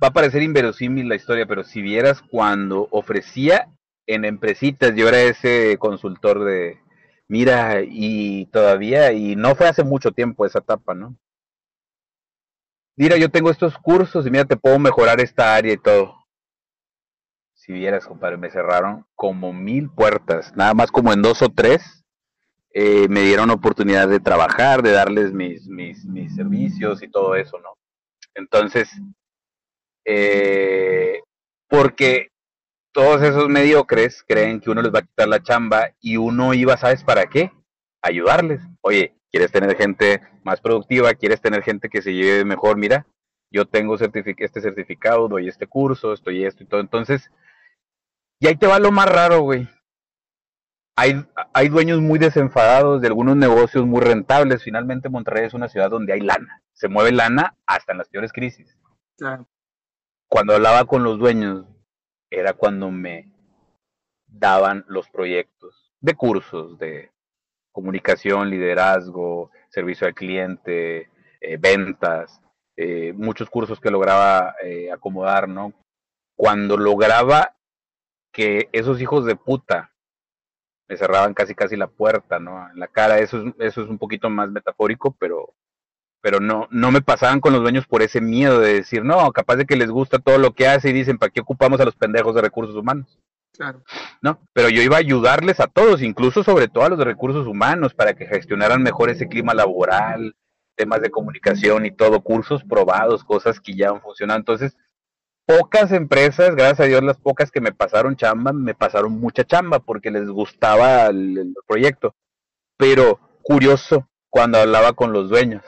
va 0.02 0.08
a 0.08 0.12
parecer 0.12 0.42
inverosímil 0.42 1.08
la 1.08 1.16
historia, 1.16 1.46
pero 1.46 1.64
si 1.64 1.80
vieras 1.80 2.22
cuando 2.22 2.88
ofrecía 2.90 3.68
en 4.06 4.24
empresitas, 4.24 4.94
yo 4.94 5.08
era 5.08 5.22
ese 5.22 5.78
consultor 5.78 6.44
de, 6.44 6.78
mira, 7.28 7.82
y 7.82 8.46
todavía, 8.46 9.12
y 9.12 9.36
no 9.36 9.54
fue 9.54 9.68
hace 9.68 9.82
mucho 9.82 10.12
tiempo 10.12 10.44
esa 10.44 10.58
etapa, 10.58 10.94
¿no? 10.94 11.16
Mira, 12.96 13.16
yo 13.16 13.30
tengo 13.30 13.50
estos 13.50 13.76
cursos 13.78 14.26
y 14.26 14.30
mira, 14.30 14.44
te 14.44 14.56
puedo 14.56 14.78
mejorar 14.78 15.20
esta 15.20 15.54
área 15.56 15.72
y 15.72 15.78
todo. 15.78 16.14
Si 17.54 17.72
vieras, 17.72 18.06
compadre, 18.06 18.36
me 18.36 18.50
cerraron 18.50 19.06
como 19.14 19.52
mil 19.52 19.90
puertas, 19.90 20.54
nada 20.54 20.74
más 20.74 20.92
como 20.92 21.12
en 21.12 21.22
dos 21.22 21.40
o 21.40 21.48
tres 21.48 22.03
eh, 22.76 23.06
me 23.08 23.22
dieron 23.22 23.50
oportunidad 23.50 24.08
de 24.08 24.18
trabajar, 24.18 24.82
de 24.82 24.90
darles 24.90 25.32
mis, 25.32 25.68
mis, 25.68 26.04
mis 26.04 26.34
servicios 26.34 27.04
y 27.04 27.08
todo 27.08 27.36
eso, 27.36 27.60
¿no? 27.60 27.78
Entonces, 28.34 28.90
eh, 30.04 31.20
porque 31.68 32.32
todos 32.92 33.22
esos 33.22 33.48
mediocres 33.48 34.24
creen 34.26 34.60
que 34.60 34.70
uno 34.70 34.82
les 34.82 34.92
va 34.92 34.98
a 34.98 35.06
quitar 35.06 35.28
la 35.28 35.40
chamba 35.40 35.90
y 36.00 36.16
uno 36.16 36.52
iba, 36.52 36.76
¿sabes 36.76 37.04
para 37.04 37.26
qué? 37.26 37.52
Ayudarles. 38.02 38.60
Oye, 38.80 39.14
¿quieres 39.30 39.52
tener 39.52 39.76
gente 39.76 40.20
más 40.42 40.60
productiva? 40.60 41.14
¿Quieres 41.14 41.40
tener 41.40 41.62
gente 41.62 41.88
que 41.88 42.02
se 42.02 42.12
lleve 42.12 42.44
mejor? 42.44 42.76
Mira, 42.76 43.06
yo 43.52 43.66
tengo 43.66 43.94
este 43.94 44.60
certificado, 44.60 45.28
doy 45.28 45.46
este 45.46 45.68
curso, 45.68 46.12
estoy 46.12 46.44
esto 46.44 46.64
y 46.64 46.66
todo. 46.66 46.80
Entonces, 46.80 47.30
y 48.40 48.48
ahí 48.48 48.56
te 48.56 48.66
va 48.66 48.80
lo 48.80 48.90
más 48.90 49.08
raro, 49.08 49.42
güey 49.42 49.68
hay, 50.96 51.24
hay 51.52 51.68
dueños 51.68 52.00
muy 52.00 52.18
desenfadados 52.18 53.00
de 53.00 53.08
algunos 53.08 53.36
negocios 53.36 53.84
muy 53.86 54.00
rentables. 54.00 54.62
Finalmente 54.62 55.08
Monterrey 55.08 55.46
es 55.46 55.54
una 55.54 55.68
ciudad 55.68 55.90
donde 55.90 56.12
hay 56.12 56.20
lana. 56.20 56.62
Se 56.72 56.88
mueve 56.88 57.12
lana 57.12 57.56
hasta 57.66 57.92
en 57.92 57.98
las 57.98 58.08
peores 58.08 58.32
crisis. 58.32 58.78
Cuando 60.28 60.54
hablaba 60.54 60.84
con 60.84 61.02
los 61.02 61.18
dueños, 61.18 61.66
era 62.30 62.52
cuando 62.52 62.90
me 62.90 63.32
daban 64.26 64.84
los 64.88 65.08
proyectos 65.08 65.92
de 66.00 66.14
cursos, 66.14 66.78
de 66.78 67.12
comunicación, 67.72 68.50
liderazgo, 68.50 69.50
servicio 69.68 70.06
al 70.06 70.14
cliente, 70.14 71.10
eh, 71.40 71.56
ventas, 71.58 72.40
eh, 72.76 73.12
muchos 73.14 73.50
cursos 73.50 73.80
que 73.80 73.90
lograba 73.90 74.54
eh, 74.62 74.90
acomodar, 74.90 75.48
¿no? 75.48 75.72
Cuando 76.36 76.76
lograba 76.76 77.56
que 78.32 78.68
esos 78.72 79.00
hijos 79.00 79.24
de 79.24 79.36
puta 79.36 79.93
me 80.88 80.96
cerraban 80.96 81.34
casi 81.34 81.54
casi 81.54 81.76
la 81.76 81.86
puerta, 81.86 82.38
¿no? 82.38 82.70
En 82.70 82.78
la 82.78 82.88
cara, 82.88 83.18
eso 83.18 83.42
es, 83.42 83.54
eso 83.58 83.82
es 83.82 83.88
un 83.88 83.98
poquito 83.98 84.28
más 84.30 84.50
metafórico, 84.50 85.16
pero, 85.18 85.54
pero 86.20 86.40
no, 86.40 86.68
no 86.70 86.90
me 86.90 87.02
pasaban 87.02 87.40
con 87.40 87.52
los 87.52 87.62
dueños 87.62 87.86
por 87.86 88.02
ese 88.02 88.20
miedo 88.20 88.60
de 88.60 88.74
decir, 88.74 89.04
no, 89.04 89.32
capaz 89.32 89.56
de 89.56 89.66
que 89.66 89.76
les 89.76 89.90
gusta 89.90 90.18
todo 90.18 90.38
lo 90.38 90.52
que 90.54 90.66
hace 90.66 90.90
y 90.90 90.92
dicen, 90.92 91.18
¿para 91.18 91.30
qué 91.30 91.40
ocupamos 91.40 91.80
a 91.80 91.84
los 91.84 91.96
pendejos 91.96 92.34
de 92.34 92.42
recursos 92.42 92.76
humanos? 92.76 93.18
Claro. 93.52 93.82
¿No? 94.20 94.40
Pero 94.52 94.68
yo 94.68 94.82
iba 94.82 94.96
a 94.96 95.00
ayudarles 95.00 95.60
a 95.60 95.68
todos, 95.68 96.02
incluso 96.02 96.42
sobre 96.42 96.68
todo 96.68 96.84
a 96.84 96.88
los 96.88 96.98
de 96.98 97.04
recursos 97.04 97.46
humanos, 97.46 97.94
para 97.94 98.14
que 98.14 98.26
gestionaran 98.26 98.82
mejor 98.82 99.10
ese 99.10 99.28
clima 99.28 99.54
laboral, 99.54 100.34
temas 100.74 101.00
de 101.00 101.10
comunicación 101.10 101.86
y 101.86 101.92
todo, 101.92 102.20
cursos 102.20 102.64
probados, 102.64 103.22
cosas 103.22 103.60
que 103.60 103.74
ya 103.74 103.90
han 103.90 104.00
funcionado. 104.00 104.38
Entonces, 104.38 104.76
pocas 105.46 105.92
empresas, 105.92 106.54
gracias 106.54 106.80
a 106.80 106.84
Dios, 106.84 107.02
las 107.02 107.18
pocas 107.18 107.50
que 107.50 107.60
me 107.60 107.72
pasaron 107.72 108.16
chamba, 108.16 108.52
me 108.52 108.74
pasaron 108.74 109.20
mucha 109.20 109.44
chamba 109.44 109.78
porque 109.78 110.10
les 110.10 110.28
gustaba 110.28 111.06
el, 111.06 111.54
proyecto. 111.66 112.14
Pero 112.76 113.20
curioso, 113.42 114.08
cuando 114.30 114.58
hablaba 114.58 114.92
con 114.94 115.12
los 115.12 115.28
dueños. 115.28 115.62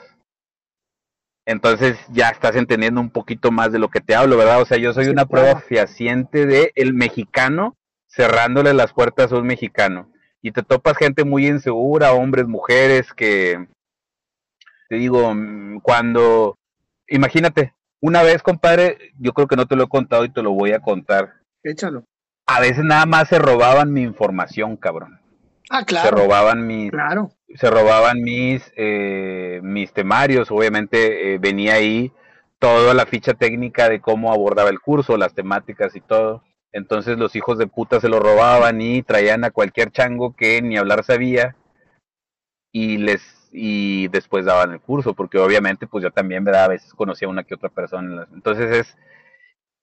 Entonces 1.45 1.97
ya 2.09 2.29
estás 2.29 2.55
entendiendo 2.55 2.99
un 2.99 3.09
poquito 3.09 3.51
más 3.51 3.71
de 3.71 3.79
lo 3.79 3.89
que 3.89 4.01
te 4.01 4.15
hablo, 4.15 4.35
¿verdad? 4.35 4.61
O 4.61 4.65
sea, 4.65 4.77
yo 4.77 4.93
soy 4.93 5.07
una 5.07 5.25
prueba 5.25 5.61
fehaciente 5.61 6.45
de 6.45 6.71
el 6.75 6.93
mexicano 6.93 7.77
cerrándole 8.07 8.73
las 8.73 8.91
puertas 8.91 9.31
a 9.31 9.37
un 9.37 9.47
mexicano. 9.47 10.11
Y 10.41 10.51
te 10.51 10.63
topas 10.63 10.97
gente 10.97 11.23
muy 11.23 11.47
insegura, 11.47 12.11
hombres, 12.11 12.47
mujeres, 12.47 13.13
que, 13.13 13.65
te 14.89 14.95
digo, 14.95 15.33
mm, 15.33 15.79
cuando, 15.79 16.57
imagínate, 17.07 17.73
una 18.01 18.23
vez, 18.23 18.43
compadre, 18.43 18.97
yo 19.19 19.33
creo 19.33 19.47
que 19.47 19.55
no 19.55 19.65
te 19.65 19.75
lo 19.75 19.83
he 19.83 19.89
contado 19.89 20.25
y 20.25 20.29
te 20.29 20.43
lo 20.43 20.51
voy 20.51 20.71
a 20.73 20.79
contar. 20.79 21.33
Échalo. 21.63 22.03
A 22.45 22.59
veces 22.59 22.83
nada 22.83 23.05
más 23.05 23.27
se 23.27 23.39
robaban 23.39 23.91
mi 23.91 24.01
información, 24.01 24.77
cabrón. 24.77 25.19
Ah, 25.69 25.83
claro. 25.83 26.09
Se 26.09 26.23
robaban 26.23 26.65
mis, 26.65 26.91
claro. 26.91 27.31
se 27.55 27.69
robaban 27.69 28.21
mis, 28.21 28.71
eh, 28.77 29.59
mis 29.63 29.91
temarios. 29.91 30.49
Obviamente 30.49 31.33
eh, 31.33 31.37
venía 31.39 31.73
ahí 31.73 32.13
toda 32.59 32.93
la 32.93 33.05
ficha 33.05 33.33
técnica 33.33 33.89
de 33.89 33.99
cómo 33.99 34.31
abordaba 34.31 34.69
el 34.69 34.79
curso, 34.79 35.17
las 35.17 35.33
temáticas 35.33 35.95
y 35.95 36.01
todo. 36.01 36.43
Entonces 36.71 37.17
los 37.17 37.35
hijos 37.35 37.57
de 37.57 37.67
puta 37.67 37.99
se 37.99 38.09
lo 38.09 38.19
robaban 38.19 38.79
y 38.81 39.01
traían 39.01 39.43
a 39.43 39.51
cualquier 39.51 39.91
chango 39.91 40.35
que 40.35 40.61
ni 40.61 40.77
hablar 40.77 41.03
sabía 41.03 41.55
y 42.77 42.97
les 42.97 43.49
y 43.51 44.07
después 44.09 44.45
daban 44.45 44.73
el 44.73 44.81
curso, 44.81 45.13
porque 45.13 45.39
obviamente 45.39 45.87
pues 45.87 46.03
yo 46.03 46.11
también, 46.11 46.43
¿verdad? 46.43 46.65
A 46.65 46.69
veces 46.69 46.93
conocía 46.93 47.27
una 47.27 47.43
que 47.43 47.55
otra 47.55 47.69
persona. 47.69 48.27
Entonces 48.33 48.71
es, 48.71 48.97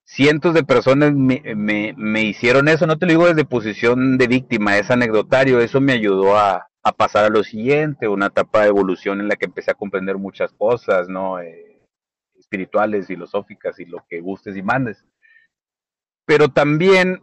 cientos 0.04 0.54
de 0.54 0.64
personas 0.64 1.12
me, 1.14 1.42
me, 1.56 1.94
me, 1.96 2.22
hicieron 2.22 2.68
eso, 2.68 2.86
no 2.86 2.98
te 2.98 3.06
lo 3.06 3.12
digo 3.12 3.26
desde 3.26 3.44
posición 3.44 4.18
de 4.18 4.28
víctima, 4.28 4.78
es 4.78 4.90
anecdotario, 4.90 5.60
eso 5.60 5.80
me 5.80 5.94
ayudó 5.94 6.36
a, 6.36 6.68
a, 6.82 6.92
pasar 6.92 7.24
a 7.24 7.30
lo 7.30 7.42
siguiente, 7.42 8.06
una 8.06 8.26
etapa 8.26 8.62
de 8.62 8.68
evolución 8.68 9.20
en 9.20 9.28
la 9.28 9.36
que 9.36 9.46
empecé 9.46 9.70
a 9.70 9.74
comprender 9.74 10.18
muchas 10.18 10.52
cosas, 10.52 11.08
¿no? 11.08 11.40
Eh, 11.40 11.80
espirituales, 12.38 13.06
filosóficas 13.06 13.80
y 13.80 13.86
lo 13.86 14.04
que 14.08 14.20
gustes 14.20 14.56
y 14.56 14.62
mandes. 14.62 15.04
Pero 16.26 16.48
también 16.48 17.22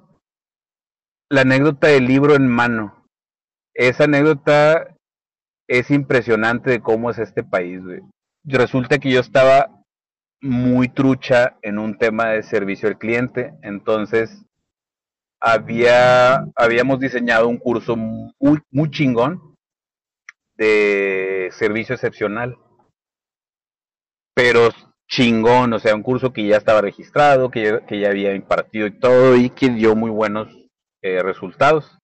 la 1.30 1.42
anécdota 1.42 1.88
del 1.88 2.08
libro 2.08 2.36
en 2.36 2.48
mano. 2.48 3.08
Esa 3.74 4.04
anécdota 4.04 4.98
es 5.72 5.90
impresionante 5.90 6.70
de 6.70 6.82
cómo 6.82 7.10
es 7.10 7.18
este 7.18 7.46
país, 7.46 7.82
güey. 7.82 8.02
Resulta 8.44 9.00
que 9.00 9.10
yo 9.10 9.22
estaba 9.22 9.82
muy 10.42 10.90
trucha 10.90 11.58
en 11.62 11.80
un 11.80 11.98
tema 11.98 12.32
de 12.32 12.44
servicio 12.44 12.90
al 12.90 12.98
cliente, 12.98 13.54
entonces 13.62 14.44
había, 15.40 16.46
habíamos 16.58 17.00
diseñado 17.00 17.48
un 17.48 17.58
curso 17.58 17.96
muy, 17.96 18.60
chingón 18.90 19.56
de 20.56 21.50
servicio 21.54 21.96
excepcional, 21.96 22.58
pero 24.36 24.72
chingón, 25.08 25.72
o 25.72 25.80
sea, 25.80 25.96
un 25.96 26.04
curso 26.04 26.34
que 26.34 26.48
ya 26.48 26.58
estaba 26.58 26.82
registrado, 26.82 27.50
que 27.50 27.64
ya, 27.64 27.86
que 27.86 28.02
ya 28.02 28.10
había 28.10 28.36
impartido 28.36 28.88
y 28.88 29.00
todo, 29.00 29.38
y 29.38 29.50
que 29.50 29.70
dio 29.70 29.96
muy 29.96 30.10
buenos 30.10 30.50
eh, 31.02 31.24
resultados. 31.24 31.98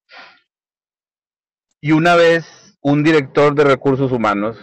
Y 1.82 1.92
una 1.92 2.16
vez 2.16 2.67
un 2.88 3.04
director 3.04 3.54
de 3.54 3.66
recursos 3.66 4.14
humanos 4.14 4.58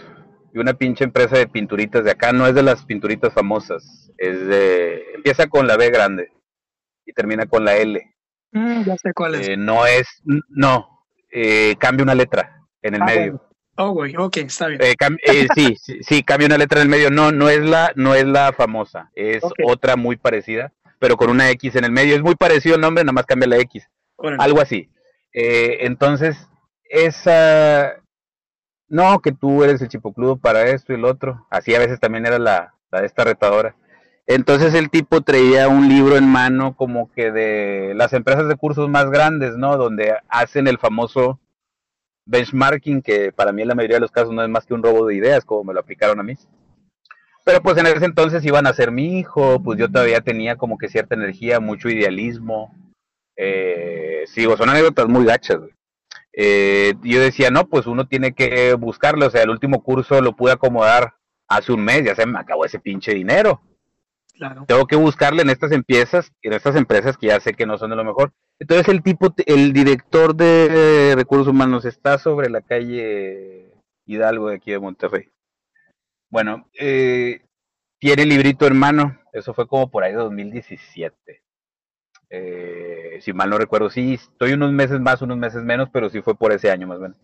y 0.51 0.57
una 0.57 0.73
pinche 0.73 1.03
empresa 1.03 1.37
de 1.37 1.47
pinturitas 1.47 2.03
de 2.03 2.09
acá, 2.09 2.33
no 2.33 2.47
es 2.47 2.55
de 2.55 2.63
las 2.63 2.83
pinturitas 2.83 3.31
famosas, 3.31 4.11
es 4.17 4.47
de, 4.47 5.13
empieza 5.13 5.45
con 5.45 5.67
la 5.67 5.77
B 5.77 5.91
grande 5.91 6.31
y 7.05 7.13
termina 7.13 7.45
con 7.45 7.63
la 7.63 7.77
L. 7.77 8.01
Mm, 8.51 8.81
ya 8.81 8.97
sé 8.97 9.13
cuál 9.13 9.35
es. 9.35 9.47
Eh, 9.47 9.57
no 9.57 9.85
es, 9.85 10.07
no, 10.49 11.05
eh, 11.31 11.75
cambia 11.77 12.03
una 12.03 12.15
letra 12.15 12.63
en 12.81 12.95
el 12.95 13.03
ah, 13.03 13.05
medio. 13.05 13.41
Oh, 13.75 13.91
güey, 13.91 14.15
ok, 14.17 14.37
está 14.37 14.69
bien. 14.69 14.81
Eh, 14.81 14.95
eh, 15.27 15.47
sí, 15.53 15.75
sí, 15.79 15.99
sí, 16.01 16.23
cambia 16.23 16.47
una 16.47 16.57
letra 16.57 16.79
en 16.79 16.87
el 16.87 16.89
medio. 16.89 17.11
No, 17.11 17.31
no 17.31 17.47
es 17.49 17.63
la, 17.63 17.91
no 17.95 18.15
es 18.15 18.25
la 18.25 18.53
famosa, 18.53 19.11
es 19.13 19.43
otra 19.63 19.97
muy 19.97 20.17
parecida, 20.17 20.73
pero 20.97 21.15
con 21.15 21.29
una 21.29 21.51
X 21.51 21.75
en 21.75 21.83
el 21.83 21.91
medio. 21.91 22.15
Es 22.15 22.23
muy 22.23 22.33
parecido 22.33 22.73
el 22.73 22.81
nombre, 22.81 23.03
nada 23.03 23.13
más 23.13 23.27
cambia 23.27 23.49
la 23.49 23.57
X. 23.57 23.87
Algo 24.39 24.61
así. 24.61 24.89
Entonces, 25.31 26.47
esa, 26.89 28.01
no, 28.95 29.19
que 29.19 29.31
tú 29.31 29.63
eres 29.63 29.81
el 29.81 29.89
chipocludo 29.89 30.37
para 30.37 30.67
esto 30.67 30.93
y 30.93 30.95
el 30.95 31.05
otro. 31.05 31.45
Así 31.49 31.75
a 31.75 31.79
veces 31.79 31.99
también 31.99 32.25
era 32.25 32.39
la, 32.39 32.73
la 32.91 33.01
de 33.01 33.07
esta 33.07 33.23
retadora. 33.23 33.75
Entonces 34.27 34.73
el 34.73 34.89
tipo 34.89 35.21
traía 35.21 35.67
un 35.67 35.87
libro 35.87 36.17
en 36.17 36.27
mano 36.27 36.75
como 36.75 37.11
que 37.11 37.31
de 37.31 37.93
las 37.95 38.13
empresas 38.13 38.47
de 38.47 38.55
cursos 38.55 38.89
más 38.89 39.09
grandes, 39.11 39.55
¿no? 39.55 39.77
Donde 39.77 40.15
hacen 40.29 40.67
el 40.67 40.79
famoso 40.79 41.39
benchmarking, 42.25 43.01
que 43.03 43.31
para 43.31 43.51
mí 43.51 43.61
en 43.61 43.67
la 43.67 43.75
mayoría 43.75 43.97
de 43.97 44.01
los 44.01 44.11
casos 44.11 44.33
no 44.33 44.41
es 44.41 44.49
más 44.49 44.65
que 44.65 44.73
un 44.73 44.81
robo 44.81 45.05
de 45.05 45.15
ideas, 45.15 45.45
como 45.45 45.63
me 45.63 45.73
lo 45.73 45.81
aplicaron 45.81 46.19
a 46.19 46.23
mí. 46.23 46.35
Pero 47.43 47.61
pues 47.61 47.77
en 47.77 47.85
ese 47.85 48.05
entonces 48.05 48.43
iban 48.43 48.65
a 48.65 48.73
ser 48.73 48.91
mi 48.91 49.19
hijo, 49.19 49.61
pues 49.61 49.77
yo 49.77 49.91
todavía 49.91 50.21
tenía 50.21 50.55
como 50.55 50.79
que 50.79 50.89
cierta 50.89 51.13
energía, 51.13 51.59
mucho 51.59 51.89
idealismo. 51.89 52.73
Eh, 53.37 54.23
sí, 54.25 54.45
son 54.57 54.69
anécdotas 54.69 55.07
muy 55.07 55.25
gachas, 55.25 55.59
Eh, 56.37 56.95
yo 57.01 57.21
decía, 57.21 57.49
no, 57.49 57.67
pues 57.67 57.87
uno 57.87 58.07
tiene 58.07 58.33
que 58.33 58.73
buscarlo, 58.73 59.27
o 59.27 59.29
sea, 59.29 59.43
el 59.43 59.49
último 59.49 59.81
curso 59.81 60.21
lo 60.21 60.35
pude 60.35 60.51
acomodar 60.51 61.15
hace 61.47 61.71
un 61.71 61.83
mes, 61.83 62.03
ya 62.03 62.15
se 62.15 62.25
me 62.25 62.37
acabó 62.39 62.65
ese 62.65 62.79
pinche 62.79 63.13
dinero. 63.13 63.61
Tengo 64.67 64.85
que 64.85 64.97
buscarle 64.97 65.43
en 65.43 65.49
estas 65.49 65.71
empresas, 65.71 66.33
en 66.41 66.51
estas 66.51 66.75
empresas 66.75 67.17
que 67.17 67.27
ya 67.27 67.39
sé 67.39 67.53
que 67.53 67.65
no 67.65 67.77
son 67.77 67.91
de 67.91 67.95
lo 67.95 68.03
mejor. 68.03 68.33
Entonces 68.59 68.89
el 68.89 69.01
tipo, 69.01 69.33
el 69.45 69.71
director 69.71 70.35
de 70.35 71.13
recursos 71.15 71.47
humanos 71.47 71.85
está 71.85 72.17
sobre 72.17 72.49
la 72.49 72.59
calle 72.59 73.71
Hidalgo 74.05 74.49
de 74.49 74.55
aquí 74.55 74.71
de 74.71 74.79
Monterrey. 74.79 75.29
Bueno, 76.29 76.69
eh, 76.77 77.45
tiene 77.97 78.23
el 78.23 78.29
librito 78.29 78.67
en 78.67 78.77
mano. 78.77 79.17
Eso 79.31 79.53
fue 79.53 79.67
como 79.67 79.89
por 79.89 80.03
ahí 80.03 80.11
de 80.11 80.17
2017. 80.17 81.44
Eh, 82.29 83.19
si 83.21 83.33
mal 83.33 83.49
no 83.49 83.57
recuerdo, 83.57 83.89
sí, 83.89 84.15
estoy 84.15 84.53
unos 84.53 84.71
meses 84.71 84.99
más, 84.99 85.21
unos 85.21 85.37
meses 85.37 85.63
menos, 85.63 85.89
pero 85.91 86.09
sí 86.09 86.21
fue 86.21 86.35
por 86.35 86.51
ese 86.51 86.71
año 86.71 86.87
más 86.87 86.97
o 86.97 87.01
menos. 87.01 87.17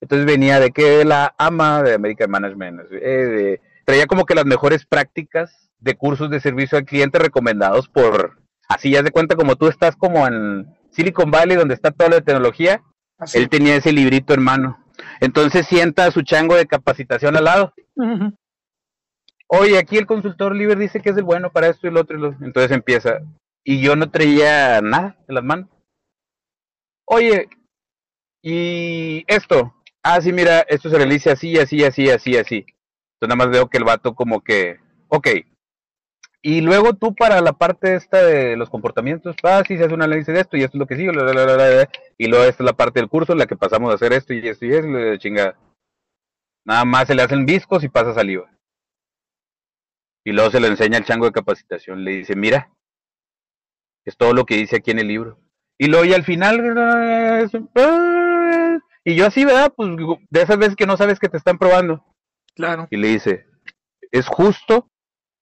Entonces 0.00 0.26
venía 0.26 0.58
de 0.58 0.72
que 0.72 1.04
la 1.04 1.34
ama 1.38 1.82
de 1.82 1.94
American 1.94 2.30
Management, 2.30 2.80
eh, 2.90 3.60
traía 3.84 4.06
como 4.06 4.26
que 4.26 4.34
las 4.34 4.44
mejores 4.44 4.84
prácticas 4.84 5.70
de 5.78 5.94
cursos 5.96 6.30
de 6.30 6.40
servicio 6.40 6.78
al 6.78 6.84
cliente 6.84 7.18
recomendados 7.18 7.88
por, 7.88 8.40
así 8.68 8.90
ya 8.90 9.02
de 9.02 9.10
cuenta 9.10 9.36
como 9.36 9.56
tú 9.56 9.68
estás 9.68 9.96
como 9.96 10.26
en 10.26 10.66
Silicon 10.90 11.30
Valley 11.30 11.56
donde 11.56 11.74
está 11.74 11.90
toda 11.90 12.10
la 12.10 12.20
tecnología, 12.20 12.82
él 13.34 13.48
tenía 13.48 13.76
ese 13.76 13.92
librito 13.92 14.34
en 14.34 14.42
mano. 14.42 14.78
Entonces 15.20 15.66
sienta 15.66 16.10
su 16.10 16.22
chango 16.22 16.56
de 16.56 16.66
capacitación 16.66 17.36
al 17.36 17.44
lado. 17.44 17.74
Oye, 19.46 19.78
aquí 19.78 19.98
el 19.98 20.06
consultor 20.06 20.54
libre 20.54 20.76
dice 20.76 21.00
que 21.00 21.10
es 21.10 21.16
el 21.16 21.24
bueno 21.24 21.50
para 21.50 21.68
esto 21.68 21.86
y 21.86 21.90
lo 21.90 22.00
otro. 22.00 22.16
Y 22.16 22.20
lo... 22.20 22.28
Entonces 22.40 22.70
empieza. 22.72 23.20
Y 23.64 23.80
yo 23.80 23.96
no 23.96 24.10
traía 24.10 24.80
nada 24.80 25.16
en 25.28 25.34
las 25.34 25.44
manos. 25.44 25.68
Oye, 27.06 27.48
y 28.42 29.24
esto. 29.26 29.74
Ah, 30.02 30.20
sí, 30.20 30.32
mira, 30.32 30.60
esto 30.68 30.90
se 30.90 30.96
realiza 30.96 31.32
así, 31.32 31.56
así, 31.58 31.84
así, 31.84 32.10
así, 32.10 32.36
así. 32.36 32.66
Entonces 33.14 33.28
nada 33.28 33.36
más 33.36 33.50
veo 33.50 33.68
que 33.68 33.78
el 33.78 33.84
vato 33.84 34.14
como 34.14 34.40
que, 34.40 34.80
ok, 35.08 35.28
y 36.44 36.60
luego 36.60 36.94
tú 36.94 37.14
para 37.14 37.40
la 37.40 37.52
parte 37.52 37.94
esta 37.94 38.24
de 38.24 38.56
los 38.56 38.68
comportamientos, 38.68 39.36
ah, 39.44 39.62
sí, 39.66 39.76
se 39.76 39.84
hace 39.84 39.94
un 39.94 40.02
análisis 40.02 40.34
de 40.34 40.40
esto 40.40 40.56
y 40.56 40.64
esto 40.64 40.76
es 40.76 40.80
lo 40.80 40.86
que 40.88 40.96
sigue, 40.96 41.12
y 42.18 42.26
luego 42.26 42.44
esta 42.44 42.62
es 42.64 42.66
la 42.66 42.72
parte 42.72 42.98
del 42.98 43.08
curso 43.08 43.32
en 43.32 43.38
la 43.38 43.46
que 43.46 43.56
pasamos 43.56 43.92
a 43.92 43.94
hacer 43.94 44.12
esto 44.12 44.34
y 44.34 44.48
esto 44.48 44.66
y 44.66 44.72
esto, 44.74 44.88
y 44.88 45.18
chingada. 45.18 45.56
Nada 46.64 46.84
más 46.84 47.06
se 47.06 47.14
le 47.14 47.22
hacen 47.22 47.46
viscos 47.46 47.84
y 47.84 47.88
pasa 47.88 48.12
saliva. 48.12 48.50
Y 50.24 50.32
luego 50.32 50.50
se 50.50 50.58
le 50.58 50.66
enseña 50.66 50.98
el 50.98 51.04
chango 51.04 51.26
de 51.26 51.32
capacitación, 51.32 52.02
le 52.04 52.10
dice, 52.10 52.34
mira, 52.34 52.72
es 54.04 54.16
todo 54.16 54.32
lo 54.32 54.44
que 54.44 54.56
dice 54.56 54.76
aquí 54.76 54.90
en 54.90 54.98
el 54.98 55.08
libro. 55.08 55.38
Y 55.78 55.86
luego 55.86 56.04
y 56.04 56.12
al 56.12 56.24
final, 56.24 57.50
y 59.04 59.14
yo 59.14 59.26
así, 59.26 59.44
¿verdad? 59.44 59.72
Pues 59.74 59.90
de 60.30 60.42
esas 60.42 60.58
veces 60.58 60.76
que 60.76 60.86
no 60.86 60.96
sabes 60.96 61.18
que 61.18 61.28
te 61.28 61.36
están 61.36 61.58
probando. 61.58 62.04
Claro. 62.54 62.86
Y 62.90 62.96
le 62.96 63.08
dice, 63.08 63.46
es 64.10 64.26
justo 64.28 64.88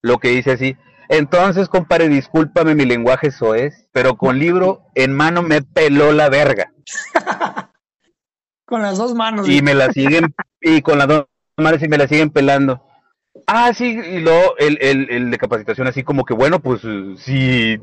lo 0.02 0.18
que 0.18 0.28
dice 0.28 0.52
así, 0.52 0.76
entonces, 1.10 1.68
compadre, 1.68 2.08
discúlpame 2.08 2.76
mi 2.76 2.84
lenguaje 2.84 3.32
soez, 3.32 3.88
pero 3.90 4.16
con 4.16 4.38
libro 4.38 4.86
en 4.94 5.12
mano 5.12 5.42
me 5.42 5.60
peló 5.60 6.12
la 6.12 6.28
verga. 6.28 6.72
con 8.64 8.80
las 8.80 8.96
dos 8.96 9.12
manos. 9.14 9.48
Y 9.48 9.60
me 9.60 9.74
la 9.74 9.90
siguen, 9.90 10.32
y 10.60 10.82
con 10.82 10.98
las 10.98 11.08
dos 11.08 11.26
manos 11.56 11.82
y 11.82 11.88
me 11.88 11.98
la 11.98 12.06
siguen 12.06 12.30
pelando. 12.30 12.86
Ah, 13.48 13.72
sí, 13.74 13.86
y 13.86 14.20
luego 14.20 14.56
el, 14.58 14.78
el, 14.80 15.10
el 15.10 15.30
de 15.32 15.38
capacitación 15.38 15.88
así 15.88 16.04
como 16.04 16.24
que, 16.24 16.32
bueno, 16.32 16.60
pues 16.60 16.82
si 17.16 17.76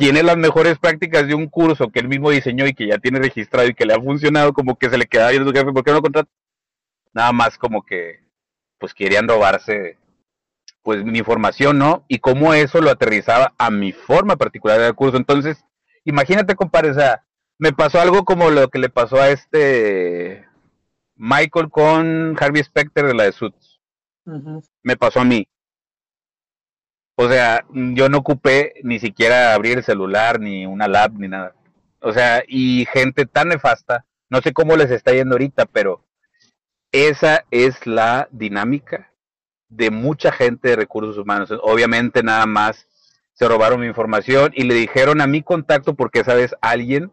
tiene 0.00 0.22
las 0.22 0.38
mejores 0.38 0.78
prácticas 0.78 1.28
de 1.28 1.34
un 1.34 1.46
curso 1.46 1.90
que 1.90 2.00
él 2.00 2.08
mismo 2.08 2.30
diseñó 2.30 2.66
y 2.66 2.72
que 2.72 2.86
ya 2.86 2.96
tiene 2.96 3.18
registrado 3.18 3.68
y 3.68 3.74
que 3.74 3.84
le 3.84 3.92
ha 3.92 4.00
funcionado, 4.00 4.54
como 4.54 4.78
que 4.78 4.88
se 4.88 4.96
le 4.96 5.06
queda 5.06 5.26
ahí 5.26 5.36
su 5.36 5.52
jefe, 5.52 5.72
¿por 5.72 5.84
qué 5.84 5.90
no 5.90 5.98
lo 5.98 6.02
contrata? 6.02 6.30
Nada 7.12 7.32
más 7.32 7.58
como 7.58 7.82
que, 7.82 8.20
pues 8.78 8.94
querían 8.94 9.28
robarse 9.28 9.98
pues 10.82 11.04
mi 11.04 11.18
información, 11.18 11.76
¿no? 11.76 12.06
Y 12.08 12.18
cómo 12.18 12.54
eso 12.54 12.80
lo 12.80 12.88
aterrizaba 12.88 13.52
a 13.58 13.70
mi 13.70 13.92
forma 13.92 14.36
particular 14.36 14.80
del 14.80 14.94
curso. 14.94 15.18
Entonces, 15.18 15.62
imagínate, 16.04 16.54
compadre, 16.54 16.92
o 16.92 16.94
sea, 16.94 17.22
me 17.58 17.74
pasó 17.74 18.00
algo 18.00 18.24
como 18.24 18.48
lo 18.48 18.68
que 18.68 18.78
le 18.78 18.88
pasó 18.88 19.20
a 19.20 19.28
este 19.28 20.48
Michael 21.14 21.68
con 21.68 22.38
Harvey 22.40 22.64
Specter 22.64 23.06
de 23.06 23.14
la 23.14 23.24
de 23.24 23.32
Suits. 23.32 23.80
Me 24.82 24.96
pasó 24.96 25.20
a 25.20 25.26
mí. 25.26 25.46
O 27.22 27.28
sea, 27.28 27.66
yo 27.74 28.08
no 28.08 28.16
ocupé 28.16 28.72
ni 28.82 28.98
siquiera 28.98 29.52
abrir 29.52 29.76
el 29.76 29.84
celular, 29.84 30.40
ni 30.40 30.64
una 30.64 30.88
lab, 30.88 31.18
ni 31.18 31.28
nada. 31.28 31.54
O 32.00 32.14
sea, 32.14 32.42
y 32.48 32.86
gente 32.90 33.26
tan 33.26 33.48
nefasta, 33.48 34.06
no 34.30 34.40
sé 34.40 34.54
cómo 34.54 34.74
les 34.74 34.90
está 34.90 35.12
yendo 35.12 35.34
ahorita, 35.34 35.66
pero 35.66 36.02
esa 36.92 37.44
es 37.50 37.86
la 37.86 38.26
dinámica 38.30 39.12
de 39.68 39.90
mucha 39.90 40.32
gente 40.32 40.70
de 40.70 40.76
recursos 40.76 41.18
humanos. 41.18 41.52
Obviamente 41.62 42.22
nada 42.22 42.46
más 42.46 42.88
se 43.34 43.46
robaron 43.46 43.80
mi 43.80 43.86
información 43.86 44.52
y 44.54 44.62
le 44.62 44.72
dijeron 44.72 45.20
a 45.20 45.26
mi 45.26 45.42
contacto 45.42 45.92
porque 45.92 46.24
sabes 46.24 46.54
alguien 46.62 47.12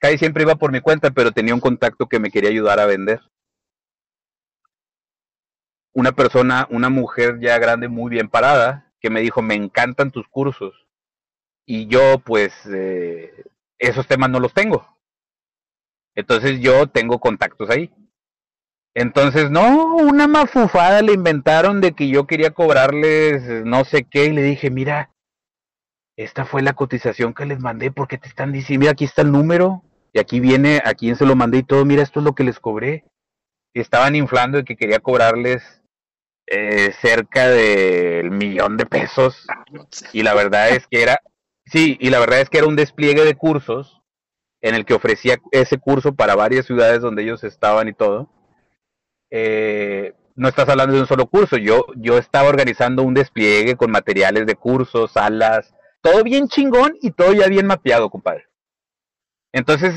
casi 0.00 0.18
siempre 0.18 0.42
iba 0.42 0.56
por 0.56 0.70
mi 0.70 0.82
cuenta, 0.82 1.12
pero 1.12 1.32
tenía 1.32 1.54
un 1.54 1.60
contacto 1.60 2.10
que 2.10 2.18
me 2.18 2.30
quería 2.30 2.50
ayudar 2.50 2.78
a 2.78 2.84
vender. 2.84 3.22
Una 5.94 6.12
persona, 6.12 6.68
una 6.70 6.90
mujer 6.90 7.38
ya 7.40 7.58
grande, 7.58 7.88
muy 7.88 8.10
bien 8.10 8.28
parada, 8.28 8.89
que 9.00 9.10
me 9.10 9.20
dijo, 9.20 9.42
me 9.42 9.54
encantan 9.54 10.10
tus 10.10 10.28
cursos. 10.28 10.86
Y 11.66 11.86
yo, 11.86 12.18
pues, 12.18 12.52
eh, 12.66 13.44
esos 13.78 14.06
temas 14.06 14.30
no 14.30 14.40
los 14.40 14.54
tengo. 14.54 14.86
Entonces 16.14 16.60
yo 16.60 16.86
tengo 16.88 17.18
contactos 17.18 17.70
ahí. 17.70 17.90
Entonces, 18.94 19.50
no, 19.50 19.94
una 19.96 20.26
mafufada 20.26 21.00
le 21.02 21.12
inventaron 21.12 21.80
de 21.80 21.92
que 21.92 22.08
yo 22.08 22.26
quería 22.26 22.50
cobrarles 22.50 23.64
no 23.64 23.84
sé 23.84 24.04
qué 24.04 24.26
y 24.26 24.32
le 24.32 24.42
dije, 24.42 24.70
mira, 24.70 25.12
esta 26.16 26.44
fue 26.44 26.60
la 26.62 26.74
cotización 26.74 27.32
que 27.32 27.46
les 27.46 27.60
mandé, 27.60 27.92
porque 27.92 28.18
te 28.18 28.28
están 28.28 28.52
diciendo, 28.52 28.80
mira, 28.80 28.92
aquí 28.92 29.04
está 29.04 29.22
el 29.22 29.32
número, 29.32 29.84
y 30.12 30.18
aquí 30.18 30.40
viene 30.40 30.82
a 30.84 30.94
quién 30.94 31.16
se 31.16 31.24
lo 31.24 31.36
mandé 31.36 31.58
y 31.58 31.62
todo, 31.62 31.84
mira, 31.84 32.02
esto 32.02 32.20
es 32.20 32.24
lo 32.24 32.34
que 32.34 32.44
les 32.44 32.58
cobré. 32.58 33.04
Y 33.72 33.80
estaban 33.80 34.16
inflando 34.16 34.58
de 34.58 34.64
que 34.64 34.76
quería 34.76 34.98
cobrarles 34.98 35.79
eh, 36.50 36.92
cerca 37.00 37.48
del 37.48 38.30
millón 38.30 38.76
de 38.76 38.86
pesos. 38.86 39.46
Y 40.12 40.22
la 40.22 40.34
verdad 40.34 40.70
es 40.70 40.86
que 40.88 41.02
era, 41.02 41.20
sí, 41.64 41.96
y 42.00 42.10
la 42.10 42.18
verdad 42.18 42.40
es 42.40 42.50
que 42.50 42.58
era 42.58 42.66
un 42.66 42.76
despliegue 42.76 43.24
de 43.24 43.36
cursos 43.36 44.02
en 44.60 44.74
el 44.74 44.84
que 44.84 44.94
ofrecía 44.94 45.38
ese 45.52 45.78
curso 45.78 46.14
para 46.14 46.34
varias 46.34 46.66
ciudades 46.66 47.00
donde 47.00 47.22
ellos 47.22 47.44
estaban 47.44 47.88
y 47.88 47.94
todo. 47.94 48.28
Eh, 49.30 50.14
no 50.34 50.48
estás 50.48 50.68
hablando 50.68 50.94
de 50.94 51.02
un 51.02 51.06
solo 51.06 51.26
curso, 51.26 51.56
yo, 51.56 51.86
yo 51.96 52.18
estaba 52.18 52.48
organizando 52.48 53.02
un 53.02 53.14
despliegue 53.14 53.76
con 53.76 53.90
materiales 53.90 54.46
de 54.46 54.56
cursos, 54.56 55.12
salas, 55.12 55.74
todo 56.02 56.24
bien 56.24 56.48
chingón 56.48 56.96
y 57.00 57.12
todo 57.12 57.32
ya 57.32 57.46
bien 57.46 57.66
mapeado, 57.66 58.10
compadre. 58.10 58.46
Entonces, 59.52 59.94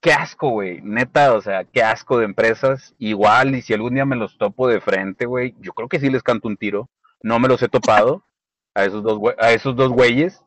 qué 0.00 0.12
asco, 0.12 0.50
güey, 0.50 0.80
neta, 0.82 1.34
o 1.34 1.40
sea, 1.40 1.64
qué 1.64 1.82
asco 1.82 2.18
de 2.18 2.24
empresas. 2.24 2.94
Igual, 2.98 3.54
y 3.54 3.62
si 3.62 3.74
algún 3.74 3.94
día 3.94 4.04
me 4.04 4.16
los 4.16 4.38
topo 4.38 4.68
de 4.68 4.80
frente, 4.80 5.26
güey, 5.26 5.54
yo 5.60 5.72
creo 5.72 5.88
que 5.88 6.00
sí 6.00 6.10
les 6.10 6.22
canto 6.22 6.48
un 6.48 6.56
tiro. 6.56 6.88
No 7.22 7.38
me 7.38 7.48
los 7.48 7.62
he 7.62 7.68
topado 7.68 8.24
a 8.74 8.84
esos 8.84 9.02
dos, 9.02 9.20
a 9.38 9.52
esos 9.52 9.74
dos 9.74 9.90
güeyes, 9.90 10.42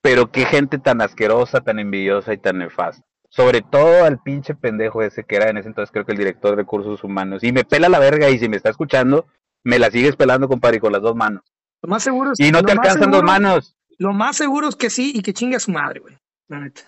pero 0.00 0.30
qué 0.30 0.44
gente 0.46 0.78
tan 0.78 1.00
asquerosa, 1.00 1.60
tan 1.60 1.78
envidiosa 1.78 2.32
y 2.32 2.38
tan 2.38 2.58
nefasta. 2.58 3.04
Sobre 3.28 3.62
todo 3.62 4.04
al 4.04 4.20
pinche 4.20 4.54
pendejo 4.54 5.02
ese 5.02 5.24
que 5.24 5.34
era 5.34 5.50
en 5.50 5.56
ese 5.56 5.66
entonces 5.66 5.90
creo 5.90 6.06
que 6.06 6.12
el 6.12 6.18
director 6.18 6.50
de 6.50 6.56
recursos 6.56 7.02
humanos. 7.02 7.42
Y 7.42 7.50
me 7.50 7.64
pela 7.64 7.88
la 7.88 7.98
verga 7.98 8.30
y 8.30 8.38
si 8.38 8.48
me 8.48 8.56
está 8.56 8.70
escuchando, 8.70 9.26
me 9.64 9.80
la 9.80 9.90
sigues 9.90 10.14
pelando, 10.14 10.46
compadre, 10.46 10.78
con 10.78 10.92
las 10.92 11.02
dos 11.02 11.16
manos. 11.16 11.42
Lo 11.82 11.88
más 11.88 12.04
seguro 12.04 12.32
es 12.32 12.38
Y 12.38 12.52
no 12.52 12.62
te 12.62 12.72
alcanzan 12.72 13.10
dos 13.10 13.24
manos. 13.24 13.76
Lo 13.98 14.12
más 14.12 14.36
seguro 14.36 14.68
es 14.68 14.76
que 14.76 14.88
sí 14.88 15.12
y 15.14 15.22
que 15.22 15.32
chingue 15.32 15.56
a 15.56 15.60
su 15.60 15.72
madre, 15.72 15.98
güey. 15.98 16.16
La 16.46 16.60
neta. 16.60 16.82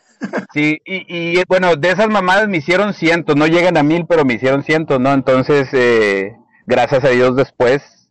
Sí, 0.52 0.80
y, 0.84 1.42
bueno, 1.48 1.76
de 1.76 1.90
esas 1.90 2.08
mamadas 2.08 2.48
me 2.48 2.58
hicieron 2.58 2.94
cientos, 2.94 3.36
no 3.36 3.46
llegan 3.46 3.76
a 3.76 3.82
mil, 3.82 4.06
pero 4.06 4.24
me 4.24 4.34
hicieron 4.34 4.62
cientos, 4.62 5.00
¿no? 5.00 5.12
Entonces, 5.12 5.68
eh, 5.72 6.34
gracias 6.66 7.04
a 7.04 7.10
Dios 7.10 7.36
después 7.36 8.10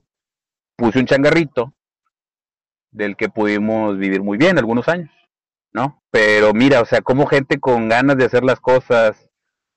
puse 0.76 1.00
un 1.00 1.06
changarrito 1.06 1.74
del 2.92 3.16
que 3.16 3.30
pudimos 3.30 3.98
vivir 3.98 4.22
muy 4.22 4.38
bien 4.38 4.58
algunos 4.58 4.88
años, 4.88 5.12
¿no? 5.74 6.02
Pero 6.12 6.54
mira, 6.54 6.82
o 6.82 6.86
sea, 6.86 7.02
como 7.02 7.26
gente 7.26 7.60
con 7.60 7.90
ganas 7.90 8.18
de 8.18 8.26
hacer 8.26 8.44
las 8.44 8.60
cosas, 8.60 9.30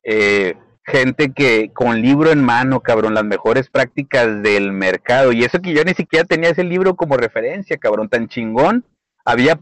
eh, 0.05 0.57
gente 0.85 1.33
que 1.33 1.71
con 1.73 2.01
libro 2.01 2.31
en 2.31 2.43
mano, 2.43 2.81
cabrón, 2.81 3.15
las 3.15 3.25
mejores 3.25 3.69
prácticas 3.69 4.43
del 4.43 4.73
mercado, 4.73 5.33
y 5.33 5.45
eso 5.45 5.61
que 5.61 5.75
yo 5.75 5.85
ni 5.85 5.95
siquiera 5.95 6.25
tenía 6.25 6.51
ese 6.51 6.65
libro 6.65 6.97
como 6.97 7.17
referencia, 7.17 7.77
cabrón, 7.77 8.09
tan 8.09 8.29
chingón, 8.29 8.85
había 9.25 9.61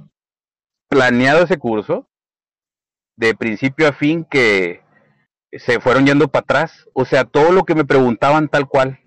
planeado 0.89 1.45
ese 1.45 1.59
curso, 1.59 2.09
de 3.17 3.35
principio 3.35 3.89
a 3.89 3.93
fin 3.93 4.25
que 4.25 4.83
se 5.53 5.81
fueron 5.81 6.07
yendo 6.07 6.29
para 6.29 6.43
atrás. 6.43 6.89
O 6.93 7.05
sea, 7.05 7.25
todo 7.25 7.53
lo 7.53 7.65
que 7.65 7.75
me 7.75 7.85
preguntaban 7.85 8.49
tal 8.49 8.69
cual, 8.69 9.01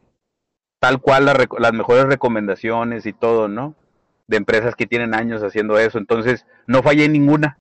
tal 0.79 0.99
cual 0.99 1.25
las 1.25 1.73
mejores 1.73 2.05
recomendaciones 2.05 3.05
y 3.05 3.13
todo, 3.13 3.47
¿no? 3.47 3.75
De 4.27 4.37
empresas 4.37 4.75
que 4.75 4.87
tienen 4.87 5.13
años 5.13 5.43
haciendo 5.43 5.79
eso. 5.79 5.97
Entonces, 5.97 6.45
no 6.67 6.83
fallé 6.83 7.05
en 7.05 7.13
ninguna. 7.13 7.59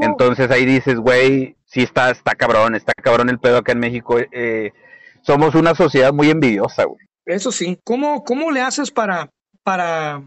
Entonces 0.00 0.50
ahí 0.50 0.66
dices, 0.66 0.98
güey, 0.98 1.56
sí 1.64 1.82
está, 1.82 2.10
está 2.10 2.34
cabrón, 2.34 2.74
está 2.74 2.92
cabrón 2.92 3.30
el 3.30 3.38
pedo 3.38 3.58
acá 3.58 3.72
en 3.72 3.78
México. 3.78 4.18
Eh, 4.18 4.72
somos 5.22 5.54
una 5.54 5.74
sociedad 5.74 6.12
muy 6.12 6.30
envidiosa, 6.30 6.84
güey. 6.84 7.00
Eso 7.24 7.52
sí. 7.52 7.78
¿Cómo, 7.84 8.22
cómo 8.24 8.50
le 8.50 8.60
haces 8.60 8.90
para, 8.90 9.30
para 9.62 10.22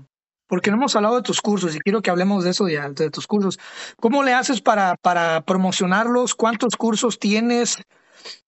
porque 0.52 0.70
no 0.70 0.76
hemos 0.76 0.98
hablado 0.98 1.16
de 1.16 1.22
tus 1.22 1.40
cursos 1.40 1.74
y 1.74 1.80
quiero 1.80 2.02
que 2.02 2.10
hablemos 2.10 2.44
de 2.44 2.50
eso, 2.50 2.66
de, 2.66 2.78
de 2.94 3.10
tus 3.10 3.26
cursos. 3.26 3.58
¿Cómo 4.02 4.22
le 4.22 4.34
haces 4.34 4.60
para, 4.60 4.98
para 4.98 5.40
promocionarlos? 5.46 6.36
¿Cuántos 6.36 6.76
cursos 6.76 7.20
tienes? 7.20 7.78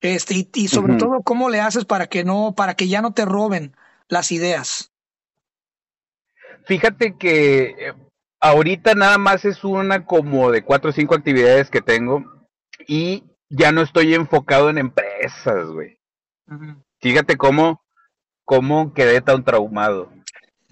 Este, 0.01 0.49
y, 0.53 0.67
sobre 0.67 0.95
todo, 0.97 1.21
¿cómo 1.23 1.49
le 1.49 1.61
haces 1.61 1.85
para 1.85 2.07
que 2.07 2.25
no, 2.25 2.55
para 2.57 2.73
que 2.73 2.89
ya 2.89 3.01
no 3.01 3.13
te 3.13 3.23
roben 3.23 3.73
las 4.09 4.34
ideas? 4.34 4.91
Fíjate 6.65 7.15
que 7.17 7.67
eh, 7.67 7.93
ahorita 8.41 8.95
nada 8.95 9.17
más 9.17 9.45
es 9.45 9.63
una 9.63 10.05
como 10.05 10.51
de 10.51 10.61
cuatro 10.61 10.89
o 10.89 10.93
cinco 10.93 11.15
actividades 11.15 11.69
que 11.69 11.81
tengo 11.81 12.25
y 12.85 13.23
ya 13.47 13.71
no 13.71 13.81
estoy 13.81 14.13
enfocado 14.13 14.69
en 14.69 14.77
empresas, 14.77 15.67
güey. 15.69 16.01
Fíjate 16.99 17.38
cómo, 17.38 17.81
cómo 18.43 18.93
quedé 18.93 19.21
tan 19.21 19.45
traumado 19.45 20.11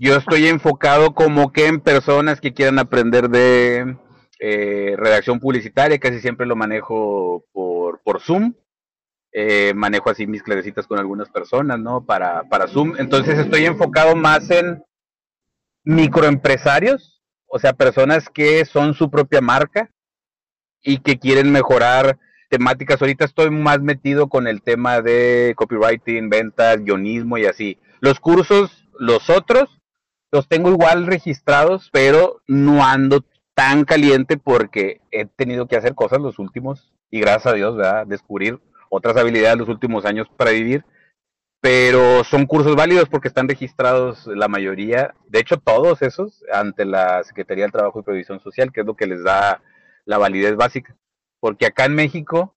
yo 0.01 0.15
estoy 0.15 0.47
enfocado 0.47 1.13
como 1.13 1.51
que 1.51 1.67
en 1.67 1.79
personas 1.79 2.41
que 2.41 2.55
quieran 2.55 2.79
aprender 2.79 3.29
de 3.29 3.97
eh, 4.39 4.95
redacción 4.97 5.39
publicitaria, 5.39 5.99
casi 5.99 6.19
siempre 6.19 6.47
lo 6.47 6.55
manejo 6.55 7.45
por, 7.51 8.01
por 8.01 8.19
Zoom. 8.19 8.55
Eh, 9.31 9.73
manejo 9.75 10.09
así 10.09 10.25
mis 10.25 10.41
clasecitas 10.41 10.87
con 10.87 10.97
algunas 10.97 11.29
personas, 11.29 11.79
¿no? 11.79 12.03
Para, 12.03 12.49
para 12.49 12.67
Zoom. 12.67 12.95
Entonces 12.97 13.37
estoy 13.37 13.65
enfocado 13.65 14.15
más 14.15 14.49
en 14.49 14.83
microempresarios, 15.83 17.21
o 17.45 17.59
sea, 17.59 17.73
personas 17.73 18.27
que 18.27 18.65
son 18.65 18.95
su 18.95 19.11
propia 19.11 19.39
marca 19.39 19.91
y 20.81 20.97
que 20.97 21.19
quieren 21.19 21.51
mejorar 21.51 22.17
temáticas. 22.49 22.99
Ahorita 22.99 23.25
estoy 23.25 23.51
más 23.51 23.81
metido 23.81 24.29
con 24.29 24.47
el 24.47 24.63
tema 24.63 25.03
de 25.03 25.53
copywriting, 25.55 26.27
ventas, 26.27 26.83
guionismo 26.83 27.37
y 27.37 27.45
así. 27.45 27.77
Los 27.99 28.19
cursos, 28.19 28.87
los 28.97 29.29
otros, 29.29 29.80
los 30.31 30.47
tengo 30.47 30.69
igual 30.69 31.05
registrados, 31.07 31.89
pero 31.91 32.41
no 32.47 32.85
ando 32.85 33.25
tan 33.53 33.83
caliente 33.83 34.37
porque 34.37 35.01
he 35.11 35.25
tenido 35.25 35.67
que 35.67 35.75
hacer 35.75 35.93
cosas 35.93 36.19
los 36.21 36.39
últimos, 36.39 36.93
y 37.09 37.19
gracias 37.19 37.47
a 37.47 37.55
Dios, 37.55 37.75
¿verdad? 37.75 38.07
Descubrir 38.07 38.59
otras 38.89 39.17
habilidades 39.17 39.57
los 39.57 39.69
últimos 39.69 40.05
años 40.05 40.27
para 40.37 40.51
vivir. 40.51 40.85
Pero 41.59 42.23
son 42.23 42.47
cursos 42.47 42.75
válidos 42.75 43.07
porque 43.07 43.27
están 43.27 43.47
registrados 43.47 44.25
la 44.25 44.47
mayoría, 44.47 45.13
de 45.27 45.39
hecho 45.39 45.57
todos 45.57 46.01
esos, 46.01 46.43
ante 46.51 46.85
la 46.85 47.23
Secretaría 47.23 47.65
del 47.65 47.71
Trabajo 47.71 47.99
y 47.99 48.03
Previsión 48.03 48.39
Social, 48.39 48.71
que 48.71 48.81
es 48.81 48.85
lo 48.87 48.95
que 48.95 49.05
les 49.05 49.23
da 49.23 49.61
la 50.05 50.17
validez 50.17 50.55
básica. 50.55 50.95
Porque 51.39 51.67
acá 51.67 51.85
en 51.85 51.93
México 51.93 52.55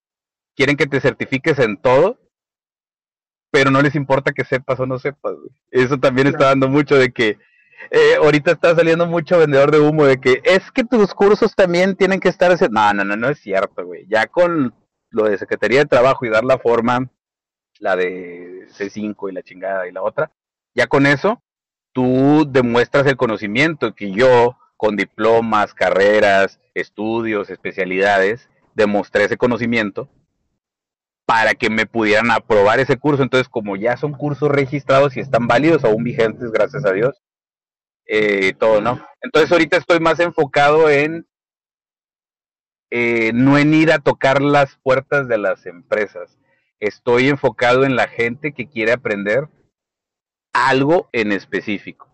quieren 0.56 0.76
que 0.76 0.86
te 0.86 1.00
certifiques 1.00 1.58
en 1.58 1.76
todo, 1.76 2.18
pero 3.50 3.70
no 3.70 3.82
les 3.82 3.94
importa 3.94 4.32
que 4.32 4.44
sepas 4.44 4.80
o 4.80 4.86
no 4.86 4.98
sepas. 4.98 5.34
Eso 5.70 5.98
también 5.98 6.28
está 6.28 6.46
dando 6.46 6.68
mucho 6.68 6.96
de 6.96 7.12
que 7.12 7.36
eh, 7.90 8.16
ahorita 8.16 8.52
está 8.52 8.74
saliendo 8.74 9.06
mucho 9.06 9.38
vendedor 9.38 9.70
de 9.70 9.80
humo 9.80 10.04
de 10.04 10.18
que 10.18 10.40
es 10.44 10.70
que 10.70 10.84
tus 10.84 11.14
cursos 11.14 11.54
también 11.54 11.96
tienen 11.96 12.20
que 12.20 12.28
estar 12.28 12.50
ese... 12.50 12.68
No, 12.68 12.92
no, 12.94 13.04
no, 13.04 13.16
no 13.16 13.28
es 13.28 13.40
cierto, 13.40 13.84
güey. 13.86 14.06
Ya 14.08 14.26
con 14.26 14.74
lo 15.10 15.24
de 15.24 15.38
Secretaría 15.38 15.80
de 15.80 15.86
Trabajo 15.86 16.24
y 16.24 16.30
dar 16.30 16.44
la 16.44 16.58
forma, 16.58 17.10
la 17.78 17.96
de 17.96 18.66
C5 18.68 19.30
y 19.30 19.32
la 19.32 19.42
chingada 19.42 19.86
y 19.86 19.92
la 19.92 20.02
otra, 20.02 20.32
ya 20.74 20.86
con 20.86 21.06
eso 21.06 21.40
tú 21.92 22.44
demuestras 22.50 23.06
el 23.06 23.16
conocimiento 23.16 23.94
que 23.94 24.10
yo 24.10 24.58
con 24.76 24.96
diplomas, 24.96 25.72
carreras, 25.72 26.60
estudios, 26.74 27.48
especialidades, 27.48 28.50
demostré 28.74 29.24
ese 29.24 29.36
conocimiento 29.36 30.08
para 31.26 31.54
que 31.54 31.70
me 31.70 31.86
pudieran 31.86 32.30
aprobar 32.30 32.80
ese 32.80 32.98
curso. 32.98 33.22
Entonces, 33.22 33.48
como 33.48 33.76
ya 33.76 33.96
son 33.96 34.12
cursos 34.12 34.50
registrados 34.50 35.16
y 35.16 35.20
están 35.20 35.46
válidos, 35.46 35.84
aún 35.84 36.04
vigentes, 36.04 36.50
gracias 36.50 36.84
a 36.84 36.92
Dios, 36.92 37.22
eh, 38.06 38.52
todo, 38.58 38.80
¿no? 38.80 39.00
Entonces 39.20 39.50
ahorita 39.50 39.76
estoy 39.76 40.00
más 40.00 40.20
enfocado 40.20 40.90
en 40.90 41.26
eh, 42.96 43.32
no 43.34 43.58
en 43.58 43.74
ir 43.74 43.90
a 43.90 43.98
tocar 43.98 44.40
las 44.40 44.76
puertas 44.76 45.26
de 45.26 45.36
las 45.36 45.66
empresas. 45.66 46.38
Estoy 46.78 47.28
enfocado 47.28 47.84
en 47.84 47.96
la 47.96 48.06
gente 48.06 48.52
que 48.52 48.68
quiere 48.68 48.92
aprender 48.92 49.48
algo 50.52 51.08
en 51.12 51.32
específico. 51.32 52.08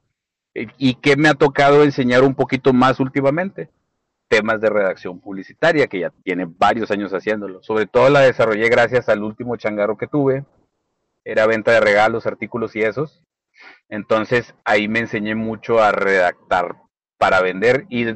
¿Y 0.55 0.95
qué 0.95 1.17
me 1.17 1.29
ha 1.29 1.35
tocado 1.35 1.85
enseñar 1.85 2.25
un 2.25 2.35
poquito 2.35 2.73
más 2.73 2.99
últimamente? 2.99 3.69
Temas 4.29 4.61
de 4.62 4.71
redacción 4.71 5.21
publicitaria, 5.21 5.87
que 5.87 6.01
ya 6.01 6.11
tiene 6.25 6.47
varios 6.47 6.91
años 6.91 7.12
haciéndolo. 7.12 7.62
Sobre 7.62 7.87
todo 7.87 8.09
la 8.09 8.21
desarrollé 8.21 8.69
gracias 8.69 9.09
al 9.09 9.23
último 9.23 9.57
changarro 9.57 9.99
que 9.99 10.07
tuve. 10.07 10.45
Era 11.25 11.47
venta 11.47 11.73
de 11.73 11.81
regalos, 11.81 12.27
artículos 12.27 12.75
y 12.75 12.81
esos. 12.81 13.23
Entonces 13.89 14.55
ahí 14.65 14.89
me 14.89 15.01
enseñé 15.01 15.35
mucho 15.35 15.82
a 15.82 15.93
redactar 15.93 16.77
para 17.19 17.41
vender 17.41 17.87
y, 17.91 18.09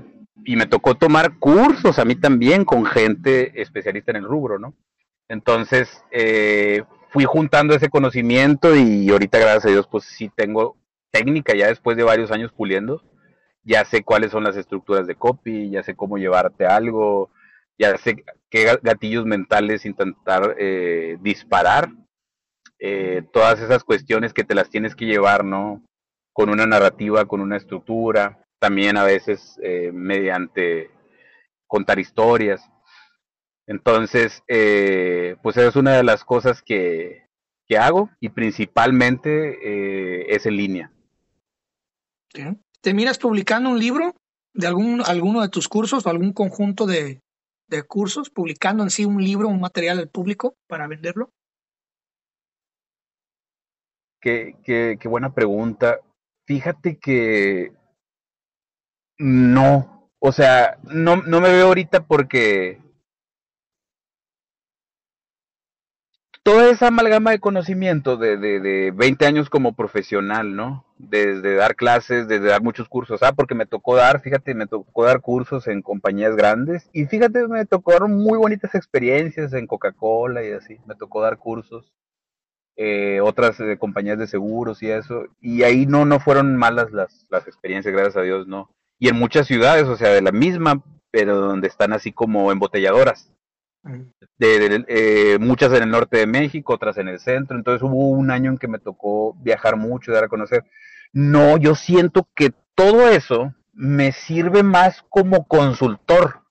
y, 0.45 0.57
me 0.57 0.67
tocó 0.67 0.95
tomar 0.95 1.39
cursos 1.39 1.99
a 1.99 2.05
mí 2.05 2.15
también 2.15 2.65
con 2.65 2.87
gente 2.87 3.61
especialista 3.61 4.13
en 4.13 4.19
el 4.19 4.25
rubro, 4.25 4.59
¿no? 4.59 4.75
Entonces 5.29 6.03
eh, 6.11 6.85
fui 7.11 7.25
juntando 7.25 7.75
ese 7.75 7.89
conocimiento 7.89 8.75
y 8.77 9.11
ahorita 9.11 9.39
gracias 9.39 9.67
a 9.67 9.71
Dios 9.71 9.89
pues 9.91 10.05
sí 10.05 10.31
tengo 10.35 10.77
técnica 11.11 11.55
ya 11.55 11.69
después 11.69 11.97
de 11.97 12.03
varios 12.03 12.31
años 12.31 12.53
puliendo. 12.53 13.03
Ya 13.63 13.85
sé 13.85 14.03
cuáles 14.03 14.31
son 14.31 14.45
las 14.45 14.57
estructuras 14.57 15.07
de 15.07 15.15
copy, 15.15 15.71
ya 15.71 15.83
sé 15.83 15.95
cómo 15.95 16.19
llevarte 16.19 16.67
algo, 16.67 17.31
ya 17.79 17.97
sé 17.97 18.25
qué 18.51 18.79
gatillos 18.83 19.25
mentales 19.25 19.87
intentar 19.87 20.55
eh, 20.59 21.17
disparar 21.21 21.89
eh, 22.87 23.23
todas 23.33 23.61
esas 23.61 23.83
cuestiones 23.83 24.35
que 24.35 24.45
te 24.45 24.55
las 24.55 24.69
tienes 24.69 24.95
que 24.95 25.07
llevar, 25.07 25.43
¿no? 25.43 25.83
Con 26.35 26.51
una 26.51 26.67
narrativa, 26.67 27.25
con 27.25 27.41
una 27.41 27.57
estructura, 27.57 28.45
también 28.59 28.99
a 28.99 29.05
veces 29.05 29.59
eh, 29.63 29.91
mediante 29.91 30.91
contar 31.67 31.99
historias. 31.99 32.71
Entonces, 33.67 34.43
eh, 34.49 35.37
pues 35.43 35.57
es 35.57 35.77
una 35.77 35.97
de 35.97 36.05
las 36.05 36.25
cosas 36.25 36.61
que, 36.61 37.27
que 37.67 37.79
hago 37.79 38.11
y 38.21 38.29
principalmente 38.29 39.31
eh, 39.63 40.27
es 40.29 40.45
en 40.45 40.57
línea. 40.57 40.93
¿Te 42.83 42.93
miras 42.93 43.17
publicando 43.17 43.71
un 43.71 43.79
libro 43.79 44.15
de 44.53 44.67
algún, 44.67 45.01
alguno 45.07 45.41
de 45.41 45.49
tus 45.49 45.69
cursos 45.69 46.05
o 46.05 46.11
algún 46.11 46.35
conjunto 46.35 46.85
de, 46.85 47.23
de 47.69 47.83
cursos, 47.83 48.29
publicando 48.29 48.83
en 48.83 48.91
sí 48.91 49.07
un 49.07 49.25
libro, 49.25 49.49
un 49.49 49.61
material 49.61 50.01
al 50.01 50.11
público 50.11 50.55
para 50.69 50.87
venderlo? 50.87 51.31
Qué, 54.25 54.57
qué, 54.65 54.97
qué 54.99 55.07
buena 55.07 55.35
pregunta. 55.35 55.99
Fíjate 56.47 56.99
que 56.99 57.75
no, 59.19 60.09
o 60.19 60.33
sea, 60.33 60.79
no, 60.83 61.17
no 61.17 61.43
me 61.43 61.51
veo 61.53 61.67
ahorita 61.67 62.07
porque 62.07 62.81
toda 66.43 66.71
esa 66.71 66.87
amalgama 66.87 67.33
de 67.33 67.39
conocimiento 67.39 68.17
de, 68.17 68.39
de, 68.39 68.61
de 68.61 68.93
20 68.93 69.27
años 69.27 69.51
como 69.51 69.77
profesional, 69.77 70.57
¿no? 70.57 70.87
Desde 70.97 71.55
dar 71.57 71.77
clases, 71.77 72.27
desde 72.27 72.47
dar 72.47 72.63
muchos 72.63 72.89
cursos. 72.89 73.23
Ah, 73.23 73.35
porque 73.35 73.55
me 73.55 73.67
tocó 73.67 73.95
dar, 73.95 74.23
fíjate, 74.23 74.55
me 74.55 74.67
tocó 74.67 75.05
dar 75.05 75.21
cursos 75.21 75.69
en 75.69 75.83
compañías 75.83 76.35
grandes. 76.35 76.89
Y 76.95 77.05
fíjate, 77.05 77.47
me 77.47 77.67
tocaron 77.67 78.17
muy 78.17 78.39
bonitas 78.39 78.75
experiencias 78.75 79.53
en 79.53 79.67
Coca-Cola 79.67 80.43
y 80.43 80.53
así. 80.53 80.79
Me 80.87 80.95
tocó 80.95 81.21
dar 81.21 81.37
cursos. 81.37 81.93
Eh, 82.77 83.21
otras 83.21 83.61
eh, 83.61 83.77
compañías 83.79 84.19
de 84.19 84.27
seguros 84.27 84.83
y 84.83 84.91
eso. 84.91 85.27
Y 85.41 85.63
ahí 85.63 85.87
no, 85.87 86.05
no 86.05 86.21
fueron 86.21 86.57
malas 86.57 86.93
las, 86.93 87.27
las 87.31 87.47
experiencias, 87.47 87.93
gracias 87.95 88.17
a 88.17 88.23
Dios, 88.23 88.47
no. 88.47 88.71
Y 88.99 89.09
en 89.09 89.17
muchas 89.17 89.47
ciudades, 89.47 89.85
o 89.85 89.97
sea, 89.97 90.11
de 90.11 90.23
la 90.23 90.33
misma, 90.33 90.83
pero 91.11 91.37
donde 91.37 91.69
están 91.69 91.93
así 91.93 92.13
como 92.13 92.51
embotelladoras 92.51 93.31
de, 94.39 94.69
de 94.69 94.85
eh, 94.89 95.39
muchas 95.39 95.73
en 95.73 95.83
el 95.83 95.91
norte 95.91 96.19
de 96.19 96.27
México, 96.27 96.75
otras 96.75 96.97
en 96.99 97.09
el 97.09 97.21
centro. 97.21 97.57
Entonces 97.57 97.83
hubo 97.83 98.11
un 98.11 98.31
año 98.31 98.51
en 98.51 98.59
que 98.59 98.69
me 98.69 98.79
tocó 98.79 99.35
viajar 99.35 99.77
mucho 99.77 100.11
y 100.11 100.15
dar 100.15 100.25
a 100.25 100.29
conocer. 100.29 100.65
No, 101.13 101.57
yo 101.57 101.75
siento 101.75 102.29
que 102.35 102.53
todo 102.75 103.09
eso 103.09 103.55
me 103.73 104.13
sirve 104.13 104.63
más 104.63 105.05
como 105.09 105.47
consultor. 105.47 106.44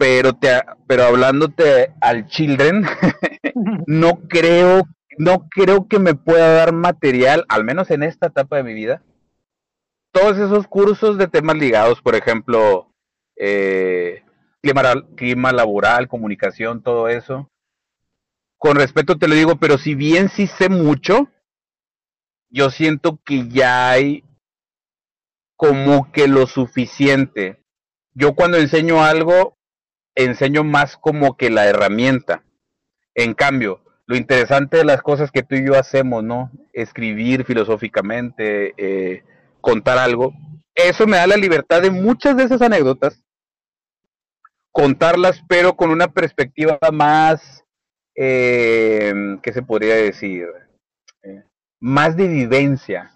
Pero 0.00 0.32
te, 0.32 0.62
pero 0.86 1.04
hablándote 1.04 1.92
al 2.00 2.26
children, 2.26 2.86
no 3.86 4.20
creo, 4.30 4.84
no 5.18 5.46
creo 5.50 5.88
que 5.88 5.98
me 5.98 6.14
pueda 6.14 6.54
dar 6.54 6.72
material, 6.72 7.44
al 7.50 7.64
menos 7.64 7.90
en 7.90 8.02
esta 8.02 8.28
etapa 8.28 8.56
de 8.56 8.62
mi 8.62 8.72
vida. 8.72 9.02
Todos 10.10 10.38
esos 10.38 10.66
cursos 10.66 11.18
de 11.18 11.28
temas 11.28 11.56
ligados, 11.56 12.00
por 12.00 12.14
ejemplo, 12.14 12.94
eh, 13.36 14.24
clima, 14.62 15.04
clima 15.16 15.52
laboral, 15.52 16.08
comunicación, 16.08 16.82
todo 16.82 17.08
eso. 17.08 17.50
Con 18.56 18.76
respeto 18.76 19.18
te 19.18 19.28
lo 19.28 19.34
digo, 19.34 19.56
pero 19.56 19.76
si 19.76 19.94
bien 19.94 20.30
sí 20.30 20.46
sé 20.46 20.70
mucho, 20.70 21.28
yo 22.48 22.70
siento 22.70 23.20
que 23.22 23.48
ya 23.48 23.90
hay 23.90 24.24
como 25.56 26.10
que 26.10 26.26
lo 26.26 26.46
suficiente. 26.46 27.62
Yo 28.14 28.34
cuando 28.34 28.56
enseño 28.56 29.04
algo, 29.04 29.59
enseño 30.14 30.64
más 30.64 30.96
como 30.96 31.36
que 31.36 31.50
la 31.50 31.66
herramienta. 31.66 32.42
En 33.14 33.34
cambio, 33.34 33.80
lo 34.06 34.16
interesante 34.16 34.78
de 34.78 34.84
las 34.84 35.02
cosas 35.02 35.30
que 35.30 35.42
tú 35.42 35.54
y 35.54 35.66
yo 35.66 35.78
hacemos, 35.78 36.22
¿no? 36.22 36.50
Escribir 36.72 37.44
filosóficamente, 37.44 38.74
eh, 38.76 39.24
contar 39.60 39.98
algo, 39.98 40.32
eso 40.74 41.06
me 41.06 41.16
da 41.16 41.26
la 41.26 41.36
libertad 41.36 41.82
de 41.82 41.90
muchas 41.90 42.36
de 42.36 42.44
esas 42.44 42.62
anécdotas 42.62 43.22
contarlas, 44.72 45.42
pero 45.48 45.76
con 45.76 45.90
una 45.90 46.08
perspectiva 46.08 46.78
más, 46.92 47.64
eh, 48.14 49.12
¿qué 49.42 49.52
se 49.52 49.62
podría 49.62 49.96
decir? 49.96 50.46
Eh, 51.22 51.42
más 51.80 52.16
de 52.16 52.28
vivencia, 52.28 53.12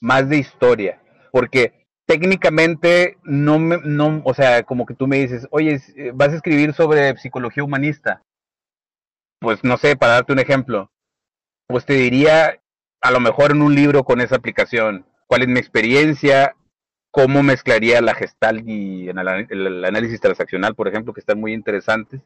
más 0.00 0.28
de 0.28 0.38
historia, 0.38 1.00
porque 1.32 1.79
técnicamente 2.10 3.18
no 3.22 3.60
me, 3.60 3.78
no, 3.84 4.20
o 4.24 4.34
sea, 4.34 4.64
como 4.64 4.84
que 4.84 4.94
tú 4.94 5.06
me 5.06 5.18
dices, 5.18 5.46
oye, 5.52 5.80
eh, 5.94 6.10
vas 6.12 6.30
a 6.30 6.34
escribir 6.34 6.72
sobre 6.72 7.16
psicología 7.18 7.62
humanista. 7.62 8.24
Pues 9.38 9.62
no 9.62 9.76
sé, 9.76 9.94
para 9.94 10.14
darte 10.14 10.32
un 10.32 10.40
ejemplo, 10.40 10.90
pues 11.68 11.86
te 11.86 11.94
diría, 11.94 12.60
a 13.00 13.10
lo 13.12 13.20
mejor 13.20 13.52
en 13.52 13.62
un 13.62 13.76
libro 13.76 14.02
con 14.02 14.20
esa 14.20 14.34
aplicación, 14.34 15.06
cuál 15.28 15.42
es 15.42 15.48
mi 15.48 15.60
experiencia, 15.60 16.56
cómo 17.12 17.44
mezclaría 17.44 18.00
la 18.00 18.14
gestal 18.14 18.68
y 18.68 19.08
el, 19.08 19.18
el, 19.48 19.84
análisis 19.84 20.20
transaccional, 20.20 20.74
por 20.74 20.88
ejemplo, 20.88 21.14
que 21.14 21.20
están 21.20 21.38
muy 21.38 21.52
interesantes. 21.52 22.20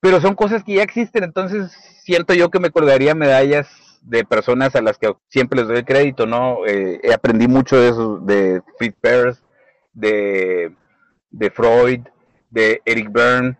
Pero 0.00 0.22
son 0.22 0.34
cosas 0.34 0.64
que 0.64 0.76
ya 0.76 0.82
existen, 0.82 1.24
entonces 1.24 1.72
siento 2.04 2.32
yo 2.32 2.48
que 2.48 2.58
me 2.58 2.70
colgaría 2.70 3.14
medallas 3.14 3.68
de 4.00 4.24
personas 4.24 4.74
a 4.74 4.82
las 4.82 4.98
que 4.98 5.14
siempre 5.28 5.60
les 5.60 5.68
doy 5.68 5.84
crédito, 5.84 6.26
¿no? 6.26 6.66
Eh, 6.66 7.00
aprendí 7.14 7.48
mucho 7.48 7.76
de 7.76 7.88
eso, 7.88 8.18
de 8.18 8.62
Fritz 8.78 8.96
de, 9.92 10.74
de 11.30 11.50
Freud, 11.50 12.00
de 12.50 12.82
Eric 12.84 13.12
Berne. 13.12 13.58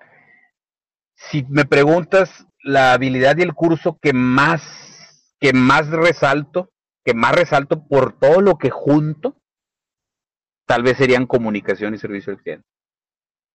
Si 1.14 1.44
me 1.48 1.64
preguntas 1.64 2.46
la 2.62 2.92
habilidad 2.92 3.36
y 3.36 3.42
el 3.42 3.54
curso 3.54 3.98
que 4.00 4.12
más, 4.12 5.26
que 5.40 5.52
más 5.52 5.88
resalto, 5.88 6.70
que 7.04 7.14
más 7.14 7.34
resalto 7.34 7.86
por 7.86 8.18
todo 8.18 8.40
lo 8.40 8.56
que 8.58 8.70
junto, 8.70 9.36
tal 10.66 10.82
vez 10.82 10.96
serían 10.96 11.26
comunicación 11.26 11.94
y 11.94 11.98
servicio 11.98 12.32
al 12.32 12.42
cliente. 12.42 12.66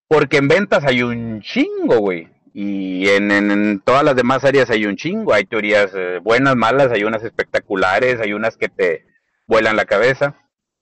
Porque 0.07 0.37
en 0.37 0.47
ventas 0.47 0.83
hay 0.83 1.01
un 1.01 1.41
chingo, 1.41 1.99
güey. 1.99 2.34
Y 2.57 3.09
en, 3.09 3.31
en, 3.31 3.81
todas 3.81 4.05
las 4.05 4.15
demás 4.15 4.45
áreas 4.45 4.69
hay 4.69 4.85
un 4.85 4.95
chingo. 4.95 5.33
Hay 5.33 5.43
teorías 5.43 5.91
eh, 5.93 6.19
buenas, 6.23 6.55
malas, 6.55 6.89
hay 6.89 7.03
unas 7.03 7.21
espectaculares, 7.21 8.21
hay 8.21 8.31
unas 8.31 8.55
que 8.55 8.69
te 8.69 9.05
vuelan 9.45 9.75
la 9.75 9.83
cabeza. 9.83 10.35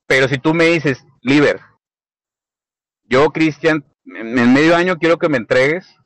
Pero 0.06 0.28
si 0.28 0.38
tú 0.38 0.54
me 0.54 0.66
dices, 0.66 1.04
Liber, 1.24 1.60
yo, 3.06 3.32
Cristian, 3.32 3.84
en, 4.06 4.38
en 4.38 4.54
medio 4.54 4.76
año 4.76 4.98
quiero 4.98 5.18
que 5.18 5.30
me 5.30 5.38
entregues 5.38 5.98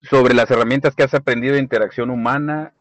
sobre 0.00 0.32
las 0.32 0.50
herramientas 0.50 0.94
que 0.94 1.02
has 1.02 1.12
aprendido 1.12 1.54
de 1.54 1.60
interacción 1.60 2.08
humana 2.08 2.72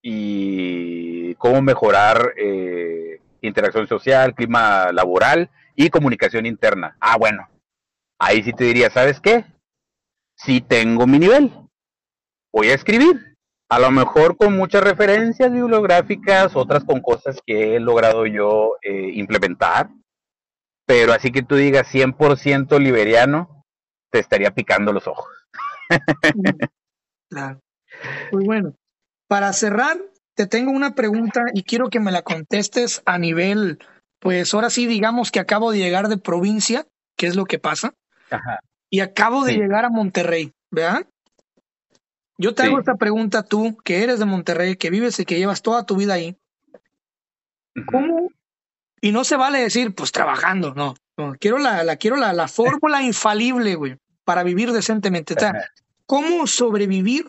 y 0.00 1.34
cómo 1.34 1.60
mejorar 1.60 2.32
eh, 2.38 3.20
interacción 3.42 3.86
social, 3.86 4.34
clima 4.34 4.90
laboral 4.90 5.50
y 5.74 5.90
comunicación 5.90 6.46
interna. 6.46 6.96
Ah, 6.98 7.18
bueno, 7.18 7.46
ahí 8.18 8.42
sí 8.42 8.54
te 8.54 8.64
diría, 8.64 8.88
¿sabes 8.88 9.20
qué? 9.20 9.44
Sí 10.36 10.60
tengo 10.60 11.06
mi 11.06 11.18
nivel. 11.18 11.52
Voy 12.52 12.68
a 12.68 12.74
escribir. 12.74 13.36
A 13.68 13.80
lo 13.80 13.90
mejor 13.90 14.36
con 14.36 14.56
muchas 14.56 14.84
referencias 14.84 15.50
bibliográficas, 15.50 16.54
otras 16.54 16.84
con 16.84 17.00
cosas 17.00 17.40
que 17.44 17.74
he 17.74 17.80
logrado 17.80 18.26
yo 18.26 18.76
eh, 18.82 19.10
implementar. 19.14 19.90
Pero 20.86 21.12
así 21.12 21.32
que 21.32 21.42
tú 21.42 21.56
digas 21.56 21.92
100% 21.92 22.78
liberiano, 22.78 23.64
te 24.12 24.20
estaría 24.20 24.52
picando 24.52 24.92
los 24.92 25.08
ojos. 25.08 25.26
claro. 27.28 27.60
Pues 28.30 28.44
bueno, 28.44 28.76
para 29.26 29.52
cerrar, 29.52 29.96
te 30.34 30.46
tengo 30.46 30.70
una 30.70 30.94
pregunta 30.94 31.46
y 31.54 31.64
quiero 31.64 31.88
que 31.88 31.98
me 31.98 32.12
la 32.12 32.22
contestes 32.22 33.02
a 33.04 33.18
nivel 33.18 33.80
pues 34.18 34.52
ahora 34.54 34.70
sí 34.70 34.86
digamos 34.86 35.30
que 35.30 35.40
acabo 35.40 35.70
de 35.70 35.78
llegar 35.78 36.08
de 36.08 36.18
provincia, 36.18 36.86
que 37.16 37.26
es 37.26 37.36
lo 37.36 37.44
que 37.44 37.58
pasa, 37.58 37.94
Ajá. 38.30 38.60
Y 38.96 39.00
acabo 39.00 39.44
de 39.44 39.52
Sí. 39.52 39.58
llegar 39.58 39.84
a 39.84 39.90
Monterrey, 39.90 40.54
¿verdad? 40.70 41.06
Yo 42.38 42.54
te 42.54 42.62
hago 42.62 42.78
esta 42.78 42.94
pregunta 42.94 43.42
tú, 43.42 43.76
que 43.84 44.02
eres 44.02 44.18
de 44.18 44.24
Monterrey, 44.24 44.76
que 44.76 44.88
vives 44.88 45.20
y 45.20 45.26
que 45.26 45.36
llevas 45.36 45.60
toda 45.60 45.84
tu 45.84 45.96
vida 45.96 46.14
ahí. 46.14 46.38
¿cómo? 47.84 48.30
Y 49.02 49.12
no 49.12 49.22
se 49.24 49.36
vale 49.36 49.58
decir, 49.58 49.94
pues 49.94 50.12
trabajando, 50.12 50.72
no. 50.72 50.94
no 51.18 51.34
quiero 51.38 51.58
la, 51.58 51.84
la, 51.84 51.96
quiero 51.96 52.16
la, 52.16 52.32
la 52.32 52.48
fórmula 52.48 53.02
infalible, 53.02 53.74
güey, 53.74 53.98
para 54.24 54.42
vivir 54.42 54.72
decentemente. 54.72 55.34
O 55.34 55.38
sea. 55.38 55.52
¿cómo 56.06 56.46
sobrevivir 56.46 57.26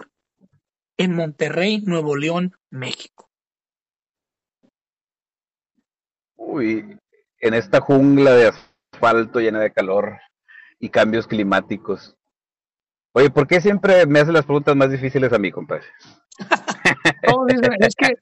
en 0.95 1.15
Monterrey, 1.15 1.81
Nuevo 1.81 2.15
León, 2.15 2.55
México? 2.69 3.29
Uy, 6.37 6.97
en 7.41 7.53
esta 7.53 7.81
jungla 7.81 8.31
de 8.35 8.53
asfalto 8.93 9.41
llena 9.41 9.59
de 9.59 9.73
calor 9.73 10.17
y 10.79 10.89
cambios 10.89 11.27
climáticos. 11.27 12.15
Oye, 13.13 13.29
¿por 13.29 13.47
qué 13.47 13.61
siempre 13.61 14.05
me 14.05 14.19
hacen 14.19 14.33
las 14.33 14.45
preguntas 14.45 14.75
más 14.75 14.91
difíciles 14.91 15.33
a 15.33 15.37
mí, 15.39 15.51
compadre? 15.51 15.85
Es 17.79 17.95
que, 17.95 18.13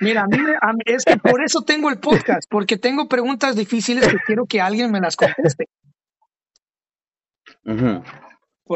mira, 0.00 0.22
a 0.22 0.26
mí, 0.26 0.38
me- 0.38 0.56
a 0.60 0.72
mí- 0.72 0.82
es 0.84 1.04
que 1.04 1.16
por 1.16 1.42
eso 1.42 1.62
tengo 1.62 1.88
el 1.88 1.98
podcast, 1.98 2.42
porque 2.50 2.76
tengo 2.76 3.08
preguntas 3.08 3.56
difíciles 3.56 4.06
que 4.08 4.18
quiero 4.26 4.44
que 4.46 4.60
alguien 4.60 4.90
me 4.90 5.00
las 5.00 5.16
conteste. 5.16 5.66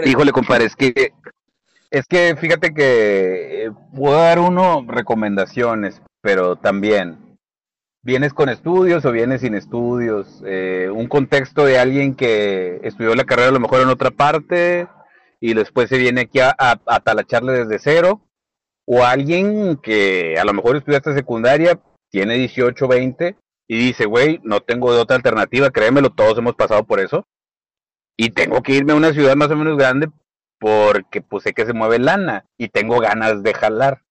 Híjole, 0.04 0.32
compadre, 0.32 0.64
es 0.66 0.76
que 0.76 1.12
Es 1.90 2.06
que 2.06 2.34
fíjate 2.36 2.72
que 2.72 3.66
eh, 3.66 3.70
puedo 3.94 4.16
dar 4.16 4.38
uno 4.38 4.82
recomendaciones, 4.88 6.00
pero 6.22 6.56
también 6.56 7.31
vienes 8.02 8.34
con 8.34 8.48
estudios 8.48 9.04
o 9.04 9.12
vienes 9.12 9.40
sin 9.42 9.54
estudios, 9.54 10.42
eh, 10.44 10.90
un 10.92 11.06
contexto 11.06 11.64
de 11.64 11.78
alguien 11.78 12.14
que 12.14 12.80
estudió 12.82 13.14
la 13.14 13.24
carrera 13.24 13.48
a 13.48 13.52
lo 13.52 13.60
mejor 13.60 13.80
en 13.80 13.88
otra 13.88 14.10
parte 14.10 14.88
y 15.40 15.54
después 15.54 15.88
se 15.88 15.98
viene 15.98 16.22
aquí 16.22 16.40
a, 16.40 16.54
a, 16.58 17.00
talacharle 17.00 17.52
desde 17.52 17.78
cero, 17.78 18.20
o 18.86 19.04
alguien 19.04 19.76
que 19.76 20.36
a 20.38 20.44
lo 20.44 20.52
mejor 20.52 20.76
estudiaste 20.76 21.14
secundaria, 21.14 21.80
tiene 22.10 22.34
18, 22.34 22.86
20 22.86 23.36
y 23.68 23.78
dice, 23.78 24.04
güey, 24.04 24.40
no 24.44 24.60
tengo 24.60 24.92
de 24.92 25.00
otra 25.00 25.16
alternativa, 25.16 25.70
créemelo, 25.70 26.10
todos 26.10 26.38
hemos 26.38 26.54
pasado 26.54 26.84
por 26.84 27.00
eso, 27.00 27.26
y 28.16 28.30
tengo 28.30 28.62
que 28.62 28.74
irme 28.74 28.92
a 28.92 28.96
una 28.96 29.12
ciudad 29.12 29.34
más 29.34 29.50
o 29.50 29.56
menos 29.56 29.76
grande 29.76 30.08
porque 30.60 31.22
pues 31.22 31.42
sé 31.42 31.54
que 31.54 31.66
se 31.66 31.72
mueve 31.72 31.98
lana 31.98 32.44
y 32.56 32.68
tengo 32.68 33.00
ganas 33.00 33.42
de 33.42 33.52
jalar. 33.52 34.01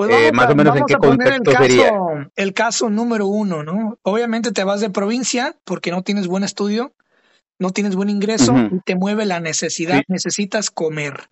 Pues 0.00 0.12
eh, 0.12 0.32
más 0.32 0.48
o 0.48 0.54
menos 0.54 0.74
en 0.78 0.86
qué 0.86 0.94
contexto 0.94 1.50
el 1.50 1.56
caso, 1.56 1.62
sería. 1.62 1.92
El 2.34 2.54
caso 2.54 2.88
número 2.88 3.26
uno, 3.26 3.62
¿no? 3.62 3.98
Obviamente 4.00 4.50
te 4.50 4.64
vas 4.64 4.80
de 4.80 4.88
provincia 4.88 5.56
porque 5.64 5.90
no 5.90 6.00
tienes 6.02 6.26
buen 6.26 6.42
estudio, 6.42 6.94
no 7.58 7.68
tienes 7.72 7.94
buen 7.96 8.08
ingreso 8.08 8.54
y 8.56 8.80
te 8.80 8.94
mueve 8.94 9.26
la 9.26 9.40
necesidad, 9.40 10.00
necesitas 10.08 10.70
comer. 10.70 11.28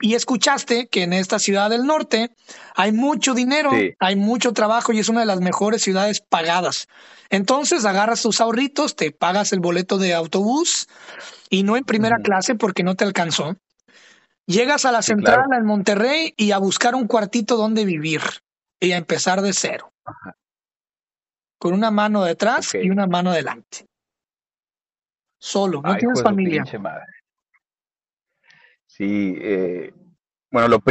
Y, 0.00 0.14
escuchaste 0.14 0.86
que 0.86 1.02
en 1.02 1.14
esta 1.14 1.40
ciudad 1.40 1.68
del 1.68 1.84
norte 1.84 2.30
hay 2.76 2.92
mucho 2.92 3.34
dinero, 3.34 3.72
hay 3.98 4.14
mucho 4.14 4.52
trabajo 4.52 4.92
y 4.92 5.00
es 5.00 5.08
una 5.08 5.18
de 5.18 5.26
las 5.26 5.40
mejores 5.40 5.82
ciudades 5.82 6.20
pagadas. 6.20 6.86
Entonces 7.28 7.84
agarras 7.84 8.22
tus 8.22 8.40
ahorritos, 8.40 8.94
te 8.94 9.10
pagas 9.10 9.52
el 9.52 9.58
boleto 9.58 9.98
de 9.98 10.14
autobús 10.14 10.86
y 11.50 11.64
no 11.64 11.76
en 11.76 11.82
primera 11.82 12.18
clase 12.22 12.54
porque 12.54 12.84
no 12.84 12.94
te 12.94 13.02
alcanzó. 13.02 13.56
Llegas 14.46 14.84
a 14.84 14.92
la 14.92 15.02
central 15.02 15.46
en 15.52 15.64
Monterrey 15.64 16.34
y 16.36 16.50
a 16.50 16.58
buscar 16.58 16.94
un 16.94 17.06
cuartito 17.06 17.56
donde 17.56 17.84
vivir 17.84 18.20
y 18.80 18.92
a 18.92 18.96
empezar 18.96 19.40
de 19.40 19.52
cero. 19.52 19.92
Con 21.58 21.74
una 21.74 21.90
mano 21.90 22.24
detrás 22.24 22.74
y 22.74 22.90
una 22.90 23.06
mano 23.06 23.32
delante. 23.32 23.86
Solo, 25.38 25.80
no 25.82 25.96
tienes 25.96 26.22
familia. 26.22 26.64
Sí, 28.86 29.36
eh, 29.40 29.94
bueno, 30.50 30.68
lo 30.68 30.82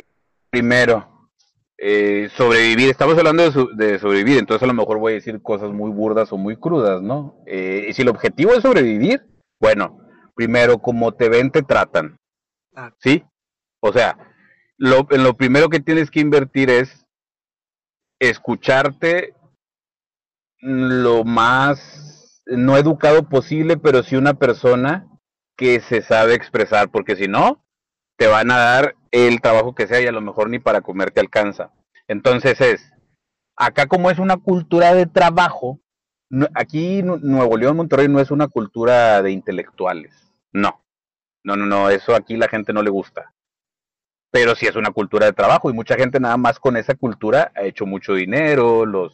primero, 0.50 1.30
eh, 1.78 2.30
sobrevivir. 2.36 2.90
Estamos 2.90 3.18
hablando 3.18 3.44
de, 3.76 4.00
sobrevivir, 4.00 4.40
entonces 4.40 4.64
a 4.64 4.68
lo 4.68 4.74
mejor 4.74 4.98
voy 4.98 5.14
a 5.14 5.16
decir 5.16 5.42
cosas 5.42 5.72
muy 5.72 5.92
burdas 5.92 6.32
o 6.32 6.38
muy 6.38 6.56
crudas, 6.56 7.02
¿no? 7.02 7.44
Eh, 7.46 7.88
y 7.90 7.94
si 7.94 8.02
el 8.02 8.10
objetivo 8.10 8.54
es 8.54 8.62
sobrevivir, 8.62 9.26
bueno, 9.60 10.00
primero, 10.36 10.80
como 10.80 11.14
te 11.14 11.30
ven, 11.30 11.52
te 11.52 11.64
tratan. 11.64 12.18
¿Sí? 13.00 13.24
O 13.82 13.92
sea, 13.92 14.18
lo, 14.78 15.08
lo 15.10 15.36
primero 15.36 15.70
que 15.70 15.80
tienes 15.80 16.10
que 16.10 16.22
invertir 16.22 16.70
es 16.70 17.06
escucharte 18.20 19.34
lo 20.60 21.24
más 21.24 22.44
no 22.46 22.78
educado 22.78 23.28
posible, 23.28 23.78
pero 23.78 24.04
sí 24.04 24.16
una 24.16 24.36
persona 24.36 25.08
que 25.58 25.80
se 25.80 26.02
sabe 26.02 26.36
expresar, 26.36 26.90
porque 26.90 27.16
si 27.16 27.28
no, 27.28 27.66
te 28.18 28.28
van 28.28 28.52
a 28.52 28.58
dar 28.58 28.96
el 29.12 29.42
trabajo 29.42 29.74
que 29.74 29.88
sea 29.88 30.02
y 30.02 30.08
a 30.08 30.12
lo 30.12 30.22
mejor 30.22 30.50
ni 30.50 30.60
para 30.60 30.82
comer 30.82 31.12
te 31.12 31.20
alcanza. 31.20 31.72
Entonces 32.08 32.62
es, 32.62 32.94
acá 33.56 33.88
como 33.88 34.12
es 34.12 34.20
una 34.20 34.38
cultura 34.38 34.94
de 34.94 35.08
trabajo, 35.08 35.80
aquí 36.54 37.02
Nuevo 37.04 37.58
León, 37.58 37.78
Monterrey 37.78 38.08
no 38.08 38.20
es 38.20 38.30
una 38.30 38.48
cultura 38.48 39.22
de 39.24 39.32
intelectuales, 39.32 40.32
no, 40.52 40.84
no, 41.44 41.56
no, 41.56 41.66
no, 41.66 41.90
eso 41.90 42.16
aquí 42.16 42.38
la 42.38 42.48
gente 42.48 42.74
no 42.74 42.84
le 42.84 42.92
gusta 42.92 43.34
pero 44.32 44.56
sí 44.56 44.66
es 44.66 44.76
una 44.76 44.92
cultura 44.92 45.26
de 45.26 45.34
trabajo 45.34 45.70
y 45.70 45.74
mucha 45.74 45.96
gente 45.96 46.20
nada 46.20 46.38
más 46.38 46.60
con 46.60 46.78
esa 46.78 46.96
cultura 46.96 47.52
ha 47.56 47.64
hecho 47.64 47.86
mucho 47.86 48.16
dinero, 48.16 48.86
los, 48.86 49.14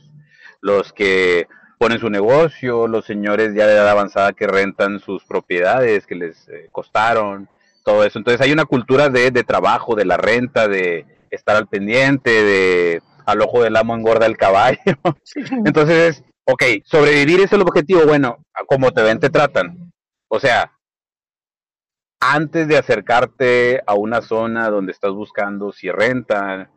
los 0.62 0.94
que 0.94 1.48
ponen 1.80 2.00
su 2.00 2.10
negocio, 2.10 2.88
los 2.88 3.06
señores 3.06 3.54
ya 3.56 3.68
de 3.68 3.74
edad 3.74 3.90
avanzada 3.90 4.34
que 4.34 4.48
rentan 4.48 5.00
sus 5.00 5.24
propiedades 5.26 6.06
que 6.06 6.16
les 6.16 6.48
eh, 6.50 6.70
costaron, 6.72 7.50
todo 7.84 8.04
eso. 8.04 8.20
Entonces 8.20 8.42
hay 8.42 8.52
una 8.52 8.66
cultura 8.66 9.10
de, 9.10 9.32
de 9.32 9.44
trabajo, 9.44 9.96
de 9.96 10.06
la 10.06 10.18
renta, 10.18 10.68
de 10.68 11.06
estar 11.32 11.56
al 11.56 11.68
pendiente, 11.68 12.32
de 12.44 13.02
al 13.26 13.42
ojo 13.42 13.64
del 13.64 13.76
amo 13.76 13.96
engorda 13.96 14.26
el 14.26 14.38
caballo. 14.38 14.80
Entonces, 15.66 16.24
ok, 16.46 16.64
sobrevivir 16.86 17.42
es 17.42 17.52
el 17.54 17.62
objetivo, 17.62 18.06
bueno, 18.06 18.38
como 18.68 18.92
te 18.92 19.02
ven, 19.02 19.20
te 19.20 19.30
tratan. 19.30 19.92
O 20.30 20.40
sea, 20.40 20.72
antes 22.20 22.68
de 22.68 22.78
acercarte 22.78 23.82
a 23.86 23.94
una 23.96 24.22
zona 24.22 24.70
donde 24.70 24.92
estás 24.92 25.12
buscando 25.12 25.72
si 25.72 25.92
rentan, 25.92 26.70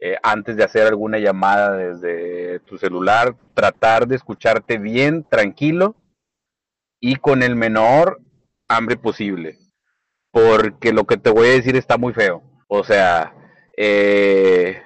eh, 0.00 0.16
antes 0.22 0.56
de 0.56 0.64
hacer 0.64 0.86
alguna 0.86 1.18
llamada 1.18 1.76
desde 1.76 2.60
tu 2.60 2.78
celular, 2.78 3.36
tratar 3.54 4.06
de 4.06 4.16
escucharte 4.16 4.78
bien, 4.78 5.24
tranquilo 5.24 5.96
y 7.00 7.16
con 7.16 7.42
el 7.42 7.56
menor 7.56 8.20
hambre 8.68 8.96
posible. 8.96 9.58
Porque 10.30 10.92
lo 10.92 11.04
que 11.04 11.16
te 11.16 11.30
voy 11.30 11.48
a 11.48 11.52
decir 11.52 11.74
está 11.76 11.96
muy 11.96 12.12
feo. 12.12 12.42
O 12.68 12.84
sea, 12.84 13.34
eh, 13.76 14.82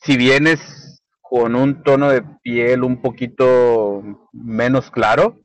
si 0.00 0.16
vienes 0.16 1.02
con 1.20 1.56
un 1.56 1.82
tono 1.82 2.08
de 2.10 2.22
piel 2.42 2.84
un 2.84 3.02
poquito 3.02 4.02
menos 4.32 4.90
claro, 4.90 5.40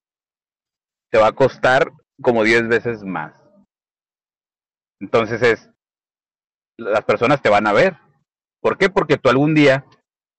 te 1.09 1.17
va 1.17 1.27
a 1.27 1.33
costar 1.33 1.91
como 2.21 2.43
10 2.43 2.67
veces 2.67 3.03
más. 3.03 3.33
Entonces 4.99 5.41
es, 5.41 5.69
las 6.77 7.03
personas 7.03 7.41
te 7.41 7.49
van 7.49 7.67
a 7.67 7.73
ver. 7.73 7.97
¿Por 8.61 8.77
qué? 8.77 8.89
Porque 8.89 9.17
tú 9.17 9.29
algún 9.29 9.55
día 9.55 9.85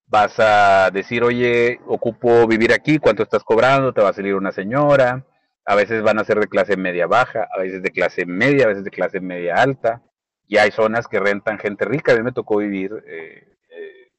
vas 0.07 0.39
a 0.39 0.91
decir, 0.91 1.25
oye, 1.25 1.81
ocupo 1.87 2.47
vivir 2.47 2.73
aquí, 2.73 2.99
¿cuánto 2.99 3.23
estás 3.23 3.43
cobrando? 3.43 3.93
Te 3.93 4.03
va 4.03 4.11
a 4.11 4.15
salir 4.15 4.35
una 4.35 4.53
señora. 4.53 5.27
A 5.65 5.75
veces 5.75 6.03
van 6.03 6.19
a 6.19 6.25
ser 6.25 6.39
de 6.39 6.49
clase 6.49 6.77
media 6.77 7.07
baja, 7.07 7.49
a 7.55 7.59
veces 7.59 7.83
de 7.83 7.91
clase 7.91 8.27
media, 8.27 8.65
a 8.65 8.69
veces 8.69 8.85
de 8.85 8.91
clase 8.91 9.21
media 9.21 9.57
alta. 9.57 10.03
Y 10.47 10.59
hay 10.59 10.71
zonas 10.71 11.09
que 11.09 11.19
rentan 11.19 11.59
gente 11.59 11.85
rica. 11.85 12.13
A 12.13 12.17
mí 12.17 12.23
me 12.23 12.33
tocó 12.33 12.59
vivir, 12.59 12.93
eh, 13.07 13.57
eh, 13.71 14.13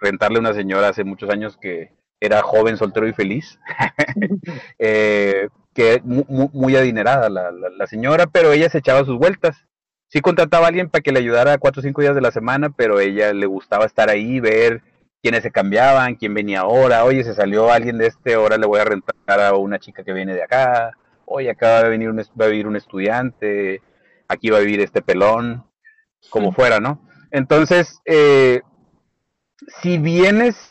rentarle 0.00 0.38
a 0.38 0.40
una 0.40 0.54
señora 0.54 0.88
hace 0.88 1.04
muchos 1.04 1.30
años 1.30 1.56
que 1.56 1.96
era 2.20 2.42
joven, 2.42 2.76
soltero 2.76 3.08
y 3.08 3.12
feliz. 3.12 3.58
eh, 4.78 5.48
que 5.80 6.02
muy, 6.04 6.50
muy 6.52 6.76
adinerada 6.76 7.30
la, 7.30 7.50
la, 7.50 7.86
señora, 7.86 8.26
pero 8.26 8.52
ella 8.52 8.68
se 8.68 8.78
echaba 8.78 9.06
sus 9.06 9.16
vueltas. 9.16 9.56
Sí 10.08 10.20
contrataba 10.20 10.66
a 10.66 10.68
alguien 10.68 10.90
para 10.90 11.00
que 11.00 11.10
le 11.10 11.20
ayudara 11.20 11.56
cuatro 11.56 11.80
o 11.80 11.82
cinco 11.82 12.02
días 12.02 12.14
de 12.14 12.20
la 12.20 12.32
semana, 12.32 12.68
pero 12.68 13.00
ella 13.00 13.32
le 13.32 13.46
gustaba 13.46 13.86
estar 13.86 14.10
ahí, 14.10 14.40
ver 14.40 14.82
quiénes 15.22 15.42
se 15.42 15.50
cambiaban, 15.50 16.16
quién 16.16 16.34
venía 16.34 16.60
ahora, 16.60 17.04
oye, 17.04 17.24
se 17.24 17.32
salió 17.32 17.72
alguien 17.72 17.96
de 17.96 18.08
este, 18.08 18.34
ahora 18.34 18.58
le 18.58 18.66
voy 18.66 18.80
a 18.80 18.84
rentar 18.84 19.40
a 19.40 19.54
una 19.54 19.78
chica 19.78 20.04
que 20.04 20.12
viene 20.12 20.34
de 20.34 20.42
acá, 20.42 20.92
oye, 21.24 21.50
acá 21.50 21.70
va 21.70 21.78
a 21.78 21.88
venir 21.88 22.10
un, 22.10 22.18
va 22.18 22.44
a 22.44 22.48
vivir 22.48 22.66
un 22.66 22.76
estudiante, 22.76 23.80
aquí 24.28 24.50
va 24.50 24.58
a 24.58 24.62
vivir 24.62 24.80
este 24.80 25.00
pelón, 25.00 25.64
como 26.28 26.52
fuera, 26.52 26.80
¿no? 26.80 27.06
Entonces, 27.30 28.00
eh, 28.04 28.60
si 29.80 29.98
vienes 29.98 30.69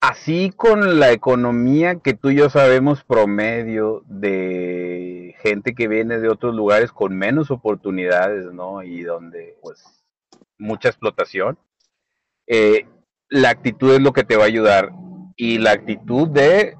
así 0.00 0.50
con 0.50 1.00
la 1.00 1.12
economía 1.12 1.96
que 1.96 2.14
tú 2.14 2.30
y 2.30 2.36
yo 2.36 2.50
sabemos 2.50 3.04
promedio 3.04 4.02
de 4.06 5.34
gente 5.40 5.74
que 5.74 5.88
viene 5.88 6.18
de 6.18 6.28
otros 6.28 6.54
lugares 6.54 6.92
con 6.92 7.16
menos 7.16 7.50
oportunidades, 7.50 8.52
¿no? 8.52 8.82
Y 8.82 9.02
donde, 9.02 9.56
pues, 9.62 10.04
mucha 10.58 10.88
explotación, 10.88 11.58
eh, 12.46 12.86
la 13.28 13.50
actitud 13.50 13.94
es 13.94 14.00
lo 14.00 14.12
que 14.12 14.24
te 14.24 14.36
va 14.36 14.44
a 14.44 14.48
ayudar. 14.48 14.90
Y 15.36 15.58
la 15.58 15.72
actitud 15.72 16.28
de 16.28 16.76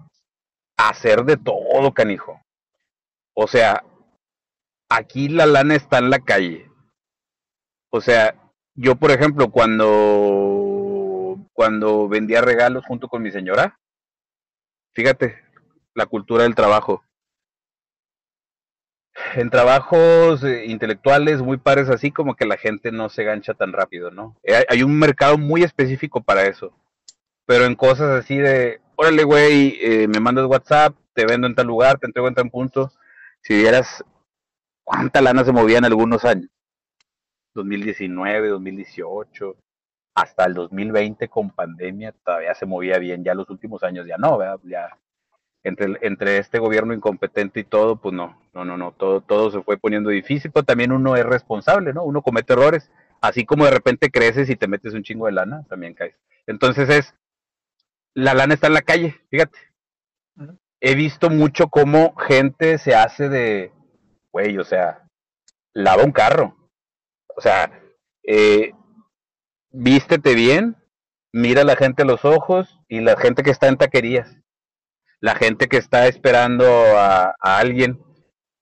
hacer 0.77 1.25
de 1.25 1.37
todo, 1.37 1.93
canijo. 1.93 2.41
O 3.35 3.47
sea, 3.47 3.85
aquí 4.89 5.29
la 5.29 5.47
lana 5.47 5.75
está 5.75 5.99
en 5.99 6.11
la 6.11 6.21
calle. 6.21 6.71
O 7.91 8.01
sea, 8.01 8.35
yo, 8.75 8.97
por 8.97 9.11
ejemplo, 9.11 9.51
cuando 9.51 10.66
cuando 11.57 12.07
vendía 12.07 12.43
regalos 12.43 12.85
junto 12.85 13.09
con 13.09 13.23
mi 13.23 13.33
señora. 13.33 13.81
Fíjate, 14.93 15.43
la 15.95 16.05
cultura 16.05 16.45
del 16.45 16.55
trabajo. 16.55 17.03
En 19.35 19.49
trabajos 19.49 20.45
eh, 20.45 20.67
intelectuales 20.67 21.41
muy 21.41 21.57
pares 21.57 21.89
así 21.89 22.13
como 22.13 22.37
que 22.37 22.45
la 22.45 22.59
gente 22.59 22.93
no 22.93 23.09
se 23.09 23.25
gancha 23.25 23.55
tan 23.55 23.73
rápido, 23.73 24.11
¿no? 24.11 24.37
Eh, 24.43 24.67
hay, 24.69 24.83
un 24.83 24.99
mercado 24.99 25.39
muy 25.39 25.63
específico 25.63 26.23
para 26.23 26.43
eso. 26.43 26.79
Pero 27.47 27.65
en 27.65 27.75
cosas 27.75 28.23
así 28.23 28.37
de, 28.37 28.83
órale, 28.95 29.25
güey, 29.25 29.79
eh, 29.81 30.09
me 30.09 30.21
mandas 30.21 30.45
WhatsApp, 30.45 30.95
te 31.15 31.25
vendo 31.25 31.47
en 31.47 31.55
tal 31.55 31.69
lugar, 31.69 31.99
te 31.99 32.07
entrego 32.07 32.29
en 32.29 32.35
tal 32.35 32.51
punto. 32.51 32.93
Si 33.41 33.55
vieras 33.55 34.05
cuánta 34.85 35.23
lana 35.23 35.43
se 35.43 35.53
movía 35.53 35.79
en 35.79 35.87
algunos 35.87 36.27
años. 36.27 36.51
2019, 37.55 38.49
2018 38.49 39.57
hasta 40.17 40.47
el 40.47 40.55
2020 40.55 41.29
con 41.29 41.51
pandemia 41.51 42.13
todavía 42.25 42.55
se 42.55 42.65
movía 42.65 42.99
bien, 42.99 43.23
ya 43.23 43.35
los 43.35 43.51
últimos 43.51 43.83
años 43.83 44.07
ya 44.07 44.17
no, 44.17 44.39
¿verdad? 44.39 44.59
Ya 44.65 44.99
entre, 45.63 45.99
entre 46.01 46.39
este 46.39 46.59
gobierno 46.59 46.95
incompetente 46.95 47.61
y 47.61 47.65
todo, 47.65 47.97
pues 47.97 48.15
no, 48.15 48.41
no, 48.55 48.65
no, 48.65 48.79
no, 48.79 48.93
todo, 48.93 49.21
todo 49.21 49.51
se 49.51 49.63
fue 49.63 49.77
poniendo 49.77 50.09
difícil, 50.09 50.51
pero 50.51 50.65
también 50.65 50.91
uno 50.91 51.17
es 51.17 51.27
responsable, 51.27 51.93
¿no? 51.93 52.03
Uno 52.03 52.23
comete 52.23 52.55
errores, 52.55 52.91
así 53.21 53.45
como 53.45 53.67
de 53.67 53.73
repente 53.73 54.11
creces 54.11 54.49
y 54.49 54.57
te 54.57 54.69
metes 54.69 54.95
un 54.95 55.03
chingo 55.03 55.27
de 55.27 55.33
lana, 55.33 55.67
también 55.69 55.93
caes. 55.93 56.17
Entonces 56.47 56.89
es, 56.89 57.15
la 58.15 58.33
lana 58.33 58.55
está 58.55 58.69
en 58.69 58.75
la 58.75 58.83
calle, 58.83 59.17
fíjate. 59.29 59.59
He 60.81 60.95
visto 60.95 61.29
mucho 61.29 61.69
cómo 61.69 62.17
gente 62.17 62.79
se 62.79 62.95
hace 62.95 63.29
de, 63.29 63.71
güey, 64.33 64.57
o 64.57 64.65
sea, 64.65 65.07
lava 65.75 66.05
un 66.05 66.13
carro. 66.13 66.57
O 67.37 67.41
sea, 67.43 67.71
eh, 68.23 68.73
vístete 69.77 70.35
bien, 70.35 70.77
mira 71.33 71.63
a 71.63 71.65
la 71.65 71.77
gente 71.77 72.03
a 72.03 72.07
los 72.07 72.25
ojos 72.25 72.81
y 72.89 73.01
la 73.01 73.17
gente 73.17 73.43
que 73.43 73.51
está 73.51 73.69
en 73.69 73.77
taquerías 73.77 74.37
la 75.21 75.35
gente 75.35 75.69
que 75.69 75.77
está 75.77 76.07
esperando 76.07 76.67
a, 76.97 77.35
alguien, 77.41 78.01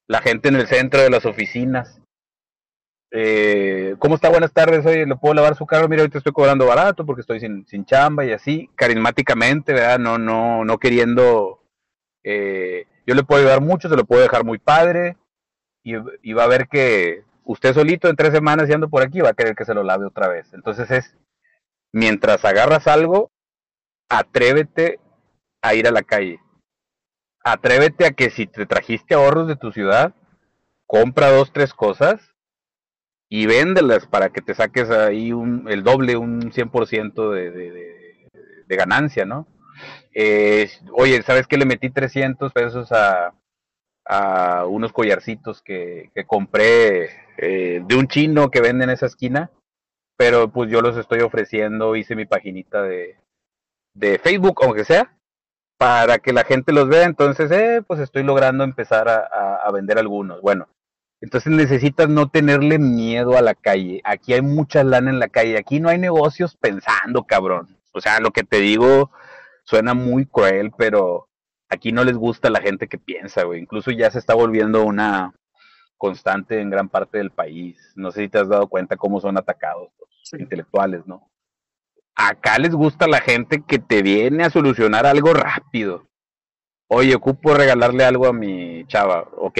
la 0.07 0.21
gente 0.21 0.49
en 0.49 0.57
el 0.57 0.67
centro 0.67 1.03
de 1.03 1.11
las 1.11 1.27
oficinas. 1.27 2.01
Eh, 3.11 3.95
¿Cómo 3.99 4.17
está? 4.17 4.29
Buenas 4.29 4.53
tardes, 4.53 4.85
oye, 4.87 5.07
¿le 5.07 5.17
puedo 5.17 5.35
lavar 5.35 5.57
su 5.57 5.67
carro? 5.67 5.89
Mira, 5.89 6.03
ahorita 6.03 6.19
estoy 6.19 6.33
cobrando 6.33 6.67
barato 6.67 7.07
porque 7.07 7.21
estoy 7.21 7.41
sin, 7.41 7.67
sin 7.67 7.85
chamba 7.85 8.25
y 8.25 8.33
así, 8.33 8.71
carismáticamente, 8.75 9.73
¿verdad? 9.73 9.99
No, 9.99 10.19
no, 10.19 10.65
no 10.65 10.79
queriendo, 10.79 11.61
eh, 12.25 12.87
yo 13.07 13.15
le 13.15 13.23
puedo 13.23 13.41
ayudar 13.43 13.61
mucho, 13.61 13.89
se 13.89 13.97
lo 13.97 14.05
puedo 14.05 14.23
dejar 14.23 14.45
muy 14.45 14.59
padre 14.59 15.17
y, 15.85 15.95
y 16.23 16.33
va 16.33 16.45
a 16.45 16.49
ver 16.49 16.67
que 16.69 17.25
usted 17.45 17.75
solito 17.75 18.09
en 18.09 18.17
tres 18.17 18.33
semanas 18.33 18.69
y 18.69 18.73
ando 18.73 18.89
por 18.89 19.03
aquí 19.03 19.21
va 19.21 19.31
a 19.31 19.35
querer 19.35 19.55
que 19.55 19.65
se 19.65 19.75
lo 19.75 19.83
lave 19.83 20.07
otra 20.07 20.29
vez. 20.29 20.53
Entonces 20.53 20.91
es, 20.91 21.17
mientras 21.93 22.45
agarras 22.45 22.87
algo, 22.87 23.31
atrévete 24.09 25.01
a 25.63 25.75
ir 25.75 25.87
a 25.89 25.93
la 25.93 26.03
calle 26.03 26.41
atrévete 27.45 28.07
a 28.07 28.13
que 28.13 28.31
si 28.31 28.47
te 28.47 28.67
trajiste 28.67 29.15
ahorros 29.15 29.47
de 29.47 29.57
tu 29.57 29.71
ciudad, 29.71 30.15
compra 30.87 31.31
dos, 31.31 31.53
tres 31.53 31.75
cosas 31.75 32.35
y 33.29 33.47
véndelas 33.47 34.07
para 34.07 34.31
que 34.31 34.41
te 34.41 34.55
saques 34.55 34.91
ahí 34.91 35.33
un, 35.33 35.67
el 35.69 35.85
doble, 35.85 36.17
un 36.17 36.51
100% 36.51 37.31
de, 37.31 37.51
de, 37.51 38.31
de, 38.67 38.77
ganancia, 38.77 39.25
¿no? 39.25 39.47
Eh, 40.15 40.71
oye, 40.93 41.23
¿sabes 41.23 41.47
qué? 41.47 41.57
Le 41.57 41.67
metí 41.67 41.91
300 41.91 42.53
pesos 42.53 42.91
a, 42.93 43.35
a 44.07 44.67
unos 44.67 44.93
collarcitos 44.93 45.63
que, 45.63 46.11
que 46.15 46.27
compré 46.27 47.11
eh, 47.39 47.83
de 47.85 47.97
un 47.97 48.09
chino 48.09 48.51
que 48.51 48.61
vende 48.61 48.85
en 48.85 48.91
esa 48.91 49.07
esquina, 49.07 49.51
pero 50.17 50.51
pues 50.51 50.71
yo 50.71 50.81
los 50.81 50.97
estoy 50.97 51.21
ofreciendo, 51.21 51.97
hice 51.97 52.15
mi 52.15 52.27
paginita 52.27 52.83
de, 52.83 53.17
de 53.95 54.19
Facebook, 54.19 54.61
aunque 54.63 54.85
sea, 54.85 55.17
para 55.79 56.19
que 56.19 56.33
la 56.33 56.45
gente 56.45 56.73
los 56.73 56.89
vea, 56.89 57.05
entonces, 57.05 57.51
eh, 57.51 57.83
pues 57.87 58.01
estoy 58.01 58.23
logrando 58.23 58.65
empezar 58.65 59.09
a, 59.09 59.71
vender 59.73 59.99
algunos. 59.99 60.41
Bueno, 60.41 60.69
entonces 61.21 61.53
necesitas 61.53 62.09
no 62.09 62.29
tenerle 62.29 62.79
miedo 62.79 63.37
a 63.37 63.43
la 63.43 63.55
calle. 63.55 64.01
Aquí 64.05 64.35
hay 64.35 64.43
mucha 64.43 64.85
lana 64.85 65.11
en 65.11 65.19
la 65.19 65.29
calle. 65.29 65.59
Aquí 65.59 65.81
no 65.81 65.89
hay 65.89 65.99
negocios 65.99 66.57
pensando, 66.57 67.25
cabrón. 67.25 67.77
O 67.93 68.01
sea, 68.01 68.21
lo 68.21 68.31
que 68.31 68.45
te 68.45 68.61
digo 68.61 69.11
suena 69.65 69.95
muy 69.95 70.27
cruel, 70.27 70.71
pero 70.77 71.29
aquí 71.69 71.93
no 71.93 72.05
les 72.05 72.17
gusta 72.17 72.51
la 72.51 72.61
gente 72.61 72.89
que 72.89 72.99
piensa, 72.99 73.45
güey. 73.45 73.61
Incluso 73.61 73.91
ya 73.91 74.11
se 74.11 74.19
está 74.19 74.35
volviendo 74.35 74.85
una 74.85 75.33
constante 75.97 76.61
en 76.61 76.71
gran 76.71 76.89
parte 76.89 77.19
del 77.19 77.31
país. 77.31 77.93
No 77.97 78.11
sé 78.11 78.23
si 78.23 78.29
te 78.29 78.39
has 78.39 78.49
dado 78.49 78.69
cuenta 78.69 78.97
cómo 78.97 79.21
son 79.21 79.39
atacados 79.39 79.91
los 79.99 80.41
intelectuales, 80.41 81.07
¿no? 81.07 81.31
Acá 82.17 82.59
les 82.59 82.75
gusta 82.75 83.07
la 83.07 83.21
gente 83.21 83.63
que 83.67 83.79
te 83.79 84.03
viene 84.03 84.45
a 84.45 84.51
solucionar 84.51 85.07
algo 85.07 85.33
rápido. 85.33 86.09
Oye, 86.89 87.15
ocupo 87.15 87.55
regalarle 87.55 88.05
algo 88.05 88.27
a 88.27 88.33
mi 88.33 88.87
chava. 88.87 89.29
Ok, 89.37 89.59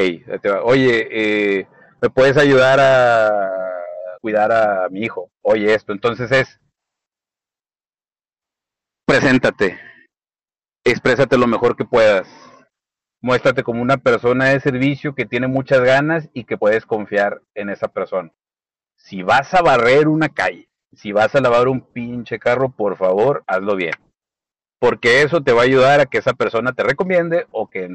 oye, 0.63 1.09
eh, 1.11 1.67
¿me 2.01 2.11
puedes 2.11 2.37
ayudar 2.37 2.79
a 2.81 3.31
cuidar 4.21 4.53
a 4.53 4.89
mi 4.91 5.01
hijo? 5.01 5.31
Oye, 5.43 5.75
esto. 5.75 5.93
Entonces 5.93 6.31
es, 6.31 6.61
preséntate, 9.07 9.81
exprésate 10.85 11.39
lo 11.39 11.47
mejor 11.47 11.77
que 11.77 11.85
puedas. 11.85 12.29
Muéstrate 13.21 13.63
como 13.63 13.81
una 13.81 13.97
persona 13.97 14.51
de 14.51 14.61
servicio 14.61 15.15
que 15.15 15.25
tiene 15.25 15.49
muchas 15.49 15.81
ganas 15.81 16.29
y 16.35 16.45
que 16.45 16.59
puedes 16.59 16.85
confiar 16.85 17.41
en 17.55 17.71
esa 17.71 17.89
persona. 17.89 18.31
Si 18.97 19.23
vas 19.23 19.55
a 19.55 19.63
barrer 19.63 20.09
una 20.09 20.29
calle, 20.29 20.69
si 20.93 21.13
vas 21.13 21.35
a 21.35 21.41
lavar 21.41 21.69
un 21.69 21.81
pinche 21.81 22.39
carro, 22.39 22.71
por 22.71 22.97
favor, 22.97 23.43
hazlo 23.47 23.77
bien. 23.77 23.95
Porque 24.79 25.23
eso 25.23 25.43
te 25.43 25.53
va 25.53 25.63
a 25.63 25.65
ayudar 25.65 26.01
a 26.01 26.07
que 26.07 26.19
esa 26.19 26.35
persona 26.35 26.73
te 26.73 26.83
recomiende 26.83 27.47
o 27.51 27.69
que 27.69 27.89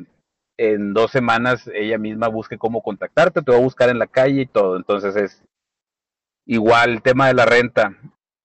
en, 0.58 0.94
dos 0.94 1.12
semanas 1.12 1.70
ella 1.74 2.00
misma 2.00 2.28
busque 2.28 2.58
cómo 2.58 2.82
contactarte, 2.82 3.44
te 3.44 3.52
va 3.52 3.58
a 3.58 3.62
buscar 3.62 3.90
en 3.90 4.00
la 4.00 4.08
calle 4.08 4.42
y 4.42 4.48
todo. 4.48 4.76
Entonces 4.76 5.16
es 5.16 5.44
igual 6.46 6.90
el 6.90 7.02
tema 7.04 7.28
de 7.28 7.36
la 7.36 7.46
renta. 7.46 7.96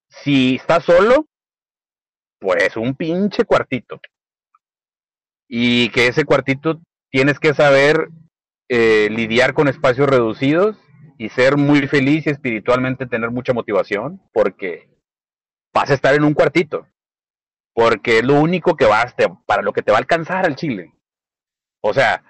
Si 0.08 0.56
estás 0.56 0.84
solo, 0.84 1.26
pues 2.38 2.76
un 2.76 2.94
pinche 2.94 3.44
cuartito. 3.44 3.98
Y 5.56 5.90
que 5.90 6.08
ese 6.08 6.24
cuartito 6.24 6.80
tienes 7.12 7.38
que 7.38 7.54
saber 7.54 8.08
eh, 8.68 9.08
lidiar 9.08 9.54
con 9.54 9.68
espacios 9.68 10.08
reducidos 10.08 10.76
y 11.16 11.28
ser 11.28 11.56
muy 11.56 11.86
feliz 11.86 12.26
y 12.26 12.30
espiritualmente 12.30 13.06
tener 13.06 13.30
mucha 13.30 13.52
motivación 13.52 14.20
porque 14.32 14.88
vas 15.72 15.90
a 15.90 15.94
estar 15.94 16.12
en 16.16 16.24
un 16.24 16.34
cuartito. 16.34 16.88
Porque 17.72 18.18
es 18.18 18.24
lo 18.24 18.40
único 18.40 18.74
que 18.74 18.84
vas, 18.84 19.14
para 19.46 19.62
lo 19.62 19.72
que 19.72 19.82
te 19.82 19.92
va 19.92 19.98
a 19.98 20.00
alcanzar 20.00 20.44
al 20.44 20.56
Chile. 20.56 20.92
O 21.80 21.94
sea, 21.94 22.24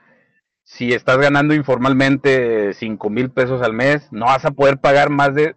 si 0.63 0.93
estás 0.93 1.17
ganando 1.17 1.55
informalmente 1.55 2.75
cinco 2.75 3.09
mil 3.09 3.31
pesos 3.31 3.63
al 3.63 3.73
mes, 3.73 4.07
no 4.13 4.27
vas 4.27 4.45
a 4.45 4.51
poder 4.51 4.77
pagar 4.77 5.09
más 5.09 5.35
de 5.35 5.57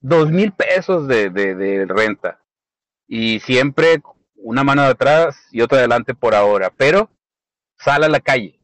dos 0.00 0.30
mil 0.30 0.50
pesos 0.52 1.06
de, 1.08 1.28
de, 1.28 1.54
de 1.56 1.84
renta. 1.84 2.40
Y 3.06 3.40
siempre 3.40 4.00
una 4.48 4.64
mano 4.64 4.82
de 4.82 4.88
atrás 4.88 5.36
y 5.52 5.60
otra 5.60 5.78
adelante 5.78 6.14
por 6.14 6.34
ahora. 6.34 6.72
Pero 6.76 7.10
sal 7.78 8.04
a 8.04 8.08
la 8.08 8.20
calle. 8.20 8.60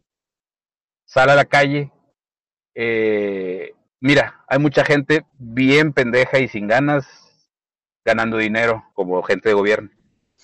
Sal 1.04 1.30
a 1.30 1.34
la 1.34 1.44
calle. 1.44 1.92
Eh, 2.74 3.74
Mira, 4.04 4.44
hay 4.48 4.58
mucha 4.58 4.84
gente 4.84 5.24
bien 5.38 5.92
pendeja 5.92 6.40
y 6.40 6.48
sin 6.48 6.66
ganas 6.66 7.06
ganando 8.04 8.36
dinero 8.36 8.82
como 8.94 9.22
gente 9.22 9.48
de 9.48 9.54
gobierno. 9.54 9.90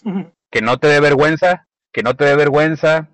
Que 0.51 0.63
no 0.63 0.79
te 0.79 0.87
dé 0.87 0.99
vergüenza, 0.99 1.69
que 1.93 2.03
no 2.03 2.17
te 2.17 2.25
dé 2.25 2.35
vergüenza 2.35 3.11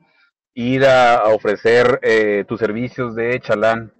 ir 0.54 0.86
a, 0.86 1.24
ofrecer 1.24 1.98
eh, 2.04 2.44
tus 2.46 2.60
servicios 2.60 3.16
de 3.16 3.40
chalán. 3.40 3.92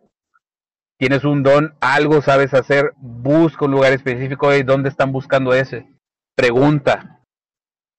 Tienes 1.01 1.25
un 1.25 1.43
don, 1.43 1.75
algo 1.81 2.23
sabes 2.23 2.55
hacer, 2.55 2.93
busca 2.97 3.65
un 3.65 3.73
lugar 3.73 3.93
específico 3.93 4.51
de 4.51 4.63
dónde 4.63 4.89
están 4.89 5.11
buscando 5.11 5.53
ese. 5.53 5.89
Pregunta. 6.37 7.24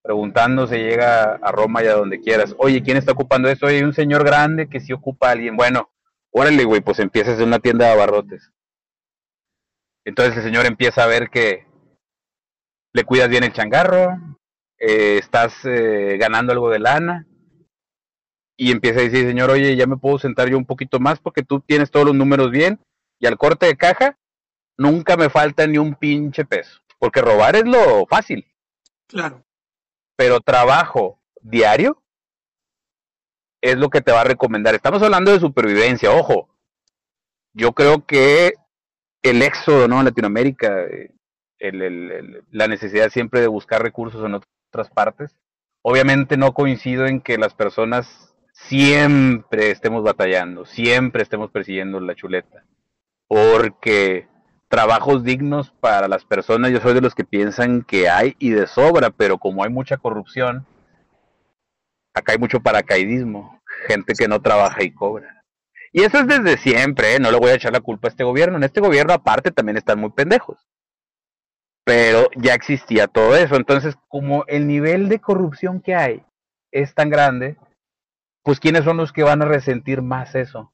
Preguntando 0.06 0.68
se 0.68 0.78
llega 0.78 1.34
a 1.42 1.52
Roma 1.52 1.84
y 1.84 1.88
a 1.88 1.96
donde 1.96 2.22
quieras. 2.22 2.54
Oye, 2.60 2.84
¿quién 2.84 2.96
está 2.96 3.14
ocupando 3.14 3.50
eso? 3.50 3.66
Oye, 3.66 3.78
hay 3.78 3.84
un 3.84 3.94
señor 3.96 4.24
grande 4.24 4.70
que 4.70 4.80
sí 4.80 4.94
ocupa 4.94 5.30
a 5.30 5.32
alguien. 5.32 5.58
Bueno, 5.58 5.90
órale, 6.30 6.64
güey, 6.64 6.82
pues 6.82 7.00
empiezas 7.00 7.40
en 7.40 7.48
una 7.48 7.58
tienda 7.58 7.86
de 7.86 7.94
abarrotes. 7.94 8.52
Entonces 10.06 10.38
el 10.38 10.44
señor 10.44 10.68
empieza 10.68 11.04
a 11.04 11.08
ver 11.08 11.32
que 11.32 11.66
le 12.94 13.04
cuidas 13.04 13.30
bien 13.30 13.46
el 13.46 13.54
changarro, 13.54 14.16
eh, 14.78 15.18
estás 15.18 15.56
eh, 15.66 16.18
ganando 16.20 16.54
algo 16.54 16.70
de 16.70 16.78
lana, 16.78 17.26
y 18.56 18.72
empieza 18.72 19.00
a 19.00 19.04
decir, 19.04 19.26
señor, 19.26 19.50
oye, 19.50 19.76
ya 19.76 19.88
me 19.88 19.98
puedo 19.98 20.20
sentar 20.20 20.50
yo 20.50 20.58
un 20.58 20.66
poquito 20.66 21.00
más 21.00 21.20
porque 21.20 21.42
tú 21.42 21.62
tienes 21.62 21.90
todos 21.90 22.06
los 22.06 22.16
números 22.16 22.52
bien, 22.52 22.80
y 23.20 23.26
al 23.26 23.40
corte 23.40 23.66
de 23.66 23.76
caja 23.76 24.20
nunca 24.78 25.18
me 25.18 25.30
falta 25.32 25.66
ni 25.66 25.80
un 25.80 25.96
pinche 25.96 26.46
peso, 26.46 26.80
porque 27.00 27.22
robar 27.22 27.56
es 27.56 27.66
lo 27.66 28.06
fácil. 28.06 28.46
Claro. 29.08 29.45
Pero 30.16 30.40
trabajo 30.40 31.20
diario 31.42 32.02
es 33.62 33.78
lo 33.78 33.90
que 33.90 34.02
te 34.02 34.12
va 34.12 34.22
a 34.22 34.26
recomendar. 34.26 34.76
Estamos 34.76 35.02
hablando 35.02 35.32
de 35.32 35.40
supervivencia, 35.40 36.12
ojo. 36.12 36.50
Yo 37.54 37.74
creo 37.74 38.06
que 38.06 38.54
el 39.24 39.42
éxodo 39.42 39.88
¿no? 39.88 40.00
en 40.00 40.06
Latinoamérica, 40.06 40.84
eh, 40.84 41.12
la 42.52 42.68
necesidad 42.68 43.10
siempre 43.10 43.42
de 43.42 43.48
buscar 43.48 43.82
recursos 43.82 44.24
en 44.24 44.36
otras 44.36 44.90
partes. 44.90 45.36
Obviamente 45.82 46.38
no 46.38 46.54
coincido 46.54 47.06
en 47.08 47.22
que 47.22 47.38
las 47.38 47.54
personas 47.54 48.36
siempre 48.52 49.72
estemos 49.72 50.04
batallando, 50.04 50.66
siempre 50.66 51.24
estemos 51.24 51.52
persiguiendo 51.52 52.00
la 52.00 52.16
chuleta, 52.16 52.66
porque 53.28 54.28
trabajos 54.76 55.24
dignos 55.24 55.72
para 55.80 56.10
las 56.10 56.26
personas, 56.26 56.70
yo 56.70 56.82
soy 56.82 56.94
de 56.94 57.00
los 57.00 57.16
que 57.16 57.24
piensan 57.24 57.82
que 57.82 58.10
hay 58.10 58.36
y 58.40 58.50
de 58.50 58.68
sobra, 58.68 59.10
pero 59.10 59.38
como 59.38 59.64
hay 59.64 59.70
mucha 59.70 59.96
corrupción, 59.96 60.68
acá 62.14 62.34
hay 62.34 62.40
mucho 62.40 62.60
paracaidismo, 62.60 63.62
gente 63.88 64.14
que 64.16 64.28
no 64.28 64.42
trabaja 64.42 64.84
y 64.84 64.92
cobra. 64.92 65.46
Y 65.94 66.02
eso 66.04 66.20
es 66.20 66.28
desde 66.28 66.58
siempre, 66.58 67.16
¿eh? 67.16 67.20
no 67.22 67.32
le 67.32 67.38
voy 67.38 67.52
a 67.52 67.56
echar 67.56 67.72
la 67.72 67.80
culpa 67.80 68.10
a 68.10 68.12
este 68.12 68.26
gobierno. 68.26 68.58
En 68.58 68.64
este 68.64 68.82
gobierno 68.82 69.14
aparte 69.14 69.50
también 69.50 69.78
están 69.78 69.98
muy 69.98 70.10
pendejos. 70.10 70.58
Pero 71.86 72.28
ya 72.36 72.54
existía 72.54 73.08
todo 73.08 73.34
eso. 73.34 73.56
Entonces, 73.56 73.96
como 74.10 74.44
el 74.48 74.68
nivel 74.68 75.08
de 75.08 75.22
corrupción 75.22 75.80
que 75.80 75.96
hay 75.96 76.26
es 76.74 76.94
tan 76.94 77.10
grande, 77.10 77.56
pues 78.44 78.60
¿quiénes 78.60 78.84
son 78.84 78.98
los 78.98 79.14
que 79.14 79.24
van 79.24 79.42
a 79.42 79.46
resentir 79.46 80.02
más 80.02 80.36
eso? 80.36 80.74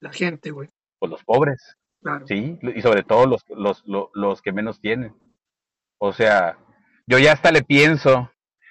La 0.00 0.12
gente, 0.12 0.50
güey. 0.50 0.68
Pues 0.98 1.12
los 1.12 1.22
pobres. 1.22 1.76
Claro. 2.02 2.26
Sí, 2.26 2.58
y 2.62 2.82
sobre 2.82 3.02
todo 3.02 3.26
los, 3.26 3.44
los, 3.48 3.82
los, 3.86 4.08
los 4.14 4.42
que 4.42 4.52
menos 4.52 4.80
tienen. 4.80 5.14
O 5.98 6.12
sea, 6.12 6.56
yo 7.06 7.18
ya 7.18 7.32
hasta 7.32 7.52
le 7.52 7.62
pienso, 7.62 8.30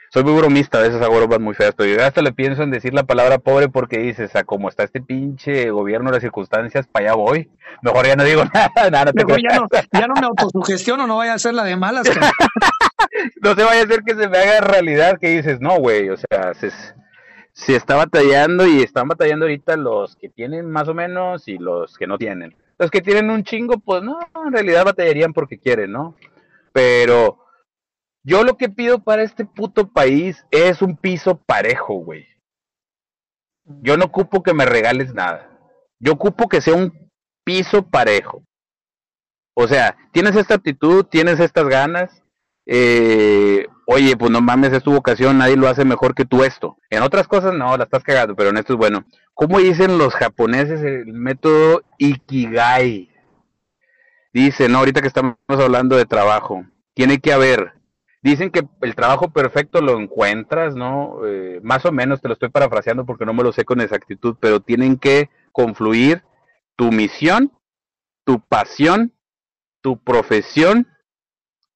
soy 0.10 0.24
muy 0.24 0.34
bromista, 0.34 0.80
a 0.80 0.82
veces 0.82 1.02
hago 1.02 1.18
bromas 1.18 1.40
muy 1.40 1.54
feas, 1.54 1.76
pero 1.76 1.90
yo 1.90 1.98
ya 1.98 2.08
hasta 2.08 2.24
le 2.24 2.32
pienso 2.32 2.64
en 2.64 2.72
decir 2.72 2.94
la 2.94 3.04
palabra 3.04 3.38
pobre 3.38 3.70
porque 3.70 4.00
dices, 4.00 4.36
a 4.36 4.44
como 4.44 4.68
está 4.68 4.84
este 4.84 5.00
pinche 5.02 5.70
gobierno, 5.70 6.10
las 6.10 6.22
circunstancias, 6.22 6.88
para 6.88 7.08
allá 7.08 7.16
voy. 7.16 7.52
Mejor 7.84 8.08
ya 8.08 8.16
no 8.16 8.24
digo 8.24 8.44
nada, 8.54 8.90
nada, 8.90 9.06
no 9.06 9.14
te 9.14 9.26
Mejor 9.26 9.42
ya 9.42 9.60
no, 9.60 9.68
ya 9.92 10.08
no 10.08 10.14
me 10.16 10.26
autosugestiono, 10.26 11.06
no 11.06 11.18
vaya 11.18 11.36
a 11.36 11.40
ser 11.40 11.54
la 11.54 11.64
de 11.64 11.76
malas. 11.76 12.08
no 13.44 13.54
se 13.54 13.64
vaya 13.64 13.82
a 13.82 13.84
hacer 13.84 14.04
que 14.04 14.16
se 14.16 14.28
me 14.28 14.38
haga 14.40 14.62
realidad 14.62 15.20
que 15.20 15.30
dices, 15.38 15.62
no, 15.62 15.78
güey, 15.78 16.10
o 16.10 16.18
sea, 16.18 16.56
se, 16.56 16.72
se 17.52 17.76
está 17.76 17.96
batallando 17.96 18.66
y 18.66 18.82
están 18.82 19.08
batallando 19.08 19.46
ahorita 19.46 19.78
los 19.78 20.16
que 20.16 20.30
tienen 20.30 20.72
más 20.72 20.88
o 20.88 20.96
menos 20.96 21.48
y 21.48 21.58
los 21.60 21.98
que 21.98 22.08
no 22.08 22.18
tienen. 22.18 22.56
Los 22.80 22.90
que 22.90 23.02
tienen 23.02 23.30
un 23.30 23.44
chingo, 23.44 23.78
pues 23.78 24.02
no, 24.02 24.18
en 24.46 24.54
realidad 24.54 24.86
batallarían 24.86 25.34
porque 25.34 25.60
quieren, 25.60 25.92
¿no? 25.92 26.16
Pero 26.72 27.46
yo 28.24 28.44
lo 28.44 28.56
que 28.56 28.70
pido 28.70 29.04
para 29.04 29.22
este 29.22 29.46
puto 29.46 29.90
país 29.90 30.46
es 30.50 30.82
un 30.82 30.96
piso 30.96 31.38
parejo, 31.38 31.96
güey. 31.96 32.26
Yo 33.82 33.98
no 33.98 34.06
ocupo 34.06 34.42
que 34.42 34.54
me 34.54 34.66
regales 34.66 35.14
nada. 35.14 35.50
Yo 36.00 36.14
ocupo 36.14 36.48
que 36.48 36.62
sea 36.62 36.74
un 36.74 37.12
piso 37.44 37.86
parejo. 37.86 38.44
O 39.54 39.68
sea, 39.68 39.98
tienes 40.14 40.36
esta 40.38 40.56
actitud, 40.56 41.04
tienes 41.04 41.40
estas 41.42 41.68
ganas. 41.68 42.24
Eh, 42.66 43.68
oye, 43.88 44.16
pues 44.16 44.32
no 44.32 44.40
mames, 44.40 44.72
es 44.72 44.84
tu 44.84 44.94
vocación, 44.94 45.38
nadie 45.38 45.58
lo 45.58 45.68
hace 45.68 45.84
mejor 45.84 46.16
que 46.16 46.24
tú 46.24 46.44
esto. 46.44 46.78
En 46.90 47.04
otras 47.04 47.28
cosas 47.28 47.54
no, 47.54 47.76
la 47.76 47.84
estás 47.84 48.04
cagando, 48.04 48.36
pero 48.36 48.52
en 48.52 48.58
esto 48.58 48.74
es 48.74 48.80
bueno. 48.80 49.06
¿Cómo 49.40 49.60
dicen 49.60 49.98
los 49.98 50.16
japoneses 50.16 50.84
el 50.84 51.14
método 51.14 51.82
Ikigai? 51.98 53.10
Dicen, 54.34 54.74
¿no? 54.74 54.80
ahorita 54.80 55.00
que 55.00 55.08
estamos 55.08 55.38
hablando 55.48 55.96
de 55.96 56.06
trabajo, 56.06 56.66
tiene 56.94 57.20
que 57.20 57.32
haber 57.32 57.72
Dicen 58.22 58.52
que 58.52 58.68
el 58.82 58.96
trabajo 58.96 59.30
perfecto 59.30 59.80
lo 59.80 59.98
encuentras, 59.98 60.76
¿no? 60.76 61.26
Eh, 61.26 61.62
más 61.64 61.86
o 61.86 61.94
menos 61.94 62.20
te 62.22 62.28
lo 62.28 62.34
estoy 62.34 62.50
parafraseando 62.50 63.06
porque 63.06 63.26
no 63.26 63.34
me 63.34 63.44
lo 63.44 63.54
sé 63.54 63.64
con 63.64 63.80
exactitud, 63.80 64.36
pero 64.42 64.60
tienen 64.60 64.98
que 64.98 65.30
confluir 65.54 66.24
tu 66.76 66.92
misión, 66.92 67.54
tu 68.26 68.42
pasión, 68.42 69.14
tu 69.80 70.04
profesión 70.04 70.86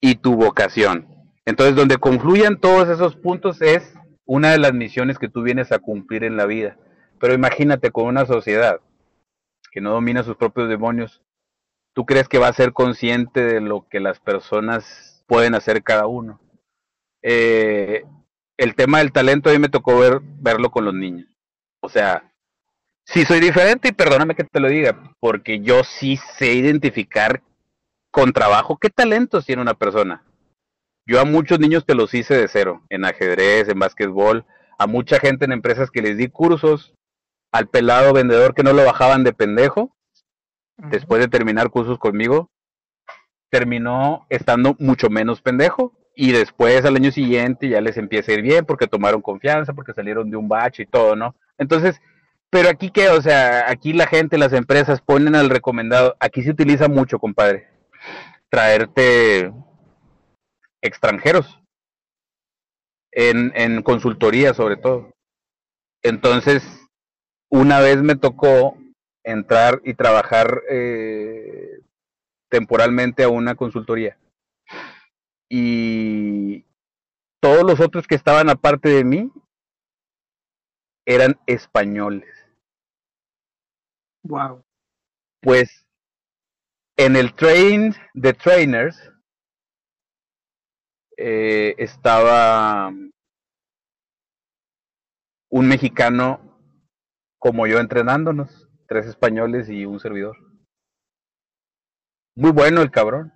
y 0.02 0.16
tu 0.16 0.36
vocación. 0.36 1.08
Entonces, 1.46 1.78
donde 1.78 1.96
confluyan 1.96 2.60
todos 2.60 2.90
esos 2.90 3.16
puntos 3.16 3.62
es 3.62 3.94
una 4.26 4.52
de 4.52 4.58
las 4.58 4.74
misiones 4.74 5.18
que 5.18 5.30
tú 5.30 5.44
vienes 5.44 5.72
a 5.72 5.80
cumplir 5.80 6.26
en 6.26 6.36
la 6.36 6.46
vida. 6.46 6.78
Pero 7.24 7.36
imagínate 7.36 7.90
con 7.90 8.08
una 8.08 8.26
sociedad 8.26 8.82
que 9.72 9.80
no 9.80 9.92
domina 9.92 10.24
sus 10.24 10.36
propios 10.36 10.68
demonios, 10.68 11.24
¿tú 11.94 12.06
crees 12.06 12.28
que 12.28 12.38
va 12.38 12.50
a 12.50 12.54
ser 12.54 12.74
consciente 12.74 13.46
de 13.46 13.62
lo 13.62 13.88
que 13.88 14.02
las 14.02 14.20
personas 14.20 15.24
pueden 15.26 15.56
hacer 15.56 15.84
cada 15.84 16.06
uno. 16.06 16.42
Eh, 17.22 18.04
el 18.58 18.76
tema 18.76 18.98
del 18.98 19.14
talento 19.14 19.50
a 19.50 19.54
mí 19.54 19.60
me 19.60 19.70
tocó 19.70 19.98
ver, 19.98 20.20
verlo 20.22 20.70
con 20.70 20.84
los 20.84 20.94
niños. 20.94 21.34
O 21.82 21.88
sea, 21.88 22.30
sí 23.06 23.24
soy 23.24 23.40
diferente 23.40 23.88
y 23.88 23.94
perdóname 23.94 24.36
que 24.36 24.44
te 24.44 24.60
lo 24.60 24.68
diga, 24.68 25.16
porque 25.22 25.62
yo 25.62 25.86
sí 25.86 26.18
sé 26.18 26.52
identificar 26.52 27.42
con 28.12 28.34
trabajo 28.34 28.78
qué 28.78 28.90
talentos 28.90 29.46
tiene 29.46 29.62
una 29.62 29.76
persona. 29.76 30.26
Yo 31.08 31.22
a 31.22 31.24
muchos 31.24 31.58
niños 31.58 31.86
te 31.86 31.96
los 31.96 32.14
hice 32.14 32.36
de 32.36 32.50
cero, 32.50 32.84
en 32.90 33.06
ajedrez, 33.06 33.70
en 33.70 33.80
básquetbol, 33.80 34.46
a 34.78 34.88
mucha 34.88 35.22
gente 35.22 35.46
en 35.46 35.54
empresas 35.54 35.90
que 35.90 36.02
les 36.02 36.18
di 36.18 36.28
cursos, 36.28 36.93
al 37.54 37.68
pelado 37.68 38.14
vendedor 38.14 38.56
que 38.56 38.64
no 38.64 38.74
lo 38.74 38.84
bajaban 38.84 39.24
de 39.24 39.32
pendejo, 39.32 39.96
después 40.76 41.22
de 41.22 41.28
terminar 41.28 41.70
cursos 41.70 42.00
conmigo, 42.00 42.50
terminó 43.50 44.26
estando 44.30 44.76
mucho 44.80 45.10
menos 45.10 45.42
pendejo. 45.42 45.94
Y 46.16 46.32
después 46.32 46.86
al 46.86 46.96
año 46.96 47.12
siguiente 47.12 47.70
ya 47.70 47.82
les 47.82 47.98
empieza 47.98 48.32
a 48.32 48.36
ir 48.36 48.44
bien 48.44 48.66
porque 48.66 48.86
tomaron 48.86 49.22
confianza, 49.22 49.74
porque 49.74 49.94
salieron 49.94 50.30
de 50.30 50.38
un 50.38 50.48
bache 50.48 50.84
y 50.84 50.86
todo, 50.86 51.16
¿no? 51.16 51.36
Entonces, 51.58 52.00
pero 52.52 52.70
aquí 52.70 52.92
qué, 52.92 53.10
o 53.10 53.20
sea, 53.20 53.70
aquí 53.70 53.94
la 53.94 54.06
gente, 54.06 54.38
las 54.38 54.54
empresas 54.54 55.02
ponen 55.02 55.36
al 55.36 55.50
recomendado, 55.50 56.16
aquí 56.20 56.44
se 56.44 56.52
utiliza 56.52 56.88
mucho, 56.88 57.18
compadre, 57.18 57.68
traerte 58.50 59.52
extranjeros 60.82 61.60
en, 63.12 63.52
en 63.56 63.82
consultoría 63.82 64.54
sobre 64.54 64.78
todo. 64.78 65.14
Entonces, 66.04 66.83
una 67.54 67.80
vez 67.82 68.02
me 68.02 68.16
tocó 68.16 68.76
entrar 69.24 69.80
y 69.86 69.94
trabajar 69.94 70.64
eh, 70.72 71.82
temporalmente 72.50 73.24
a 73.24 73.30
una 73.30 73.54
consultoría. 73.54 74.18
Y 75.48 76.66
todos 77.40 77.64
los 77.64 77.80
otros 77.80 78.08
que 78.08 78.16
estaban 78.16 78.50
aparte 78.50 78.90
de 78.90 79.04
mí 79.04 79.32
eran 81.06 81.40
españoles. 81.46 82.28
Wow. 84.24 84.64
Pues 85.40 85.86
en 86.98 87.16
el 87.16 87.36
train 87.36 87.94
de 88.16 88.34
trainers 88.34 89.12
eh, 91.18 91.76
estaba 91.78 92.92
un 95.52 95.68
mexicano 95.68 96.53
como 97.44 97.68
yo 97.68 97.80
entrenándonos, 97.80 98.70
tres 98.88 99.06
españoles 99.06 99.68
y 99.68 99.86
un 99.86 100.00
servidor. 100.00 100.38
Muy 102.38 102.52
bueno 102.52 102.82
el 102.82 102.90
cabrón. 102.90 103.34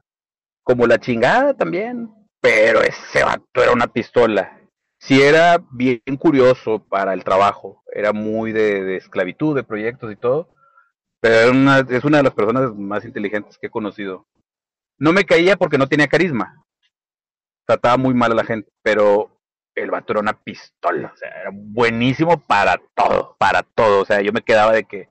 Como 0.63 0.87
la 0.87 0.97
chingada 0.97 1.53
también. 1.55 2.09
Pero 2.39 2.81
ese 2.81 3.25
vato 3.25 3.61
era 3.61 3.73
una 3.73 3.87
pistola. 3.87 4.61
Sí 4.97 5.21
era 5.21 5.61
bien 5.71 5.99
curioso 6.17 6.79
para 6.87 7.13
el 7.13 7.25
trabajo. 7.25 7.83
Era 7.91 8.13
muy 8.13 8.53
de, 8.53 8.95
esclavitud, 8.95 9.53
de 9.53 9.65
proyectos 9.65 10.09
y 10.13 10.15
todo. 10.15 10.55
Pero 11.19 11.51
una, 11.51 11.79
es 11.79 12.05
una 12.05 12.19
de 12.19 12.23
las 12.23 12.33
personas 12.33 12.73
más 12.75 13.03
inteligentes 13.03 13.57
que 13.57 13.67
he 13.67 13.71
conocido. 13.71 14.25
No 14.97 15.11
me 15.11 15.25
caía 15.25 15.57
porque 15.57 15.77
no 15.77 15.87
tenía 15.87 16.07
carisma. 16.07 16.63
Trataba 17.65 17.97
muy 17.97 18.13
mal 18.13 18.31
a 18.31 18.35
la 18.35 18.45
gente. 18.45 18.71
Pero 18.83 19.36
el 19.77 19.91
vato 19.91 20.13
era 20.13 20.21
una 20.21 20.33
pistola. 20.33 21.11
O 21.13 21.17
sea, 21.17 21.29
era 21.29 21.51
buenísimo 21.53 22.39
para 22.39 22.77
todo. 22.95 23.35
Para 23.39 23.63
todo. 23.63 24.01
O 24.01 24.05
sea, 24.05 24.21
yo 24.21 24.33
me 24.33 24.41
quedaba 24.41 24.73
de 24.73 24.85
que 24.85 25.09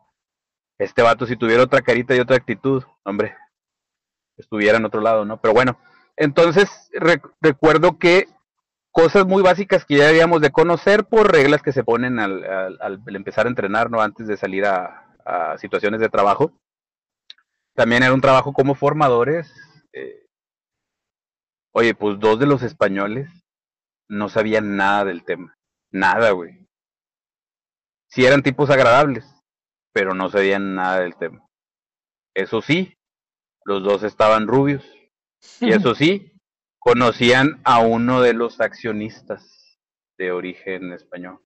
este 0.79 1.03
vato 1.03 1.27
si 1.27 1.37
tuviera 1.37 1.63
otra 1.63 1.83
carita 1.83 2.15
y 2.15 2.21
otra 2.21 2.37
actitud, 2.37 2.83
hombre, 3.05 3.37
estuviera 4.37 4.79
en 4.79 4.85
otro 4.85 5.01
lado, 5.01 5.25
¿no? 5.25 5.41
Pero 5.41 5.55
bueno, 5.55 5.79
entonces 6.17 6.91
recuerdo 7.41 7.99
que 7.99 8.29
cosas 8.93 9.27
muy 9.27 9.43
básicas 9.43 9.85
que 9.85 9.97
ya 9.97 10.07
debíamos 10.07 10.41
de 10.41 10.51
conocer 10.51 11.05
por 11.05 11.31
reglas 11.31 11.63
que 11.63 11.73
se 11.73 11.85
ponen 11.85 12.19
al, 12.19 12.45
al, 12.81 13.03
empezar 13.15 13.47
a 13.47 13.51
entrenar, 13.51 13.91
¿no? 13.91 14.01
Antes 14.01 14.27
de 14.27 14.37
salir 14.37 14.67
a, 14.67 15.03
situaciones 15.59 16.01
de 16.01 16.09
trabajo. 16.09 16.53
También 17.75 18.05
era 18.05 18.15
un 18.15 18.21
trabajo 18.21 18.53
como 18.53 18.77
formadores. 18.77 19.53
Eh, 19.93 20.25
oye, 21.73 21.95
pues 21.95 22.21
dos 22.21 22.39
de 22.39 22.47
los 22.47 22.63
españoles 22.63 23.29
no 24.09 24.29
sabían 24.29 24.77
nada 24.77 25.05
del 25.05 25.25
tema. 25.25 25.57
Nada, 25.91 26.31
güey. 26.31 26.67
Sí 28.09 28.25
eran 28.25 28.43
tipos 28.43 28.71
agradables, 28.71 29.25
pero 29.93 30.15
no 30.15 30.29
sabían 30.31 30.75
nada 30.75 31.01
del 31.01 31.17
tema. 31.17 31.47
Eso 32.35 32.63
sí, 32.63 32.97
los 33.65 33.83
dos 33.83 34.03
estaban 34.03 34.47
rubios. 34.47 34.85
Y 35.61 35.73
eso 35.73 35.95
sí, 35.95 36.33
conocían 36.79 37.61
a 37.65 37.81
uno 37.81 38.21
de 38.21 38.33
los 38.33 38.61
accionistas 38.61 39.79
de 40.19 40.33
origen 40.33 40.93
español. 40.93 41.41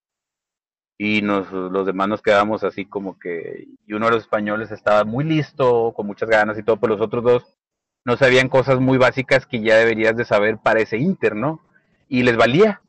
Y 0.99 1.23
nos, 1.23 1.51
los 1.51 1.87
demás 1.87 2.09
nos 2.09 2.21
quedamos 2.21 2.63
así 2.63 2.85
como 2.85 3.19
que, 3.19 3.67
y 3.87 3.93
uno 3.95 4.07
de 4.07 4.13
los 4.13 4.23
españoles 4.25 4.71
estaba 4.71 5.05
muy 5.05 5.25
listo, 5.25 5.95
con 5.97 6.07
muchas 6.07 6.29
ganas 6.29 6.59
y 6.59 6.63
todo, 6.63 6.77
pero 6.77 6.95
los 6.95 7.03
otros 7.03 7.25
dos 7.25 7.57
no 8.05 8.17
sabían 8.17 8.49
cosas 8.49 8.81
muy 8.81 8.99
básicas 8.99 9.47
que 9.47 9.61
ya 9.63 9.77
deberías 9.77 10.15
de 10.17 10.25
saber 10.25 10.59
para 10.59 10.81
ese 10.81 10.99
Inter, 10.99 11.35
¿no? 11.35 11.65
Y 12.11 12.25
les 12.25 12.37
valía. 12.37 12.83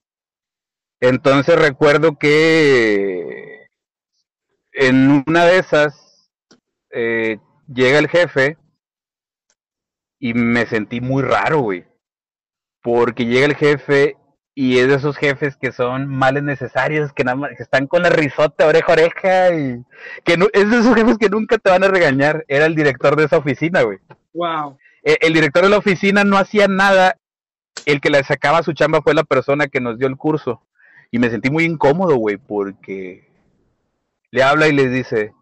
Entonces 1.00 1.58
recuerdo 1.58 2.18
que 2.18 3.68
en 4.74 5.24
una 5.28 5.46
de 5.46 5.60
esas 5.60 6.30
eh, 6.92 7.38
llega 7.68 8.00
el 8.00 8.10
jefe 8.10 8.58
y 10.20 10.34
me 10.34 10.66
sentí 10.66 11.02
muy 11.02 11.24
raro, 11.24 11.60
güey. 11.60 11.86
Porque 12.82 13.26
llega 13.26 13.46
el 13.46 13.56
jefe 13.56 14.18
y 14.54 14.80
es 14.80 14.88
de 14.88 14.96
esos 14.96 15.18
jefes 15.18 15.56
que 15.56 15.72
son 15.72 16.08
males 16.08 16.44
necesarios, 16.44 17.14
que 17.14 17.24
nada 17.24 17.38
más 17.38 17.52
que 17.56 17.64
están 17.64 17.88
con 17.88 18.04
la 18.04 18.10
risota 18.10 18.68
oreja 18.68 18.88
a 18.88 18.94
oreja 18.94 19.56
y 19.56 19.86
que 20.24 20.36
no, 20.36 20.48
es 20.52 20.70
de 20.70 20.80
esos 20.80 20.96
jefes 20.96 21.18
que 21.18 21.30
nunca 21.30 21.58
te 21.58 21.70
van 21.70 21.84
a 21.84 21.88
regañar. 21.88 22.44
Era 22.48 22.66
el 22.66 22.76
director 22.76 23.16
de 23.16 23.26
esa 23.26 23.38
oficina, 23.38 23.84
güey. 23.84 24.00
Wow. 24.34 24.78
El, 25.04 25.18
el 25.22 25.34
director 25.34 25.64
de 25.64 25.70
la 25.70 25.78
oficina 25.78 26.24
no 26.24 26.38
hacía 26.38 26.68
nada. 26.68 27.18
El 27.86 28.00
que 28.02 28.10
le 28.10 28.24
sacaba 28.24 28.64
su 28.64 28.74
chamba 28.74 29.02
fue 29.02 29.14
la 29.14 29.24
persona 29.24 29.68
que 29.68 29.80
nos 29.80 29.98
dio 29.98 30.08
el 30.08 30.18
curso. 30.18 30.66
Y 31.12 31.20
me 31.20 31.30
sentí 31.30 31.50
muy 31.50 31.66
incómodo, 31.66 32.16
güey, 32.16 32.38
porque 32.38 33.30
le 34.32 34.44
habla 34.44 34.68
y 34.68 34.74
les 34.74 34.92
dice, 34.92 35.34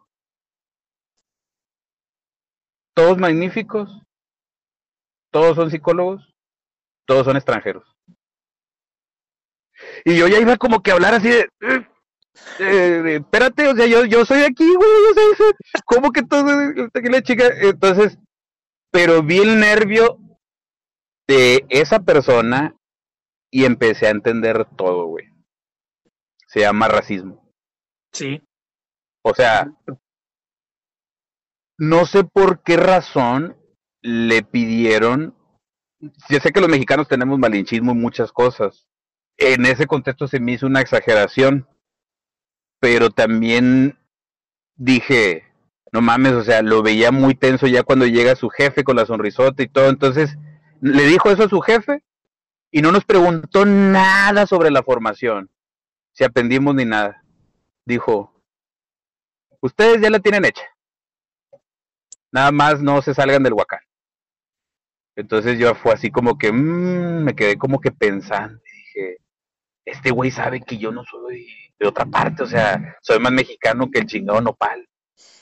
todos 2.96 3.18
magníficos, 3.18 4.02
todos 5.32 5.56
son 5.56 5.70
psicólogos, 5.70 6.34
todos 7.06 7.26
son 7.26 7.38
extranjeros. 7.38 7.86
Y 10.04 10.18
yo 10.18 10.28
ya 10.28 10.40
iba 10.40 10.58
como 10.58 10.82
que 10.82 10.92
a 10.92 10.96
hablar 10.96 11.14
así 11.14 11.30
de, 11.30 11.50
eh, 11.62 11.86
eh, 12.60 13.16
espérate, 13.22 13.68
o 13.68 13.76
sea, 13.76 13.86
yo, 13.86 14.06
yo 14.06 14.26
soy 14.26 14.44
aquí, 14.44 14.66
güey, 14.76 14.90
yo 15.16 15.36
soy, 15.36 15.54
¿cómo 15.86 16.12
que 16.12 16.24
todo, 16.24 16.46
que 16.92 17.10
la 17.10 17.22
chica? 17.22 17.46
Entonces, 17.62 18.18
pero 18.92 19.22
vi 19.24 19.40
el 19.40 19.60
nervio 19.60 20.18
de 21.30 21.64
esa 21.70 22.00
persona 22.00 22.76
y 23.52 23.66
empecé 23.66 24.08
a 24.08 24.12
entender 24.12 24.66
todo, 24.76 25.06
güey. 25.06 25.28
Se 26.48 26.62
llama 26.62 26.88
racismo. 26.88 27.54
Sí. 28.12 28.42
O 29.22 29.36
sea, 29.36 29.72
no 31.78 32.08
sé 32.08 32.24
por 32.24 32.64
qué 32.64 32.78
razón 32.78 33.56
le 34.02 34.42
pidieron. 34.42 35.36
Yo 36.30 36.40
sé 36.40 36.52
que 36.52 36.62
los 36.62 36.70
mexicanos 36.70 37.08
tenemos 37.08 37.38
malinchismo 37.38 37.92
en 37.92 38.02
muchas 38.02 38.32
cosas. 38.32 38.88
En 39.38 39.68
ese 39.68 39.86
contexto 39.86 40.28
se 40.28 40.40
me 40.40 40.54
hizo 40.54 40.66
una 40.66 40.82
exageración. 40.82 41.68
Pero 42.80 43.12
también 43.12 44.00
dije, 44.78 45.44
no 45.92 46.02
mames, 46.02 46.32
o 46.32 46.44
sea, 46.44 46.64
lo 46.64 46.82
veía 46.82 47.12
muy 47.12 47.36
tenso 47.36 47.68
ya 47.68 47.84
cuando 47.84 48.08
llega 48.08 48.36
su 48.36 48.50
jefe 48.50 48.84
con 48.84 48.96
la 48.96 49.06
sonrisota 49.06 49.62
y 49.62 49.68
todo. 49.68 49.90
Entonces, 49.90 50.36
le 50.82 51.04
dijo 51.04 51.30
eso 51.30 51.44
a 51.44 51.50
su 51.50 51.60
jefe 51.62 52.04
y 52.72 52.82
no 52.82 52.92
nos 52.92 53.06
preguntó 53.06 53.66
nada 53.66 54.46
sobre 54.46 54.72
la 54.72 54.84
formación, 54.84 55.50
si 56.14 56.24
aprendimos 56.24 56.76
ni 56.76 56.86
nada. 56.86 57.24
Dijo, 57.86 58.44
ustedes 59.62 60.02
ya 60.02 60.10
la 60.10 60.20
tienen 60.20 60.46
hecha. 60.46 60.64
Nada 62.32 62.52
más 62.52 62.82
no 62.82 63.02
se 63.02 63.14
salgan 63.14 63.44
del 63.44 63.54
huacán. 63.54 63.80
Entonces 65.16 65.58
yo 65.58 65.74
fue 65.76 65.94
así 65.94 66.12
como 66.12 66.38
que, 66.38 66.52
mmm, 66.52 67.24
me 67.24 67.36
quedé 67.36 67.58
como 67.58 67.82
que 67.82 67.92
pensando. 67.92 68.62
Dije, 68.64 69.18
este 69.86 70.12
güey 70.12 70.32
sabe 70.32 70.62
que 70.62 70.78
yo 70.78 70.92
no 70.92 71.04
soy 71.04 71.48
de 71.80 71.88
otra 71.88 72.06
parte, 72.06 72.44
o 72.44 72.46
sea, 72.46 72.98
soy 73.02 73.20
más 73.20 73.32
mexicano 73.32 73.90
que 73.92 74.00
el 74.00 74.06
chingado 74.06 74.42
nopal. 74.42 74.88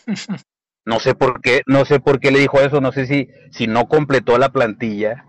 No 0.87 1.01
sé 1.01 1.15
por 1.15 1.41
qué, 1.41 1.63
no 1.65 1.83
sé 1.83 1.99
por 1.99 2.21
qué 2.21 2.31
le 2.31 2.39
dijo 2.39 2.61
eso, 2.61 2.79
no 2.79 2.93
sé 2.93 3.07
si, 3.07 3.27
si 3.51 3.67
no 3.67 3.89
completó 3.89 4.37
la 4.37 4.53
plantilla 4.53 5.25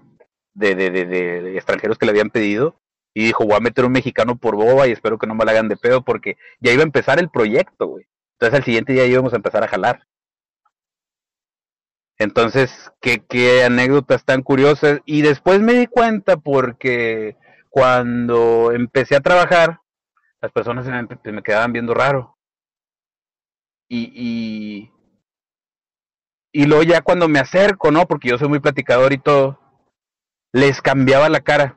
de, 0.55 0.77
de, 0.77 0.91
de, 0.91 1.57
extranjeros 1.57 1.99
que 1.99 2.07
le 2.07 2.11
habían 2.11 2.31
pedido 2.31 2.81
y 3.13 3.25
dijo, 3.25 3.45
voy 3.45 3.57
a 3.57 3.61
meter 3.61 3.85
un 3.85 3.91
mexicano 3.91 4.39
por 4.39 4.55
boba 4.55 4.87
y 4.87 4.93
espero 4.93 5.19
que 5.19 5.27
no 5.27 5.35
me 5.35 5.45
la 5.45 5.51
hagan 5.51 5.69
de 5.69 5.77
pedo 5.77 6.05
porque 6.05 6.37
ya 6.61 6.71
iba 6.71 6.83
a 6.83 6.87
empezar 6.87 7.19
el 7.19 7.29
proyecto, 7.29 7.89
güey. 7.89 8.07
Entonces 8.35 8.57
al 8.57 8.65
siguiente 8.65 8.93
día 8.93 9.07
íbamos 9.07 9.33
a 9.33 9.37
empezar 9.37 9.65
a 9.65 9.67
jalar. 9.67 10.07
Entonces, 12.19 12.93
qué, 13.01 13.25
qué 13.29 13.65
anécdotas 13.65 14.25
tan 14.25 14.43
curiosas. 14.43 15.01
Y 15.07 15.23
después 15.23 15.61
me 15.61 15.73
di 15.73 15.89
cuenta 15.89 16.37
porque 16.37 17.37
cuando 17.69 18.71
empecé 18.71 19.17
a 19.17 19.21
trabajar, 19.21 19.81
las 20.41 20.53
personas 20.53 20.85
se 20.85 20.93
me, 20.93 21.05
se 21.21 21.33
me 21.33 21.43
quedaban 21.43 21.73
viendo 21.73 21.95
raro. 21.95 22.39
Y, 23.89 24.13
y, 24.15 24.93
y 26.59 26.65
luego 26.65 26.83
ya 26.83 27.03
cuando 27.03 27.29
me 27.29 27.39
acerco, 27.39 27.93
¿no? 27.93 28.09
Porque 28.09 28.31
yo 28.31 28.37
soy 28.37 28.49
muy 28.49 28.59
platicador 28.59 29.13
y 29.13 29.19
todo, 29.19 29.61
les 30.53 30.83
cambiaba 30.83 31.29
la 31.29 31.39
cara. 31.39 31.77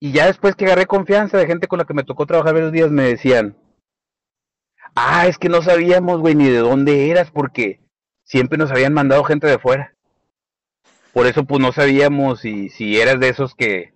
Y 0.00 0.10
ya 0.10 0.26
después 0.26 0.56
que 0.56 0.64
agarré 0.64 0.86
confianza 0.86 1.38
de 1.38 1.46
gente 1.46 1.68
con 1.68 1.78
la 1.78 1.84
que 1.84 1.94
me 1.94 2.02
tocó 2.02 2.26
trabajar 2.26 2.54
varios 2.54 2.72
días, 2.72 2.90
me 2.90 3.04
decían, 3.04 3.56
ah, 4.96 5.28
es 5.28 5.38
que 5.38 5.48
no 5.48 5.62
sabíamos, 5.62 6.18
güey, 6.18 6.34
ni 6.34 6.48
de 6.48 6.58
dónde 6.58 7.08
eras, 7.08 7.30
porque 7.30 7.78
siempre 8.24 8.58
nos 8.58 8.72
habían 8.72 8.92
mandado 8.92 9.22
gente 9.22 9.46
de 9.46 9.60
fuera. 9.60 9.94
Por 11.12 11.28
eso, 11.28 11.44
pues 11.44 11.60
no 11.60 11.70
sabíamos 11.70 12.40
si, 12.40 12.68
si 12.68 13.00
eras 13.00 13.20
de 13.20 13.28
esos 13.28 13.54
que, 13.54 13.94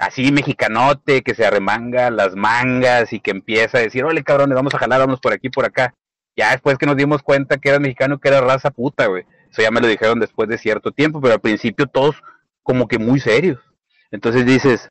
así 0.00 0.32
mexicanote, 0.32 1.22
que 1.22 1.36
se 1.36 1.46
arremanga 1.46 2.10
las 2.10 2.34
mangas 2.34 3.12
y 3.12 3.20
que 3.20 3.30
empieza 3.30 3.78
a 3.78 3.82
decir, 3.82 4.02
órale, 4.02 4.24
cabrones, 4.24 4.56
vamos 4.56 4.74
a 4.74 4.78
jalar, 4.78 4.98
vamos 4.98 5.20
por 5.20 5.32
aquí, 5.32 5.48
por 5.48 5.64
acá. 5.64 5.94
Ya 6.36 6.50
después 6.50 6.76
que 6.76 6.86
nos 6.86 6.96
dimos 6.96 7.22
cuenta 7.22 7.58
que 7.58 7.68
era 7.68 7.78
mexicano, 7.78 8.18
que 8.18 8.30
era 8.30 8.40
raza 8.40 8.72
puta, 8.72 9.06
güey. 9.06 9.24
Eso 9.50 9.62
ya 9.62 9.70
me 9.70 9.80
lo 9.80 9.86
dijeron 9.88 10.20
después 10.20 10.48
de 10.48 10.58
cierto 10.58 10.92
tiempo, 10.92 11.20
pero 11.20 11.34
al 11.34 11.40
principio 11.40 11.86
todos 11.86 12.22
como 12.62 12.86
que 12.86 12.98
muy 12.98 13.20
serios. 13.20 13.60
Entonces 14.10 14.46
dices, 14.46 14.88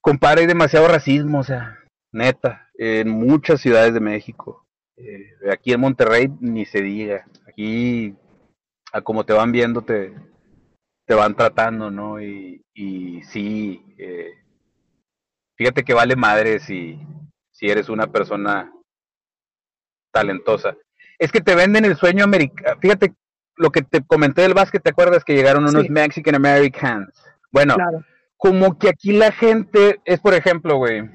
compadre, 0.00 0.42
hay 0.42 0.46
demasiado 0.46 0.88
racismo, 0.88 1.40
o 1.40 1.44
sea, 1.44 1.78
neta, 2.12 2.68
en 2.74 3.08
muchas 3.08 3.60
ciudades 3.60 3.94
de 3.94 4.00
México. 4.00 4.66
Eh, 4.96 5.30
aquí 5.50 5.72
en 5.72 5.80
Monterrey 5.80 6.28
ni 6.40 6.64
se 6.64 6.80
diga. 6.80 7.26
Aquí, 7.48 8.14
a 8.92 9.00
como 9.00 9.24
te 9.24 9.32
van 9.32 9.52
viendo, 9.52 9.82
te, 9.82 10.14
te 11.06 11.14
van 11.14 11.36
tratando, 11.36 11.90
¿no? 11.90 12.20
Y, 12.20 12.62
y 12.74 13.22
sí, 13.24 13.84
eh, 13.98 14.32
fíjate 15.56 15.84
que 15.84 15.94
vale 15.94 16.16
madre 16.16 16.58
si, 16.58 16.98
si 17.52 17.68
eres 17.68 17.88
una 17.88 18.06
persona 18.08 18.72
talentosa. 20.12 20.76
Es 21.18 21.30
que 21.30 21.40
te 21.40 21.54
venden 21.54 21.84
el 21.84 21.96
sueño 21.96 22.24
americano. 22.24 22.78
Fíjate, 22.80 23.14
lo 23.56 23.70
que 23.70 23.82
te 23.82 24.02
comenté 24.02 24.42
del 24.42 24.54
básquet, 24.54 24.82
¿te 24.82 24.90
acuerdas 24.90 25.24
que 25.24 25.34
llegaron 25.34 25.64
unos 25.64 25.88
Mexican 25.88 26.34
Americans? 26.34 27.12
Bueno, 27.50 27.76
como 28.36 28.78
que 28.78 28.88
aquí 28.88 29.12
la 29.12 29.30
gente 29.30 30.00
es, 30.04 30.20
por 30.20 30.34
ejemplo, 30.34 30.76
güey, 30.76 31.08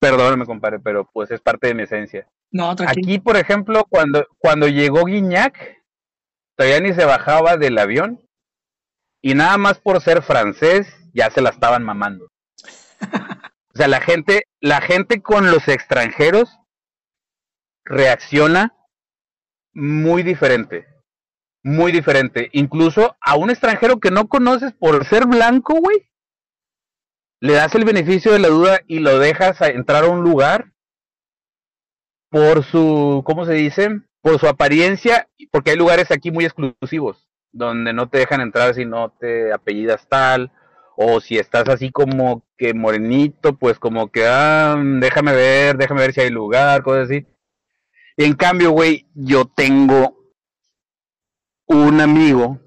perdóname, 0.00 0.44
compadre, 0.44 0.80
pero 0.80 1.08
pues 1.12 1.30
es 1.30 1.40
parte 1.40 1.68
de 1.68 1.74
mi 1.74 1.82
esencia. 1.84 2.26
No, 2.50 2.74
Aquí, 2.86 3.18
por 3.18 3.36
ejemplo, 3.36 3.84
cuando, 3.88 4.26
cuando 4.38 4.68
llegó 4.68 5.04
Guiñac, 5.04 5.78
todavía 6.56 6.80
ni 6.80 6.94
se 6.94 7.04
bajaba 7.04 7.56
del 7.56 7.78
avión 7.78 8.20
y 9.22 9.34
nada 9.34 9.58
más 9.58 9.78
por 9.78 10.00
ser 10.00 10.22
francés 10.22 10.92
ya 11.12 11.30
se 11.30 11.42
la 11.42 11.50
estaban 11.50 11.84
mamando. 11.84 12.28
o 13.74 13.76
sea, 13.76 13.86
la 13.86 14.00
gente, 14.00 14.44
la 14.60 14.80
gente 14.80 15.20
con 15.20 15.50
los 15.50 15.68
extranjeros 15.68 16.58
reacciona 17.84 18.74
muy 19.72 20.22
diferente 20.22 20.87
muy 21.68 21.92
diferente. 21.92 22.48
Incluso 22.52 23.16
a 23.20 23.36
un 23.36 23.50
extranjero 23.50 24.00
que 24.00 24.10
no 24.10 24.28
conoces 24.28 24.72
por 24.72 25.04
ser 25.04 25.26
blanco, 25.26 25.74
güey, 25.74 26.08
le 27.40 27.52
das 27.52 27.74
el 27.74 27.84
beneficio 27.84 28.32
de 28.32 28.40
la 28.40 28.48
duda 28.48 28.80
y 28.86 28.98
lo 28.98 29.18
dejas 29.18 29.60
entrar 29.60 30.04
a 30.04 30.08
un 30.08 30.22
lugar 30.22 30.72
por 32.30 32.64
su, 32.64 33.22
¿cómo 33.24 33.44
se 33.44 33.54
dice? 33.54 34.00
Por 34.22 34.38
su 34.40 34.48
apariencia, 34.48 35.28
porque 35.52 35.70
hay 35.70 35.76
lugares 35.76 36.10
aquí 36.10 36.30
muy 36.30 36.44
exclusivos, 36.44 37.28
donde 37.52 37.92
no 37.92 38.08
te 38.08 38.18
dejan 38.18 38.40
entrar 38.40 38.74
si 38.74 38.84
no 38.84 39.10
te 39.10 39.52
apellidas 39.52 40.08
tal, 40.08 40.50
o 40.96 41.20
si 41.20 41.38
estás 41.38 41.68
así 41.68 41.92
como 41.92 42.44
que 42.56 42.74
morenito, 42.74 43.56
pues 43.56 43.78
como 43.78 44.10
que, 44.10 44.26
ah, 44.26 44.76
déjame 45.00 45.32
ver, 45.32 45.76
déjame 45.76 46.00
ver 46.00 46.12
si 46.12 46.22
hay 46.22 46.30
lugar, 46.30 46.82
cosas 46.82 47.04
así. 47.04 47.26
En 48.16 48.34
cambio, 48.34 48.72
güey, 48.72 49.06
yo 49.14 49.44
tengo 49.44 50.17
un 51.68 52.00
amigo 52.00 52.60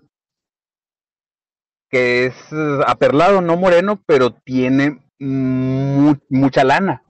que 1.90 2.26
es 2.26 2.36
eh, 2.52 2.80
aperlado, 2.88 3.42
no 3.42 3.58
moreno, 3.58 4.02
pero 4.06 4.32
tiene 4.32 5.04
mucha 5.20 6.64
lana. 6.64 7.04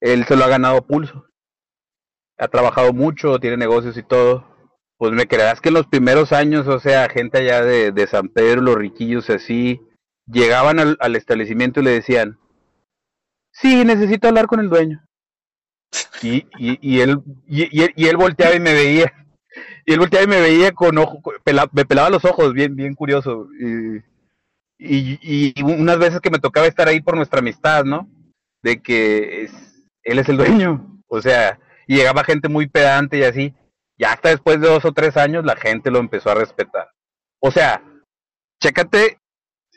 Él 0.00 0.24
se 0.26 0.36
lo 0.36 0.44
ha 0.44 0.48
ganado 0.48 0.78
a 0.78 0.86
pulso. 0.86 1.26
Ha 2.38 2.48
trabajado 2.48 2.92
mucho, 2.92 3.38
tiene 3.40 3.56
negocios 3.56 3.96
y 3.96 4.02
todo. 4.02 4.46
Pues 4.98 5.12
me 5.12 5.26
creerás 5.26 5.60
que 5.60 5.68
en 5.68 5.74
los 5.74 5.86
primeros 5.86 6.32
años, 6.32 6.66
o 6.68 6.78
sea, 6.78 7.08
gente 7.08 7.38
allá 7.38 7.62
de, 7.62 7.92
de 7.92 8.06
San 8.06 8.28
Pedro, 8.28 8.62
los 8.62 8.76
riquillos 8.76 9.28
así, 9.28 9.80
llegaban 10.26 10.78
al, 10.78 10.96
al, 11.00 11.16
establecimiento 11.16 11.80
y 11.80 11.84
le 11.84 11.90
decían, 11.90 12.38
sí, 13.52 13.84
necesito 13.84 14.28
hablar 14.28 14.46
con 14.46 14.60
el 14.60 14.70
dueño. 14.70 15.02
Y, 16.22 16.46
y, 16.58 16.78
y 16.80 17.00
él, 17.00 17.22
y, 17.46 17.68
y 17.72 18.06
él 18.06 18.16
volteaba 18.16 18.54
y 18.54 18.60
me 18.60 18.72
veía 18.72 19.25
y 19.86 19.92
él 19.92 20.00
volteaba 20.00 20.24
y 20.24 20.28
me 20.28 20.40
veía 20.40 20.72
con 20.72 20.98
ojo, 20.98 21.22
me 21.72 21.84
pelaba 21.84 22.10
los 22.10 22.24
ojos, 22.24 22.52
bien, 22.52 22.74
bien 22.74 22.94
curioso. 22.94 23.48
Y, 23.60 24.02
y, 24.78 25.62
unas 25.62 25.98
veces 25.98 26.20
que 26.20 26.30
me 26.30 26.40
tocaba 26.40 26.66
estar 26.66 26.88
ahí 26.88 27.00
por 27.00 27.16
nuestra 27.16 27.38
amistad, 27.38 27.84
¿no? 27.84 28.08
De 28.62 28.82
que 28.82 29.44
es, 29.44 29.86
él 30.02 30.18
es 30.18 30.28
el 30.28 30.38
dueño. 30.38 31.00
O 31.06 31.22
sea, 31.22 31.60
y 31.86 31.94
llegaba 31.94 32.24
gente 32.24 32.48
muy 32.48 32.66
pedante 32.66 33.18
y 33.18 33.22
así. 33.22 33.54
Ya 33.96 34.12
hasta 34.12 34.30
después 34.30 34.60
de 34.60 34.68
dos 34.68 34.84
o 34.84 34.92
tres 34.92 35.16
años 35.16 35.44
la 35.44 35.54
gente 35.54 35.92
lo 35.92 36.00
empezó 36.00 36.30
a 36.30 36.34
respetar. 36.34 36.90
O 37.40 37.52
sea, 37.52 37.80
chécate 38.60 39.20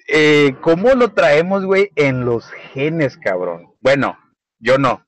eh, 0.08 0.56
cómo 0.62 0.96
lo 0.96 1.14
traemos, 1.14 1.66
güey, 1.66 1.92
en 1.96 2.26
los 2.26 2.50
genes, 2.50 3.16
cabrón. 3.16 3.76
Bueno, 3.80 4.18
yo 4.58 4.80
no 4.80 5.06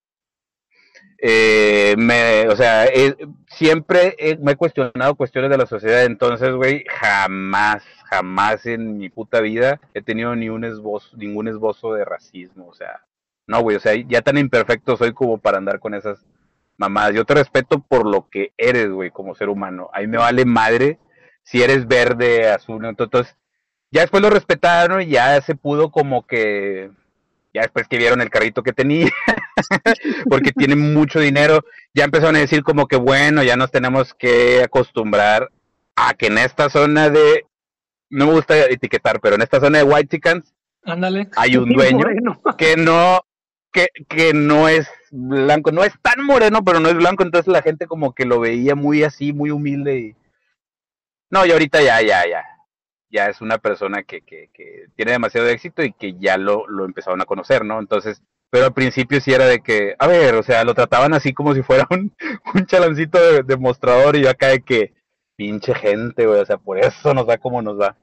eh, 1.21 1.95
me, 1.97 2.47
o 2.47 2.55
sea, 2.55 2.87
siempre 3.47 4.15
me 4.41 4.53
he 4.53 4.55
cuestionado 4.55 5.15
cuestiones 5.15 5.51
de 5.51 5.57
la 5.57 5.67
sociedad, 5.67 6.03
entonces, 6.03 6.51
güey, 6.53 6.83
jamás, 6.89 7.83
jamás 8.09 8.65
en 8.65 8.97
mi 8.97 9.09
puta 9.09 9.39
vida 9.39 9.79
he 9.93 10.01
tenido 10.01 10.35
ni 10.35 10.49
un 10.49 10.65
esbozo, 10.65 11.15
ningún 11.15 11.47
esbozo 11.47 11.93
de 11.93 12.05
racismo, 12.05 12.67
o 12.67 12.73
sea, 12.73 13.01
no, 13.45 13.61
güey, 13.61 13.77
o 13.77 13.79
sea, 13.79 13.93
ya 13.95 14.21
tan 14.21 14.37
imperfecto 14.37 14.97
soy 14.97 15.13
como 15.13 15.37
para 15.37 15.57
andar 15.57 15.79
con 15.79 15.93
esas 15.93 16.25
mamás. 16.77 17.13
Yo 17.13 17.25
te 17.25 17.35
respeto 17.35 17.79
por 17.79 18.05
lo 18.05 18.27
que 18.29 18.53
eres, 18.57 18.89
güey, 18.89 19.11
como 19.11 19.35
ser 19.35 19.49
humano. 19.49 19.89
A 19.93 19.99
mí 19.99 20.07
me 20.07 20.17
vale 20.17 20.45
madre 20.45 20.99
si 21.43 21.61
eres 21.61 21.87
verde, 21.87 22.49
azul, 22.49 22.85
entonces 22.85 23.35
ya 23.91 24.01
después 24.01 24.23
lo 24.23 24.29
respetaron 24.29 25.01
y 25.01 25.07
ya 25.07 25.39
se 25.41 25.55
pudo 25.55 25.91
como 25.91 26.25
que 26.25 26.91
ya 27.53 27.61
después 27.61 27.87
que 27.87 27.97
vieron 27.97 28.21
el 28.21 28.29
carrito 28.29 28.63
que 28.63 28.73
tenía, 28.73 29.09
porque 30.29 30.51
tiene 30.51 30.75
mucho 30.75 31.19
dinero, 31.19 31.63
ya 31.93 32.05
empezaron 32.05 32.35
a 32.35 32.39
decir 32.39 32.63
como 32.63 32.87
que 32.87 32.95
bueno, 32.95 33.43
ya 33.43 33.55
nos 33.55 33.71
tenemos 33.71 34.13
que 34.13 34.63
acostumbrar 34.63 35.49
a 35.95 36.13
que 36.13 36.27
en 36.27 36.37
esta 36.37 36.69
zona 36.69 37.09
de, 37.09 37.45
no 38.09 38.27
me 38.27 38.33
gusta 38.33 38.57
etiquetar, 38.65 39.19
pero 39.19 39.35
en 39.35 39.41
esta 39.41 39.59
zona 39.59 39.79
de 39.79 39.83
White 39.83 40.07
Chickens, 40.07 40.53
Ándale. 40.83 41.29
hay 41.35 41.57
un 41.57 41.69
dueño 41.73 42.05
que 42.57 42.77
no, 42.77 43.19
que, 43.71 43.87
que 44.07 44.33
no 44.33 44.69
es 44.69 44.89
blanco, 45.11 45.71
no 45.71 45.83
es 45.83 45.93
tan 46.01 46.23
moreno, 46.23 46.63
pero 46.63 46.79
no 46.79 46.89
es 46.89 46.95
blanco, 46.95 47.23
entonces 47.23 47.51
la 47.51 47.61
gente 47.61 47.87
como 47.87 48.13
que 48.13 48.25
lo 48.25 48.39
veía 48.39 48.75
muy 48.75 49.03
así, 49.03 49.33
muy 49.33 49.51
humilde 49.51 49.99
y... 49.99 50.15
No, 51.29 51.45
y 51.45 51.51
ahorita 51.51 51.81
ya, 51.81 52.01
ya, 52.01 52.27
ya, 52.27 52.43
ya 53.11 53.27
es 53.27 53.41
una 53.41 53.57
persona 53.57 54.03
que, 54.03 54.21
que, 54.21 54.49
que 54.53 54.87
tiene 54.95 55.11
demasiado 55.11 55.47
éxito 55.47 55.83
y 55.83 55.91
que 55.91 56.13
ya 56.19 56.37
lo, 56.37 56.67
lo 56.67 56.85
empezaron 56.85 57.21
a 57.21 57.25
conocer, 57.25 57.65
¿no? 57.65 57.79
Entonces, 57.79 58.21
pero 58.49 58.65
al 58.65 58.73
principio 58.73 59.21
sí 59.21 59.33
era 59.33 59.45
de 59.45 59.61
que, 59.61 59.95
a 59.99 60.07
ver, 60.07 60.35
o 60.35 60.43
sea, 60.43 60.63
lo 60.63 60.73
trataban 60.73 61.13
así 61.13 61.33
como 61.33 61.53
si 61.53 61.63
fuera 61.63 61.87
un, 61.91 62.13
un 62.53 62.65
chalancito 62.65 63.19
de, 63.19 63.43
de 63.43 63.57
mostrador 63.57 64.15
y 64.15 64.23
yo 64.23 64.29
acá 64.29 64.47
de 64.47 64.61
que, 64.61 64.93
pinche 65.35 65.73
gente, 65.73 66.27
güey, 66.27 66.39
o 66.39 66.45
sea, 66.45 66.57
por 66.57 66.77
eso 66.77 67.13
nos 67.15 67.25
da 67.25 67.37
como 67.37 67.61
nos 67.61 67.77
da. 67.77 67.97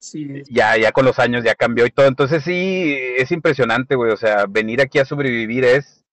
Sí. 0.00 0.42
Ya, 0.50 0.76
ya 0.76 0.90
con 0.92 1.04
los 1.04 1.18
años 1.18 1.44
ya 1.44 1.54
cambió 1.54 1.86
y 1.86 1.90
todo, 1.90 2.06
entonces 2.06 2.42
sí, 2.42 2.96
es 3.16 3.30
impresionante, 3.30 3.94
güey, 3.94 4.10
o 4.10 4.16
sea, 4.16 4.46
venir 4.48 4.80
aquí 4.80 4.98
a 4.98 5.04
sobrevivir 5.04 5.64
es, 5.64 6.04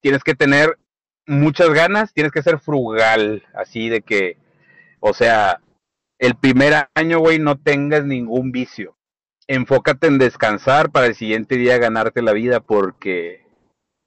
tienes 0.00 0.24
que 0.24 0.34
tener 0.34 0.78
muchas 1.26 1.70
ganas, 1.70 2.12
tienes 2.12 2.32
que 2.32 2.42
ser 2.42 2.58
frugal, 2.58 3.46
así 3.54 3.88
de 3.88 4.00
que, 4.02 4.38
o 4.98 5.14
sea, 5.14 5.60
el 6.18 6.36
primer 6.36 6.88
año, 6.94 7.18
güey, 7.18 7.38
no 7.38 7.58
tengas 7.58 8.04
ningún 8.04 8.52
vicio. 8.52 8.96
Enfócate 9.46 10.06
en 10.06 10.18
descansar 10.18 10.90
para 10.90 11.06
el 11.06 11.14
siguiente 11.14 11.56
día 11.56 11.78
ganarte 11.78 12.22
la 12.22 12.32
vida, 12.32 12.60
porque 12.60 13.46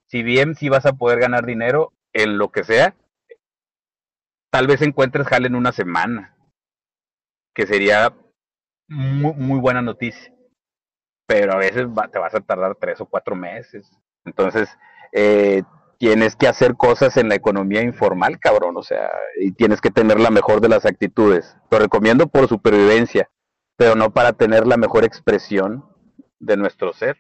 si 0.07 0.23
bien 0.23 0.55
sí 0.55 0.69
vas 0.69 0.85
a 0.85 0.93
poder 0.93 1.19
ganar 1.19 1.45
dinero 1.45 1.93
en 2.13 2.38
lo 2.38 2.51
que 2.51 2.63
sea, 2.63 2.95
tal 4.51 4.67
vez 4.67 4.81
encuentres 4.81 5.27
jale 5.27 5.47
en 5.47 5.55
una 5.55 5.71
semana, 5.71 6.35
que 7.53 7.67
sería 7.67 8.13
muy, 8.88 9.34
muy 9.34 9.59
buena 9.59 9.81
noticia. 9.81 10.34
Pero 11.27 11.53
a 11.53 11.57
veces 11.57 11.88
te 12.11 12.19
vas 12.19 12.34
a 12.34 12.39
tardar 12.39 12.75
tres 12.75 13.01
o 13.01 13.05
cuatro 13.05 13.35
meses. 13.35 13.91
Entonces, 14.25 14.69
eh, 15.11 15.61
tienes 15.98 16.36
que 16.36 16.48
hacer 16.48 16.76
cosas 16.76 17.18
en 17.18 17.30
la 17.30 17.36
economía 17.36 17.82
informal, 17.82 18.40
cabrón, 18.40 18.78
o 18.78 18.84
sea, 18.84 19.10
y 19.40 19.52
tienes 19.52 19.82
que 19.82 19.91
tener 19.91 20.19
la 20.19 20.30
mejor 20.30 20.61
de 20.61 20.69
las 20.69 20.86
actitudes. 20.86 21.57
Lo 21.72 21.80
recomiendo 21.80 22.28
por 22.28 22.48
supervivencia, 22.48 23.30
pero 23.76 23.95
no 23.95 24.11
para 24.11 24.34
tener 24.34 24.68
la 24.68 24.78
mejor 24.78 25.03
expresión 25.03 25.86
de 26.40 26.57
nuestro 26.57 26.94
ser. 26.94 27.18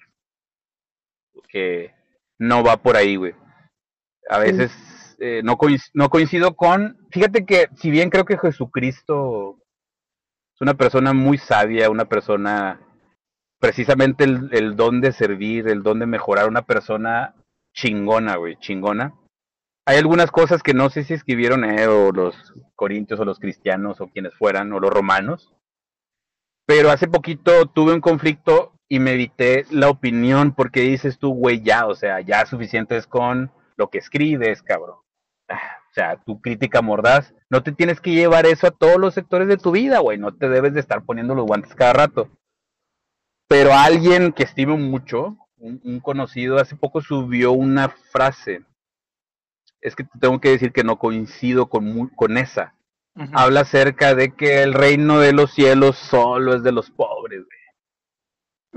Que 1.49 1.93
no 2.37 2.63
va 2.63 2.77
por 2.77 2.97
ahí, 2.97 3.15
güey. 3.15 3.33
A 4.29 4.39
veces 4.39 4.71
eh, 5.19 5.41
no, 5.43 5.57
coincido, 5.57 5.91
no 5.93 6.09
coincido 6.09 6.55
con... 6.55 6.97
Fíjate 7.11 7.45
que 7.45 7.69
si 7.75 7.89
bien 7.89 8.09
creo 8.09 8.25
que 8.25 8.37
Jesucristo 8.37 9.57
es 10.53 10.61
una 10.61 10.75
persona 10.75 11.13
muy 11.13 11.37
sabia, 11.37 11.89
una 11.89 12.05
persona 12.05 12.81
precisamente 13.59 14.23
el, 14.25 14.49
el 14.51 14.75
don 14.75 15.01
de 15.01 15.13
servir, 15.13 15.67
el 15.67 15.81
don 15.81 15.99
de 15.99 16.05
mejorar, 16.05 16.47
una 16.47 16.63
persona 16.63 17.33
chingona, 17.77 18.35
güey, 18.37 18.57
chingona. 18.57 19.13
Hay 19.85 19.97
algunas 19.97 20.31
cosas 20.31 20.63
que 20.63 20.73
no 20.73 20.89
sé 20.89 21.03
si 21.03 21.13
escribieron 21.13 21.63
eh, 21.63 21.85
los 21.85 22.53
corintios 22.75 23.19
o 23.19 23.25
los 23.25 23.39
cristianos 23.39 24.01
o 24.01 24.07
quienes 24.07 24.33
fueran 24.33 24.73
o 24.73 24.79
los 24.79 24.91
romanos. 24.91 25.53
Pero 26.65 26.89
hace 26.89 27.07
poquito 27.07 27.67
tuve 27.67 27.93
un 27.93 28.01
conflicto 28.01 28.73
y 28.89 28.99
medité 28.99 29.65
la 29.69 29.89
opinión 29.89 30.53
porque 30.53 30.81
dices 30.81 31.17
tú, 31.19 31.33
güey, 31.33 31.61
ya, 31.61 31.85
o 31.85 31.95
sea, 31.95 32.19
ya 32.19 32.45
suficiente 32.45 32.97
es 32.97 33.07
con 33.07 33.51
lo 33.77 33.89
que 33.89 33.99
escribes, 33.99 34.61
cabrón. 34.63 34.97
O 35.49 35.93
sea, 35.99 36.17
tu 36.17 36.41
crítica 36.41 36.83
mordaz, 36.83 37.33
no 37.49 37.63
te 37.63 37.71
tienes 37.71 37.99
que 38.01 38.11
llevar 38.11 38.45
eso 38.45 38.67
a 38.67 38.71
todos 38.71 38.97
los 38.97 39.15
sectores 39.15 39.47
de 39.47 39.57
tu 39.57 39.71
vida, 39.71 39.97
güey, 39.97 40.19
no 40.19 40.35
te 40.35 40.47
debes 40.47 40.73
de 40.75 40.79
estar 40.79 41.03
poniendo 41.03 41.33
los 41.33 41.47
guantes 41.47 41.73
cada 41.73 41.93
rato. 41.93 42.29
Pero 43.47 43.73
alguien 43.73 44.31
que 44.31 44.43
estimo 44.43 44.77
mucho, 44.77 45.37
un, 45.57 45.81
un, 45.83 45.99
conocido 45.99 46.57
hace 46.57 46.75
poco 46.75 47.01
subió 47.01 47.51
una 47.51 47.89
frase. 47.89 48.63
Es 49.81 49.95
que 49.95 50.05
tengo 50.19 50.39
que 50.39 50.49
decir 50.49 50.71
que 50.71 50.83
no 50.83 50.97
coincido 50.97 51.67
con, 51.67 52.09
con 52.09 52.37
esa. 52.37 52.75
Uh 53.15 53.21
-huh. 53.21 53.31
Habla 53.33 53.61
acerca 53.61 54.15
de 54.15 54.33
que 54.33 54.61
el 54.63 54.73
reino 54.73 55.19
de 55.19 55.33
los 55.33 55.53
cielos 55.53 55.97
solo 55.97 56.55
es 56.55 56.63
de 56.63 56.71
los 56.71 56.89
pobres. 56.91 57.43
Güey. 57.45 57.57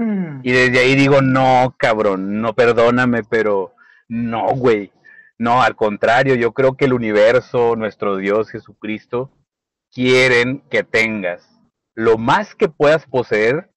Mm. 0.07 0.41
Y 0.43 0.53
desde 0.53 0.79
ahí 0.81 0.95
digo, 0.95 1.21
no, 1.21 1.75
cabrón, 1.79 2.41
no, 2.41 2.55
perdóname, 2.55 3.23
pero 3.25 3.75
no, 4.09 4.49
güey. 4.55 4.93
No, 5.39 5.63
al 5.63 5.77
contrario, 5.77 6.35
yo 6.35 6.53
creo 6.53 6.77
que 6.77 6.87
el 6.87 6.93
universo, 6.93 7.77
nuestro 7.77 8.17
Dios 8.17 8.51
Jesucristo, 8.51 9.31
quieren 9.93 10.63
que 10.71 10.85
tengas 10.85 11.47
lo 11.95 12.19
más 12.19 12.55
que 12.55 12.69
puedas 12.69 13.07
poseer 13.07 13.71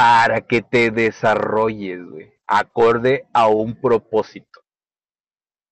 para 0.00 0.40
que 0.40 0.62
te 0.62 0.90
desarrolles, 0.90 2.02
güey, 2.02 2.32
acorde 2.46 3.26
a 3.34 3.48
un 3.48 3.78
propósito. 3.78 4.60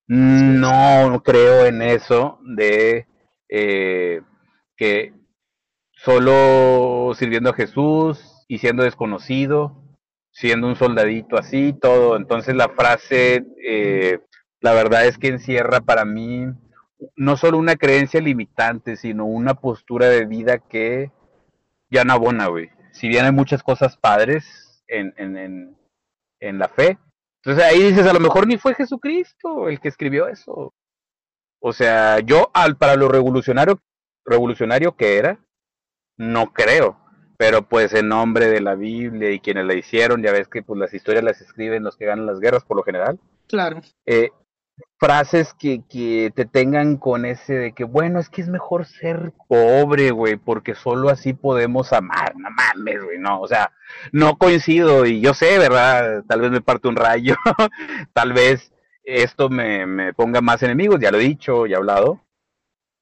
No 0.07 1.23
creo 1.25 1.65
en 1.65 1.81
eso 1.81 2.39
de 2.43 3.07
eh, 3.49 4.21
que 4.77 5.15
solo 5.93 7.15
sirviendo 7.15 7.49
a 7.49 7.55
Jesús 7.55 8.45
y 8.49 8.59
siendo 8.59 8.83
desconocido, 8.83 9.83
siendo 10.31 10.67
un 10.67 10.77
soldadito 10.77 11.39
así, 11.39 11.73
todo. 11.73 12.15
Entonces 12.15 12.55
la 12.55 12.69
frase, 12.69 13.47
eh, 13.67 14.19
la 14.61 14.75
verdad 14.75 15.07
es 15.07 15.17
que 15.17 15.29
encierra 15.29 15.81
para 15.81 16.05
mí 16.05 16.49
no 17.17 17.39
solo 17.39 17.57
una 17.57 17.77
creencia 17.77 18.21
limitante, 18.21 18.97
sino 18.97 19.25
una 19.25 19.55
postura 19.55 20.11
de 20.11 20.27
vida 20.27 20.59
que 20.59 21.13
ya 21.89 22.05
no 22.05 22.13
abona, 22.13 22.49
güey 22.49 22.69
si 22.99 23.09
bien 23.09 23.25
hay 23.25 23.33
muchas 23.33 23.63
cosas 23.63 23.97
padres 23.97 24.83
en, 24.89 25.15
en, 25.17 25.37
en, 25.37 25.77
en, 26.41 26.59
la 26.59 26.69
fe, 26.69 26.99
entonces 27.43 27.65
ahí 27.65 27.83
dices, 27.83 28.07
a 28.07 28.13
lo 28.13 28.21
mejor 28.21 28.47
ni 28.47 28.59
fue 28.59 28.75
Jesucristo 28.75 29.69
el 29.69 29.81
que 29.81 29.89
escribió 29.89 30.29
eso. 30.29 30.75
O 31.61 31.73
sea, 31.73 32.21
yo 32.21 32.51
al 32.55 32.77
para 32.77 32.97
lo 32.97 33.09
revolucionario, 33.09 33.81
revolucionario 34.25 34.97
que 34.97 35.17
era, 35.17 35.39
no 36.17 36.53
creo. 36.53 36.99
Pero 37.37 37.63
pues 37.63 37.95
en 37.95 38.09
nombre 38.09 38.47
de 38.47 38.61
la 38.61 38.75
Biblia 38.75 39.31
y 39.31 39.39
quienes 39.39 39.65
la 39.65 39.75
hicieron, 39.75 40.23
ya 40.23 40.33
ves 40.33 40.49
que 40.49 40.63
pues 40.63 40.79
las 40.81 40.93
historias 40.93 41.23
las 41.23 41.41
escriben 41.41 41.85
los 41.85 41.97
que 41.97 42.07
ganan 42.07 42.27
las 42.27 42.41
guerras 42.41 42.65
por 42.65 42.77
lo 42.77 42.83
general. 42.83 43.21
Claro. 43.47 43.81
Eh, 44.07 44.31
frases 44.99 45.55
que, 45.55 45.83
que 45.89 46.33
te 46.35 46.45
tengan 46.45 46.97
con 46.97 47.25
ese 47.25 47.55
de 47.55 47.73
que, 47.73 47.85
bueno, 47.85 48.19
es 48.19 48.29
que 48.29 48.43
es 48.43 48.49
mejor 48.49 48.85
ser 48.87 49.33
pobre, 49.49 50.11
güey, 50.11 50.37
porque 50.37 50.75
solo 50.75 51.09
así 51.09 51.33
podemos 51.33 51.93
amar. 51.93 52.35
No 52.37 52.49
mames, 52.51 53.03
güey, 53.03 53.19
no, 53.19 53.41
o 53.41 53.49
sea, 53.49 53.73
no 54.13 54.37
coincido 54.39 55.07
y 55.07 55.21
yo 55.21 55.35
sé, 55.35 55.59
¿verdad? 55.59 56.25
Tal 56.29 56.41
vez 56.41 56.51
me 56.51 56.61
parte 56.61 56.89
un 56.89 56.97
rayo, 56.97 57.37
tal 58.13 58.33
vez 58.33 58.73
esto 59.05 59.49
me, 59.49 59.87
me, 59.87 60.13
ponga 60.15 60.41
más 60.41 60.63
enemigos, 60.63 61.01
ya 61.01 61.11
lo 61.11 61.19
he 61.19 61.23
dicho, 61.23 61.67
ya 61.67 61.75
he 61.75 61.79
hablado. 61.79 62.25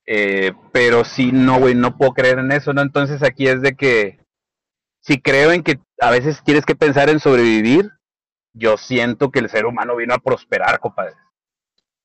Eh, 0.07 0.53
pero 0.73 1.05
sí, 1.05 1.32
no, 1.32 1.59
güey, 1.59 1.74
no 1.74 1.97
puedo 1.97 2.12
creer 2.12 2.39
en 2.39 2.53
eso, 2.53 2.73
¿no? 2.73 2.82
Entonces 2.82 3.23
aquí 3.23 3.48
es 3.48 3.61
de 3.62 3.74
que, 3.74 4.20
si 5.01 5.20
creo 5.20 5.53
en 5.53 5.62
que 5.62 5.81
a 6.01 6.11
veces 6.11 6.43
tienes 6.44 6.65
que 6.66 6.77
pensar 6.77 7.09
en 7.09 7.20
sobrevivir, 7.20 7.90
yo 8.53 8.77
siento 8.77 9.31
que 9.31 9.40
el 9.40 9.51
ser 9.51 9.66
humano 9.66 9.97
vino 9.97 10.15
a 10.15 10.19
prosperar, 10.19 10.78
compadre 10.81 11.15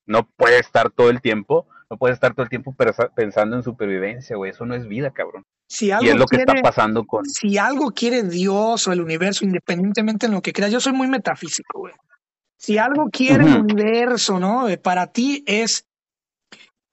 no 0.06 0.28
puede 0.28 0.60
estar 0.60 0.92
todo 0.92 1.10
el 1.10 1.22
tiempo, 1.22 1.68
no 1.90 1.98
puede 1.98 2.14
estar 2.14 2.34
todo 2.34 2.44
el 2.44 2.50
tiempo 2.50 2.76
pensando 3.16 3.56
en 3.56 3.64
supervivencia, 3.64 4.36
güey. 4.36 4.52
Eso 4.52 4.66
no 4.66 4.76
es 4.76 4.88
vida, 4.88 5.12
cabrón. 5.12 5.46
Si 5.68 5.92
algo 5.92 6.06
y 6.06 6.10
es 6.10 6.16
lo 6.16 6.26
quiere, 6.26 6.46
que 6.46 6.52
está 6.52 6.62
pasando 6.62 7.06
con. 7.06 7.26
Si 7.26 7.58
algo 7.58 7.92
quiere 7.92 8.24
Dios 8.24 8.88
o 8.88 8.92
el 8.92 9.02
universo, 9.02 9.46
independientemente 9.46 10.26
en 10.26 10.34
lo 10.34 10.42
que 10.42 10.54
creas, 10.54 10.72
yo 10.72 10.80
soy 10.80 10.94
muy 10.94 11.08
metafísico, 11.08 11.80
güey. 11.80 11.94
Si 12.58 12.78
algo 12.78 13.10
quiere 13.12 13.44
uh 13.44 13.48
-huh. 13.48 13.56
el 13.56 13.62
universo, 13.62 14.40
¿no? 14.40 14.70
Eh, 14.70 14.78
para 14.78 15.08
ti 15.08 15.44
es 15.48 15.86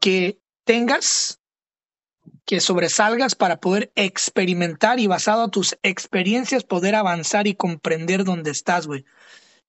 que 0.01 0.39
tengas, 0.64 1.40
que 2.47 2.60
sobresalgas 2.60 3.35
para 3.35 3.59
poder 3.59 3.93
experimentar 3.94 5.01
y 5.01 5.06
basado 5.06 5.43
a 5.43 5.51
tus 5.51 5.76
experiencias 5.82 6.64
poder 6.64 6.94
avanzar 6.94 7.47
y 7.47 7.55
comprender 7.55 8.24
dónde 8.24 8.51
estás, 8.51 8.86
güey. 8.86 9.05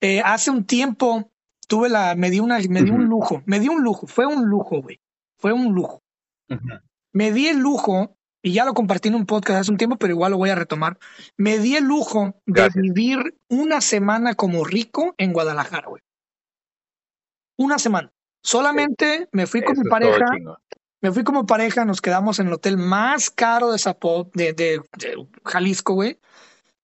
Eh, 0.02 0.22
hace 0.24 0.52
un 0.52 0.66
tiempo 0.66 1.30
tuve 1.70 1.88
la, 1.88 2.16
me 2.16 2.30
di 2.30 2.40
una, 2.40 2.58
me 2.68 2.82
di 2.82 2.90
uh 2.90 2.94
-huh. 2.94 2.96
un 2.96 3.06
lujo, 3.06 3.44
me 3.46 3.60
di 3.60 3.68
un 3.70 3.82
lujo, 3.82 4.08
fue 4.08 4.26
un 4.26 4.46
lujo, 4.46 4.82
güey, 4.82 5.00
fue 5.38 5.54
un 5.54 5.74
lujo. 5.74 6.02
Uh 6.50 6.56
-huh. 6.56 6.82
Me 7.14 7.32
di 7.32 7.48
el 7.48 7.60
lujo, 7.60 8.18
y 8.42 8.54
ya 8.54 8.66
lo 8.66 8.74
compartí 8.74 9.10
en 9.10 9.16
un 9.16 9.26
podcast 9.26 9.62
hace 9.62 9.72
un 9.72 9.78
tiempo, 9.78 9.98
pero 9.98 10.14
igual 10.14 10.32
lo 10.32 10.38
voy 10.38 10.50
a 10.50 10.56
retomar. 10.56 10.98
Me 11.38 11.60
di 11.60 11.76
el 11.76 11.86
lujo 11.86 12.34
Gracias. 12.46 12.74
de 12.76 12.82
vivir 12.82 13.36
una 13.50 13.82
semana 13.82 14.34
como 14.34 14.64
rico 14.64 15.14
en 15.18 15.32
Guadalajara, 15.32 15.88
güey. 15.88 16.02
Una 17.58 17.78
semana. 17.78 18.12
Solamente 18.42 19.28
me 19.32 19.46
fui 19.46 19.62
con 19.62 19.78
mi 19.78 19.90
pareja, 19.90 20.26
me 21.02 21.12
fui 21.12 21.24
como 21.24 21.46
pareja, 21.46 21.86
nos 21.86 22.02
quedamos 22.02 22.40
en 22.40 22.48
el 22.48 22.54
hotel 22.54 22.78
más 22.78 23.30
caro 23.30 23.72
de 23.72 23.78
Zapot, 23.78 24.34
de, 24.34 24.54
de, 24.54 24.82
Jalisco, 25.46 25.94
güey. 25.94 26.18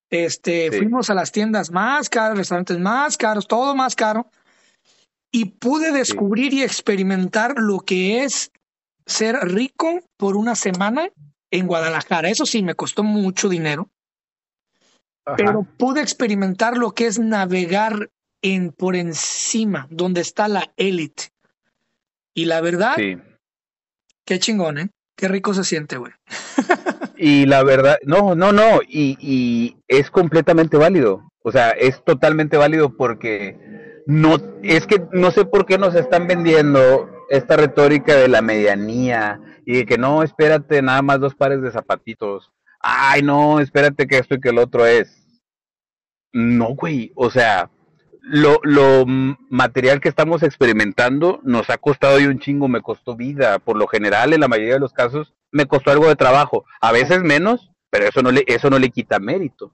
Este, 0.09 0.71
fuimos 0.71 1.09
a 1.09 1.13
las 1.13 1.31
tiendas 1.31 1.71
más 1.71 2.09
caras, 2.09 2.37
restaurantes 2.37 2.77
más 2.77 3.17
caros, 3.17 3.47
todo 3.47 3.73
más 3.73 3.95
caro. 3.95 4.29
Y 5.35 5.43
pude 5.43 5.91
descubrir 5.91 6.53
y 6.53 6.63
experimentar 6.63 7.55
lo 7.57 7.81
que 7.81 8.23
es 8.23 8.53
ser 9.05 9.35
rico 9.35 9.99
por 10.15 10.37
una 10.37 10.55
semana 10.55 11.09
en 11.51 11.67
Guadalajara. 11.67 12.29
Eso 12.29 12.45
sí, 12.45 12.63
me 12.63 12.75
costó 12.75 13.03
mucho 13.03 13.49
dinero. 13.49 13.89
Pero 15.35 15.67
pude 15.77 15.99
experimentar 15.99 16.77
lo 16.77 16.91
que 16.91 17.07
es 17.07 17.19
navegar 17.19 18.11
en 18.41 18.71
por 18.71 18.95
encima, 18.95 19.87
donde 19.89 20.21
está 20.21 20.47
la 20.47 20.71
élite. 20.77 21.25
Y 22.33 22.45
la 22.45 22.61
verdad, 22.61 22.95
qué 22.95 24.39
chingón, 24.39 24.77
¿eh? 24.77 24.89
Qué 25.17 25.27
rico 25.27 25.53
se 25.53 25.65
siente, 25.65 25.97
güey. 25.97 26.13
y 27.17 27.45
la 27.45 27.61
verdad, 27.63 27.97
no, 28.05 28.35
no, 28.35 28.53
no, 28.53 28.79
y, 28.87 29.17
y 29.19 29.75
es 29.89 30.09
completamente 30.09 30.77
válido. 30.77 31.27
O 31.43 31.51
sea, 31.51 31.71
es 31.71 32.01
totalmente 32.05 32.55
válido 32.55 32.95
porque 32.95 33.84
no, 34.05 34.37
es 34.61 34.85
que 34.85 35.03
no 35.11 35.31
sé 35.31 35.45
por 35.45 35.65
qué 35.65 35.77
nos 35.77 35.95
están 35.95 36.27
vendiendo 36.27 37.09
esta 37.29 37.57
retórica 37.57 38.15
de 38.15 38.27
la 38.27 38.41
medianía 38.41 39.39
y 39.65 39.77
de 39.77 39.85
que 39.85 39.97
no, 39.97 40.21
espérate, 40.21 40.81
nada 40.81 41.01
más 41.01 41.19
dos 41.19 41.35
pares 41.35 41.61
de 41.61 41.71
zapatitos. 41.71 42.51
Ay, 42.79 43.23
no, 43.23 43.59
espérate 43.59 44.05
que 44.05 44.17
esto 44.17 44.35
y 44.35 44.39
que 44.39 44.49
el 44.49 44.59
otro 44.59 44.85
es. 44.85 45.41
No, 46.33 46.75
güey, 46.75 47.11
o 47.15 47.31
sea, 47.31 47.71
lo, 48.21 48.59
lo 48.63 49.05
material 49.07 50.01
que 50.01 50.09
estamos 50.09 50.43
experimentando 50.43 51.39
nos 51.43 51.69
ha 51.69 51.77
costado 51.77 52.19
y 52.19 52.25
un 52.25 52.39
chingo, 52.39 52.67
me 52.67 52.81
costó 52.81 53.15
vida. 53.15 53.57
Por 53.57 53.77
lo 53.77 53.87
general, 53.87 54.33
en 54.33 54.41
la 54.41 54.47
mayoría 54.47 54.75
de 54.75 54.79
los 54.79 54.93
casos, 54.93 55.33
me 55.51 55.65
costó 55.65 55.91
algo 55.91 56.07
de 56.07 56.15
trabajo. 56.15 56.65
A 56.81 56.91
veces 56.91 57.23
menos, 57.23 57.71
pero 57.89 58.05
eso 58.05 58.21
no 58.21 58.31
le, 58.31 58.43
eso 58.47 58.69
no 58.69 58.77
le 58.77 58.89
quita 58.89 59.17
mérito. 59.19 59.73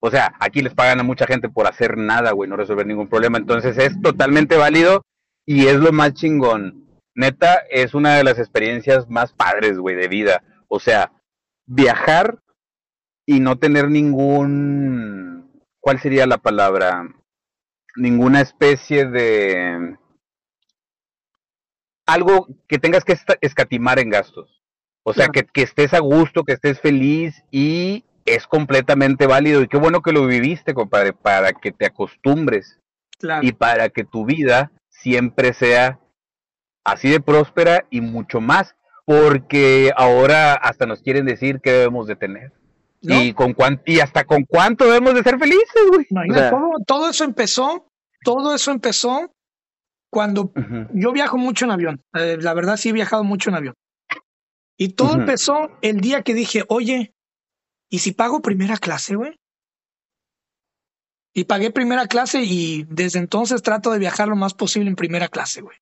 O 0.00 0.10
sea, 0.10 0.34
aquí 0.40 0.62
les 0.62 0.74
pagan 0.74 1.00
a 1.00 1.04
mucha 1.04 1.26
gente 1.26 1.48
por 1.48 1.66
hacer 1.66 1.96
nada, 1.96 2.32
güey, 2.32 2.48
no 2.48 2.56
resolver 2.56 2.86
ningún 2.86 3.08
problema. 3.08 3.38
Entonces 3.38 3.76
es 3.78 4.00
totalmente 4.00 4.56
válido 4.56 5.02
y 5.46 5.66
es 5.66 5.76
lo 5.76 5.92
más 5.92 6.14
chingón. 6.14 6.86
Neta, 7.14 7.62
es 7.70 7.94
una 7.94 8.16
de 8.16 8.24
las 8.24 8.38
experiencias 8.38 9.08
más 9.08 9.32
padres, 9.32 9.78
güey, 9.78 9.96
de 9.96 10.08
vida. 10.08 10.42
O 10.68 10.80
sea, 10.80 11.12
viajar 11.66 12.38
y 13.26 13.40
no 13.40 13.58
tener 13.58 13.90
ningún... 13.90 15.62
¿Cuál 15.80 16.00
sería 16.00 16.26
la 16.26 16.38
palabra? 16.38 17.06
ninguna 17.96 18.40
especie 18.40 19.06
de 19.06 19.96
algo 22.06 22.48
que 22.68 22.78
tengas 22.78 23.04
que 23.04 23.16
escatimar 23.40 23.98
en 23.98 24.10
gastos. 24.10 24.62
O 25.02 25.14
sea, 25.14 25.28
que, 25.28 25.44
que, 25.44 25.62
estés 25.62 25.94
a 25.94 26.00
gusto, 26.00 26.44
que 26.44 26.52
estés 26.52 26.80
feliz 26.80 27.42
y 27.50 28.04
es 28.24 28.46
completamente 28.46 29.26
válido. 29.26 29.62
Y 29.62 29.68
qué 29.68 29.76
bueno 29.76 30.02
que 30.02 30.12
lo 30.12 30.26
viviste, 30.26 30.74
compadre, 30.74 31.12
para 31.12 31.52
que 31.52 31.72
te 31.72 31.86
acostumbres 31.86 32.78
y 33.42 33.52
para 33.52 33.88
que 33.90 34.04
tu 34.04 34.24
vida 34.24 34.72
siempre 34.88 35.52
sea 35.52 35.98
así 36.84 37.08
de 37.08 37.20
próspera 37.20 37.86
y 37.90 38.00
mucho 38.00 38.40
más, 38.40 38.74
porque 39.04 39.92
ahora 39.96 40.54
hasta 40.54 40.86
nos 40.86 41.02
quieren 41.02 41.26
decir 41.26 41.60
qué 41.62 41.72
debemos 41.72 42.06
de 42.06 42.16
tener. 42.16 42.52
Y 43.02 43.32
con 43.32 43.56
y 43.86 44.00
hasta 44.00 44.24
con 44.24 44.44
cuánto 44.44 44.84
debemos 44.84 45.14
de 45.14 45.22
ser 45.22 45.38
felices, 45.38 45.82
güey. 45.88 46.06
todo, 46.86 47.08
eso 47.08 47.24
empezó, 47.24 47.90
todo 48.24 48.54
eso 48.54 48.70
empezó 48.72 49.32
cuando 50.10 50.52
yo 50.92 51.12
viajo 51.12 51.38
mucho 51.38 51.64
en 51.64 51.70
avión. 51.70 52.02
Eh, 52.14 52.36
la 52.40 52.52
verdad 52.52 52.76
sí 52.76 52.90
he 52.90 52.92
viajado 52.92 53.24
mucho 53.24 53.48
en 53.48 53.56
avión. 53.56 53.74
Y 54.76 54.94
todo 54.94 55.14
empezó 55.14 55.70
el 55.82 56.00
día 56.00 56.22
que 56.22 56.34
dije, 56.34 56.64
oye, 56.68 57.14
¿y 57.90 57.98
si 57.98 58.12
pago 58.12 58.40
primera 58.40 58.78
clase, 58.78 59.16
güey? 59.16 59.38
Y 61.34 61.44
pagué 61.44 61.70
primera 61.70 62.06
clase 62.06 62.42
y 62.42 62.84
desde 62.88 63.18
entonces 63.18 63.62
trato 63.62 63.90
de 63.90 63.98
viajar 63.98 64.28
lo 64.28 64.36
más 64.36 64.54
posible 64.54 64.88
en 64.88 64.96
primera 64.96 65.28
clase, 65.28 65.60
güey. 65.60 65.76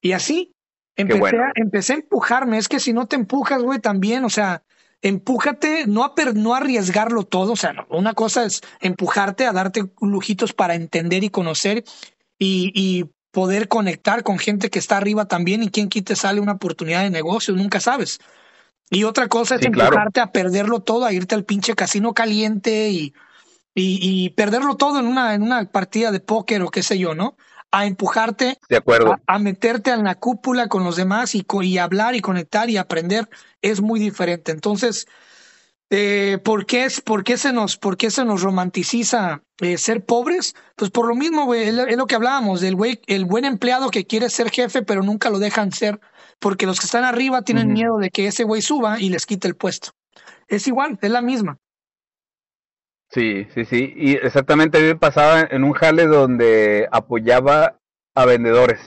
Y 0.00 0.12
así 0.12 0.52
empecé, 0.96 1.36
a, 1.36 1.52
empecé 1.54 1.92
a 1.94 1.96
empujarme. 1.96 2.58
Es 2.58 2.68
que 2.68 2.78
si 2.78 2.92
no 2.92 3.06
te 3.06 3.16
empujas, 3.16 3.62
güey, 3.62 3.80
también, 3.80 4.24
o 4.24 4.30
sea, 4.30 4.62
empújate, 5.02 5.86
no 5.86 6.04
a, 6.04 6.14
no 6.34 6.54
arriesgarlo 6.54 7.24
todo, 7.24 7.52
o 7.52 7.56
sea, 7.56 7.86
una 7.90 8.14
cosa 8.14 8.44
es 8.44 8.62
empujarte 8.80 9.46
a 9.46 9.52
darte 9.52 9.90
lujitos 10.00 10.52
para 10.52 10.76
entender 10.76 11.24
y 11.24 11.30
conocer 11.30 11.84
y, 12.38 13.10
poder 13.32 13.66
conectar 13.66 14.24
con 14.24 14.38
gente 14.38 14.68
que 14.68 14.78
está 14.78 14.98
arriba 14.98 15.26
también 15.26 15.62
y 15.62 15.70
quien 15.70 15.88
quite 15.88 16.16
sale 16.16 16.38
una 16.38 16.52
oportunidad 16.52 17.02
de 17.02 17.08
negocio, 17.08 17.54
nunca 17.54 17.80
sabes. 17.80 18.18
Y 18.90 19.04
otra 19.04 19.28
cosa 19.28 19.54
es 19.56 19.62
empujarte 19.62 20.20
a 20.20 20.32
perderlo 20.32 20.80
todo, 20.80 21.04
a 21.04 21.12
irte 21.12 21.34
al 21.34 21.44
pinche 21.44 21.74
casino 21.74 22.12
caliente 22.12 22.90
y, 22.90 23.14
y, 23.74 24.30
perderlo 24.30 24.76
todo 24.76 25.00
en 25.00 25.06
una, 25.06 25.34
en 25.34 25.42
una 25.42 25.64
partida 25.70 26.10
de 26.10 26.20
póker 26.20 26.62
o 26.62 26.70
qué 26.70 26.82
sé 26.82 26.98
yo, 26.98 27.14
¿no? 27.14 27.36
A 27.70 27.86
empujarte 27.86 28.58
de 28.68 28.76
acuerdo. 28.76 29.16
A, 29.26 29.38
meterte 29.38 29.92
en 29.92 30.04
la 30.04 30.16
cúpula 30.16 30.68
con 30.68 30.84
los 30.84 30.96
demás 30.96 31.34
y, 31.34 31.46
y 31.62 31.78
hablar 31.78 32.14
y 32.14 32.20
conectar 32.20 32.68
y 32.68 32.76
aprender 32.76 33.30
es 33.62 33.80
muy 33.80 33.98
diferente. 33.98 34.52
Entonces, 34.52 35.06
eh, 35.94 36.38
¿por, 36.42 36.64
qué 36.64 36.84
es, 36.84 37.02
por, 37.02 37.22
qué 37.22 37.36
se 37.36 37.52
nos, 37.52 37.76
¿por 37.76 37.98
qué 37.98 38.10
se 38.10 38.24
nos 38.24 38.40
romanticiza 38.40 39.42
eh, 39.60 39.76
ser 39.76 40.06
pobres? 40.06 40.54
Pues 40.74 40.90
por 40.90 41.06
lo 41.06 41.14
mismo, 41.14 41.44
güey, 41.44 41.68
es, 41.68 41.74
lo 41.74 42.06
que 42.06 42.14
hablábamos, 42.14 42.62
del 42.62 42.76
güey, 42.76 43.02
el 43.06 43.26
buen 43.26 43.44
empleado 43.44 43.90
que 43.90 44.06
quiere 44.06 44.30
ser 44.30 44.50
jefe, 44.50 44.80
pero 44.80 45.02
nunca 45.02 45.28
lo 45.28 45.38
dejan 45.38 45.70
ser, 45.70 46.00
porque 46.42 46.66
los 46.66 46.80
que 46.80 46.86
están 46.86 47.04
arriba 47.04 47.42
tienen 47.42 47.72
miedo 47.72 47.96
de 47.98 48.10
que 48.10 48.26
ese 48.26 48.42
güey 48.44 48.60
suba 48.60 49.00
y 49.00 49.08
les 49.08 49.24
quite 49.24 49.46
el 49.46 49.54
puesto. 49.54 49.92
Es 50.48 50.66
igual, 50.66 50.98
es 51.00 51.10
la 51.10 51.22
misma. 51.22 51.58
Sí, 53.10 53.46
sí, 53.54 53.64
sí. 53.64 53.94
Y 53.96 54.12
exactamente 54.14 54.78
a 54.78 54.80
mí 54.80 54.88
me 54.88 54.96
pasaba 54.96 55.42
en 55.42 55.64
un 55.64 55.72
jale 55.72 56.06
donde 56.06 56.88
apoyaba 56.90 57.78
a 58.14 58.26
vendedores. 58.26 58.80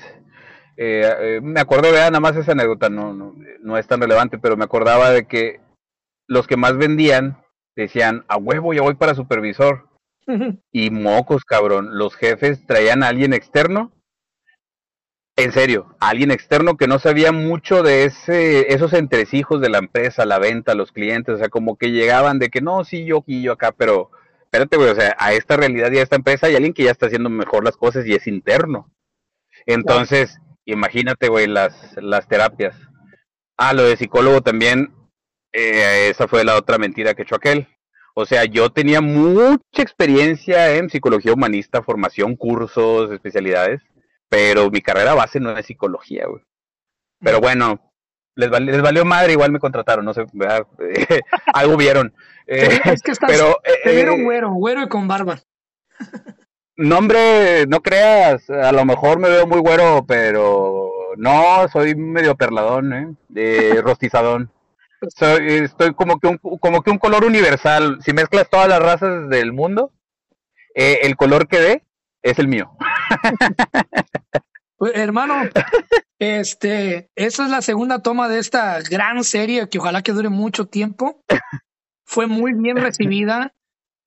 Eh, 0.78 1.10
eh, 1.20 1.40
me 1.42 1.62
acuerdo 1.62 1.92
de 1.92 2.00
nada 2.00 2.20
más 2.20 2.36
esa 2.36 2.52
anécdota, 2.52 2.90
no, 2.90 3.14
no, 3.14 3.34
no 3.62 3.78
es 3.78 3.88
tan 3.88 4.02
relevante, 4.02 4.38
pero 4.38 4.58
me 4.58 4.66
acordaba 4.66 5.12
de 5.12 5.26
que 5.26 5.62
los 6.28 6.48
que 6.48 6.58
más 6.58 6.76
vendían 6.76 7.42
decían, 7.76 8.26
a 8.28 8.38
huevo, 8.38 8.74
ya 8.74 8.82
voy 8.82 8.96
para 8.96 9.16
supervisor. 9.16 9.88
y 10.72 10.90
mocos, 10.90 11.46
cabrón, 11.46 11.98
los 11.98 12.16
jefes 12.16 12.66
traían 12.66 13.04
a 13.04 13.08
alguien 13.10 13.34
externo. 13.34 13.92
En 15.38 15.52
serio, 15.52 15.96
alguien 16.00 16.32
externo 16.32 16.78
que 16.78 16.88
no 16.88 16.98
sabía 16.98 17.32
mucho 17.32 17.84
de 17.84 18.06
ese, 18.06 18.74
esos 18.74 18.94
entresijos 18.94 19.60
de 19.60 19.70
la 19.70 19.80
empresa, 19.80 20.26
la 20.26 20.40
venta, 20.40 20.76
los 20.76 20.94
clientes, 20.94 21.36
o 21.36 21.38
sea, 21.38 21.50
como 21.50 21.78
que 21.78 21.92
llegaban 21.92 22.40
de 22.40 22.50
que 22.50 22.62
no, 22.62 22.86
sí, 22.86 23.06
yo 23.06 23.18
aquí, 23.18 23.42
yo 23.42 23.52
acá, 23.52 23.74
pero 23.74 24.12
espérate, 24.44 24.78
güey, 24.78 24.90
o 24.90 24.96
sea, 24.96 25.16
a 25.20 25.34
esta 25.34 25.58
realidad 25.58 25.92
y 25.92 25.98
a 25.98 26.04
esta 26.04 26.16
empresa 26.16 26.48
hay 26.48 26.56
alguien 26.56 26.74
que 26.74 26.84
ya 26.84 26.92
está 26.92 27.08
haciendo 27.08 27.30
mejor 27.30 27.66
las 27.66 27.76
cosas 27.76 28.06
y 28.06 28.14
es 28.14 28.28
interno. 28.28 28.90
Entonces, 29.66 30.40
Imagínate, 30.66 31.30
güey, 31.30 31.48
las, 31.48 31.96
las 31.98 32.28
terapias. 32.28 32.76
Ah, 33.56 33.74
lo 33.74 33.84
de 33.84 33.98
psicólogo 33.98 34.42
también, 34.42 34.94
eh, 35.54 36.10
esa 36.10 36.28
fue 36.28 36.44
la 36.44 36.56
otra 36.56 36.78
mentira 36.80 37.14
que 37.14 37.22
echó 37.22 37.36
aquel. 37.36 37.68
O 38.16 38.26
sea, 38.26 38.46
yo 38.46 38.72
tenía 38.72 39.00
mucha 39.02 39.82
experiencia 39.82 40.76
en 40.76 40.90
psicología 40.90 41.34
humanista, 41.34 41.84
formación, 41.84 42.36
cursos, 42.36 43.12
especialidades, 43.12 43.82
pero 44.30 44.70
mi 44.70 44.82
carrera 44.82 45.14
base 45.14 45.40
no 45.40 45.58
es 45.58 45.66
psicología, 45.66 46.26
güey. 46.28 46.44
Pero 47.20 47.40
bueno, 47.40 47.92
les, 48.36 48.50
les 48.62 48.82
valió 48.82 49.06
madre, 49.06 49.34
igual 49.34 49.52
me 49.52 49.60
contrataron, 49.60 50.06
no 50.06 50.14
sé, 50.14 50.26
algo 51.54 51.78
vieron. 51.78 52.14
es 52.46 53.02
que 53.02 53.12
estás, 53.12 53.30
pero, 53.30 53.58
te 53.84 53.94
vieron 53.94 54.22
eh, 54.22 54.24
güero, 54.24 54.52
güero 54.54 54.84
y 54.84 54.90
con 54.90 55.08
barba. 55.08 55.40
No, 56.78 56.98
hombre, 56.98 57.66
no 57.68 57.80
creas, 57.80 58.50
a 58.50 58.74
lo 58.74 58.84
mejor 58.84 59.18
me 59.18 59.30
veo 59.30 59.48
muy 59.48 59.60
güero, 59.62 60.04
pero 60.06 60.92
no, 61.16 61.66
soy 61.70 61.96
medio 61.96 62.36
perladón, 62.36 62.92
¿eh? 62.92 63.16
De 63.30 63.82
rostizadón. 63.82 64.52
Soy, 65.16 65.64
estoy 65.64 65.94
como 65.94 66.20
que, 66.20 66.28
un, 66.28 66.38
como 66.38 66.82
que 66.82 66.92
un 66.92 66.98
color 66.98 67.24
universal. 67.24 68.00
Si 68.02 68.12
mezclas 68.12 68.50
todas 68.50 68.68
las 68.68 68.82
razas 68.82 69.30
del 69.30 69.54
mundo, 69.54 69.94
eh, 70.74 71.00
el 71.04 71.16
color 71.16 71.48
que 71.48 71.60
dé 71.62 71.84
es 72.26 72.40
el 72.40 72.48
mío. 72.48 72.72
Pues, 74.78 74.92
hermano, 74.96 75.36
este, 76.20 77.10
esa 77.16 77.46
es 77.46 77.50
la 77.50 77.62
segunda 77.62 78.00
toma 78.00 78.28
de 78.28 78.40
esta 78.40 78.82
gran 78.82 79.24
serie 79.24 79.70
que 79.70 79.80
ojalá 79.80 80.02
que 80.02 80.12
dure 80.12 80.28
mucho 80.28 80.66
tiempo. 80.66 81.24
Fue 82.04 82.28
muy 82.28 82.52
bien 82.54 82.76
recibida 82.76 83.54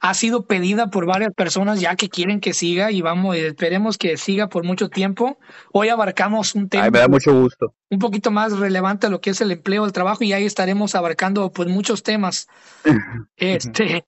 ha 0.01 0.15
sido 0.15 0.47
pedida 0.47 0.89
por 0.89 1.07
varias 1.07 1.33
personas 1.35 1.81
ya 1.81 1.97
que 1.97 2.09
quieren 2.09 2.41
que 2.41 2.55
siga 2.55 2.91
y 2.91 3.03
vamos, 3.03 3.37
esperemos 3.37 3.99
que 3.99 4.17
siga 4.17 4.49
por 4.49 4.65
mucho 4.65 4.89
tiempo. 4.89 5.39
Hoy 5.73 5.89
abarcamos 5.89 6.55
un 6.55 6.69
tema 6.69 6.91
me 6.91 6.99
da 6.99 7.09
mucho 7.09 7.33
gusto. 7.33 7.75
un 7.91 7.99
poquito 7.99 8.31
más 8.31 8.57
relevante 8.59 9.07
a 9.07 9.11
lo 9.11 9.21
que 9.21 9.31
es 9.31 9.41
el 9.41 9.51
empleo, 9.51 9.85
el 9.85 9.93
trabajo 9.93 10.23
y 10.25 10.33
ahí 10.33 10.45
estaremos 10.45 10.95
abarcando 10.95 11.51
pues 11.53 11.69
muchos 11.69 12.03
temas. 12.03 12.47
este 13.37 14.05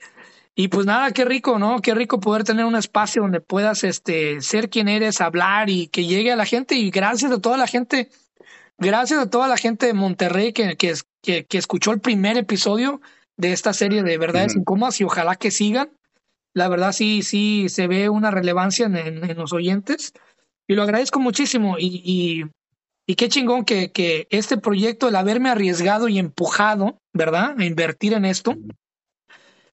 Y 0.54 0.68
pues 0.68 0.84
nada, 0.86 1.12
qué 1.12 1.24
rico, 1.24 1.58
¿no? 1.58 1.80
Qué 1.80 1.94
rico 1.94 2.20
poder 2.20 2.44
tener 2.44 2.64
un 2.64 2.76
espacio 2.76 3.22
donde 3.22 3.40
puedas 3.40 3.84
este, 3.84 4.40
ser 4.40 4.68
quien 4.68 4.88
eres, 4.88 5.20
hablar 5.20 5.70
y 5.70 5.86
que 5.86 6.04
llegue 6.04 6.32
a 6.32 6.36
la 6.36 6.44
gente. 6.44 6.74
Y 6.74 6.90
gracias 6.90 7.32
a 7.32 7.40
toda 7.40 7.56
la 7.56 7.66
gente, 7.66 8.10
gracias 8.78 9.20
a 9.20 9.30
toda 9.30 9.48
la 9.48 9.56
gente 9.56 9.86
de 9.86 9.94
Monterrey 9.94 10.52
que, 10.52 10.76
que, 10.76 10.94
que, 11.22 11.58
escuchó 11.58 11.92
el 11.92 12.00
primer 12.00 12.36
episodio 12.36 13.00
de 13.36 13.52
esta 13.52 13.72
serie 13.72 14.02
de 14.02 14.18
Verdades 14.18 14.56
Incómodas 14.56 15.00
y 15.00 15.04
ojalá 15.04 15.36
que 15.36 15.50
sigan. 15.50 15.92
La 16.52 16.68
verdad 16.68 16.92
sí, 16.92 17.22
sí, 17.22 17.68
se 17.68 17.86
ve 17.86 18.08
una 18.08 18.32
relevancia 18.32 18.86
en, 18.86 18.96
en, 18.96 19.36
los 19.36 19.52
oyentes 19.52 20.12
y 20.66 20.74
lo 20.74 20.82
agradezco 20.82 21.20
muchísimo. 21.20 21.78
Y, 21.78 22.02
y, 22.04 22.44
y 23.06 23.14
qué 23.14 23.28
chingón 23.28 23.64
que, 23.64 23.92
que, 23.92 24.26
este 24.30 24.58
proyecto, 24.58 25.08
el 25.08 25.16
haberme 25.16 25.48
arriesgado 25.48 26.08
y 26.08 26.18
empujado, 26.18 26.98
¿verdad? 27.14 27.54
A 27.56 27.64
invertir 27.64 28.14
en 28.14 28.24
esto, 28.24 28.56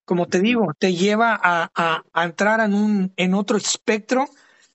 como 0.08 0.26
te 0.28 0.40
digo, 0.40 0.74
te 0.80 0.94
lleva 0.94 1.38
a, 1.44 1.70
a, 1.76 2.24
entrar 2.24 2.62
en, 2.62 2.74
un, 2.74 3.14
en 3.18 3.34
otro 3.34 3.58
espectro 3.58 4.26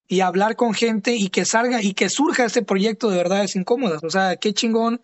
y 0.06 0.20
hablar 0.20 0.56
con 0.56 0.74
gente 0.74 1.14
y 1.14 1.30
que 1.30 1.46
salga 1.46 1.80
y 1.82 1.94
que 1.94 2.10
surja 2.10 2.44
este 2.44 2.62
proyecto 2.62 3.08
de 3.08 3.16
verdades 3.16 3.56
incómodas. 3.56 4.04
O 4.04 4.10
sea, 4.10 4.36
qué 4.36 4.52
chingón 4.52 5.00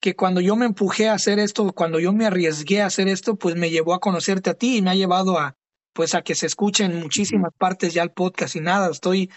que 0.00 0.16
cuando 0.16 0.40
yo 0.40 0.56
me 0.56 0.64
empujé 0.64 1.10
a 1.10 1.12
hacer 1.12 1.38
esto, 1.38 1.74
cuando 1.74 2.00
yo 2.00 2.14
me 2.14 2.24
arriesgué 2.24 2.80
a 2.80 2.86
hacer 2.86 3.06
esto, 3.06 3.36
pues 3.36 3.54
me 3.54 3.68
llevó 3.68 3.92
a 3.92 4.00
conocerte 4.00 4.48
a 4.48 4.54
ti 4.54 4.78
y 4.78 4.82
me 4.82 4.92
ha 4.92 4.94
llevado 4.94 5.38
a, 5.38 5.58
pues 5.92 6.14
a 6.14 6.22
que 6.22 6.34
se 6.34 6.46
escuche 6.46 6.84
en 6.84 6.98
muchísimas 6.98 7.52
partes 7.58 7.92
ya 7.92 8.02
el 8.02 8.12
podcast 8.12 8.56
y 8.56 8.60
nada, 8.60 8.90
estoy, 8.90 9.30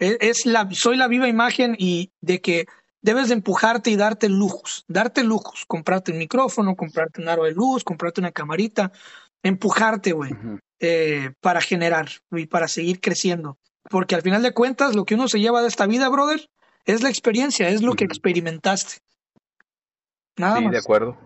e, 0.00 0.18
es, 0.20 0.44
la, 0.44 0.68
soy 0.72 0.96
la 0.96 1.06
viva 1.06 1.28
imagen 1.28 1.76
y 1.78 2.10
de 2.20 2.40
que 2.40 2.66
debes 3.00 3.28
de 3.28 3.34
empujarte 3.34 3.90
y 3.90 3.96
darte 3.96 4.28
lujos, 4.28 4.84
darte 4.88 5.22
lujos, 5.22 5.66
comprarte 5.66 6.10
un 6.10 6.18
micrófono, 6.18 6.74
comprarte 6.74 7.20
un 7.20 7.28
aro 7.28 7.44
de 7.44 7.52
luz, 7.52 7.84
comprarte 7.84 8.20
una 8.20 8.32
camarita, 8.32 8.90
empujarte, 9.42 10.12
güey, 10.12 10.32
eh, 10.80 11.32
para 11.40 11.60
generar 11.60 12.08
y 12.30 12.46
para 12.46 12.68
seguir 12.68 13.00
creciendo. 13.00 13.58
Porque 13.90 14.14
al 14.14 14.22
final 14.22 14.42
de 14.42 14.54
cuentas, 14.54 14.94
lo 14.94 15.04
que 15.04 15.14
uno 15.14 15.28
se 15.28 15.40
lleva 15.40 15.62
de 15.62 15.68
esta 15.68 15.86
vida, 15.86 16.08
brother, 16.08 16.48
es 16.84 17.02
la 17.02 17.08
experiencia, 17.08 17.68
es 17.68 17.82
lo 17.82 17.94
que 17.94 18.04
experimentaste. 18.04 18.98
Nada 20.36 20.58
sí, 20.58 20.64
más. 20.64 20.72
de 20.72 20.78
acuerdo. 20.78 21.18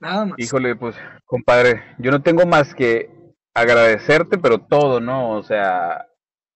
Nada 0.00 0.26
más. 0.26 0.34
Híjole, 0.38 0.76
pues, 0.76 0.96
compadre, 1.24 1.84
yo 1.98 2.10
no 2.10 2.22
tengo 2.22 2.46
más 2.46 2.74
que 2.74 3.10
agradecerte, 3.54 4.38
pero 4.38 4.58
todo, 4.58 5.00
¿no? 5.00 5.32
O 5.32 5.42
sea, 5.42 6.06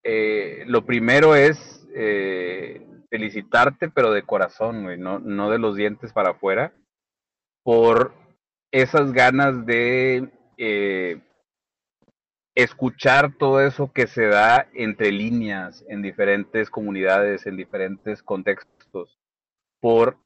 eh, 0.03 0.65
lo 0.67 0.85
primero 0.85 1.37
es 1.37 1.87
eh, 1.95 2.87
felicitarte, 3.11 3.91
pero 3.91 4.13
de 4.13 4.23
corazón, 4.23 4.85
güey, 4.85 4.99
no, 4.99 5.19
no 5.19 5.51
de 5.51 5.59
los 5.59 5.77
dientes 5.77 6.13
para 6.13 6.31
afuera, 6.31 6.73
por 7.63 8.15
esas 8.73 9.13
ganas 9.13 9.65
de 9.67 10.31
eh, 10.57 11.21
escuchar 12.55 13.35
todo 13.37 13.61
eso 13.61 13.93
que 13.93 14.07
se 14.07 14.27
da 14.27 14.69
entre 14.75 15.11
líneas 15.11 15.85
en 15.89 16.03
diferentes 16.03 16.71
comunidades, 16.71 17.47
en 17.47 17.57
diferentes 17.57 18.23
contextos, 18.23 19.19
por 19.81 20.19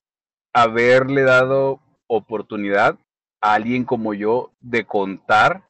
haberle 0.52 1.22
dado 1.22 1.80
oportunidad 2.06 2.98
a 3.40 3.54
alguien 3.54 3.84
como 3.84 4.14
yo 4.14 4.52
de 4.60 4.84
contar 4.84 5.68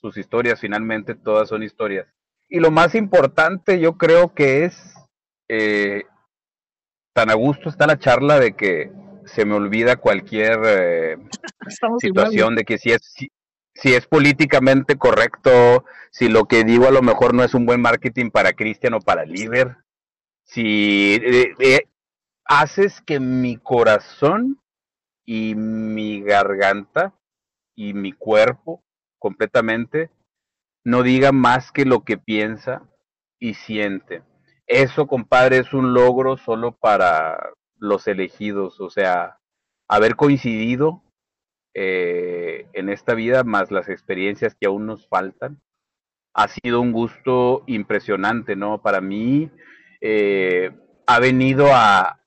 sus 0.00 0.16
historias, 0.16 0.60
finalmente 0.60 1.14
todas 1.14 1.48
son 1.48 1.62
historias. 1.62 2.06
Y 2.48 2.60
lo 2.60 2.70
más 2.70 2.94
importante 2.94 3.80
yo 3.80 3.96
creo 3.96 4.34
que 4.34 4.64
es, 4.64 4.94
eh, 5.48 6.04
tan 7.12 7.30
a 7.30 7.34
gusto 7.34 7.68
está 7.68 7.86
la 7.86 7.98
charla 7.98 8.38
de 8.38 8.54
que 8.54 8.92
se 9.24 9.44
me 9.44 9.54
olvida 9.54 9.96
cualquier 9.96 10.60
eh, 10.64 11.16
situación 11.98 12.54
de 12.54 12.64
que 12.64 12.78
si 12.78 12.92
es, 12.92 13.00
si, 13.02 13.28
es 13.84 14.06
políticamente 14.06 14.96
correcto, 14.96 15.84
si 16.10 16.28
lo 16.28 16.46
que 16.46 16.64
digo 16.64 16.86
a 16.86 16.90
lo 16.90 17.02
mejor 17.02 17.34
no 17.34 17.44
es 17.44 17.54
un 17.54 17.66
buen 17.66 17.80
marketing 17.80 18.30
para 18.30 18.54
Cristian 18.54 18.94
o 18.94 19.00
para 19.00 19.24
Liber, 19.24 19.76
si 20.44 21.20
eh, 21.22 21.88
haces 22.44 23.02
que 23.02 23.20
mi 23.20 23.56
corazón 23.56 24.60
y 25.24 25.54
mi 25.54 26.22
garganta 26.22 27.14
y 27.74 27.92
mi 27.92 28.12
cuerpo 28.12 28.82
completamente 29.18 30.10
no 30.84 31.02
diga 31.02 31.32
más 31.32 31.72
que 31.72 31.84
lo 31.84 32.04
que 32.04 32.16
piensa 32.16 32.82
y 33.38 33.54
siente. 33.54 34.22
Eso, 34.66 35.06
compadre, 35.06 35.58
es 35.58 35.74
un 35.74 35.92
logro 35.94 36.36
solo 36.36 36.72
para 36.72 37.50
los 37.76 38.06
elegidos, 38.08 38.80
o 38.80 38.88
sea, 38.88 39.38
haber 39.88 40.16
coincidido 40.16 41.02
eh, 41.78 42.66
en 42.72 42.88
esta 42.88 43.12
vida 43.12 43.44
más 43.44 43.70
las 43.70 43.90
experiencias 43.90 44.54
que 44.54 44.66
aún 44.66 44.86
nos 44.86 45.06
faltan, 45.08 45.60
ha 46.32 46.48
sido 46.48 46.80
un 46.80 46.90
gusto 46.90 47.64
impresionante, 47.66 48.56
¿no? 48.56 48.80
Para 48.80 49.02
mí 49.02 49.50
eh, 50.00 50.70
ha 51.06 51.20
venido 51.20 51.74
a, 51.74 52.22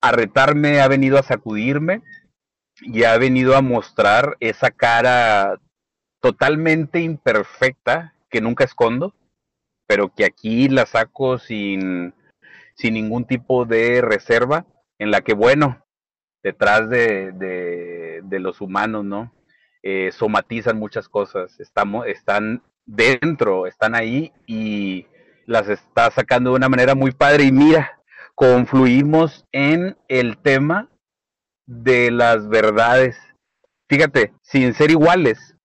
a 0.00 0.12
retarme, 0.12 0.80
ha 0.80 0.86
venido 0.86 1.18
a 1.18 1.24
sacudirme 1.24 2.02
y 2.82 3.02
ha 3.02 3.18
venido 3.18 3.56
a 3.56 3.62
mostrar 3.62 4.36
esa 4.38 4.70
cara 4.70 5.58
totalmente 6.20 7.00
imperfecta 7.00 8.14
que 8.30 8.40
nunca 8.40 8.62
escondo, 8.62 9.12
pero 9.88 10.14
que 10.14 10.24
aquí 10.24 10.68
la 10.68 10.86
saco 10.86 11.38
sin, 11.38 12.14
sin 12.76 12.94
ningún 12.94 13.24
tipo 13.24 13.64
de 13.64 14.02
reserva, 14.02 14.66
en 15.00 15.10
la 15.10 15.22
que, 15.22 15.34
bueno, 15.34 15.83
detrás 16.44 16.90
de, 16.90 17.32
de, 18.22 18.38
los 18.38 18.60
humanos, 18.60 19.04
¿no? 19.04 19.32
Eh, 19.82 20.10
somatizan 20.12 20.78
muchas 20.78 21.08
cosas, 21.08 21.58
estamos, 21.58 22.06
están 22.06 22.62
dentro, 22.84 23.66
están 23.66 23.94
ahí 23.94 24.30
y 24.46 25.06
las 25.46 25.68
está 25.68 26.10
sacando 26.10 26.50
de 26.50 26.56
una 26.56 26.68
manera 26.68 26.94
muy 26.94 27.12
padre. 27.12 27.44
Y 27.44 27.52
mira, 27.52 27.98
confluimos 28.34 29.46
en 29.52 29.96
el 30.08 30.36
tema 30.36 30.90
de 31.66 32.10
las 32.10 32.46
verdades. 32.48 33.16
Fíjate, 33.88 34.34
sin 34.42 34.74
ser 34.74 34.90
iguales, 34.90 35.56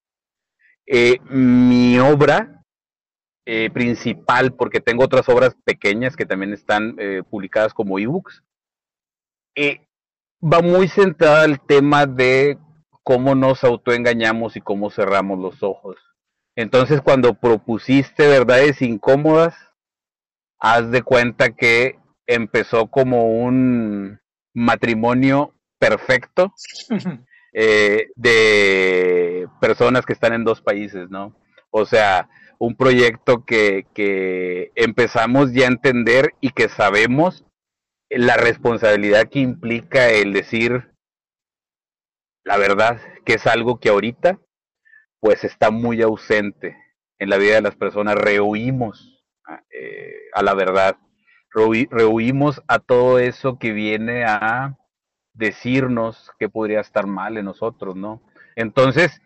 eh, 0.87 1.17
mi 1.29 1.99
obra 1.99 2.63
eh, 3.45 3.69
principal, 3.69 4.53
porque 4.53 4.79
tengo 4.79 5.03
otras 5.03 5.27
obras 5.27 5.57
pequeñas 5.65 6.15
que 6.15 6.25
también 6.25 6.53
están 6.53 6.95
publicadas 7.29 7.73
como 7.73 7.99
ebooks, 7.99 8.43
va 10.41 10.61
muy 10.61 10.87
centrada 10.87 11.43
al 11.43 11.59
tema 11.59 12.05
de 12.05 12.57
cómo 13.03 13.35
nos 13.35 13.63
autoengañamos 13.63 14.55
y 14.55 14.61
cómo 14.61 14.89
cerramos 14.89 15.39
los 15.39 15.63
ojos. 15.63 15.97
Entonces, 16.55 17.01
cuando 17.01 17.33
propusiste 17.33 18.27
verdades 18.27 18.81
incómodas, 18.81 19.55
haz 20.59 20.91
de 20.91 21.01
cuenta 21.03 21.51
que 21.51 21.97
empezó 22.27 22.87
como 22.87 23.41
un 23.41 24.19
matrimonio 24.53 25.53
perfecto 25.79 26.53
eh, 27.53 28.07
de 28.15 29.47
personas 29.59 30.05
que 30.05 30.13
están 30.13 30.33
en 30.33 30.43
dos 30.43 30.61
países, 30.61 31.09
¿no? 31.09 31.35
O 31.71 31.85
sea, 31.85 32.29
un 32.57 32.75
proyecto 32.75 33.45
que, 33.45 33.87
que 33.93 34.71
empezamos 34.75 35.53
ya 35.53 35.65
a 35.65 35.69
entender 35.69 36.33
y 36.41 36.49
que 36.49 36.67
sabemos 36.67 37.45
la 38.09 38.37
responsabilidad 38.37 39.29
que 39.29 39.39
implica 39.39 40.09
el 40.09 40.33
decir 40.33 40.93
la 42.43 42.57
verdad, 42.57 42.99
que 43.25 43.33
es 43.33 43.45
algo 43.45 43.79
que 43.79 43.89
ahorita 43.89 44.39
pues 45.19 45.43
está 45.43 45.69
muy 45.69 46.01
ausente 46.01 46.77
en 47.19 47.29
la 47.29 47.37
vida 47.37 47.55
de 47.55 47.61
las 47.61 47.75
personas, 47.75 48.15
rehuimos 48.15 49.23
eh, 49.71 50.13
a 50.33 50.41
la 50.41 50.53
verdad 50.53 50.97
rehuimos 51.51 52.61
a 52.67 52.79
todo 52.79 53.19
eso 53.19 53.57
que 53.57 53.71
viene 53.71 54.23
a 54.23 54.77
decirnos 55.33 56.31
que 56.37 56.49
podría 56.49 56.79
estar 56.79 57.07
mal 57.07 57.37
en 57.37 57.45
nosotros, 57.45 57.95
¿no? 57.95 58.21
Entonces, 58.55 59.21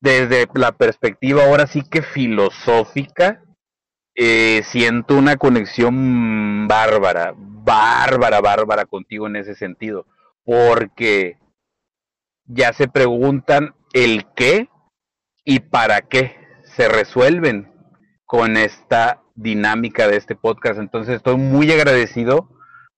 desde 0.00 0.46
la 0.54 0.72
perspectiva 0.72 1.44
ahora 1.44 1.66
sí 1.66 1.82
que 1.82 2.02
filosófica, 2.02 3.42
eh, 4.14 4.62
siento 4.64 5.16
una 5.16 5.36
conexión 5.36 6.68
bárbara, 6.68 7.34
bárbara, 7.64 8.40
bárbara 8.40 8.86
contigo 8.86 9.26
en 9.26 9.36
ese 9.36 9.54
sentido, 9.54 10.06
porque 10.44 11.38
ya 12.46 12.72
se 12.72 12.88
preguntan 12.88 13.74
el 13.92 14.26
qué 14.34 14.68
y 15.44 15.60
para 15.60 16.02
qué 16.02 16.36
se 16.64 16.88
resuelven 16.88 17.72
con 18.24 18.56
esta 18.56 19.22
dinámica 19.34 20.06
de 20.06 20.16
este 20.16 20.36
podcast. 20.36 20.78
Entonces 20.78 21.16
estoy 21.16 21.36
muy 21.36 21.70
agradecido 21.72 22.48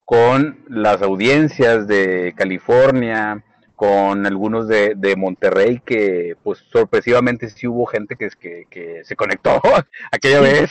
con 0.05 0.65
las 0.69 1.03
audiencias 1.03 1.87
de 1.87 2.35
California, 2.37 3.45
con 3.83 4.27
algunos 4.27 4.69
de, 4.69 4.95
de 4.95 5.17
Monterrey, 5.17 5.83
que 5.85 6.37
pues 6.45 6.61
sorpresivamente 6.71 7.51
sí 7.51 7.67
hubo 7.67 7.85
gente 7.85 8.15
que, 8.15 8.29
que, 8.39 8.69
que 8.71 9.05
se 9.05 9.17
conectó 9.17 9.61
aquella 10.13 10.41
vez 10.41 10.71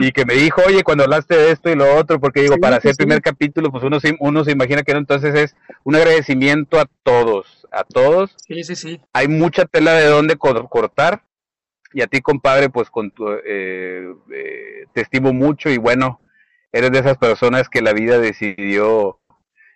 y 0.00 0.10
que 0.10 0.24
me 0.24 0.34
dijo, 0.34 0.62
oye, 0.66 0.82
cuando 0.82 1.04
hablaste 1.04 1.36
de 1.36 1.52
esto 1.52 1.70
y 1.70 1.76
lo 1.76 1.94
otro, 1.94 2.18
porque 2.18 2.42
digo, 2.42 2.56
para 2.56 2.78
hacer 2.78 2.90
el 2.90 2.96
primer 2.96 3.22
capítulo, 3.22 3.70
pues 3.70 3.84
uno 3.84 4.00
se, 4.00 4.16
uno 4.18 4.42
se 4.42 4.50
imagina 4.50 4.82
que 4.82 4.92
no, 4.92 4.98
entonces 4.98 5.36
es 5.36 5.56
un 5.84 5.94
agradecimiento 5.94 6.80
a 6.80 6.90
todos, 7.04 7.68
a 7.70 7.84
todos. 7.84 8.34
Sí, 8.48 8.64
sí, 8.64 8.74
sí. 8.74 9.00
Hay 9.12 9.28
mucha 9.28 9.64
tela 9.64 9.92
de 9.92 10.06
dónde 10.06 10.36
cortar 10.36 11.22
y 11.92 12.02
a 12.02 12.08
ti, 12.08 12.20
compadre, 12.20 12.70
pues 12.70 12.90
con 12.90 13.12
tu, 13.12 13.30
eh, 13.30 14.12
eh, 14.34 14.86
te 14.92 15.02
estimo 15.02 15.32
mucho 15.32 15.70
y 15.70 15.78
bueno, 15.78 16.20
eres 16.72 16.90
de 16.90 16.98
esas 16.98 17.18
personas 17.18 17.68
que 17.68 17.82
la 17.82 17.92
vida 17.92 18.18
decidió 18.18 19.20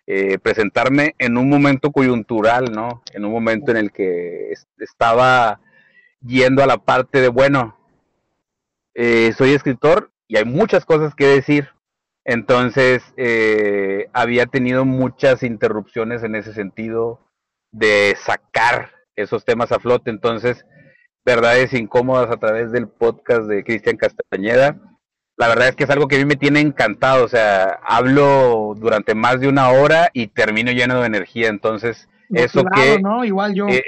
eh, 0.07 0.39
presentarme 0.39 1.15
en 1.19 1.37
un 1.37 1.49
momento 1.49 1.93
coyuntural, 1.93 2.73
¿no? 2.73 3.03
En 3.13 3.25
un 3.25 3.33
momento 3.33 3.71
en 3.71 3.77
el 3.77 3.93
que 3.93 4.53
estaba 4.79 5.61
yendo 6.21 6.63
a 6.63 6.67
la 6.67 6.79
parte 6.79 7.21
de, 7.21 7.29
bueno, 7.29 7.77
soy 8.95 9.55
escritor 9.55 10.13
y 10.29 10.37
hay 10.37 10.45
muchas 10.45 10.85
cosas 10.85 11.15
que 11.15 11.27
decir. 11.27 11.69
Entonces, 12.25 13.03
había 14.13 14.47
tenido 14.47 14.85
muchas 14.85 15.43
interrupciones 15.43 16.23
en 16.23 16.35
ese 16.37 16.53
sentido 16.53 17.21
de 17.73 18.17
sacar 18.19 18.91
esos 19.17 19.45
temas 19.45 19.73
a 19.73 19.81
flote. 19.81 20.11
Entonces, 20.11 20.65
verdades 21.25 21.73
incómodas 21.73 22.31
a 22.31 22.37
través 22.37 22.73
del 22.73 22.89
podcast 22.89 23.43
de 23.43 23.65
Cristian 23.65 23.97
Castañeda. 23.97 24.77
La 25.43 25.49
verdad 25.49 25.71
es 25.71 25.75
que 25.75 25.83
es 25.83 25.91
algo 25.91 26.07
que 26.07 26.15
a 26.15 26.19
mí 26.21 26.25
me 26.25 26.37
tiene 26.37 26.61
encantado, 26.61 27.25
o 27.25 27.29
sea, 27.29 27.81
hablo 27.83 28.75
durante 28.77 29.17
más 29.17 29.41
de 29.41 29.49
una 29.49 29.71
hora 29.71 30.09
y 30.13 30.29
termino 30.29 30.71
lleno 30.71 31.01
de 31.01 31.07
energía, 31.09 31.49
entonces 31.49 32.09
eso 32.31 32.63
que 32.65 33.01
¿no? 33.01 33.25
igual 33.25 33.53
yo 33.53 33.67
eh, 33.67 33.83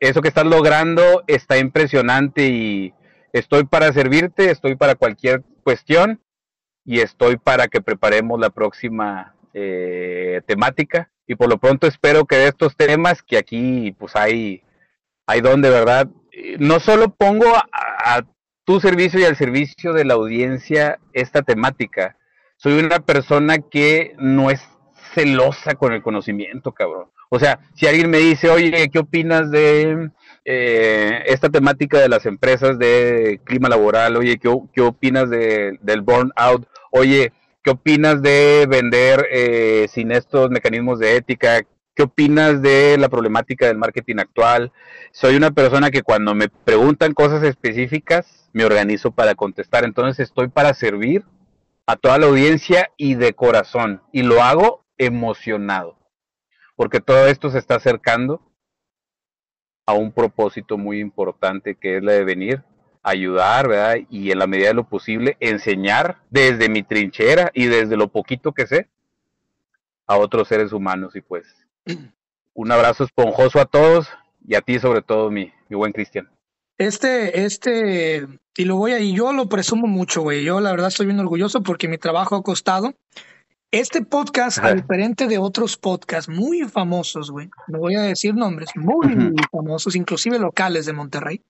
eso 0.00 0.22
que 0.22 0.26
estás 0.26 0.44
logrando 0.44 1.22
está 1.28 1.58
impresionante 1.58 2.48
y 2.48 2.92
estoy 3.32 3.62
para 3.62 3.92
servirte, 3.92 4.50
estoy 4.50 4.74
para 4.74 4.96
cualquier 4.96 5.44
cuestión 5.62 6.20
y 6.84 6.98
estoy 6.98 7.36
para 7.36 7.68
que 7.68 7.80
preparemos 7.80 8.40
la 8.40 8.50
próxima 8.50 9.36
eh, 9.52 10.42
temática 10.46 11.12
y 11.28 11.36
por 11.36 11.48
lo 11.48 11.58
pronto 11.58 11.86
espero 11.86 12.24
que 12.24 12.38
de 12.38 12.48
estos 12.48 12.76
temas 12.76 13.22
que 13.22 13.38
aquí 13.38 13.94
pues 14.00 14.16
hay 14.16 14.64
hay 15.26 15.40
donde, 15.42 15.70
¿verdad? 15.70 16.08
No 16.58 16.80
solo 16.80 17.14
pongo 17.14 17.46
a, 17.54 18.24
tu 18.64 18.80
servicio 18.80 19.20
y 19.20 19.24
al 19.24 19.36
servicio 19.36 19.92
de 19.92 20.04
la 20.04 20.14
audiencia 20.14 20.98
esta 21.12 21.42
temática, 21.42 22.16
soy 22.56 22.78
una 22.78 23.00
persona 23.00 23.58
que 23.58 24.14
no 24.18 24.50
es 24.50 24.62
celosa 25.14 25.74
con 25.74 25.92
el 25.92 26.02
conocimiento, 26.02 26.72
cabrón. 26.72 27.10
O 27.28 27.38
sea, 27.38 27.58
si 27.74 27.86
alguien 27.86 28.10
me 28.10 28.18
dice, 28.18 28.48
oye, 28.48 28.88
¿qué 28.90 28.98
opinas 28.98 29.50
de 29.50 30.10
eh, 30.44 31.22
esta 31.26 31.48
temática 31.48 31.98
de 31.98 32.08
las 32.08 32.26
empresas 32.26 32.78
de 32.78 33.40
clima 33.44 33.68
laboral? 33.68 34.16
Oye, 34.16 34.38
¿qué, 34.38 34.56
qué 34.72 34.80
opinas 34.80 35.30
de, 35.30 35.78
del 35.82 36.02
burnout? 36.02 36.66
Oye, 36.90 37.32
¿qué 37.62 37.70
opinas 37.72 38.22
de 38.22 38.66
vender 38.68 39.26
eh, 39.32 39.86
sin 39.90 40.12
estos 40.12 40.50
mecanismos 40.50 40.98
de 40.98 41.16
ética? 41.16 41.62
¿Qué 41.94 42.02
opinas 42.02 42.60
de 42.60 42.98
la 42.98 43.08
problemática 43.08 43.68
del 43.68 43.78
marketing 43.78 44.16
actual? 44.18 44.72
Soy 45.12 45.36
una 45.36 45.52
persona 45.52 45.92
que 45.92 46.02
cuando 46.02 46.34
me 46.34 46.48
preguntan 46.48 47.14
cosas 47.14 47.44
específicas, 47.44 48.50
me 48.52 48.64
organizo 48.64 49.12
para 49.12 49.36
contestar. 49.36 49.84
Entonces 49.84 50.28
estoy 50.28 50.48
para 50.48 50.74
servir 50.74 51.24
a 51.86 51.94
toda 51.94 52.18
la 52.18 52.26
audiencia 52.26 52.90
y 52.96 53.14
de 53.14 53.34
corazón. 53.34 54.02
Y 54.10 54.24
lo 54.24 54.42
hago 54.42 54.84
emocionado. 54.98 55.96
Porque 56.74 56.98
todo 56.98 57.28
esto 57.28 57.50
se 57.50 57.58
está 57.58 57.76
acercando 57.76 58.42
a 59.86 59.92
un 59.92 60.10
propósito 60.10 60.76
muy 60.76 60.98
importante 60.98 61.76
que 61.76 61.98
es 61.98 62.02
la 62.02 62.14
de 62.14 62.24
venir, 62.24 62.64
ayudar, 63.04 63.68
¿verdad? 63.68 63.98
Y 64.10 64.32
en 64.32 64.40
la 64.40 64.48
medida 64.48 64.68
de 64.68 64.74
lo 64.74 64.88
posible 64.88 65.36
enseñar 65.38 66.22
desde 66.28 66.68
mi 66.68 66.82
trinchera 66.82 67.52
y 67.54 67.66
desde 67.66 67.96
lo 67.96 68.08
poquito 68.08 68.50
que 68.50 68.66
sé 68.66 68.88
a 70.08 70.16
otros 70.16 70.48
seres 70.48 70.72
humanos 70.72 71.14
y 71.14 71.20
pues 71.20 71.63
un 72.54 72.72
abrazo 72.72 73.04
esponjoso 73.04 73.60
a 73.60 73.66
todos 73.66 74.08
y 74.46 74.54
a 74.54 74.60
ti 74.60 74.78
sobre 74.78 75.02
todo, 75.02 75.30
mi, 75.30 75.52
mi 75.68 75.76
buen 75.76 75.92
Cristian. 75.92 76.28
Este, 76.78 77.44
este, 77.44 78.26
y 78.56 78.64
lo 78.64 78.76
voy 78.76 78.92
a, 78.92 79.00
y 79.00 79.14
yo 79.14 79.32
lo 79.32 79.48
presumo 79.48 79.86
mucho, 79.86 80.22
güey. 80.22 80.44
Yo 80.44 80.60
la 80.60 80.70
verdad 80.70 80.88
estoy 80.88 81.06
bien 81.06 81.20
orgulloso 81.20 81.62
porque 81.62 81.88
mi 81.88 81.98
trabajo 81.98 82.36
ha 82.36 82.42
costado. 82.42 82.94
Este 83.70 84.02
podcast, 84.02 84.58
a 84.58 84.72
diferente 84.72 85.26
de 85.26 85.38
otros 85.38 85.76
podcasts 85.76 86.28
muy 86.28 86.62
famosos, 86.62 87.32
güey, 87.32 87.50
no 87.66 87.80
voy 87.80 87.96
a 87.96 88.02
decir 88.02 88.32
nombres, 88.32 88.70
muy, 88.76 89.34
famosos, 89.50 89.96
inclusive 89.96 90.38
locales 90.38 90.86
de 90.86 90.92
Monterrey. 90.92 91.42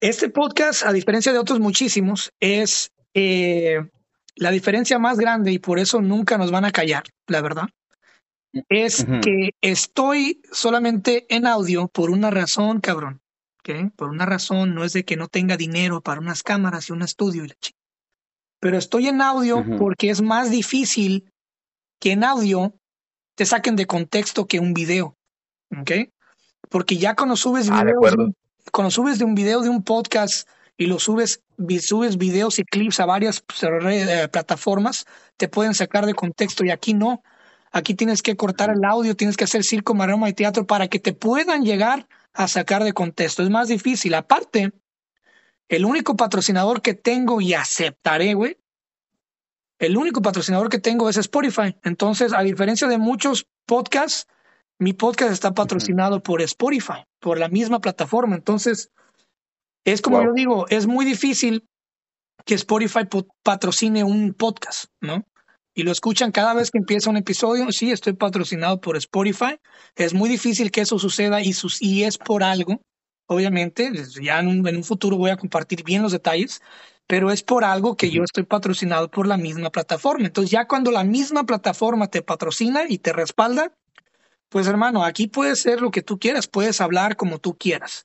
Este 0.00 0.28
podcast, 0.28 0.84
a 0.84 0.92
diferencia 0.92 1.32
de 1.32 1.38
otros 1.38 1.58
muchísimos, 1.58 2.32
es 2.38 2.92
eh, 3.14 3.78
la 4.36 4.50
diferencia 4.50 4.98
más 4.98 5.16
grande 5.18 5.52
y 5.52 5.58
por 5.58 5.78
eso 5.78 6.02
nunca 6.02 6.36
nos 6.36 6.50
van 6.50 6.66
a 6.66 6.70
callar, 6.70 7.04
la 7.26 7.40
verdad 7.40 7.68
es 8.68 9.06
que 9.22 9.50
estoy 9.60 10.40
solamente 10.52 11.26
en 11.34 11.46
audio 11.46 11.88
por 11.88 12.10
una 12.10 12.30
razón, 12.30 12.80
cabrón. 12.80 13.20
¿okay? 13.60 13.90
Por 13.90 14.08
una 14.08 14.26
razón, 14.26 14.74
no 14.74 14.84
es 14.84 14.92
de 14.92 15.04
que 15.04 15.16
no 15.16 15.28
tenga 15.28 15.56
dinero 15.56 16.00
para 16.00 16.20
unas 16.20 16.42
cámaras 16.42 16.88
y 16.88 16.92
un 16.92 17.02
estudio 17.02 17.44
y 17.44 17.48
la 17.48 17.54
chica. 17.60 17.78
Pero 18.60 18.76
estoy 18.76 19.08
en 19.08 19.22
audio 19.22 19.64
porque 19.78 20.10
es 20.10 20.20
más 20.20 20.50
difícil 20.50 21.30
que 22.00 22.12
en 22.12 22.24
audio 22.24 22.74
te 23.36 23.44
saquen 23.44 23.76
de 23.76 23.86
contexto 23.86 24.46
que 24.46 24.58
un 24.58 24.74
video. 24.74 25.16
¿Ok? 25.78 25.92
Porque 26.68 26.96
ya 26.96 27.14
cuando 27.14 27.36
subes 27.36 27.68
ah, 27.70 27.84
videos, 27.84 28.32
cuando 28.72 28.90
subes 28.90 29.18
de 29.18 29.24
un 29.24 29.34
video 29.34 29.60
de 29.60 29.68
un 29.68 29.84
podcast 29.84 30.48
y 30.76 30.86
lo 30.86 30.98
subes, 30.98 31.42
subes 31.80 32.18
videos 32.18 32.58
y 32.58 32.64
clips 32.64 33.00
a 33.00 33.06
varias 33.06 33.42
pues, 33.42 33.62
eh, 33.62 34.28
plataformas, 34.28 35.04
te 35.36 35.48
pueden 35.48 35.74
sacar 35.74 36.04
de 36.06 36.14
contexto 36.14 36.64
y 36.64 36.70
aquí 36.70 36.94
no 36.94 37.22
Aquí 37.72 37.94
tienes 37.94 38.22
que 38.22 38.36
cortar 38.36 38.70
el 38.70 38.84
audio, 38.84 39.16
tienes 39.16 39.36
que 39.36 39.44
hacer 39.44 39.64
circo, 39.64 39.94
maroma 39.94 40.28
y 40.28 40.32
teatro 40.32 40.66
para 40.66 40.88
que 40.88 40.98
te 40.98 41.12
puedan 41.12 41.64
llegar 41.64 42.08
a 42.32 42.48
sacar 42.48 42.84
de 42.84 42.92
contexto. 42.92 43.42
Es 43.42 43.50
más 43.50 43.68
difícil. 43.68 44.14
Aparte, 44.14 44.72
el 45.68 45.84
único 45.84 46.16
patrocinador 46.16 46.82
que 46.82 46.94
tengo 46.94 47.40
y 47.40 47.54
aceptaré, 47.54 48.34
güey, 48.34 48.58
el 49.78 49.96
único 49.96 50.22
patrocinador 50.22 50.68
que 50.68 50.78
tengo 50.78 51.08
es 51.08 51.16
Spotify. 51.16 51.76
Entonces, 51.84 52.32
a 52.32 52.42
diferencia 52.42 52.88
de 52.88 52.98
muchos 52.98 53.46
podcasts, 53.64 54.26
mi 54.78 54.92
podcast 54.92 55.32
está 55.32 55.54
patrocinado 55.54 56.22
por 56.22 56.42
Spotify, 56.42 57.04
por 57.20 57.38
la 57.38 57.48
misma 57.48 57.80
plataforma. 57.80 58.34
Entonces, 58.34 58.90
es 59.84 60.02
como 60.02 60.22
yo 60.22 60.32
digo, 60.32 60.66
es 60.68 60.86
muy 60.86 61.04
difícil 61.04 61.68
que 62.44 62.54
Spotify 62.54 63.00
patrocine 63.42 64.04
un 64.04 64.34
podcast, 64.34 64.86
¿no? 65.00 65.24
Y 65.78 65.84
lo 65.84 65.92
escuchan 65.92 66.32
cada 66.32 66.54
vez 66.54 66.72
que 66.72 66.78
empieza 66.78 67.08
un 67.08 67.18
episodio. 67.18 67.70
Sí, 67.70 67.92
estoy 67.92 68.12
patrocinado 68.12 68.80
por 68.80 68.96
Spotify. 68.96 69.60
Es 69.94 70.12
muy 70.12 70.28
difícil 70.28 70.72
que 70.72 70.80
eso 70.80 70.98
suceda 70.98 71.40
y, 71.40 71.52
sus, 71.52 71.80
y 71.80 72.02
es 72.02 72.18
por 72.18 72.42
algo. 72.42 72.82
Obviamente, 73.28 73.92
ya 74.20 74.40
en 74.40 74.48
un, 74.48 74.82
futuro 74.82 75.16
voy 75.16 75.30
a 75.30 75.36
compartir 75.36 75.84
bien 75.84 76.02
los 76.02 76.10
detalles, 76.10 76.60
pero 77.06 77.30
es 77.30 77.44
por 77.44 77.62
algo 77.62 77.96
que 77.96 78.10
yo 78.10 78.24
estoy 78.24 78.42
patrocinado 78.42 79.08
por 79.08 79.28
la 79.28 79.36
misma 79.36 79.70
plataforma. 79.70 80.26
Entonces, 80.26 80.50
ya 80.50 80.66
cuando 80.66 80.90
la 80.90 81.04
misma 81.04 81.46
plataforma 81.46 82.08
te 82.08 82.22
patrocina 82.22 82.82
y 82.88 82.98
te 82.98 83.12
respalda, 83.12 83.72
pues 84.48 84.66
hermano, 84.66 85.04
aquí 85.04 85.28
puedes 85.28 85.62
ser 85.62 85.80
lo 85.80 85.92
que 85.92 86.02
tú 86.02 86.18
quieras, 86.18 86.48
puedes 86.48 86.80
hablar 86.80 87.14
como 87.14 87.38
tú 87.38 87.56
quieras. 87.56 88.04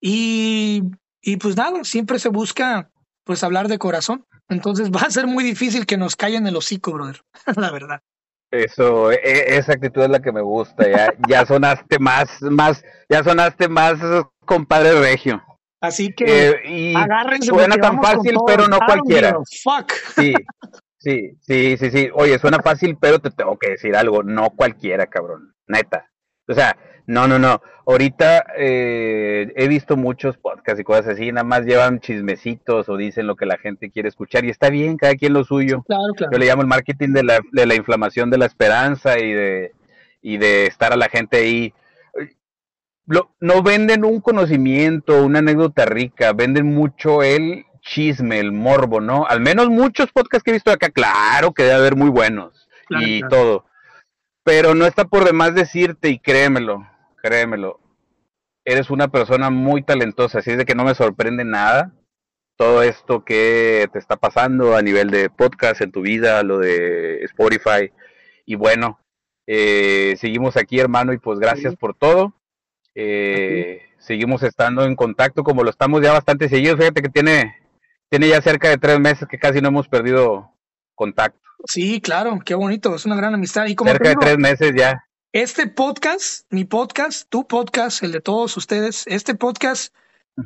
Y, 0.00 0.80
y 1.20 1.36
pues 1.36 1.54
nada, 1.54 1.84
siempre 1.84 2.18
se 2.18 2.30
busca 2.30 2.90
pues 3.24 3.44
hablar 3.44 3.68
de 3.68 3.76
corazón. 3.76 4.24
Entonces 4.48 4.90
va 4.94 5.00
a 5.00 5.10
ser 5.10 5.26
muy 5.26 5.44
difícil 5.44 5.86
que 5.86 5.96
nos 5.96 6.16
callen 6.16 6.46
el 6.46 6.56
hocico, 6.56 6.92
brother, 6.92 7.22
la 7.56 7.70
verdad. 7.70 8.00
Eso, 8.50 9.10
e, 9.10 9.16
e, 9.16 9.56
esa 9.56 9.72
actitud 9.72 10.02
es 10.02 10.10
la 10.10 10.20
que 10.20 10.32
me 10.32 10.42
gusta, 10.42 10.88
ya, 10.88 11.12
ya 11.28 11.44
sonaste 11.44 11.98
más, 11.98 12.40
más, 12.42 12.84
ya 13.08 13.24
sonaste 13.24 13.68
más 13.68 13.94
compadre 14.44 15.00
regio. 15.00 15.42
Así 15.80 16.14
que 16.14 16.50
eh, 16.50 16.60
y 16.64 16.94
Suena 17.42 17.76
tan 17.76 18.00
fácil, 18.00 18.36
pero 18.46 18.68
no 18.68 18.78
cualquiera. 18.78 19.36
Fuck. 19.62 19.92
Sí, 20.16 20.32
sí, 20.96 21.36
sí, 21.42 21.76
sí, 21.76 21.90
sí. 21.90 22.10
Oye, 22.14 22.38
suena 22.38 22.58
fácil, 22.62 22.96
pero 22.98 23.18
te 23.18 23.30
tengo 23.30 23.58
que 23.58 23.70
decir 23.70 23.94
algo, 23.94 24.22
no 24.22 24.48
cualquiera, 24.50 25.06
cabrón. 25.08 25.54
Neta. 25.66 26.10
O 26.48 26.54
sea, 26.54 26.76
no, 27.06 27.28
no, 27.28 27.38
no. 27.38 27.60
Ahorita 27.86 28.46
eh, 28.56 29.52
he 29.56 29.68
visto 29.68 29.96
muchos 29.96 30.38
podcasts 30.38 30.80
y 30.80 30.84
cosas 30.84 31.08
así, 31.08 31.30
nada 31.32 31.44
más 31.44 31.66
llevan 31.66 32.00
chismecitos 32.00 32.88
o 32.88 32.96
dicen 32.96 33.26
lo 33.26 33.36
que 33.36 33.44
la 33.44 33.58
gente 33.58 33.90
quiere 33.90 34.08
escuchar 34.08 34.44
y 34.44 34.50
está 34.50 34.70
bien, 34.70 34.96
cada 34.96 35.14
quien 35.14 35.34
lo 35.34 35.44
suyo. 35.44 35.82
Claro, 35.86 36.14
claro. 36.16 36.32
Yo 36.32 36.38
le 36.38 36.46
llamo 36.46 36.62
el 36.62 36.68
marketing 36.68 37.10
de 37.10 37.24
la, 37.24 37.40
de 37.52 37.66
la 37.66 37.74
inflamación 37.74 38.30
de 38.30 38.38
la 38.38 38.46
esperanza 38.46 39.18
y 39.18 39.32
de, 39.32 39.72
y 40.22 40.38
de 40.38 40.66
estar 40.66 40.92
a 40.92 40.96
la 40.96 41.08
gente 41.08 41.38
ahí. 41.38 41.74
no 43.40 43.62
venden 43.62 44.04
un 44.04 44.20
conocimiento, 44.20 45.24
una 45.24 45.40
anécdota 45.40 45.84
rica, 45.84 46.32
venden 46.32 46.66
mucho 46.66 47.22
el 47.22 47.66
chisme, 47.82 48.40
el 48.40 48.52
morbo, 48.52 49.00
¿no? 49.00 49.26
Al 49.26 49.40
menos 49.40 49.68
muchos 49.68 50.10
podcasts 50.10 50.42
que 50.42 50.50
he 50.50 50.54
visto 50.54 50.70
acá, 50.70 50.88
claro 50.88 51.52
que 51.52 51.64
debe 51.64 51.74
haber 51.74 51.96
muy 51.96 52.08
buenos 52.08 52.66
y 52.88 53.20
todo. 53.28 53.66
Pero 54.44 54.74
no 54.74 54.86
está 54.86 55.06
por 55.06 55.24
demás 55.24 55.54
decirte, 55.54 56.10
y 56.10 56.18
créemelo, 56.18 56.86
créemelo, 57.22 57.80
eres 58.64 58.90
una 58.90 59.08
persona 59.08 59.50
muy 59.50 59.82
talentosa, 59.82 60.38
así 60.38 60.50
es 60.52 60.58
de 60.58 60.64
que 60.64 60.74
no 60.74 60.84
me 60.84 60.94
sorprende 60.94 61.44
nada 61.44 61.92
todo 62.56 62.82
esto 62.82 63.24
que 63.24 63.88
te 63.92 63.98
está 63.98 64.16
pasando 64.16 64.76
a 64.76 64.82
nivel 64.82 65.10
de 65.10 65.28
podcast 65.30 65.80
en 65.80 65.92
tu 65.92 66.02
vida, 66.02 66.42
lo 66.42 66.58
de 66.58 67.24
Spotify. 67.24 67.92
Y 68.46 68.54
bueno, 68.54 69.00
eh, 69.46 70.14
seguimos 70.18 70.56
aquí, 70.56 70.78
hermano, 70.78 71.12
y 71.12 71.18
pues 71.18 71.38
gracias 71.38 71.74
por 71.76 71.94
todo. 71.94 72.34
Eh, 72.94 73.82
seguimos 73.98 74.42
estando 74.42 74.84
en 74.84 74.94
contacto 74.94 75.42
como 75.42 75.64
lo 75.64 75.70
estamos 75.70 76.02
ya 76.02 76.12
bastante 76.12 76.48
seguidos. 76.48 76.78
Fíjate 76.78 77.02
que 77.02 77.08
tiene, 77.08 77.56
tiene 78.08 78.28
ya 78.28 78.40
cerca 78.40 78.68
de 78.68 78.78
tres 78.78 79.00
meses 79.00 79.26
que 79.28 79.38
casi 79.38 79.60
no 79.60 79.68
hemos 79.68 79.88
perdido 79.88 80.53
contacto. 80.94 81.40
Sí, 81.66 82.00
claro, 82.00 82.38
qué 82.44 82.54
bonito, 82.54 82.94
es 82.94 83.06
una 83.06 83.16
gran 83.16 83.34
amistad. 83.34 83.66
Y 83.66 83.74
como 83.74 83.90
cerca 83.90 84.10
de 84.10 84.16
tres 84.16 84.38
meses 84.38 84.72
ya. 84.76 85.04
Este 85.32 85.66
podcast, 85.66 86.46
mi 86.50 86.64
podcast, 86.64 87.28
tu 87.28 87.46
podcast, 87.46 88.02
el 88.02 88.12
de 88.12 88.20
todos 88.20 88.56
ustedes, 88.56 89.04
este 89.06 89.34
podcast 89.34 89.92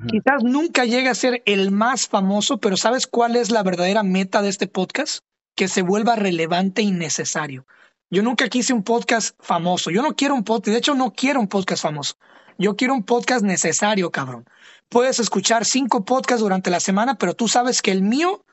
quizás 0.06 0.42
nunca 0.42 0.84
llegue 0.84 1.08
a 1.08 1.14
ser 1.14 1.42
el 1.46 1.70
más 1.70 2.08
famoso, 2.08 2.58
pero 2.58 2.76
¿sabes 2.76 3.06
cuál 3.06 3.36
es 3.36 3.50
la 3.50 3.62
verdadera 3.62 4.02
meta 4.02 4.42
de 4.42 4.48
este 4.48 4.66
podcast? 4.66 5.24
Que 5.54 5.68
se 5.68 5.82
vuelva 5.82 6.16
relevante 6.16 6.82
y 6.82 6.90
necesario. 6.90 7.66
Yo 8.10 8.22
nunca 8.22 8.48
quise 8.48 8.72
un 8.72 8.84
podcast 8.84 9.36
famoso. 9.40 9.90
Yo 9.90 10.02
no 10.02 10.14
quiero 10.14 10.34
un 10.34 10.44
podcast, 10.44 10.72
de 10.72 10.78
hecho 10.78 10.94
no 10.94 11.12
quiero 11.12 11.40
un 11.40 11.48
podcast 11.48 11.82
famoso. 11.82 12.14
Yo 12.56 12.74
quiero 12.76 12.94
un 12.94 13.04
podcast 13.04 13.44
necesario, 13.44 14.10
cabrón. 14.10 14.46
Puedes 14.88 15.20
escuchar 15.20 15.64
cinco 15.64 16.04
podcasts 16.04 16.40
durante 16.40 16.70
la 16.70 16.80
semana, 16.80 17.16
pero 17.16 17.34
tú 17.34 17.46
sabes 17.46 17.82
que 17.82 17.92
el 17.92 18.02
mío 18.02 18.44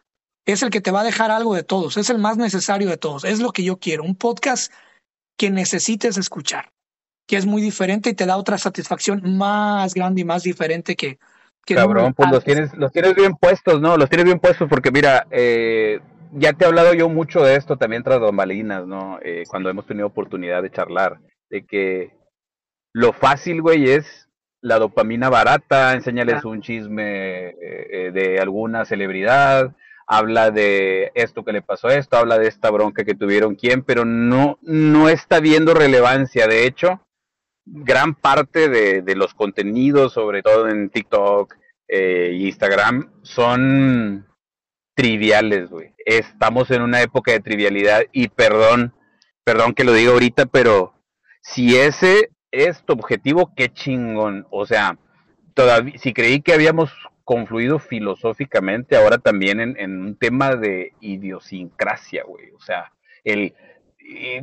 es 0.46 0.64
el 0.64 0.70
que 0.70 0.82
te 0.82 0.92
va 0.92 1.02
a 1.02 1.06
dejar 1.06 1.32
algo 1.32 1.56
de 1.56 1.64
todos, 1.64 1.98
es 1.98 2.10
el 2.10 2.20
más 2.20 2.38
necesario 2.38 2.90
de 2.90 2.98
todos. 2.98 3.24
Es 3.24 3.40
lo 3.40 3.52
que 3.52 3.64
yo 3.64 3.78
quiero, 3.78 4.04
un 4.04 4.16
podcast 4.16 4.72
que 5.38 5.50
necesites 5.50 6.18
escuchar, 6.18 6.72
que 7.28 7.38
es 7.38 7.46
muy 7.46 7.62
diferente 7.62 8.10
y 8.10 8.14
te 8.14 8.26
da 8.26 8.38
otra 8.38 8.58
satisfacción 8.58 9.38
más 9.38 9.94
grande 9.94 10.22
y 10.22 10.26
más 10.26 10.44
diferente 10.44 10.96
que... 10.96 11.20
que 11.66 11.76
Cabrón, 11.76 12.14
pues 12.14 12.30
los 12.32 12.44
tienes, 12.44 12.74
los 12.76 12.92
tienes 12.92 13.16
bien 13.16 13.36
puestos, 13.36 13.82
¿no? 13.82 13.98
Los 13.98 14.10
tienes 14.10 14.26
bien 14.26 14.40
puestos 14.40 14.70
porque 14.70 14.92
mira, 14.92 15.28
eh, 15.32 16.00
ya 16.32 16.54
te 16.54 16.66
he 16.66 16.68
hablado 16.68 16.94
yo 16.94 17.10
mucho 17.10 17.42
de 17.42 17.56
esto 17.56 17.78
también 17.78 18.04
tras 18.04 18.20
bambalinas, 18.20 18.86
¿no? 18.86 19.20
Eh, 19.24 19.44
cuando 19.48 19.70
hemos 19.70 19.86
tenido 19.86 20.08
oportunidad 20.08 20.62
de 20.62 20.72
charlar, 20.72 21.20
de 21.50 21.66
que 21.66 22.12
lo 22.94 23.14
fácil, 23.14 23.62
güey, 23.62 23.90
es 23.90 24.30
la 24.62 24.80
dopamina 24.80 25.30
barata, 25.30 25.94
enséñales 25.94 26.44
un 26.44 26.62
chisme 26.62 27.50
eh, 27.50 27.56
eh, 27.62 28.12
de 28.12 28.40
alguna 28.40 28.86
celebridad, 28.86 29.76
habla 30.08 30.52
de 30.52 31.12
esto 31.16 31.44
que 31.44 31.54
le 31.54 31.62
pasó 31.62 31.88
a 31.88 31.96
esto, 31.96 32.18
habla 32.18 32.38
de 32.38 32.48
esta 32.48 32.70
bronca 32.70 33.04
que 33.04 33.16
tuvieron 33.16 33.56
quién, 33.56 33.84
pero 33.84 34.06
no, 34.06 34.60
no 34.62 35.10
está 35.10 35.40
viendo 35.40 35.74
relevancia. 35.74 36.48
De 36.48 36.66
hecho, 36.66 37.02
gran 37.66 38.14
parte 38.16 38.70
de, 38.70 39.02
de 39.02 39.16
los 39.16 39.34
contenidos, 39.34 40.14
sobre 40.14 40.44
todo 40.44 40.70
en 40.70 40.90
TikTok 40.90 41.56
e 41.88 42.34
Instagram, 42.34 43.12
son 43.24 44.28
triviales, 44.96 45.70
güey. 45.70 45.94
Estamos 46.06 46.72
en 46.72 46.82
una 46.82 47.02
época 47.02 47.32
de 47.32 47.42
trivialidad 47.42 48.04
y 48.12 48.30
perdón, 48.30 48.94
perdón 49.44 49.74
que 49.74 49.84
lo 49.84 49.94
diga 49.94 50.12
ahorita, 50.12 50.46
pero 50.46 50.94
si 51.42 51.76
ese 51.76 52.32
es 52.52 52.84
tu 52.84 52.94
objetivo, 52.94 53.52
qué 53.56 53.72
chingón. 53.72 54.48
O 54.50 54.66
sea, 54.66 54.98
todavía, 55.54 55.98
si 55.98 56.14
creí 56.14 56.42
que 56.42 56.54
habíamos 56.54 56.92
confluido 57.26 57.80
filosóficamente, 57.80 58.96
ahora 58.96 59.18
también 59.18 59.60
en, 59.60 60.00
un 60.00 60.16
tema 60.16 60.56
de 60.56 60.94
idiosincrasia, 61.02 62.24
güey. 62.24 62.52
O 62.52 62.62
sea, 62.62 62.94
el, 63.24 63.54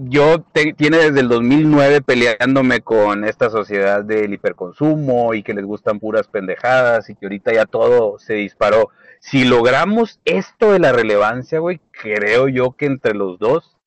yo 0.01 0.45
tiene 0.77 0.99
desde 0.99 1.21
el 1.21 1.29
2009 1.29 2.03
peleándome 2.03 2.81
con 2.81 3.25
esta 3.25 3.49
sociedad 3.49 4.05
del 4.05 4.35
hiperconsumo 4.35 5.33
y 5.33 5.45
que 5.45 5.55
les 5.55 5.65
gustan 5.65 6.01
puras 6.01 6.27
pendejadas 6.27 7.09
y 7.09 7.15
que 7.15 7.27
ahorita 7.27 7.55
ya 7.55 7.67
todo 7.67 8.19
se 8.19 8.35
disparó. 8.35 8.91
Si 9.21 9.45
logramos 9.45 10.21
esto 10.25 10.73
de 10.73 10.81
la 10.81 10.93
relevancia, 10.93 11.61
güey, 11.61 11.81
creo 11.93 12.49
yo 12.49 12.73
que 12.73 12.87
entre 12.87 13.15
los 13.15 13.39
dos 13.39 13.79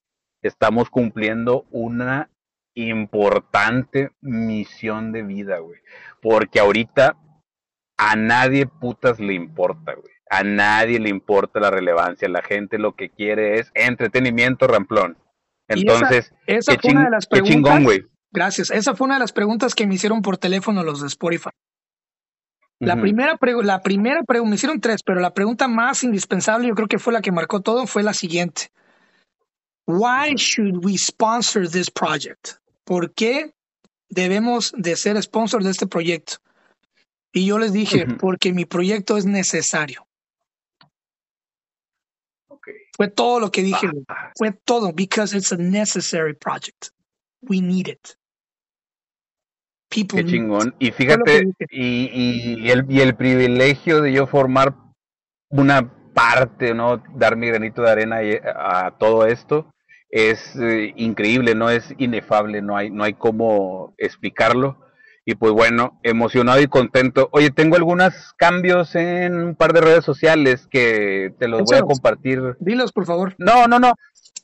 estamos 0.42 0.90
cumpliendo 0.90 1.66
una 1.72 2.30
importante 2.76 4.12
misión 4.22 5.12
de 5.12 5.24
vida, 5.24 5.60
güey. 5.60 5.80
Porque 6.22 6.62
ahorita 6.62 7.18
a 7.98 8.16
nadie 8.16 8.68
putas 8.68 9.20
le 9.20 9.34
importa, 9.34 9.94
güey. 9.94 10.14
A 10.30 10.44
nadie 10.44 11.00
le 11.00 11.10
importa 11.10 11.60
la 11.60 11.72
relevancia. 11.72 12.28
La 12.28 12.42
gente 12.42 12.78
lo 12.78 12.96
que 12.96 13.10
quiere 13.10 13.60
es 13.60 13.72
entretenimiento 13.74 14.68
ramplón. 14.68 15.18
Entonces, 15.68 16.34
esa, 16.48 16.78
fue 16.80 16.92
una 16.92 17.06
de 17.06 17.10
las 17.12 17.28
chingón, 17.30 17.84
güey. 17.84 18.06
Gracias. 18.32 18.72
Esa 18.72 18.96
fue 18.96 19.06
una 19.06 19.16
de 19.16 19.22
las 19.22 19.32
preguntas 19.32 19.76
que 19.76 19.88
me 19.88 19.96
hicieron 19.96 20.22
por 20.22 20.38
teléfono 20.38 20.84
los 20.84 21.02
de 21.02 21.08
Spotify. 21.08 21.52
La 22.80 23.00
primera, 23.00 23.40
la 23.64 23.82
primera 23.82 24.24
pregunta, 24.24 24.50
me 24.50 24.56
hicieron 24.56 24.82
tres, 24.82 25.02
pero 25.04 25.22
la 25.22 25.34
pregunta 25.34 25.68
más 25.68 26.04
indispensable, 26.04 26.68
yo 26.68 26.76
creo 26.76 26.90
que 26.90 27.00
fue 27.00 27.14
la 27.14 27.22
que 27.22 27.32
marcó 27.32 27.62
todo, 27.62 27.88
fue 27.88 28.04
la 28.04 28.14
siguiente. 28.14 28.70
Why 29.88 30.36
should 30.36 30.84
we 30.84 30.98
sponsor 30.98 31.70
this 31.70 31.90
project? 31.90 32.60
¿por 32.86 33.14
qué 33.14 33.54
debemos 34.10 34.74
de 34.78 34.96
ser 34.96 35.22
sponsor 35.22 35.64
de 35.64 35.72
este 35.72 35.88
proyecto? 35.88 36.38
Y 37.36 37.46
yo 37.46 37.60
les 37.60 37.74
dije, 37.74 38.08
porque 38.18 38.54
mi 38.54 38.64
proyecto 38.64 39.18
es 39.18 39.26
necesario. 39.26 40.08
Fue 42.96 43.10
todo 43.10 43.42
lo 43.42 43.52
que 43.52 43.62
dije. 43.62 43.90
Ah. 44.08 44.32
Fue 44.38 44.54
todo, 44.54 44.94
because 44.94 45.36
it's 45.36 45.52
a 45.52 45.58
necessary 45.58 46.34
project. 46.34 46.92
We 47.42 47.60
need 47.60 47.90
it. 47.90 48.08
People 49.90 50.24
Qué 50.24 50.32
chingón. 50.32 50.74
Y 50.80 50.92
fíjate, 50.92 51.52
y, 51.72 52.10
y, 52.64 52.70
el, 52.70 52.90
y 52.90 53.02
el 53.02 53.18
privilegio 53.18 54.02
de 54.02 54.14
yo 54.14 54.28
formar 54.28 54.74
una 55.50 55.92
parte, 56.14 56.74
¿no? 56.74 57.04
Dar 57.16 57.36
mi 57.36 57.48
granito 57.48 57.82
de 57.82 57.92
arena 57.92 58.20
a 58.56 58.98
todo 58.98 59.28
esto 59.28 59.74
es 60.10 60.56
eh, 60.56 60.94
increíble, 60.96 61.54
no 61.54 61.70
es 61.70 61.94
inefable, 61.98 62.62
no 62.62 62.78
hay, 62.78 62.92
no 62.92 63.04
hay 63.04 63.16
cómo 63.16 63.94
explicarlo. 63.98 64.85
Y 65.26 65.36
pues 65.36 65.52
bueno, 65.54 66.00
emocionado 66.04 66.62
y 66.62 66.68
contento. 66.68 67.30
Oye, 67.32 67.50
tengo 67.50 67.76
algunos 67.76 68.34
cambios 68.38 68.96
en 68.96 69.36
un 69.36 69.56
par 69.56 69.74
de 69.74 69.82
redes 69.82 70.06
sociales 70.06 70.68
que 70.70 71.34
te 71.40 71.48
los 71.48 71.64
voy 71.64 71.78
a 71.78 71.82
compartir. 71.82 72.56
Dilos, 72.60 72.92
por 72.92 73.08
favor. 73.08 73.34
No, 73.40 73.68
no, 73.68 73.80
no. 73.80 73.96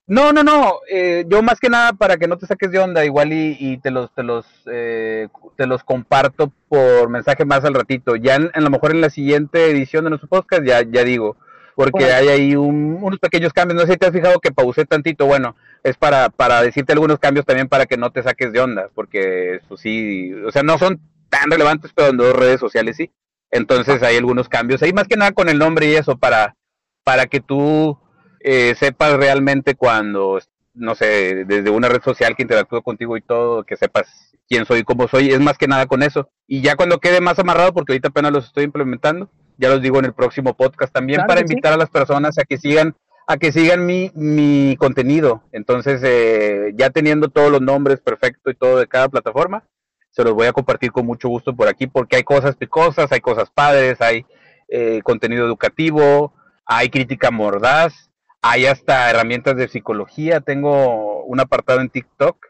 No, 0.07 0.33
no, 0.33 0.43
no. 0.43 0.79
Eh, 0.89 1.25
yo 1.29 1.43
más 1.43 1.59
que 1.59 1.69
nada 1.69 1.93
para 1.93 2.17
que 2.17 2.27
no 2.27 2.37
te 2.37 2.47
saques 2.47 2.71
de 2.71 2.79
onda, 2.79 3.05
igual 3.05 3.31
y, 3.31 3.55
y 3.59 3.77
te 3.77 3.91
los, 3.91 4.13
te 4.13 4.23
los, 4.23 4.45
eh, 4.71 5.27
te 5.55 5.67
los 5.67 5.83
comparto 5.83 6.51
por 6.67 7.09
mensaje 7.09 7.45
más 7.45 7.63
al 7.63 7.75
ratito. 7.75 8.15
Ya 8.15 8.35
en, 8.35 8.49
a 8.53 8.59
lo 8.59 8.71
mejor 8.71 8.91
en 8.91 9.01
la 9.01 9.11
siguiente 9.11 9.69
edición 9.69 10.03
de 10.03 10.09
nuestro 10.09 10.27
podcast 10.29 10.63
ya, 10.63 10.81
ya 10.81 11.03
digo 11.03 11.37
porque 11.75 12.05
hay 12.05 12.27
ahí 12.27 12.55
unos 12.55 13.19
pequeños 13.19 13.53
cambios. 13.53 13.81
No 13.81 13.85
sé 13.85 13.93
si 13.93 13.97
te 13.97 14.05
has 14.05 14.11
fijado 14.11 14.39
que 14.39 14.51
pausé 14.51 14.85
tantito. 14.85 15.25
Bueno, 15.25 15.55
es 15.83 15.97
para, 15.97 16.29
para 16.29 16.61
decirte 16.61 16.93
algunos 16.93 17.19
cambios 17.19 17.45
también 17.45 17.67
para 17.67 17.85
que 17.85 17.97
no 17.97 18.11
te 18.11 18.23
saques 18.23 18.51
de 18.51 18.59
onda, 18.59 18.89
porque 18.93 19.55
eso 19.55 19.77
sí, 19.77 20.33
o 20.45 20.51
sea, 20.51 20.63
no 20.63 20.77
son 20.77 20.99
tan 21.29 21.49
relevantes, 21.49 21.91
pero 21.95 22.09
en 22.09 22.17
dos 22.17 22.35
redes 22.35 22.59
sociales 22.59 22.97
sí. 22.97 23.11
Entonces 23.49 24.01
hay 24.03 24.17
algunos 24.17 24.47
cambios 24.47 24.81
ahí, 24.81 24.93
más 24.93 25.07
que 25.07 25.17
nada 25.17 25.31
con 25.31 25.49
el 25.49 25.57
nombre 25.59 25.87
y 25.87 25.95
eso, 25.95 26.17
para, 26.17 26.55
para 27.03 27.25
que 27.25 27.41
tú 27.41 27.97
eh, 28.39 28.75
sepas 28.77 29.13
realmente 29.13 29.75
cuando, 29.75 30.39
no 30.73 30.95
sé, 30.95 31.45
desde 31.45 31.69
una 31.69 31.89
red 31.89 32.01
social 32.01 32.35
que 32.35 32.43
interactúo 32.43 32.81
contigo 32.81 33.17
y 33.17 33.21
todo, 33.21 33.63
que 33.63 33.75
sepas 33.75 34.37
quién 34.47 34.65
soy 34.65 34.79
y 34.79 34.83
cómo 34.83 35.07
soy, 35.07 35.31
es 35.31 35.39
más 35.39 35.57
que 35.57 35.67
nada 35.67 35.85
con 35.85 36.03
eso. 36.03 36.29
Y 36.47 36.61
ya 36.61 36.75
cuando 36.75 36.99
quede 36.99 37.21
más 37.21 37.39
amarrado, 37.39 37.73
porque 37.73 37.93
ahorita 37.93 38.09
apenas 38.09 38.31
los 38.31 38.45
estoy 38.45 38.65
implementando, 38.65 39.29
ya 39.57 39.69
los 39.69 39.81
digo 39.81 39.99
en 39.99 40.05
el 40.05 40.13
próximo 40.13 40.55
podcast 40.55 40.93
también 40.93 41.21
para 41.27 41.41
invitar 41.41 41.73
a 41.73 41.77
las 41.77 41.89
personas 41.89 42.37
a 42.37 42.43
que 42.43 42.57
sigan 42.57 42.95
a 43.31 43.37
que 43.37 43.51
sigan 43.51 43.85
mi, 43.85 44.11
mi 44.13 44.75
contenido. 44.77 45.43
Entonces, 45.51 46.01
eh, 46.03 46.73
ya 46.75 46.89
teniendo 46.89 47.29
todos 47.29 47.51
los 47.51 47.61
nombres 47.61 48.01
perfecto 48.01 48.51
y 48.51 48.55
todo 48.55 48.77
de 48.77 48.87
cada 48.87 49.07
plataforma, 49.07 49.63
se 50.09 50.23
los 50.23 50.33
voy 50.33 50.47
a 50.47 50.53
compartir 50.53 50.91
con 50.91 51.05
mucho 51.05 51.29
gusto 51.29 51.55
por 51.55 51.69
aquí 51.69 51.87
porque 51.87 52.17
hay 52.17 52.23
cosas 52.23 52.57
picosas, 52.57 53.11
hay 53.11 53.21
cosas 53.21 53.49
padres, 53.49 54.01
hay 54.01 54.25
eh, 54.67 55.01
contenido 55.03 55.45
educativo, 55.45 56.33
hay 56.65 56.89
crítica 56.89 57.31
mordaz, 57.31 58.11
hay 58.41 58.65
hasta 58.65 59.09
herramientas 59.09 59.55
de 59.55 59.69
psicología. 59.69 60.41
Tengo 60.41 61.23
un 61.23 61.39
apartado 61.39 61.79
en 61.79 61.89
TikTok, 61.89 62.45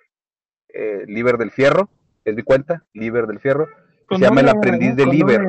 eh, 0.73 1.03
Liber 1.05 1.37
del 1.37 1.51
Fierro, 1.51 1.89
es 2.25 2.35
mi 2.35 2.41
cuenta, 2.41 2.85
Liber 2.93 3.27
del 3.27 3.39
Fierro, 3.39 3.67
se 4.09 4.17
llama 4.17 4.41
El 4.41 4.49
Aprendiz 4.49 4.95
de 4.95 5.05
Liber. 5.05 5.41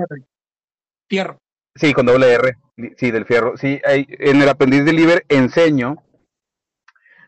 Fierro. 1.09 1.42
Sí, 1.75 1.93
con 1.95 2.07
doble 2.07 2.33
R, 2.33 2.57
sí, 2.97 3.11
del 3.11 3.25
fierro. 3.25 3.57
Sí, 3.57 3.81
hay, 3.85 4.07
en 4.09 4.43
el 4.43 4.49
aprendiz 4.49 4.85
de 4.85 4.93
Liber 4.93 5.25
enseño 5.29 5.97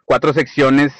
cuatro 0.04 0.32
secciones 0.32 0.92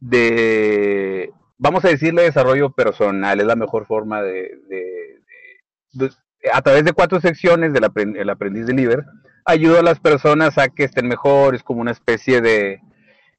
de, 0.00 1.32
vamos 1.56 1.84
a 1.84 1.88
decirle 1.88 2.22
desarrollo 2.22 2.70
personal, 2.70 3.40
es 3.40 3.46
la 3.46 3.56
mejor 3.56 3.86
forma 3.86 4.22
de, 4.22 4.58
de, 4.68 6.10
a 6.52 6.62
través 6.62 6.84
de 6.84 6.92
cuatro 6.92 7.20
secciones 7.20 7.72
del 7.72 7.84
el 8.16 8.30
aprendiz 8.30 8.66
de 8.66 8.74
Liber, 8.74 9.04
ayudo 9.44 9.78
a 9.78 9.82
las 9.82 10.00
personas 10.00 10.58
a 10.58 10.68
que 10.68 10.84
estén 10.84 11.06
mejor, 11.06 11.54
es 11.54 11.62
como 11.62 11.80
una 11.80 11.92
especie 11.92 12.40
de 12.40 12.80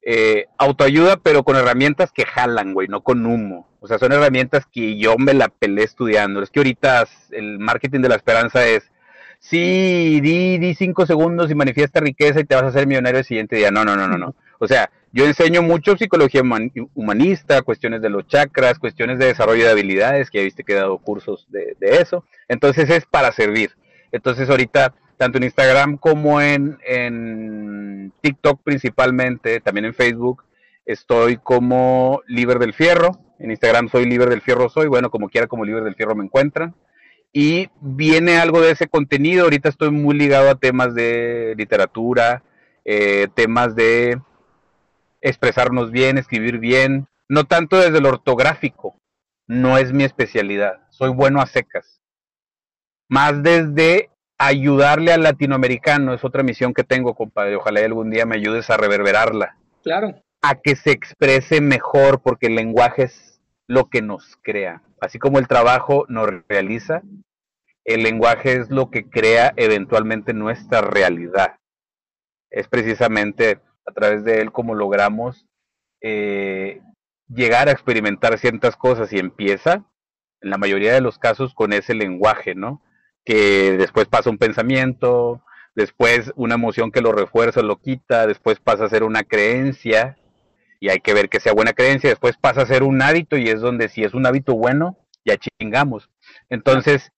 eh, 0.02 0.46
autoayuda, 0.58 1.16
pero 1.16 1.42
con 1.42 1.56
herramientas 1.56 2.12
que 2.12 2.24
jalan, 2.24 2.74
güey, 2.74 2.88
no 2.88 3.02
con 3.02 3.26
humo. 3.26 3.68
O 3.80 3.88
sea, 3.88 3.98
son 3.98 4.12
herramientas 4.12 4.64
que 4.66 4.96
yo 4.98 5.16
me 5.18 5.34
la 5.34 5.48
pelé 5.48 5.82
estudiando. 5.82 6.42
Es 6.42 6.50
que 6.50 6.60
ahorita 6.60 7.06
el 7.32 7.58
marketing 7.58 8.00
de 8.00 8.08
la 8.08 8.16
esperanza 8.16 8.66
es 8.66 8.90
sí, 9.38 10.20
di, 10.20 10.58
di 10.58 10.74
cinco 10.74 11.06
segundos 11.06 11.50
y 11.50 11.54
manifiesta 11.54 12.00
riqueza 12.00 12.40
y 12.40 12.44
te 12.44 12.54
vas 12.54 12.64
a 12.64 12.68
hacer 12.68 12.86
millonario 12.86 13.20
el 13.20 13.24
siguiente 13.24 13.56
día. 13.56 13.70
No, 13.70 13.84
no, 13.84 13.96
no, 13.96 14.08
no, 14.08 14.18
no. 14.18 14.34
O 14.58 14.66
sea, 14.66 14.90
yo 15.12 15.24
enseño 15.24 15.62
mucho 15.62 15.96
psicología 15.96 16.42
humanista, 16.94 17.62
cuestiones 17.62 18.02
de 18.02 18.10
los 18.10 18.26
chakras, 18.26 18.78
cuestiones 18.78 19.18
de 19.18 19.26
desarrollo 19.26 19.64
de 19.64 19.70
habilidades, 19.70 20.30
que 20.30 20.38
ya 20.38 20.44
viste 20.44 20.62
que 20.62 20.72
he 20.72 20.76
dado 20.76 20.98
cursos 20.98 21.46
de, 21.48 21.74
eso. 21.80 22.24
Entonces 22.48 22.90
es 22.90 23.06
para 23.06 23.32
servir. 23.32 23.70
Entonces 24.12 24.50
ahorita, 24.50 24.94
tanto 25.16 25.38
en 25.38 25.44
Instagram 25.44 25.96
como 25.96 26.40
en, 26.40 26.78
en 26.86 28.12
TikTok 28.20 28.60
principalmente, 28.62 29.60
también 29.60 29.86
en 29.86 29.94
Facebook, 29.94 30.44
estoy 30.84 31.38
como 31.38 32.20
Liber 32.26 32.58
del 32.58 32.74
Fierro. 32.74 33.18
En 33.38 33.50
Instagram 33.50 33.88
soy 33.88 34.04
Liber 34.04 34.28
del 34.28 34.42
Fierro 34.42 34.68
soy, 34.68 34.86
bueno, 34.86 35.10
como 35.10 35.28
quiera 35.28 35.46
como 35.46 35.64
Liber 35.64 35.84
del 35.84 35.94
Fierro 35.94 36.14
me 36.14 36.24
encuentran. 36.24 36.74
Y 37.32 37.68
viene 37.80 38.38
algo 38.38 38.60
de 38.60 38.70
ese 38.70 38.88
contenido. 38.88 39.44
Ahorita 39.44 39.68
estoy 39.68 39.90
muy 39.90 40.16
ligado 40.16 40.50
a 40.50 40.54
temas 40.54 40.94
de 40.94 41.54
literatura, 41.56 42.42
eh, 42.84 43.28
temas 43.34 43.74
de 43.74 44.20
expresarnos 45.20 45.90
bien, 45.90 46.18
escribir 46.18 46.58
bien, 46.58 47.08
no 47.28 47.44
tanto 47.44 47.78
desde 47.78 48.00
lo 48.00 48.10
ortográfico, 48.10 48.96
no 49.48 49.78
es 49.78 49.92
mi 49.92 50.04
especialidad, 50.04 50.80
soy 50.90 51.10
bueno 51.10 51.40
a 51.40 51.46
secas. 51.46 52.00
Más 53.08 53.42
desde 53.42 54.10
ayudarle 54.38 55.12
al 55.12 55.22
latinoamericano, 55.22 56.14
es 56.14 56.24
otra 56.24 56.42
misión 56.42 56.74
que 56.74 56.84
tengo, 56.84 57.14
compadre, 57.14 57.56
ojalá 57.56 57.80
algún 57.80 58.10
día 58.10 58.26
me 58.26 58.36
ayudes 58.36 58.70
a 58.70 58.76
reverberarla. 58.76 59.56
Claro. 59.82 60.22
A 60.42 60.56
que 60.56 60.76
se 60.76 60.90
exprese 60.90 61.60
mejor, 61.60 62.20
porque 62.20 62.46
el 62.46 62.56
lenguaje 62.56 63.04
es 63.04 63.35
lo 63.66 63.88
que 63.88 64.02
nos 64.02 64.36
crea. 64.42 64.82
Así 65.00 65.18
como 65.18 65.38
el 65.38 65.48
trabajo 65.48 66.06
nos 66.08 66.28
realiza, 66.48 67.02
el 67.84 68.02
lenguaje 68.02 68.54
es 68.54 68.70
lo 68.70 68.90
que 68.90 69.08
crea 69.08 69.52
eventualmente 69.56 70.32
nuestra 70.32 70.80
realidad. 70.80 71.58
Es 72.50 72.68
precisamente 72.68 73.60
a 73.86 73.92
través 73.92 74.24
de 74.24 74.40
él 74.40 74.52
como 74.52 74.74
logramos 74.74 75.46
eh, 76.00 76.80
llegar 77.28 77.68
a 77.68 77.72
experimentar 77.72 78.38
ciertas 78.38 78.76
cosas 78.76 79.12
y 79.12 79.18
empieza, 79.18 79.84
en 80.40 80.50
la 80.50 80.58
mayoría 80.58 80.92
de 80.92 81.00
los 81.00 81.18
casos, 81.18 81.54
con 81.54 81.72
ese 81.72 81.94
lenguaje, 81.94 82.54
¿no? 82.54 82.82
Que 83.24 83.76
después 83.76 84.06
pasa 84.06 84.30
un 84.30 84.38
pensamiento, 84.38 85.42
después 85.74 86.32
una 86.36 86.54
emoción 86.54 86.90
que 86.90 87.00
lo 87.00 87.12
refuerza, 87.12 87.62
lo 87.62 87.80
quita, 87.80 88.26
después 88.26 88.60
pasa 88.60 88.84
a 88.84 88.88
ser 88.88 89.02
una 89.02 89.24
creencia, 89.24 90.16
y 90.86 90.88
hay 90.88 91.00
que 91.00 91.14
ver 91.14 91.28
que 91.28 91.40
sea 91.40 91.52
buena 91.52 91.72
creencia, 91.72 92.10
después 92.10 92.36
pasa 92.36 92.62
a 92.62 92.66
ser 92.66 92.84
un 92.84 93.02
hábito, 93.02 93.36
y 93.36 93.48
es 93.48 93.60
donde 93.60 93.88
si 93.88 94.04
es 94.04 94.14
un 94.14 94.24
hábito 94.24 94.54
bueno, 94.54 94.96
ya 95.24 95.36
chingamos. 95.36 96.08
Entonces, 96.48 97.10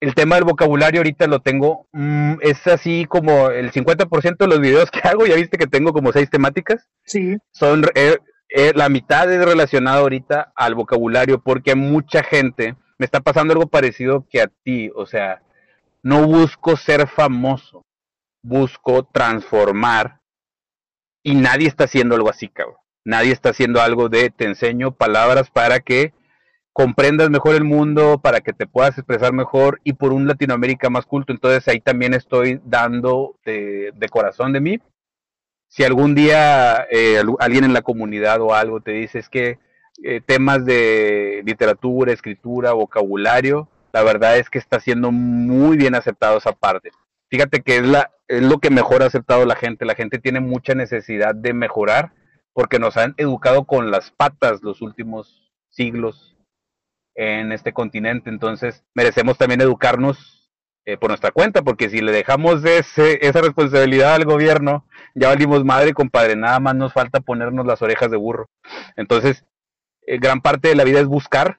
el 0.00 0.14
tema 0.14 0.36
del 0.36 0.44
vocabulario 0.44 1.00
ahorita 1.00 1.26
lo 1.26 1.40
tengo, 1.40 1.86
mm, 1.92 2.36
es 2.40 2.66
así 2.66 3.04
como 3.04 3.50
el 3.50 3.72
50% 3.72 4.46
de 4.46 4.46
los 4.46 4.58
videos 4.58 4.90
que 4.90 5.06
hago, 5.06 5.26
ya 5.26 5.34
viste 5.34 5.58
que 5.58 5.66
tengo 5.66 5.92
como 5.92 6.12
seis 6.12 6.30
temáticas. 6.30 6.88
Sí. 7.04 7.36
Son, 7.52 7.84
eh, 7.94 8.16
eh, 8.48 8.72
la 8.74 8.88
mitad 8.88 9.30
es 9.30 9.44
relacionada 9.44 9.98
ahorita 9.98 10.54
al 10.56 10.74
vocabulario, 10.74 11.42
porque 11.42 11.74
mucha 11.74 12.22
gente, 12.22 12.74
me 12.96 13.04
está 13.04 13.20
pasando 13.20 13.52
algo 13.52 13.66
parecido 13.66 14.26
que 14.30 14.40
a 14.40 14.46
ti, 14.46 14.90
o 14.96 15.04
sea, 15.04 15.42
no 16.02 16.26
busco 16.26 16.78
ser 16.78 17.06
famoso, 17.06 17.82
busco 18.42 19.04
transformar 19.04 20.22
y 21.22 21.34
nadie 21.34 21.68
está 21.68 21.84
haciendo 21.84 22.14
algo 22.14 22.30
así, 22.30 22.48
cabrón. 22.48 22.76
Nadie 23.04 23.32
está 23.32 23.50
haciendo 23.50 23.82
algo 23.82 24.08
de 24.08 24.30
te 24.30 24.46
enseño 24.46 24.92
palabras 24.92 25.50
para 25.50 25.80
que 25.80 26.14
comprendas 26.72 27.30
mejor 27.30 27.54
el 27.54 27.64
mundo, 27.64 28.18
para 28.18 28.40
que 28.40 28.52
te 28.52 28.66
puedas 28.66 28.98
expresar 28.98 29.32
mejor 29.32 29.80
y 29.84 29.92
por 29.92 30.12
un 30.12 30.26
Latinoamérica 30.26 30.90
más 30.90 31.06
culto. 31.06 31.32
Entonces 31.32 31.68
ahí 31.68 31.80
también 31.80 32.14
estoy 32.14 32.60
dando 32.64 33.38
de, 33.44 33.92
corazón 34.10 34.52
de 34.52 34.60
mí. 34.60 34.80
Si 35.68 35.84
algún 35.84 36.14
día 36.14 36.86
eh, 36.90 37.22
alguien 37.38 37.64
en 37.64 37.74
la 37.74 37.82
comunidad 37.82 38.40
o 38.40 38.54
algo 38.54 38.80
te 38.80 38.92
dice 38.92 39.18
es 39.20 39.28
que 39.28 39.58
eh, 40.02 40.20
temas 40.24 40.64
de 40.64 41.42
literatura, 41.44 42.12
escritura, 42.12 42.72
vocabulario, 42.72 43.68
la 43.92 44.02
verdad 44.02 44.38
es 44.38 44.50
que 44.50 44.58
está 44.58 44.80
siendo 44.80 45.12
muy 45.12 45.76
bien 45.76 45.94
aceptado 45.94 46.38
esa 46.38 46.52
parte. 46.52 46.90
Fíjate 47.30 47.62
que 47.62 47.76
es, 47.76 47.86
la, 47.86 48.10
es 48.26 48.42
lo 48.42 48.58
que 48.58 48.70
mejor 48.70 49.02
ha 49.02 49.06
aceptado 49.06 49.44
la 49.44 49.54
gente. 49.54 49.84
La 49.84 49.94
gente 49.94 50.18
tiene 50.18 50.40
mucha 50.40 50.74
necesidad 50.74 51.34
de 51.34 51.52
mejorar 51.52 52.12
porque 52.54 52.78
nos 52.78 52.96
han 52.96 53.14
educado 53.18 53.64
con 53.64 53.90
las 53.90 54.10
patas 54.10 54.62
los 54.62 54.80
últimos 54.80 55.52
siglos 55.68 56.36
en 57.14 57.52
este 57.52 57.72
continente. 57.72 58.30
Entonces, 58.30 58.84
merecemos 58.94 59.36
también 59.36 59.60
educarnos 59.60 60.50
eh, 60.86 60.96
por 60.96 61.10
nuestra 61.10 61.32
cuenta, 61.32 61.62
porque 61.62 61.90
si 61.90 62.00
le 62.00 62.12
dejamos 62.12 62.64
ese, 62.64 63.26
esa 63.26 63.40
responsabilidad 63.40 64.14
al 64.14 64.24
gobierno, 64.24 64.86
ya 65.14 65.28
valimos 65.28 65.64
madre, 65.64 65.92
compadre, 65.92 66.36
nada 66.36 66.60
más 66.60 66.74
nos 66.74 66.92
falta 66.92 67.20
ponernos 67.20 67.66
las 67.66 67.82
orejas 67.82 68.10
de 68.10 68.16
burro. 68.16 68.48
Entonces, 68.96 69.44
eh, 70.06 70.18
gran 70.18 70.40
parte 70.40 70.68
de 70.68 70.76
la 70.76 70.84
vida 70.84 71.00
es 71.00 71.06
buscar 71.06 71.58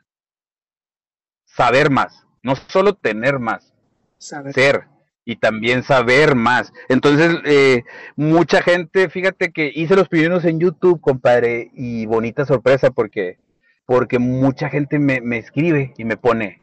saber 1.45 1.89
más, 1.89 2.25
no 2.43 2.55
solo 2.55 2.93
tener 2.93 3.39
más, 3.39 3.73
ser 4.17 4.87
y 5.25 5.37
también 5.37 5.83
saber 5.83 6.35
más. 6.35 6.71
Entonces, 6.87 7.35
eh, 7.45 7.83
mucha 8.15 8.61
gente, 8.61 9.09
fíjate 9.09 9.51
que 9.51 9.71
hice 9.73 9.95
los 9.95 10.07
primeros 10.07 10.45
en 10.45 10.59
YouTube, 10.59 11.01
compadre, 11.01 11.71
y 11.73 12.05
bonita 12.05 12.45
sorpresa 12.45 12.91
porque 12.91 13.37
porque 13.85 14.19
mucha 14.19 14.69
gente 14.69 14.99
me, 14.99 15.21
me 15.21 15.37
escribe 15.37 15.93
y 15.97 16.05
me 16.05 16.17
pone, 16.17 16.59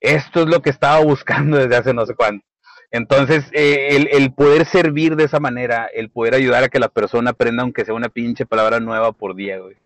esto 0.00 0.42
es 0.42 0.46
lo 0.46 0.62
que 0.62 0.70
estaba 0.70 1.02
buscando 1.04 1.58
desde 1.58 1.76
hace 1.76 1.94
no 1.94 2.06
sé 2.06 2.14
cuánto. 2.14 2.44
Entonces, 2.90 3.44
eh, 3.52 3.88
el, 3.90 4.08
el, 4.12 4.32
poder 4.32 4.64
servir 4.64 5.16
de 5.16 5.24
esa 5.24 5.40
manera, 5.40 5.88
el 5.92 6.08
poder 6.08 6.34
ayudar 6.34 6.62
a 6.62 6.68
que 6.68 6.78
la 6.78 6.88
persona 6.88 7.30
aprenda, 7.30 7.62
aunque 7.62 7.84
sea 7.84 7.94
una 7.94 8.08
pinche 8.08 8.46
palabra 8.46 8.80
nueva 8.80 9.12
por 9.12 9.34
día, 9.34 9.58
güey, 9.58 9.76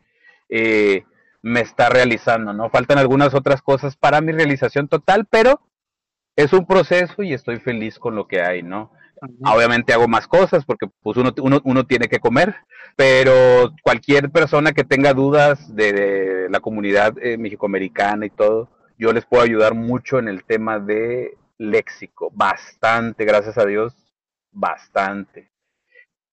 eh, 0.50 1.04
me 1.42 1.60
está 1.60 1.88
realizando, 1.88 2.52
¿no? 2.52 2.68
Faltan 2.68 2.98
algunas 2.98 3.34
otras 3.34 3.62
cosas 3.62 3.96
para 3.96 4.20
mi 4.20 4.32
realización 4.32 4.86
total, 4.86 5.26
pero 5.30 5.62
es 6.42 6.52
un 6.52 6.66
proceso 6.66 7.22
y 7.22 7.32
estoy 7.32 7.58
feliz 7.58 7.98
con 7.98 8.14
lo 8.14 8.26
que 8.26 8.40
hay, 8.40 8.62
¿no? 8.62 8.92
Obviamente 9.44 9.92
hago 9.92 10.08
más 10.08 10.26
cosas 10.26 10.64
porque 10.64 10.86
pues 11.02 11.16
uno, 11.18 11.32
uno, 11.42 11.60
uno 11.64 11.84
tiene 11.84 12.08
que 12.08 12.20
comer, 12.20 12.54
pero 12.96 13.74
cualquier 13.82 14.30
persona 14.30 14.72
que 14.72 14.84
tenga 14.84 15.12
dudas 15.12 15.74
de, 15.74 16.46
la 16.48 16.60
comunidad 16.60 17.14
eh, 17.22 17.36
mexicoamericana 17.36 18.26
y 18.26 18.30
todo, 18.30 18.70
yo 18.98 19.12
les 19.12 19.26
puedo 19.26 19.42
ayudar 19.42 19.74
mucho 19.74 20.18
en 20.18 20.28
el 20.28 20.44
tema 20.44 20.78
de 20.78 21.36
léxico, 21.58 22.30
bastante, 22.32 23.24
gracias 23.24 23.58
a 23.58 23.66
Dios, 23.66 23.94
bastante. 24.50 25.50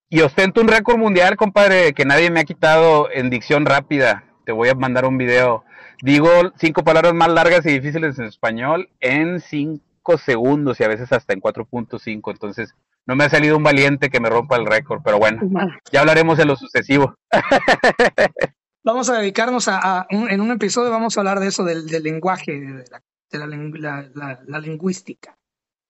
Y 0.10 0.22
ostento 0.22 0.62
un 0.62 0.70
récord 0.70 0.98
mundial, 0.98 1.36
compadre, 1.36 1.94
que 1.94 2.06
nadie 2.06 2.32
me 2.32 2.40
ha 2.40 2.46
quitado 2.46 3.10
en 3.12 3.30
dicción 3.30 3.66
rápida. 3.66 4.24
Te 4.46 4.54
voy 4.54 4.70
a 4.70 4.76
mandar 4.76 5.06
un 5.06 5.18
video. 5.18 5.66
Digo 6.02 6.30
cinco 6.58 6.84
palabras 6.84 7.14
más 7.14 7.28
largas 7.28 7.66
y 7.66 7.72
difíciles 7.72 8.18
en 8.18 8.26
español 8.26 8.90
en 9.02 9.42
cinco 9.42 9.84
segundos 10.16 10.80
y 10.80 10.86
a 10.86 10.88
veces 10.88 11.12
hasta 11.12 11.34
en 11.34 11.42
4.5. 11.42 12.32
Entonces, 12.32 12.74
no 13.06 13.18
me 13.18 13.26
ha 13.26 13.30
salido 13.30 13.58
un 13.58 13.64
valiente 13.64 14.10
que 14.10 14.22
me 14.22 14.30
rompa 14.30 14.56
el 14.56 14.66
récord, 14.66 15.02
pero 15.04 15.20
bueno, 15.20 15.42
ya 15.92 16.00
hablaremos 16.00 16.38
de 16.38 16.46
lo 16.46 16.56
sucesivo. 16.56 17.16
Vamos 18.84 19.10
a 19.10 19.18
dedicarnos 19.18 19.68
a, 19.68 20.08
en 20.10 20.40
un 20.40 20.50
episodio, 20.52 20.90
vamos 20.90 21.18
a 21.18 21.20
hablar 21.20 21.42
de 21.42 21.48
eso, 21.48 21.66
del, 21.66 21.88
lenguaje, 21.88 22.54
de, 22.54 22.86
la, 23.38 24.60
lingüística. 24.60 25.38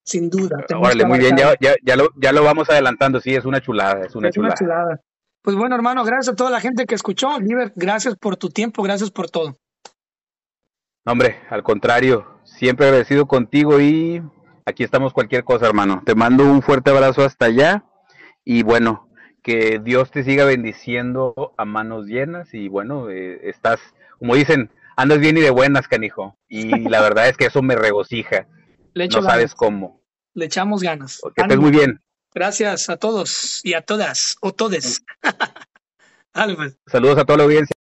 Sin 0.04 0.32
duda. 0.32 0.66
muy 1.06 1.20
bien, 1.20 1.38
ya, 1.38 1.54
ya, 1.60 1.96
lo, 1.96 2.10
ya 2.16 2.32
lo 2.32 2.44
vamos 2.44 2.72
adelantando, 2.72 3.20
sí, 3.20 3.36
es 3.36 3.46
una 3.46 3.62
chulada, 3.62 4.04
es 4.04 4.16
una, 4.16 4.32
chulada. 4.32 4.56
una 4.56 4.58
chulada. 4.58 5.02
Pues 5.44 5.56
bueno, 5.56 5.76
hermano, 5.76 6.04
gracias 6.04 6.34
a 6.34 6.36
toda 6.36 6.50
la 6.50 6.60
gente 6.60 6.88
que 6.88 6.96
escuchó. 6.96 7.40
Liber, 7.40 7.72
gracias 7.76 8.16
por 8.16 8.36
tu 8.36 8.50
tiempo, 8.50 8.82
gracias 8.82 9.12
por 9.12 9.30
todo. 9.30 9.56
Hombre, 11.06 11.40
al 11.52 11.62
contrario, 11.62 12.37
Siempre 12.58 12.88
agradecido 12.88 13.28
contigo 13.28 13.80
y 13.80 14.24
aquí 14.66 14.84
estamos 14.84 15.14
cualquier 15.14 15.44
cosa, 15.44 15.68
hermano. 15.68 16.02
Te 16.04 16.16
mando 16.16 16.44
un 16.44 16.64
fuerte 16.64 16.90
abrazo 16.90 17.24
hasta 17.24 17.46
allá 17.46 17.84
y 18.44 18.64
bueno, 18.64 19.08
que 19.44 19.80
Dios 19.84 20.10
te 20.10 20.24
siga 20.24 20.44
bendiciendo 20.44 21.54
a 21.56 21.66
manos 21.66 22.08
llenas 22.08 22.52
y 22.56 22.68
bueno, 22.68 23.12
eh, 23.12 23.48
estás, 23.48 23.80
como 24.18 24.34
dicen, 24.34 24.72
andas 24.96 25.20
bien 25.20 25.38
y 25.38 25.42
de 25.42 25.52
buenas, 25.52 25.88
canijo. 25.88 26.36
Y 26.50 26.90
la 26.90 27.02
verdad 27.02 27.30
es 27.30 27.38
que 27.38 27.46
eso 27.46 27.62
me 27.62 27.76
regocija. 27.76 28.48
Le 28.96 29.08
no 29.08 29.22
sabes 29.22 29.54
cómo. 29.54 30.02
Le 30.34 30.46
echamos 30.46 30.82
ganas. 30.82 31.22
Que 31.36 31.44
estés 31.44 31.60
muy 31.60 31.70
bien. 31.70 32.02
Gracias 32.34 32.90
a 32.90 32.98
todos 32.98 33.62
y 33.64 33.76
a 33.76 33.84
todas 33.84 34.36
o 34.42 34.52
todes. 34.52 35.04
Saludos 36.88 37.20
a 37.20 37.24
toda 37.24 37.38
la 37.38 37.44
audiencia. 37.44 37.77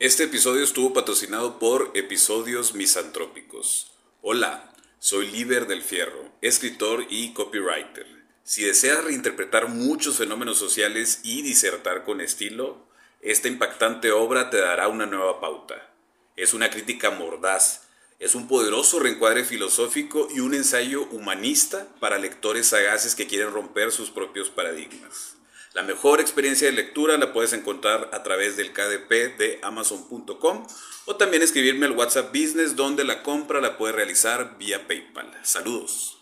Este 0.00 0.22
episodio 0.22 0.62
estuvo 0.62 0.92
patrocinado 0.92 1.58
por 1.58 1.90
Episodios 1.94 2.72
Misantrópicos. 2.72 3.90
Hola, 4.22 4.72
soy 5.00 5.28
Líder 5.28 5.66
del 5.66 5.82
Fierro, 5.82 6.30
escritor 6.40 7.06
y 7.10 7.32
copywriter. 7.32 8.06
Si 8.44 8.62
deseas 8.62 9.02
reinterpretar 9.02 9.66
muchos 9.66 10.16
fenómenos 10.16 10.56
sociales 10.56 11.18
y 11.24 11.42
disertar 11.42 12.04
con 12.04 12.20
estilo, 12.20 12.86
esta 13.22 13.48
impactante 13.48 14.12
obra 14.12 14.50
te 14.50 14.58
dará 14.58 14.86
una 14.86 15.06
nueva 15.06 15.40
pauta. 15.40 15.90
Es 16.36 16.54
una 16.54 16.70
crítica 16.70 17.10
mordaz 17.10 17.88
Es 18.20 18.36
un 18.36 18.46
poderoso 18.46 19.00
reencuadre 19.00 19.44
filosófico 19.44 20.28
y 20.32 20.38
un 20.38 20.54
ensayo 20.54 21.08
humanista 21.10 21.88
para 21.98 22.18
lectores 22.18 22.68
sagaces 22.68 23.16
que 23.16 23.26
quieren 23.26 23.52
romper 23.52 23.90
sus 23.90 24.12
propios 24.12 24.48
paradigmas. 24.48 25.37
La 25.78 25.84
mejor 25.84 26.20
experiencia 26.20 26.66
de 26.66 26.72
lectura 26.72 27.16
la 27.18 27.32
puedes 27.32 27.52
encontrar 27.52 28.10
a 28.12 28.24
través 28.24 28.56
del 28.56 28.72
KDP 28.72 29.38
de 29.38 29.60
amazon.com 29.62 30.66
o 31.04 31.14
también 31.14 31.40
escribirme 31.44 31.86
al 31.86 31.92
WhatsApp 31.92 32.34
Business 32.34 32.74
donde 32.74 33.04
la 33.04 33.22
compra 33.22 33.60
la 33.60 33.78
puedes 33.78 33.94
realizar 33.94 34.58
vía 34.58 34.88
PayPal. 34.88 35.32
Saludos. 35.44 36.18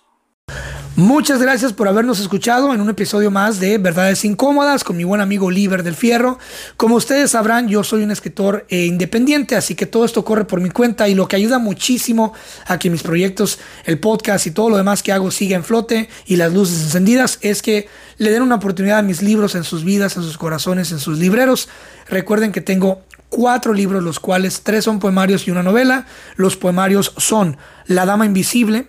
Muchas 0.97 1.43
gracias 1.43 1.75
por 1.75 1.89
habernos 1.89 2.21
escuchado 2.21 2.73
en 2.73 2.81
un 2.81 2.89
episodio 2.89 3.31
más 3.31 3.61
de 3.61 3.77
Verdades 3.77 4.25
Incómodas 4.25 4.83
con 4.83 4.97
mi 4.97 5.05
buen 5.05 5.21
amigo 5.21 5.49
Oliver 5.49 5.83
del 5.83 5.95
Fierro. 5.95 6.39
Como 6.79 6.95
ustedes 6.95 7.33
sabrán, 7.33 7.69
yo 7.69 7.85
soy 7.85 8.03
un 8.03 8.11
escritor 8.11 8.65
eh, 8.71 8.87
independiente, 8.87 9.57
así 9.57 9.75
que 9.75 9.85
todo 9.85 10.07
esto 10.07 10.25
corre 10.25 10.47
por 10.47 10.63
mi 10.63 10.71
cuenta 10.71 11.07
y 11.07 11.15
lo 11.15 11.29
que 11.29 11.37
ayuda 11.37 11.59
muchísimo 11.59 12.33
a 12.67 12.79
que 12.79 12.89
mis 12.89 13.03
proyectos, 13.03 13.59
el 13.85 13.99
podcast 13.99 14.47
y 14.47 14.53
todo 14.53 14.71
lo 14.71 14.79
demás 14.79 15.03
que 15.03 15.13
hago 15.13 15.31
siga 15.31 15.55
en 15.55 15.65
flote 15.65 16.09
y 16.25 16.37
las 16.37 16.55
luces 16.55 16.83
encendidas 16.85 17.41
es 17.43 17.61
que 17.61 17.89
le 18.17 18.31
den 18.31 18.41
una 18.41 18.55
oportunidad 18.55 19.01
a 19.01 19.03
mis 19.03 19.21
libros 19.21 19.55
en 19.55 19.65
sus 19.65 19.85
vidas, 19.85 20.17
en 20.17 20.23
sus 20.23 20.39
corazones, 20.39 20.93
en 20.93 20.99
sus 20.99 21.19
libreros. 21.19 21.69
Recuerden 22.09 22.53
que 22.53 22.63
tengo 22.63 23.03
cuatro 23.29 23.75
libros, 23.75 24.03
los 24.03 24.19
cuales 24.19 24.63
tres 24.63 24.85
son 24.85 24.99
poemarios 24.99 25.47
y 25.47 25.51
una 25.51 25.63
novela. 25.63 26.07
Los 26.37 26.57
poemarios 26.57 27.13
son 27.19 27.59
La 27.85 28.07
Dama 28.07 28.25
Invisible, 28.25 28.89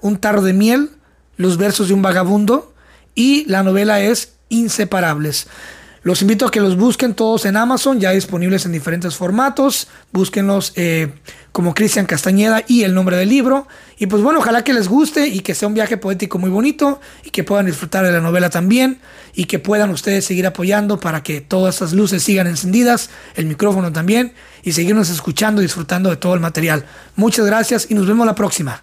Un 0.00 0.16
Tarro 0.16 0.40
de 0.40 0.54
Miel, 0.54 0.92
los 1.36 1.56
versos 1.56 1.88
de 1.88 1.94
un 1.94 2.02
vagabundo 2.02 2.74
y 3.14 3.44
la 3.46 3.62
novela 3.62 4.00
es 4.00 4.34
Inseparables. 4.48 5.46
Los 6.04 6.20
invito 6.20 6.46
a 6.46 6.50
que 6.50 6.60
los 6.60 6.76
busquen 6.76 7.14
todos 7.14 7.46
en 7.46 7.56
Amazon, 7.56 8.00
ya 8.00 8.10
disponibles 8.10 8.66
en 8.66 8.72
diferentes 8.72 9.14
formatos. 9.14 9.86
Búsquenlos 10.12 10.72
eh, 10.74 11.12
como 11.52 11.74
Cristian 11.74 12.06
Castañeda 12.06 12.64
y 12.66 12.82
el 12.82 12.92
nombre 12.92 13.16
del 13.16 13.28
libro. 13.28 13.68
Y 13.98 14.08
pues 14.08 14.20
bueno, 14.20 14.40
ojalá 14.40 14.64
que 14.64 14.72
les 14.72 14.88
guste 14.88 15.28
y 15.28 15.40
que 15.40 15.54
sea 15.54 15.68
un 15.68 15.74
viaje 15.74 15.96
poético 15.96 16.40
muy 16.40 16.50
bonito 16.50 17.00
y 17.22 17.30
que 17.30 17.44
puedan 17.44 17.66
disfrutar 17.66 18.04
de 18.04 18.10
la 18.10 18.20
novela 18.20 18.50
también 18.50 18.98
y 19.32 19.44
que 19.44 19.60
puedan 19.60 19.90
ustedes 19.90 20.24
seguir 20.24 20.44
apoyando 20.44 20.98
para 20.98 21.22
que 21.22 21.40
todas 21.40 21.76
estas 21.76 21.92
luces 21.92 22.24
sigan 22.24 22.48
encendidas, 22.48 23.08
el 23.36 23.46
micrófono 23.46 23.92
también 23.92 24.34
y 24.64 24.72
seguirnos 24.72 25.08
escuchando 25.08 25.62
y 25.62 25.66
disfrutando 25.66 26.10
de 26.10 26.16
todo 26.16 26.34
el 26.34 26.40
material. 26.40 26.84
Muchas 27.14 27.46
gracias 27.46 27.86
y 27.88 27.94
nos 27.94 28.08
vemos 28.08 28.26
la 28.26 28.34
próxima. 28.34 28.82